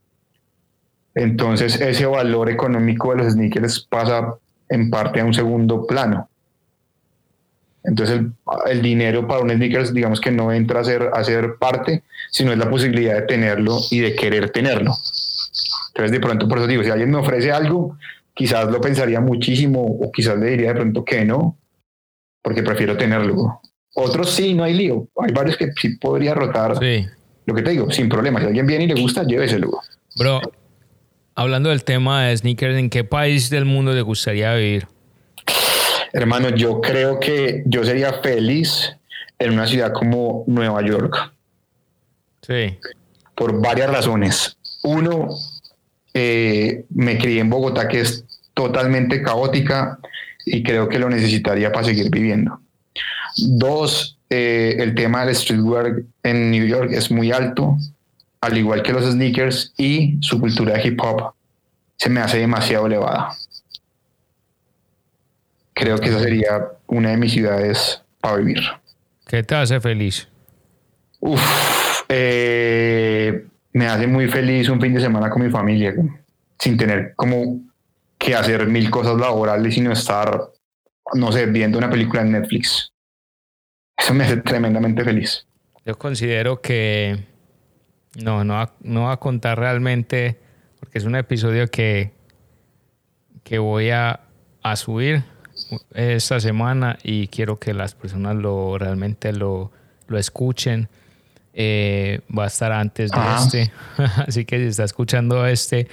Entonces 1.14 1.80
ese 1.80 2.06
valor 2.06 2.50
económico 2.50 3.10
de 3.10 3.24
los 3.24 3.32
sneakers 3.32 3.80
pasa 3.88 4.34
en 4.68 4.90
parte 4.90 5.20
a 5.20 5.24
un 5.24 5.32
segundo 5.32 5.86
plano. 5.86 6.28
Entonces 7.86 8.20
el, 8.66 8.82
dinero 8.82 9.26
para 9.26 9.40
un 9.40 9.50
sneakers 9.50 9.94
digamos 9.94 10.20
que 10.20 10.32
no 10.32 10.52
entra 10.52 10.80
a 10.80 10.84
ser, 10.84 11.10
a 11.12 11.22
ser 11.22 11.56
parte, 11.58 12.02
sino 12.30 12.52
es 12.52 12.58
la 12.58 12.68
posibilidad 12.68 13.14
de 13.14 13.22
tenerlo 13.22 13.78
y 13.90 14.00
de 14.00 14.14
querer 14.14 14.50
tenerlo. 14.50 14.92
Entonces 15.88 16.10
de 16.10 16.20
pronto 16.20 16.48
por 16.48 16.58
eso 16.58 16.66
digo, 16.66 16.82
si 16.82 16.90
alguien 16.90 17.10
me 17.10 17.18
ofrece 17.18 17.52
algo, 17.52 17.96
quizás 18.34 18.70
lo 18.70 18.80
pensaría 18.80 19.20
muchísimo 19.20 19.82
o 19.82 20.10
quizás 20.10 20.36
le 20.38 20.50
diría 20.50 20.68
de 20.68 20.74
pronto 20.74 21.04
que 21.04 21.24
no, 21.24 21.56
porque 22.42 22.62
prefiero 22.62 22.96
tenerlo. 22.96 23.60
Otros 23.94 24.30
sí, 24.30 24.52
no 24.52 24.64
hay 24.64 24.74
lío. 24.74 25.08
Hay 25.16 25.32
varios 25.32 25.56
que 25.56 25.72
sí 25.72 25.96
podría 25.96 26.34
rotar. 26.34 26.78
Sí. 26.78 27.06
Lo 27.46 27.54
que 27.54 27.62
te 27.62 27.70
digo, 27.70 27.90
sin 27.90 28.10
problema. 28.10 28.40
Si 28.40 28.46
alguien 28.46 28.66
viene 28.66 28.84
y 28.84 28.88
le 28.88 29.00
gusta, 29.00 29.22
lléveselo. 29.22 29.70
Bro, 30.18 30.42
hablando 31.34 31.70
del 31.70 31.82
tema 31.82 32.24
de 32.24 32.36
sneakers, 32.36 32.76
¿en 32.76 32.90
qué 32.90 33.04
país 33.04 33.48
del 33.48 33.64
mundo 33.64 33.94
te 33.94 34.02
gustaría 34.02 34.54
vivir? 34.54 34.86
Hermano, 36.16 36.48
yo 36.48 36.80
creo 36.80 37.20
que 37.20 37.62
yo 37.66 37.84
sería 37.84 38.10
feliz 38.22 38.90
en 39.38 39.52
una 39.52 39.66
ciudad 39.66 39.92
como 39.92 40.44
Nueva 40.46 40.80
York. 40.80 41.14
Sí. 42.40 42.78
Por 43.34 43.60
varias 43.60 43.90
razones. 43.90 44.56
Uno, 44.82 45.28
eh, 46.14 46.86
me 46.88 47.18
crié 47.18 47.40
en 47.40 47.50
Bogotá, 47.50 47.86
que 47.86 48.00
es 48.00 48.24
totalmente 48.54 49.20
caótica 49.20 49.98
y 50.46 50.62
creo 50.62 50.88
que 50.88 50.98
lo 50.98 51.10
necesitaría 51.10 51.70
para 51.70 51.84
seguir 51.84 52.10
viviendo. 52.10 52.62
Dos, 53.36 54.18
eh, 54.30 54.76
el 54.78 54.94
tema 54.94 55.26
del 55.26 55.36
streetwear 55.36 55.96
en 56.22 56.50
New 56.50 56.66
York 56.66 56.92
es 56.92 57.10
muy 57.10 57.30
alto, 57.30 57.76
al 58.40 58.56
igual 58.56 58.82
que 58.82 58.94
los 58.94 59.04
sneakers 59.04 59.74
y 59.76 60.16
su 60.22 60.40
cultura 60.40 60.78
de 60.78 60.88
hip 60.88 60.98
hop 61.02 61.34
se 61.98 62.08
me 62.08 62.20
hace 62.20 62.38
demasiado 62.38 62.86
elevada 62.86 63.36
creo 65.76 65.98
que 65.98 66.08
esa 66.08 66.20
sería 66.20 66.68
una 66.86 67.10
de 67.10 67.18
mis 67.18 67.32
ciudades 67.32 68.02
para 68.20 68.36
vivir. 68.38 68.62
¿Qué 69.26 69.42
te 69.42 69.54
hace 69.54 69.78
feliz? 69.78 70.26
Uf, 71.20 71.40
eh, 72.08 73.46
me 73.72 73.86
hace 73.86 74.06
muy 74.06 74.26
feliz 74.26 74.70
un 74.70 74.80
fin 74.80 74.94
de 74.94 75.00
semana 75.00 75.28
con 75.28 75.42
mi 75.42 75.50
familia, 75.50 75.94
sin 76.58 76.78
tener 76.78 77.12
como 77.14 77.60
que 78.16 78.34
hacer 78.34 78.66
mil 78.66 78.90
cosas 78.90 79.18
laborales, 79.18 79.74
sino 79.74 79.92
estar, 79.92 80.40
no 81.12 81.30
sé, 81.30 81.44
viendo 81.46 81.76
una 81.76 81.90
película 81.90 82.22
en 82.22 82.32
Netflix. 82.32 82.90
Eso 83.98 84.14
me 84.14 84.24
hace 84.24 84.38
tremendamente 84.38 85.04
feliz. 85.04 85.46
Yo 85.84 85.98
considero 85.98 86.62
que 86.62 87.22
no, 88.22 88.44
no, 88.44 88.72
no 88.80 89.04
va 89.04 89.12
a 89.12 89.16
contar 89.18 89.58
realmente, 89.58 90.38
porque 90.80 90.98
es 90.98 91.04
un 91.04 91.16
episodio 91.16 91.68
que, 91.68 92.12
que 93.44 93.58
voy 93.58 93.90
a, 93.90 94.20
a 94.62 94.76
subir 94.76 95.35
esta 95.94 96.40
semana 96.40 96.98
y 97.02 97.28
quiero 97.28 97.58
que 97.58 97.74
las 97.74 97.94
personas 97.94 98.36
lo 98.36 98.78
realmente 98.78 99.32
lo, 99.32 99.72
lo 100.08 100.18
escuchen. 100.18 100.88
Eh, 101.54 102.20
va 102.36 102.44
a 102.44 102.46
estar 102.48 102.72
antes 102.72 103.10
de 103.10 103.18
este. 103.38 103.72
Así 104.26 104.44
que 104.44 104.58
si 104.58 104.64
está 104.66 104.84
escuchando 104.84 105.46
este, 105.46 105.88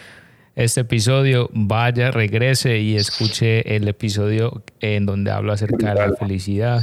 este 0.55 0.81
episodio, 0.81 1.49
vaya, 1.53 2.11
regrese 2.11 2.79
y 2.79 2.97
escuche 2.97 3.75
el 3.75 3.87
episodio 3.87 4.61
en 4.81 5.05
donde 5.05 5.31
hablo 5.31 5.53
acerca 5.53 5.93
de 5.93 5.95
la 5.95 6.15
felicidad. 6.15 6.81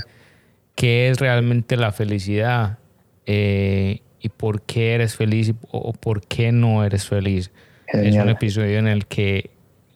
¿Qué 0.75 1.11
es 1.11 1.19
realmente 1.19 1.77
la 1.77 1.93
felicidad? 1.93 2.79
Eh, 3.27 4.01
¿Y 4.19 4.29
por 4.31 4.63
qué 4.63 4.95
eres 4.95 5.15
feliz 5.15 5.53
o 5.71 5.93
por 5.93 6.27
qué 6.27 6.53
no 6.53 6.85
eres 6.85 7.07
feliz? 7.07 7.51
Es 7.93 8.17
un 8.17 8.29
episodio 8.29 8.79
en 8.79 8.87
el 8.87 9.07
que 9.07 9.51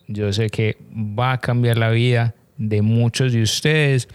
yo 0.08 0.32
sé 0.32 0.50
que 0.50 0.76
va 0.92 1.32
a 1.32 1.38
cambiar 1.38 1.78
la 1.78 1.90
vida 1.90 2.34
de 2.56 2.82
muchos 2.82 3.32
de 3.32 3.42
ustedes. 3.42 4.08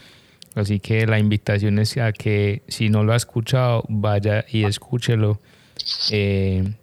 Así 0.55 0.79
que 0.79 1.05
la 1.05 1.19
invitación 1.19 1.79
es 1.79 1.97
a 1.97 2.11
que 2.11 2.63
si 2.67 2.89
no 2.89 3.03
lo 3.03 3.13
ha 3.13 3.15
escuchado, 3.15 3.83
vaya 3.87 4.45
y 4.49 4.63
escúchelo. 4.65 5.39
Eh, 6.11 6.73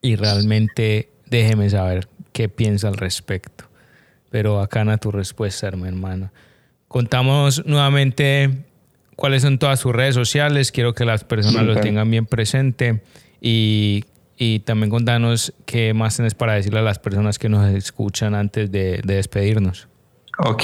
y 0.00 0.16
realmente 0.16 1.10
déjeme 1.26 1.68
saber 1.68 2.08
qué 2.32 2.48
piensa 2.48 2.88
al 2.88 2.96
respecto. 2.96 3.64
Pero 4.30 4.56
bacana 4.56 4.98
tu 4.98 5.10
respuesta, 5.10 5.66
hermano. 5.66 6.30
Contamos 6.88 7.64
nuevamente 7.66 8.50
cuáles 9.16 9.42
son 9.42 9.58
todas 9.58 9.80
sus 9.80 9.94
redes 9.94 10.14
sociales. 10.14 10.72
Quiero 10.72 10.94
que 10.94 11.04
las 11.04 11.24
personas 11.24 11.64
lo 11.64 11.80
tengan 11.80 12.10
bien 12.10 12.26
presente. 12.26 13.02
Y, 13.40 14.04
y, 14.38 14.60
también 14.60 14.90
contanos 14.90 15.52
qué 15.66 15.94
más 15.94 16.16
tienes 16.16 16.34
para 16.34 16.54
decirle 16.54 16.80
a 16.80 16.82
las 16.82 16.98
personas 16.98 17.38
que 17.38 17.48
nos 17.48 17.68
escuchan 17.74 18.34
antes 18.34 18.70
de, 18.70 19.00
de 19.04 19.14
despedirnos. 19.14 19.88
Ok. 20.38 20.62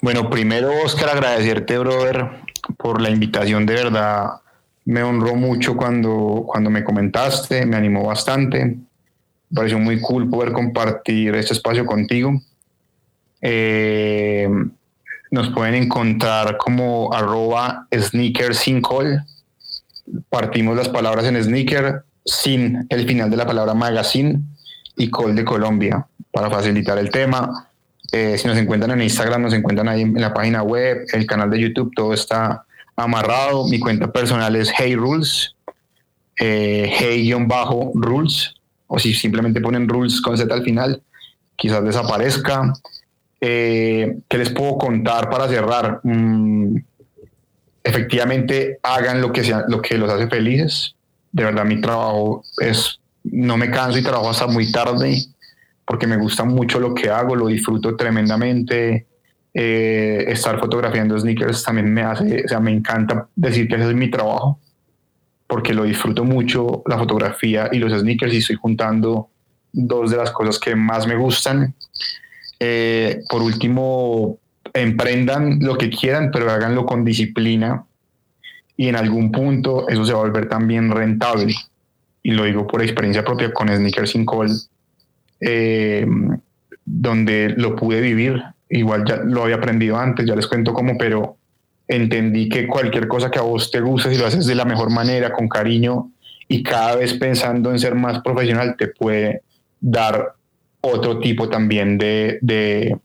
Bueno, 0.00 0.30
primero, 0.30 0.70
Oscar, 0.84 1.10
agradecerte, 1.10 1.78
brother, 1.78 2.30
por 2.76 3.00
la 3.00 3.10
invitación. 3.10 3.66
De 3.66 3.74
verdad, 3.74 4.42
me 4.84 5.02
honró 5.02 5.34
mucho 5.34 5.76
cuando, 5.76 6.44
cuando 6.46 6.70
me 6.70 6.84
comentaste, 6.84 7.66
me 7.66 7.76
animó 7.76 8.04
bastante. 8.04 8.64
Me 8.64 9.54
pareció 9.54 9.78
muy 9.78 10.00
cool 10.00 10.30
poder 10.30 10.52
compartir 10.52 11.34
este 11.34 11.54
espacio 11.54 11.84
contigo. 11.84 12.32
Eh, 13.40 14.48
nos 15.32 15.50
pueden 15.50 15.74
encontrar 15.74 16.56
como 16.58 17.12
arroba 17.12 17.88
sneaker 17.92 18.54
sin 18.54 18.80
call. 18.80 19.24
Partimos 20.28 20.76
las 20.76 20.88
palabras 20.88 21.24
en 21.24 21.42
sneaker 21.42 22.04
sin 22.24 22.86
el 22.88 23.06
final 23.06 23.30
de 23.30 23.36
la 23.36 23.46
palabra 23.46 23.74
magazine 23.74 24.40
y 24.96 25.10
call 25.10 25.34
de 25.34 25.44
Colombia 25.44 26.06
para 26.30 26.50
facilitar 26.50 26.98
el 26.98 27.10
tema. 27.10 27.68
Eh, 28.12 28.36
si 28.36 28.46
nos 28.46 28.58
encuentran 28.58 28.90
en 28.90 29.02
Instagram, 29.02 29.40
nos 29.40 29.54
encuentran 29.54 29.88
ahí 29.88 30.02
en 30.02 30.20
la 30.20 30.34
página 30.34 30.62
web, 30.62 31.06
el 31.14 31.26
canal 31.26 31.50
de 31.50 31.60
YouTube, 31.60 31.92
todo 31.96 32.12
está 32.12 32.66
amarrado. 32.94 33.66
Mi 33.68 33.80
cuenta 33.80 34.12
personal 34.12 34.54
es 34.54 34.70
Hey 34.76 34.94
Rules, 34.94 35.56
eh, 36.38 36.90
Hey-Rules, 36.92 38.54
o 38.86 38.98
si 38.98 39.14
simplemente 39.14 39.62
ponen 39.62 39.88
Rules 39.88 40.20
con 40.20 40.36
Z 40.36 40.52
al 40.52 40.62
final, 40.62 41.02
quizás 41.56 41.82
desaparezca. 41.82 42.74
Eh, 43.40 44.18
¿Qué 44.28 44.38
les 44.38 44.50
puedo 44.50 44.76
contar 44.76 45.30
para 45.30 45.48
cerrar? 45.48 46.00
Mm, 46.02 46.76
efectivamente, 47.82 48.78
hagan 48.82 49.22
lo 49.22 49.32
que, 49.32 49.42
sea, 49.42 49.64
lo 49.68 49.80
que 49.80 49.96
los 49.96 50.10
hace 50.10 50.28
felices. 50.28 50.94
De 51.32 51.44
verdad, 51.44 51.64
mi 51.64 51.80
trabajo 51.80 52.44
es, 52.58 53.00
no 53.24 53.56
me 53.56 53.70
canso 53.70 53.98
y 53.98 54.02
trabajo 54.02 54.28
hasta 54.28 54.46
muy 54.46 54.70
tarde 54.70 55.24
porque 55.84 56.06
me 56.06 56.16
gusta 56.16 56.44
mucho 56.44 56.80
lo 56.80 56.94
que 56.94 57.10
hago, 57.10 57.34
lo 57.36 57.46
disfruto 57.46 57.96
tremendamente. 57.96 59.06
Eh, 59.54 60.24
estar 60.28 60.58
fotografiando 60.58 61.18
sneakers 61.18 61.62
también 61.62 61.92
me 61.92 62.02
hace, 62.02 62.44
o 62.44 62.48
sea, 62.48 62.58
me 62.58 62.70
encanta 62.70 63.28
decir 63.36 63.68
que 63.68 63.74
ese 63.74 63.90
es 63.90 63.94
mi 63.94 64.10
trabajo, 64.10 64.58
porque 65.46 65.74
lo 65.74 65.84
disfruto 65.84 66.24
mucho, 66.24 66.82
la 66.86 66.96
fotografía 66.96 67.68
y 67.70 67.78
los 67.78 67.92
sneakers, 67.92 68.32
y 68.32 68.38
estoy 68.38 68.56
juntando 68.56 69.28
dos 69.72 70.10
de 70.10 70.16
las 70.16 70.30
cosas 70.30 70.58
que 70.58 70.74
más 70.74 71.06
me 71.06 71.16
gustan. 71.16 71.74
Eh, 72.58 73.22
por 73.28 73.42
último, 73.42 74.38
emprendan 74.72 75.58
lo 75.60 75.76
que 75.76 75.90
quieran, 75.90 76.30
pero 76.32 76.50
háganlo 76.50 76.86
con 76.86 77.04
disciplina 77.04 77.84
y 78.76 78.88
en 78.88 78.96
algún 78.96 79.30
punto 79.30 79.88
eso 79.88 80.04
se 80.04 80.12
va 80.12 80.20
a 80.20 80.22
volver 80.22 80.48
también 80.48 80.90
rentable. 80.90 81.54
Y 82.22 82.32
lo 82.32 82.44
digo 82.44 82.66
por 82.66 82.82
experiencia 82.82 83.24
propia 83.24 83.52
con 83.52 83.68
Sneakers 83.68 84.10
Sin 84.10 84.24
Call, 84.24 84.50
eh, 85.42 86.06
donde 86.84 87.54
lo 87.56 87.76
pude 87.76 88.00
vivir. 88.00 88.42
Igual 88.68 89.04
ya 89.06 89.16
lo 89.16 89.42
había 89.42 89.56
aprendido 89.56 89.98
antes, 89.98 90.24
ya 90.24 90.34
les 90.34 90.46
cuento 90.46 90.72
cómo, 90.72 90.96
pero 90.96 91.36
entendí 91.88 92.48
que 92.48 92.66
cualquier 92.66 93.06
cosa 93.08 93.30
que 93.30 93.38
a 93.38 93.42
vos 93.42 93.70
te 93.70 93.80
guste, 93.80 94.10
si 94.10 94.18
lo 94.18 94.26
haces 94.26 94.46
de 94.46 94.54
la 94.54 94.64
mejor 94.64 94.90
manera, 94.90 95.32
con 95.32 95.48
cariño 95.48 96.10
y 96.48 96.62
cada 96.62 96.96
vez 96.96 97.14
pensando 97.14 97.70
en 97.70 97.78
ser 97.78 97.94
más 97.94 98.22
profesional, 98.22 98.76
te 98.78 98.88
puede 98.88 99.42
dar 99.80 100.34
otro 100.80 101.18
tipo 101.18 101.48
también 101.48 101.98
de, 101.98 102.38
de, 102.40 102.98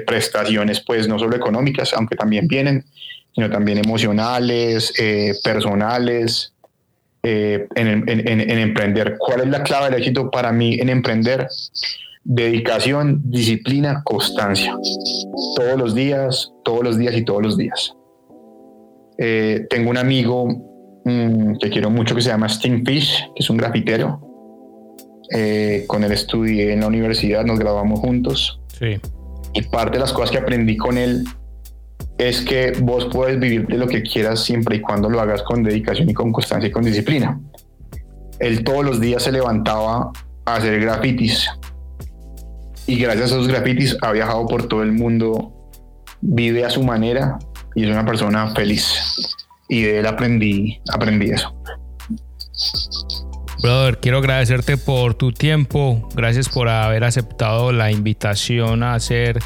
prestaciones, 0.00 0.80
pues 0.80 1.08
no 1.08 1.18
solo 1.18 1.36
económicas, 1.36 1.92
aunque 1.94 2.16
también 2.16 2.46
vienen, 2.46 2.84
sino 3.34 3.50
también 3.50 3.78
emocionales, 3.78 4.92
eh, 4.98 5.34
personales, 5.42 6.52
eh, 7.22 7.66
en, 7.74 8.08
en 8.08 8.58
emprender. 8.58 9.16
¿Cuál 9.18 9.40
es 9.40 9.48
la 9.48 9.62
clave 9.62 9.90
del 9.90 10.00
éxito 10.00 10.30
para 10.30 10.52
mí 10.52 10.78
en 10.80 10.88
emprender? 10.88 11.48
dedicación, 12.28 13.22
disciplina, 13.24 14.02
constancia. 14.04 14.76
Todos 15.56 15.78
los 15.78 15.94
días, 15.94 16.52
todos 16.62 16.84
los 16.84 16.98
días 16.98 17.16
y 17.16 17.24
todos 17.24 17.42
los 17.42 17.56
días. 17.56 17.94
Eh, 19.16 19.66
tengo 19.70 19.90
un 19.90 19.96
amigo 19.96 20.46
mm, 21.04 21.56
que 21.56 21.70
quiero 21.70 21.88
mucho 21.90 22.14
que 22.14 22.20
se 22.20 22.28
llama 22.28 22.46
Sting 22.48 22.84
Fish, 22.84 23.24
que 23.34 23.42
es 23.42 23.48
un 23.48 23.56
grafitero. 23.56 24.20
Eh, 25.34 25.84
con 25.86 26.04
él 26.04 26.12
estudié 26.12 26.72
en 26.74 26.80
la 26.80 26.88
universidad, 26.88 27.44
nos 27.44 27.58
graduamos 27.58 28.00
juntos. 28.00 28.60
Sí. 28.78 29.00
Y 29.54 29.62
parte 29.62 29.92
de 29.94 30.00
las 30.00 30.12
cosas 30.12 30.30
que 30.30 30.38
aprendí 30.38 30.76
con 30.76 30.98
él 30.98 31.24
es 32.18 32.40
que 32.40 32.72
vos 32.82 33.08
puedes 33.12 33.38
vivir 33.38 33.66
de 33.68 33.78
lo 33.78 33.86
que 33.86 34.02
quieras 34.02 34.42
siempre 34.42 34.76
y 34.76 34.80
cuando 34.80 35.08
lo 35.08 35.20
hagas 35.20 35.42
con 35.42 35.62
dedicación 35.62 36.10
y 36.10 36.14
con 36.14 36.32
constancia 36.32 36.68
y 36.68 36.72
con 36.72 36.82
disciplina. 36.82 37.40
Él 38.40 38.64
todos 38.64 38.84
los 38.84 39.00
días 39.00 39.22
se 39.22 39.32
levantaba 39.32 40.10
a 40.44 40.54
hacer 40.54 40.80
grafitis 40.80 41.48
y 42.86 42.98
gracias 42.98 43.32
a 43.32 43.34
esos 43.36 43.48
grafitis 43.48 43.96
ha 44.02 44.12
viajado 44.12 44.46
por 44.46 44.66
todo 44.66 44.82
el 44.82 44.92
mundo, 44.92 45.52
vive 46.20 46.64
a 46.64 46.70
su 46.70 46.82
manera 46.82 47.38
y 47.74 47.84
es 47.84 47.90
una 47.90 48.04
persona 48.04 48.48
feliz. 48.54 49.34
Y 49.68 49.82
de 49.82 49.98
él 49.98 50.06
aprendí, 50.06 50.80
aprendí 50.90 51.30
eso. 51.30 51.54
Brother, 53.62 53.98
quiero 53.98 54.18
agradecerte 54.18 54.78
por 54.78 55.14
tu 55.14 55.32
tiempo. 55.32 56.08
Gracias 56.14 56.48
por 56.48 56.68
haber 56.68 57.04
aceptado 57.04 57.72
la 57.72 57.90
invitación 57.90 58.82
a 58.82 58.98
ser 59.00 59.38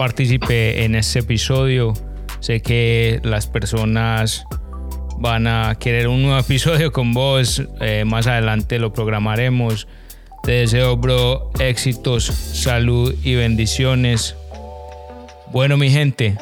partícipe 0.00 0.84
en 0.84 0.94
este 0.94 1.18
episodio. 1.18 1.92
Sé 2.40 2.62
que 2.62 3.20
las 3.22 3.46
personas 3.46 4.46
van 5.18 5.46
a 5.46 5.76
querer 5.78 6.08
un 6.08 6.22
nuevo 6.22 6.38
episodio 6.38 6.90
con 6.90 7.12
vos. 7.12 7.62
Eh, 7.82 8.04
más 8.06 8.26
adelante 8.26 8.78
lo 8.78 8.94
programaremos. 8.94 9.86
Te 10.42 10.52
deseo, 10.52 10.96
bro, 10.96 11.50
éxitos, 11.58 12.24
salud 12.24 13.14
y 13.22 13.34
bendiciones. 13.34 14.36
Bueno, 15.52 15.76
mi 15.76 15.90
gente, 15.90 16.38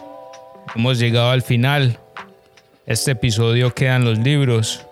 hemos 0.76 1.00
llegado 1.00 1.32
al 1.32 1.42
final. 1.42 1.98
Este 2.86 3.10
episodio 3.10 3.74
quedan 3.74 4.04
los 4.04 4.20
libros. 4.20 4.86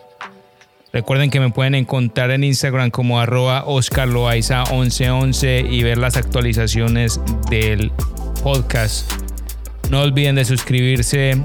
Recuerden 0.93 1.31
que 1.31 1.39
me 1.39 1.51
pueden 1.51 1.77
encontrar 1.77 2.33
en 2.33 2.43
Instagram 2.43 2.91
como 2.91 3.21
arroba 3.21 3.65
oscarloaiza1111 3.65 5.71
y 5.71 5.85
ver 5.85 5.99
las 5.99 6.17
actualizaciones 6.17 7.21
del 7.49 7.93
podcast. 8.47 9.11
No 9.91 10.03
olviden 10.03 10.37
de 10.37 10.45
suscribirse 10.45 11.37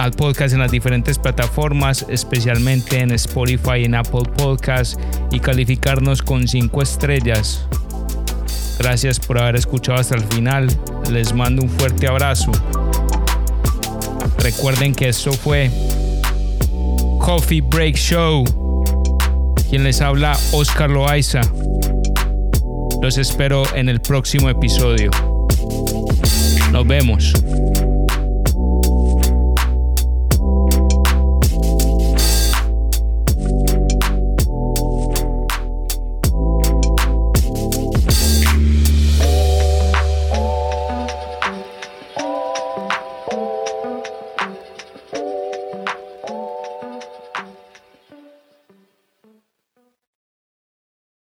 al 0.00 0.10
podcast 0.10 0.52
en 0.52 0.58
las 0.58 0.72
diferentes 0.72 1.16
plataformas, 1.16 2.04
especialmente 2.08 2.98
en 2.98 3.12
Spotify 3.12 3.82
y 3.82 3.84
en 3.84 3.94
Apple 3.94 4.24
Podcasts, 4.36 4.98
y 5.30 5.38
calificarnos 5.38 6.22
con 6.22 6.48
5 6.48 6.82
estrellas. 6.82 7.64
Gracias 8.80 9.20
por 9.20 9.38
haber 9.38 9.54
escuchado 9.54 10.00
hasta 10.00 10.16
el 10.16 10.24
final. 10.24 10.66
Les 11.12 11.32
mando 11.32 11.62
un 11.62 11.70
fuerte 11.70 12.08
abrazo. 12.08 12.50
Recuerden 14.38 14.92
que 14.92 15.10
esto 15.10 15.32
fue 15.34 15.70
Coffee 17.20 17.60
Break 17.60 17.94
Show. 17.94 18.42
Quien 19.70 19.84
les 19.84 20.00
habla, 20.00 20.36
Oscar 20.50 20.90
Loaiza. 20.90 21.42
Los 23.00 23.18
espero 23.18 23.62
en 23.76 23.88
el 23.88 24.00
próximo 24.00 24.48
episodio. 24.48 25.12
Nos 26.74 26.84
vemos. 26.88 27.32